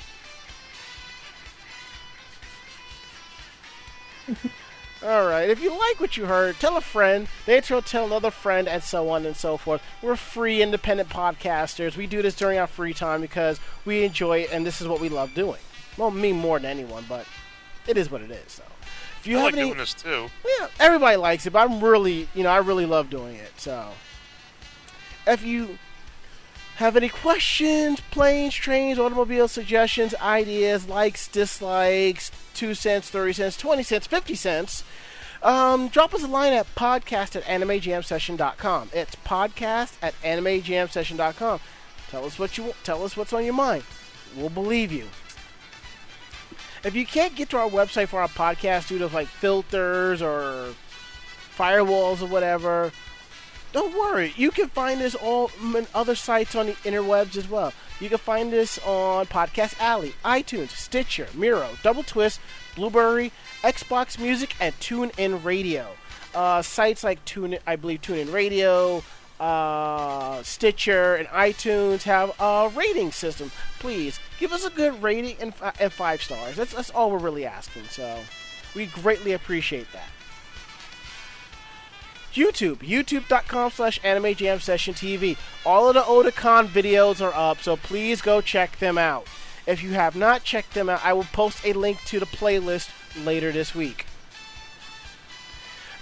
All 5.04 5.26
right. 5.26 5.48
If 5.48 5.62
you 5.62 5.70
like 5.70 6.00
what 6.00 6.16
you 6.16 6.26
heard, 6.26 6.56
tell 6.58 6.76
a 6.76 6.80
friend. 6.80 7.28
Later, 7.46 7.74
will 7.74 7.82
tell 7.82 8.06
another 8.06 8.32
friend, 8.32 8.66
and 8.66 8.82
so 8.82 9.08
on 9.10 9.24
and 9.26 9.36
so 9.36 9.56
forth. 9.56 9.80
We're 10.02 10.16
free, 10.16 10.60
independent 10.60 11.08
podcasters. 11.08 11.96
We 11.96 12.06
do 12.08 12.20
this 12.20 12.34
during 12.34 12.58
our 12.58 12.66
free 12.66 12.92
time 12.94 13.20
because 13.20 13.60
we 13.84 14.02
enjoy 14.02 14.40
it, 14.40 14.52
and 14.52 14.66
this 14.66 14.80
is 14.80 14.88
what 14.88 15.00
we 15.00 15.08
love 15.08 15.34
doing. 15.34 15.60
Well, 15.96 16.10
me 16.10 16.32
more 16.32 16.58
than 16.58 16.70
anyone, 16.70 17.04
but 17.08 17.26
it 17.86 17.96
is 17.96 18.10
what 18.10 18.22
it 18.22 18.30
is. 18.30 18.52
So, 18.52 18.64
if 19.20 19.26
you 19.26 19.36
I 19.36 19.40
have 19.42 19.46
like 19.46 19.54
any, 19.54 19.68
doing 19.68 19.78
this 19.78 19.94
too. 19.94 20.28
yeah, 20.58 20.66
everybody 20.80 21.16
likes 21.16 21.46
it, 21.46 21.52
but 21.52 21.68
I'm 21.68 21.82
really, 21.82 22.28
you 22.34 22.42
know, 22.42 22.50
I 22.50 22.58
really 22.58 22.86
love 22.86 23.08
doing 23.08 23.36
it. 23.36 23.52
So, 23.56 23.90
if 25.28 25.44
you 25.44 25.78
have 26.78 26.96
any 26.96 27.08
questions, 27.08 28.00
planes, 28.12 28.54
trains, 28.54 29.00
automobile 29.00 29.48
suggestions, 29.48 30.14
ideas, 30.14 30.88
likes, 30.88 31.26
dislikes, 31.26 32.30
two 32.54 32.72
cents, 32.72 33.10
thirty 33.10 33.32
cents, 33.32 33.56
twenty 33.56 33.82
cents, 33.82 34.06
fifty 34.06 34.36
cents, 34.36 34.84
um, 35.42 35.88
drop 35.88 36.14
us 36.14 36.22
a 36.22 36.28
line 36.28 36.52
at 36.52 36.72
podcast 36.76 37.34
at 37.34 37.42
animejamsession.com. 37.42 38.90
It's 38.92 39.16
podcast 39.16 39.94
at 40.00 40.14
animejamsession.com. 40.22 41.60
Tell 42.10 42.24
us 42.24 42.38
what 42.38 42.56
you 42.56 42.64
want, 42.64 42.76
tell 42.84 43.02
us 43.04 43.16
what's 43.16 43.32
on 43.32 43.44
your 43.44 43.54
mind. 43.54 43.82
We'll 44.36 44.48
believe 44.48 44.92
you. 44.92 45.06
If 46.84 46.94
you 46.94 47.04
can't 47.04 47.34
get 47.34 47.50
to 47.50 47.58
our 47.58 47.68
website 47.68 48.06
for 48.06 48.20
our 48.20 48.28
podcast 48.28 48.86
due 48.86 48.98
to 48.98 49.08
like 49.08 49.26
filters 49.26 50.22
or 50.22 50.74
firewalls 51.56 52.22
or 52.22 52.26
whatever, 52.26 52.92
don't 53.72 53.96
worry. 53.98 54.32
You 54.36 54.50
can 54.50 54.68
find 54.68 55.02
us 55.02 55.14
all 55.14 55.50
on 55.62 55.86
other 55.94 56.14
sites 56.14 56.54
on 56.54 56.66
the 56.66 56.72
interwebs 56.72 57.36
as 57.36 57.48
well. 57.48 57.72
You 58.00 58.08
can 58.08 58.18
find 58.18 58.52
us 58.54 58.78
on 58.86 59.26
Podcast 59.26 59.78
Alley, 59.80 60.14
iTunes, 60.24 60.70
Stitcher, 60.70 61.28
Miro, 61.34 61.70
Double 61.82 62.02
Twist, 62.02 62.40
Blubrry, 62.76 63.32
Xbox 63.62 64.18
Music, 64.18 64.54
and 64.60 64.74
TuneIn 64.80 65.44
Radio. 65.44 65.88
Uh, 66.34 66.62
sites 66.62 67.02
like 67.02 67.24
Tune, 67.24 67.58
I 67.66 67.76
believe 67.76 68.02
TuneIn 68.02 68.32
Radio, 68.32 69.02
uh, 69.40 70.42
Stitcher, 70.42 71.16
and 71.16 71.26
iTunes 71.28 72.02
have 72.02 72.32
a 72.40 72.70
rating 72.74 73.12
system. 73.12 73.50
Please 73.80 74.18
give 74.38 74.52
us 74.52 74.64
a 74.64 74.70
good 74.70 75.02
rating 75.02 75.36
and, 75.40 75.54
fi- 75.54 75.72
and 75.80 75.92
five 75.92 76.22
stars. 76.22 76.56
That's 76.56 76.72
that's 76.74 76.90
all 76.90 77.10
we're 77.10 77.18
really 77.18 77.46
asking. 77.46 77.84
So 77.84 78.20
we 78.74 78.86
greatly 78.86 79.32
appreciate 79.32 79.86
that. 79.92 80.08
YouTube, 82.34 82.78
youtube.com 82.78 83.70
slash 83.70 83.98
anime 84.04 84.34
jam 84.34 84.60
session 84.60 84.94
TV. 84.94 85.36
All 85.64 85.88
of 85.88 85.94
the 85.94 86.02
Otakon 86.02 86.66
videos 86.66 87.20
are 87.20 87.34
up, 87.34 87.62
so 87.62 87.76
please 87.76 88.20
go 88.20 88.40
check 88.40 88.78
them 88.78 88.98
out. 88.98 89.26
If 89.66 89.82
you 89.82 89.90
have 89.90 90.16
not 90.16 90.44
checked 90.44 90.74
them 90.74 90.88
out, 90.88 91.04
I 91.04 91.12
will 91.12 91.24
post 91.24 91.64
a 91.64 91.72
link 91.72 92.02
to 92.06 92.20
the 92.20 92.26
playlist 92.26 92.90
later 93.24 93.52
this 93.52 93.74
week. 93.74 94.06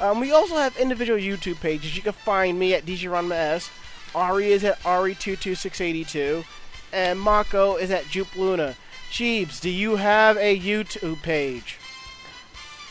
Um, 0.01 0.21
we 0.21 0.31
also 0.31 0.57
have 0.57 0.77
individual 0.77 1.19
YouTube 1.19 1.61
pages. 1.61 1.97
You 1.97 2.03
can 2.03 2.13
find 2.13 2.59
me 2.59 2.75
at 2.75 2.85
DJ 2.85 3.11
Ranma 3.11 3.35
S. 3.35 3.71
Ari 4.15 4.53
is 4.53 4.65
at 4.65 4.81
Ari22682. 4.81 6.45
And 6.93 7.19
Mako 7.19 7.77
is 7.77 7.91
at 7.91 8.07
Jupe 8.07 8.37
Luna. 8.37 8.77
Jeebs, 9.11 9.61
do 9.61 9.71
you 9.71 9.97
have 9.97 10.37
a 10.37 10.59
YouTube 10.59 11.23
page? 11.23 11.79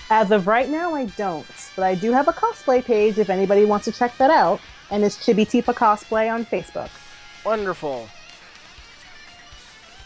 As 0.09 0.29
of 0.31 0.45
right 0.45 0.69
now, 0.69 0.93
I 0.93 1.05
don't, 1.05 1.45
but 1.75 1.83
I 1.83 1.95
do 1.95 2.11
have 2.11 2.27
a 2.27 2.33
cosplay 2.33 2.83
page 2.83 3.17
if 3.17 3.29
anybody 3.29 3.65
wants 3.65 3.85
to 3.85 3.91
check 3.91 4.15
that 4.17 4.29
out, 4.29 4.61
and 4.91 5.03
it's 5.03 5.17
Chibi 5.17 5.47
Tifa 5.47 5.73
Cosplay 5.73 6.31
on 6.31 6.45
Facebook. 6.45 6.89
Wonderful. 7.43 8.07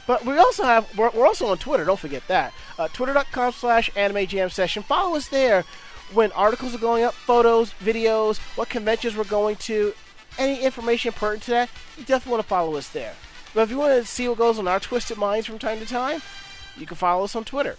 But 0.07 0.25
we 0.25 0.37
also 0.37 0.63
have 0.63 0.97
we're, 0.97 1.09
we're 1.11 1.27
also 1.27 1.47
on 1.47 1.57
Twitter. 1.57 1.85
Don't 1.85 1.99
forget 1.99 2.23
that. 2.29 2.53
Uh, 2.79 2.87
Twitter.com 2.87 3.51
slash 3.51 3.91
Anime 3.95 4.25
Jam 4.25 4.49
Session. 4.49 4.83
Follow 4.83 5.15
us 5.17 5.27
there 5.27 5.65
when 6.13 6.31
articles 6.31 6.73
are 6.73 6.79
going 6.79 7.03
up, 7.03 7.13
photos, 7.13 7.73
videos, 7.73 8.39
what 8.57 8.69
conventions 8.69 9.15
we're 9.15 9.23
going 9.25 9.57
to, 9.57 9.93
any 10.37 10.61
information 10.61 11.11
pertinent 11.11 11.43
to 11.43 11.51
that. 11.51 11.69
You 11.97 12.05
definitely 12.05 12.31
want 12.31 12.43
to 12.43 12.47
follow 12.47 12.75
us 12.75 12.89
there. 12.89 13.13
But 13.53 13.61
if 13.61 13.71
you 13.71 13.77
want 13.77 14.01
to 14.01 14.05
see 14.05 14.27
what 14.27 14.37
goes 14.37 14.57
on 14.57 14.67
our 14.67 14.79
twisted 14.79 15.17
minds 15.17 15.45
from 15.45 15.59
time 15.59 15.79
to 15.79 15.85
time, 15.85 16.21
you 16.77 16.85
can 16.85 16.97
follow 16.97 17.25
us 17.25 17.35
on 17.35 17.43
Twitter. 17.43 17.75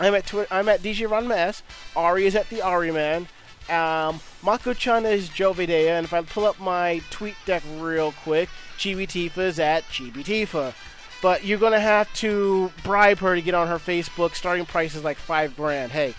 I'm 0.00 0.14
at 0.14 0.26
Twitter. 0.26 0.48
I'm 0.52 0.68
at 0.68 0.80
DJ 0.80 1.08
Ranma 1.08 1.36
S. 1.36 1.62
Ari 1.96 2.26
is 2.26 2.34
at 2.36 2.48
the 2.50 2.62
Ari 2.62 2.92
Man. 2.92 3.28
Um, 3.68 4.20
Mako-chan 4.42 5.04
is 5.04 5.28
Joe 5.28 5.52
Videa, 5.52 5.90
and 5.90 6.04
if 6.06 6.14
I 6.14 6.22
pull 6.22 6.46
up 6.46 6.58
my 6.58 7.02
tweet 7.10 7.34
deck 7.44 7.62
real 7.76 8.12
quick, 8.22 8.48
Chibi 8.78 9.06
Tifa 9.06 9.38
is 9.38 9.58
at 9.58 9.84
Chibi 9.84 10.24
Tifa. 10.24 10.72
But 11.20 11.44
you're 11.44 11.58
gonna 11.58 11.80
have 11.80 12.12
to 12.14 12.72
bribe 12.84 13.18
her 13.18 13.34
to 13.34 13.42
get 13.42 13.54
on 13.54 13.68
her 13.68 13.78
Facebook. 13.78 14.34
Starting 14.34 14.64
price 14.64 14.94
is 14.94 15.04
like 15.04 15.16
five 15.18 15.56
grand. 15.56 15.92
Hey, 15.92 16.14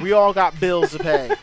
we 0.00 0.12
all 0.12 0.32
got 0.32 0.58
bills 0.60 0.92
to 0.92 0.98
pay. 1.00 1.34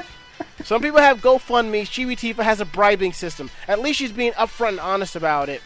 Some 0.64 0.80
people 0.80 1.00
have 1.00 1.20
GoFundMe. 1.20 1.82
Chibi 1.82 2.16
Tifa 2.16 2.44
has 2.44 2.60
a 2.60 2.64
bribing 2.64 3.12
system. 3.12 3.50
At 3.66 3.80
least 3.80 3.98
she's 3.98 4.12
being 4.12 4.32
upfront 4.32 4.70
and 4.70 4.80
honest 4.80 5.16
about 5.16 5.48
it. 5.48 5.60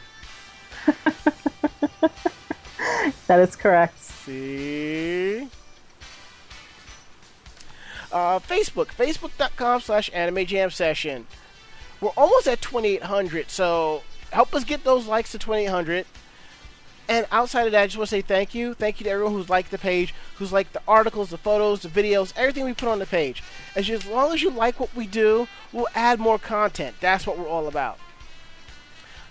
That 3.26 3.40
is 3.40 3.56
correct. 3.56 4.00
See? 4.00 5.48
Uh, 8.12 8.38
Facebook, 8.38 8.86
facebook.com 8.86 9.80
slash 9.80 10.10
anime 10.14 10.46
jam 10.46 10.70
session. 10.70 11.26
We're 12.00 12.10
almost 12.10 12.46
at 12.46 12.60
2,800, 12.60 13.50
so 13.50 14.02
help 14.30 14.54
us 14.54 14.64
get 14.64 14.84
those 14.84 15.06
likes 15.06 15.32
to 15.32 15.38
2,800. 15.38 16.06
And 17.08 17.26
outside 17.30 17.66
of 17.66 17.72
that, 17.72 17.82
I 17.82 17.86
just 17.86 17.96
want 17.96 18.10
to 18.10 18.16
say 18.16 18.20
thank 18.20 18.54
you. 18.54 18.74
Thank 18.74 19.00
you 19.00 19.04
to 19.04 19.10
everyone 19.10 19.32
who's 19.34 19.48
liked 19.48 19.70
the 19.70 19.78
page, 19.78 20.12
who's 20.36 20.52
liked 20.52 20.72
the 20.72 20.82
articles, 20.88 21.30
the 21.30 21.38
photos, 21.38 21.82
the 21.82 21.88
videos, 21.88 22.32
everything 22.36 22.64
we 22.64 22.74
put 22.74 22.88
on 22.88 22.98
the 22.98 23.06
page. 23.06 23.42
As, 23.76 24.06
long 24.06 24.34
as 24.34 24.42
you 24.42 24.50
like 24.50 24.80
what 24.80 24.94
we 24.94 25.06
do, 25.06 25.46
we'll 25.72 25.88
add 25.94 26.18
more 26.18 26.38
content. 26.38 26.96
That's 27.00 27.26
what 27.26 27.38
we're 27.38 27.48
all 27.48 27.68
about. 27.68 27.98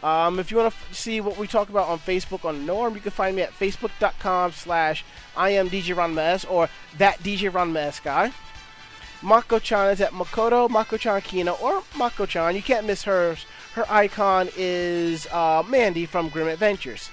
Um, 0.04 0.40
if 0.40 0.52
you 0.52 0.58
want 0.58 0.72
to 0.74 0.78
f- 0.78 0.94
see 0.94 1.20
what 1.22 1.38
we 1.38 1.48
talk 1.48 1.70
about 1.70 1.88
on 1.88 2.00
Facebook 2.00 2.46
on 2.46 2.66
Norm, 2.66 2.94
you 2.94 3.02
can 3.02 3.12
find 3.12 3.36
me 3.36 3.42
at 3.42 3.58
facebook.com 3.58 4.52
slash 4.52 5.04
I 5.36 5.52
am 5.52 5.70
DJ 5.70 5.96
Ranma 5.96 6.50
or 6.50 6.70
that 6.98 7.20
DJ 7.20 7.50
Ranma 7.52 8.04
guy. 8.04 8.32
Mako-chan 9.22 9.90
is 9.92 10.02
at 10.02 10.12
Makoto, 10.12 10.70
Mako-chan 10.70 11.22
Kina, 11.22 11.54
or 11.54 11.84
Mako-chan. 11.98 12.56
You 12.56 12.62
can't 12.62 12.86
miss 12.86 13.04
hers. 13.04 13.46
Her 13.74 13.86
icon 13.90 14.50
is 14.56 15.26
uh, 15.32 15.64
Mandy 15.68 16.06
from 16.06 16.30
Grim 16.30 16.48
Adventures. 16.48 17.10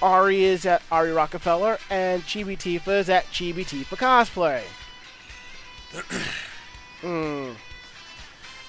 Ari 0.00 0.44
is 0.44 0.64
at 0.64 0.82
Ari 0.90 1.12
Rockefeller, 1.12 1.78
and 1.90 2.22
Chibi 2.22 2.56
Tifa 2.56 3.00
is 3.00 3.08
at 3.10 3.26
Chibi 3.26 3.64
Tifa 3.66 3.96
Cosplay. 3.96 4.62
Hmm. 7.00 7.50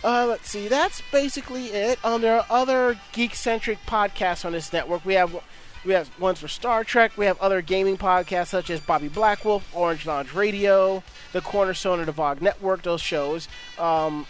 Uh, 0.05 0.27
let's 0.27 0.47
see. 0.47 0.67
That's 0.67 1.01
basically 1.11 1.65
it. 1.65 1.97
Um, 2.05 2.21
there 2.21 2.37
are 2.37 2.45
other 2.47 2.99
geek-centric 3.11 3.83
podcasts 3.87 4.45
on 4.45 4.51
this 4.51 4.71
network. 4.71 5.03
We 5.03 5.15
have 5.15 5.35
we 5.83 5.93
have 5.93 6.19
ones 6.19 6.39
for 6.39 6.47
Star 6.47 6.83
Trek. 6.83 7.17
We 7.17 7.25
have 7.25 7.41
other 7.41 7.63
gaming 7.63 7.97
podcasts 7.97 8.49
such 8.49 8.69
as 8.69 8.79
Bobby 8.79 9.09
Blackwolf, 9.09 9.63
Orange 9.73 10.05
Lounge 10.05 10.31
Radio, 10.31 11.01
the 11.31 11.41
Cornerstone 11.41 11.99
of 11.99 12.05
the 12.05 12.13
VOG 12.13 12.39
Network. 12.39 12.83
Those 12.83 13.01
shows. 13.01 13.47
Um, 13.79 14.27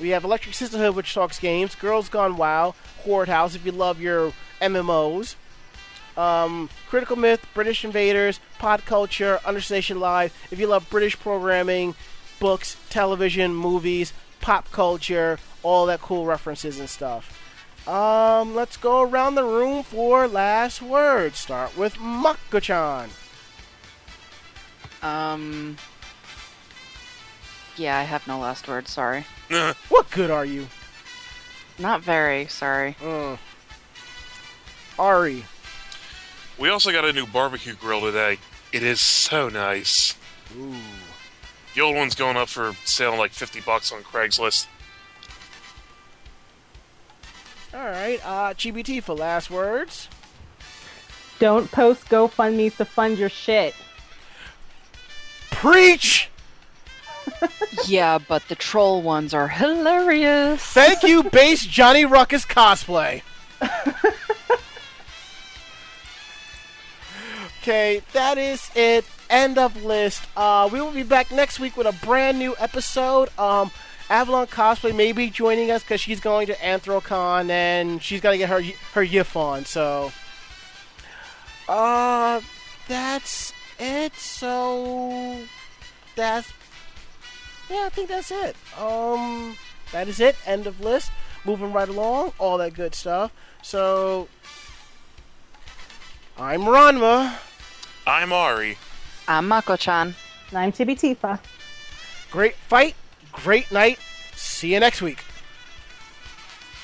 we 0.00 0.08
have 0.08 0.24
Electric 0.24 0.56
Sisterhood, 0.56 0.96
which 0.96 1.14
talks 1.14 1.38
games. 1.38 1.76
Girls 1.76 2.08
Gone 2.08 2.36
Wild, 2.36 2.74
Horde 3.04 3.28
House. 3.28 3.54
If 3.54 3.64
you 3.64 3.70
love 3.70 4.00
your 4.00 4.32
MMOs. 4.60 5.36
Um, 6.16 6.68
Critical 6.88 7.14
Myth, 7.14 7.46
British 7.54 7.84
Invaders, 7.84 8.40
Pod 8.58 8.84
Culture, 8.86 9.38
Understation 9.44 10.00
Live. 10.00 10.34
If 10.50 10.58
you 10.58 10.66
love 10.66 10.90
British 10.90 11.16
programming, 11.16 11.94
books, 12.40 12.76
television, 12.90 13.54
movies, 13.54 14.12
pop 14.46 14.70
culture, 14.70 15.40
all 15.64 15.86
that 15.86 16.00
cool 16.00 16.24
references 16.24 16.78
and 16.78 16.88
stuff. 16.88 17.42
Um, 17.88 18.54
let's 18.54 18.76
go 18.76 19.02
around 19.02 19.34
the 19.34 19.42
room 19.42 19.82
for 19.82 20.28
last 20.28 20.80
words. 20.80 21.40
Start 21.40 21.76
with 21.76 21.98
Mako-chan. 21.98 23.10
Um. 25.02 25.76
Yeah, 27.76 27.98
I 27.98 28.04
have 28.04 28.28
no 28.28 28.38
last 28.38 28.68
word. 28.68 28.86
Sorry. 28.86 29.26
What 29.88 30.10
good 30.12 30.30
are 30.30 30.44
you? 30.44 30.68
Not 31.76 32.02
very. 32.02 32.46
Sorry. 32.46 32.94
Mm. 33.00 33.38
Ari. 34.96 35.44
We 36.56 36.68
also 36.68 36.92
got 36.92 37.04
a 37.04 37.12
new 37.12 37.26
barbecue 37.26 37.74
grill 37.74 38.00
today. 38.00 38.38
It 38.72 38.84
is 38.84 39.00
so 39.00 39.48
nice. 39.48 40.14
Ooh. 40.56 40.72
The 41.76 41.82
old 41.82 41.94
one's 41.94 42.14
going 42.14 42.38
up 42.38 42.48
for 42.48 42.74
sale 42.86 43.18
like 43.18 43.32
50 43.32 43.60
bucks 43.60 43.92
on 43.92 44.02
Craigslist. 44.02 44.66
All 47.74 47.84
right. 47.84 48.18
Uh, 48.24 48.54
GBT 48.54 49.02
for 49.02 49.12
last 49.12 49.50
words. 49.50 50.08
Don't 51.38 51.70
post 51.70 52.08
GoFundMe's 52.08 52.78
to 52.78 52.86
fund 52.86 53.18
your 53.18 53.28
shit. 53.28 53.74
Preach. 55.50 56.30
yeah, 57.86 58.16
but 58.26 58.48
the 58.48 58.54
troll 58.54 59.02
ones 59.02 59.34
are 59.34 59.48
hilarious. 59.48 60.62
Thank 60.62 61.02
you, 61.02 61.24
base 61.24 61.66
Johnny 61.66 62.06
Ruckus 62.06 62.46
cosplay. 62.46 63.20
okay, 67.66 68.00
that 68.12 68.38
is 68.38 68.70
it. 68.76 69.04
End 69.28 69.58
of 69.58 69.82
list. 69.82 70.22
Uh, 70.36 70.68
we 70.72 70.80
will 70.80 70.92
be 70.92 71.02
back 71.02 71.32
next 71.32 71.58
week 71.58 71.76
with 71.76 71.88
a 71.88 72.06
brand 72.06 72.38
new 72.38 72.54
episode. 72.60 73.28
Um, 73.40 73.72
Avalon 74.08 74.46
cosplay 74.46 74.94
may 74.94 75.10
be 75.10 75.30
joining 75.30 75.72
us 75.72 75.82
because 75.82 76.00
she's 76.00 76.20
going 76.20 76.46
to 76.46 76.54
Anthrocon 76.54 77.50
and 77.50 78.00
she's 78.00 78.20
got 78.20 78.30
to 78.30 78.38
get 78.38 78.48
her 78.48 78.62
her 78.62 79.04
yiff 79.04 79.34
on. 79.34 79.64
So, 79.64 80.12
uh, 81.68 82.40
that's 82.86 83.52
it. 83.80 84.14
So 84.14 85.42
that's 86.14 86.52
yeah, 87.68 87.86
I 87.86 87.88
think 87.88 88.08
that's 88.08 88.30
it. 88.30 88.54
Um, 88.78 89.56
that 89.90 90.06
is 90.06 90.20
it. 90.20 90.36
End 90.46 90.68
of 90.68 90.80
list. 90.80 91.10
Moving 91.44 91.72
right 91.72 91.88
along, 91.88 92.32
all 92.38 92.58
that 92.58 92.74
good 92.74 92.94
stuff. 92.94 93.32
So, 93.62 94.28
I'm 96.38 96.62
Ranma. 96.62 97.36
I'm 98.06 98.32
Ari. 98.32 98.78
I'm 99.26 99.48
Mako-chan. 99.48 100.14
And 100.50 100.58
I'm 100.58 100.72
Chibi 100.72 100.94
Tifa. 100.94 101.40
Great 102.30 102.54
fight, 102.54 102.94
great 103.32 103.72
night. 103.72 103.98
See 104.36 104.74
you 104.74 104.80
next 104.80 105.02
week. 105.02 105.24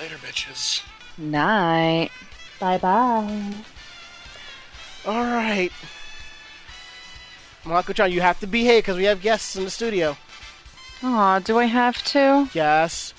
Later, 0.01 0.17
bitches. 0.17 0.83
Night. 1.17 2.11
Bye 2.59 2.79
bye. 2.79 3.55
All 5.07 5.23
right. 5.23 5.71
Mako-chan, 7.65 8.11
you 8.11 8.21
have 8.21 8.41
to 8.41 8.47
behave 8.49 8.83
because 8.83 8.97
we 8.97 9.05
have 9.05 9.23
guests 9.23 9.55
in 9.55 9.63
the 9.65 9.71
studio. 9.71 10.17
Aw, 11.05 11.39
do 11.39 11.59
I 11.59 11.67
have 11.67 12.03
to? 12.07 12.49
Yes. 12.53 13.15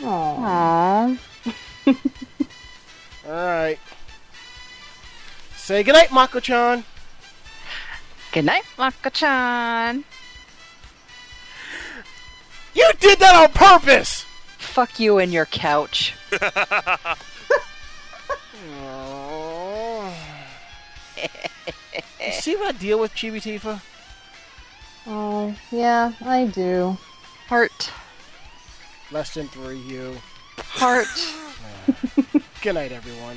Aww. 0.00 0.06
Aw. 0.08 1.18
All 3.26 3.32
right. 3.32 3.78
Say 5.56 5.84
goodnight, 5.84 6.10
Mako-chan. 6.10 6.84
Good 8.34 8.46
night, 8.46 8.64
Mako-chan. 8.76 10.02
You 12.74 12.90
did 12.98 13.20
that 13.20 13.36
on 13.36 13.52
purpose. 13.52 14.24
Fuck 14.58 14.98
you 14.98 15.18
and 15.18 15.32
your 15.32 15.46
couch. 15.46 16.14
You 16.32 16.38
See 22.32 22.56
what 22.56 22.74
I 22.74 22.78
deal 22.78 22.98
with, 22.98 23.12
Chibi 23.12 23.40
Tifa? 23.40 23.80
Oh, 25.06 25.54
yeah, 25.70 26.12
I 26.24 26.46
do. 26.46 26.98
Heart. 27.46 27.92
Less 29.12 29.34
than 29.34 29.46
three, 29.46 29.78
you. 29.78 30.16
Heart. 30.58 31.06
Good 32.62 32.74
night, 32.74 32.90
everyone. 32.90 33.36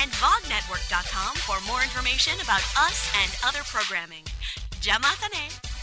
and 0.00 0.10
vognetwork.com 0.12 1.36
for 1.36 1.58
more 1.70 1.82
information 1.82 2.34
about 2.42 2.62
us 2.78 3.10
and 3.22 3.30
other 3.44 3.64
programming. 3.64 4.24
Jamatane! 4.80 5.73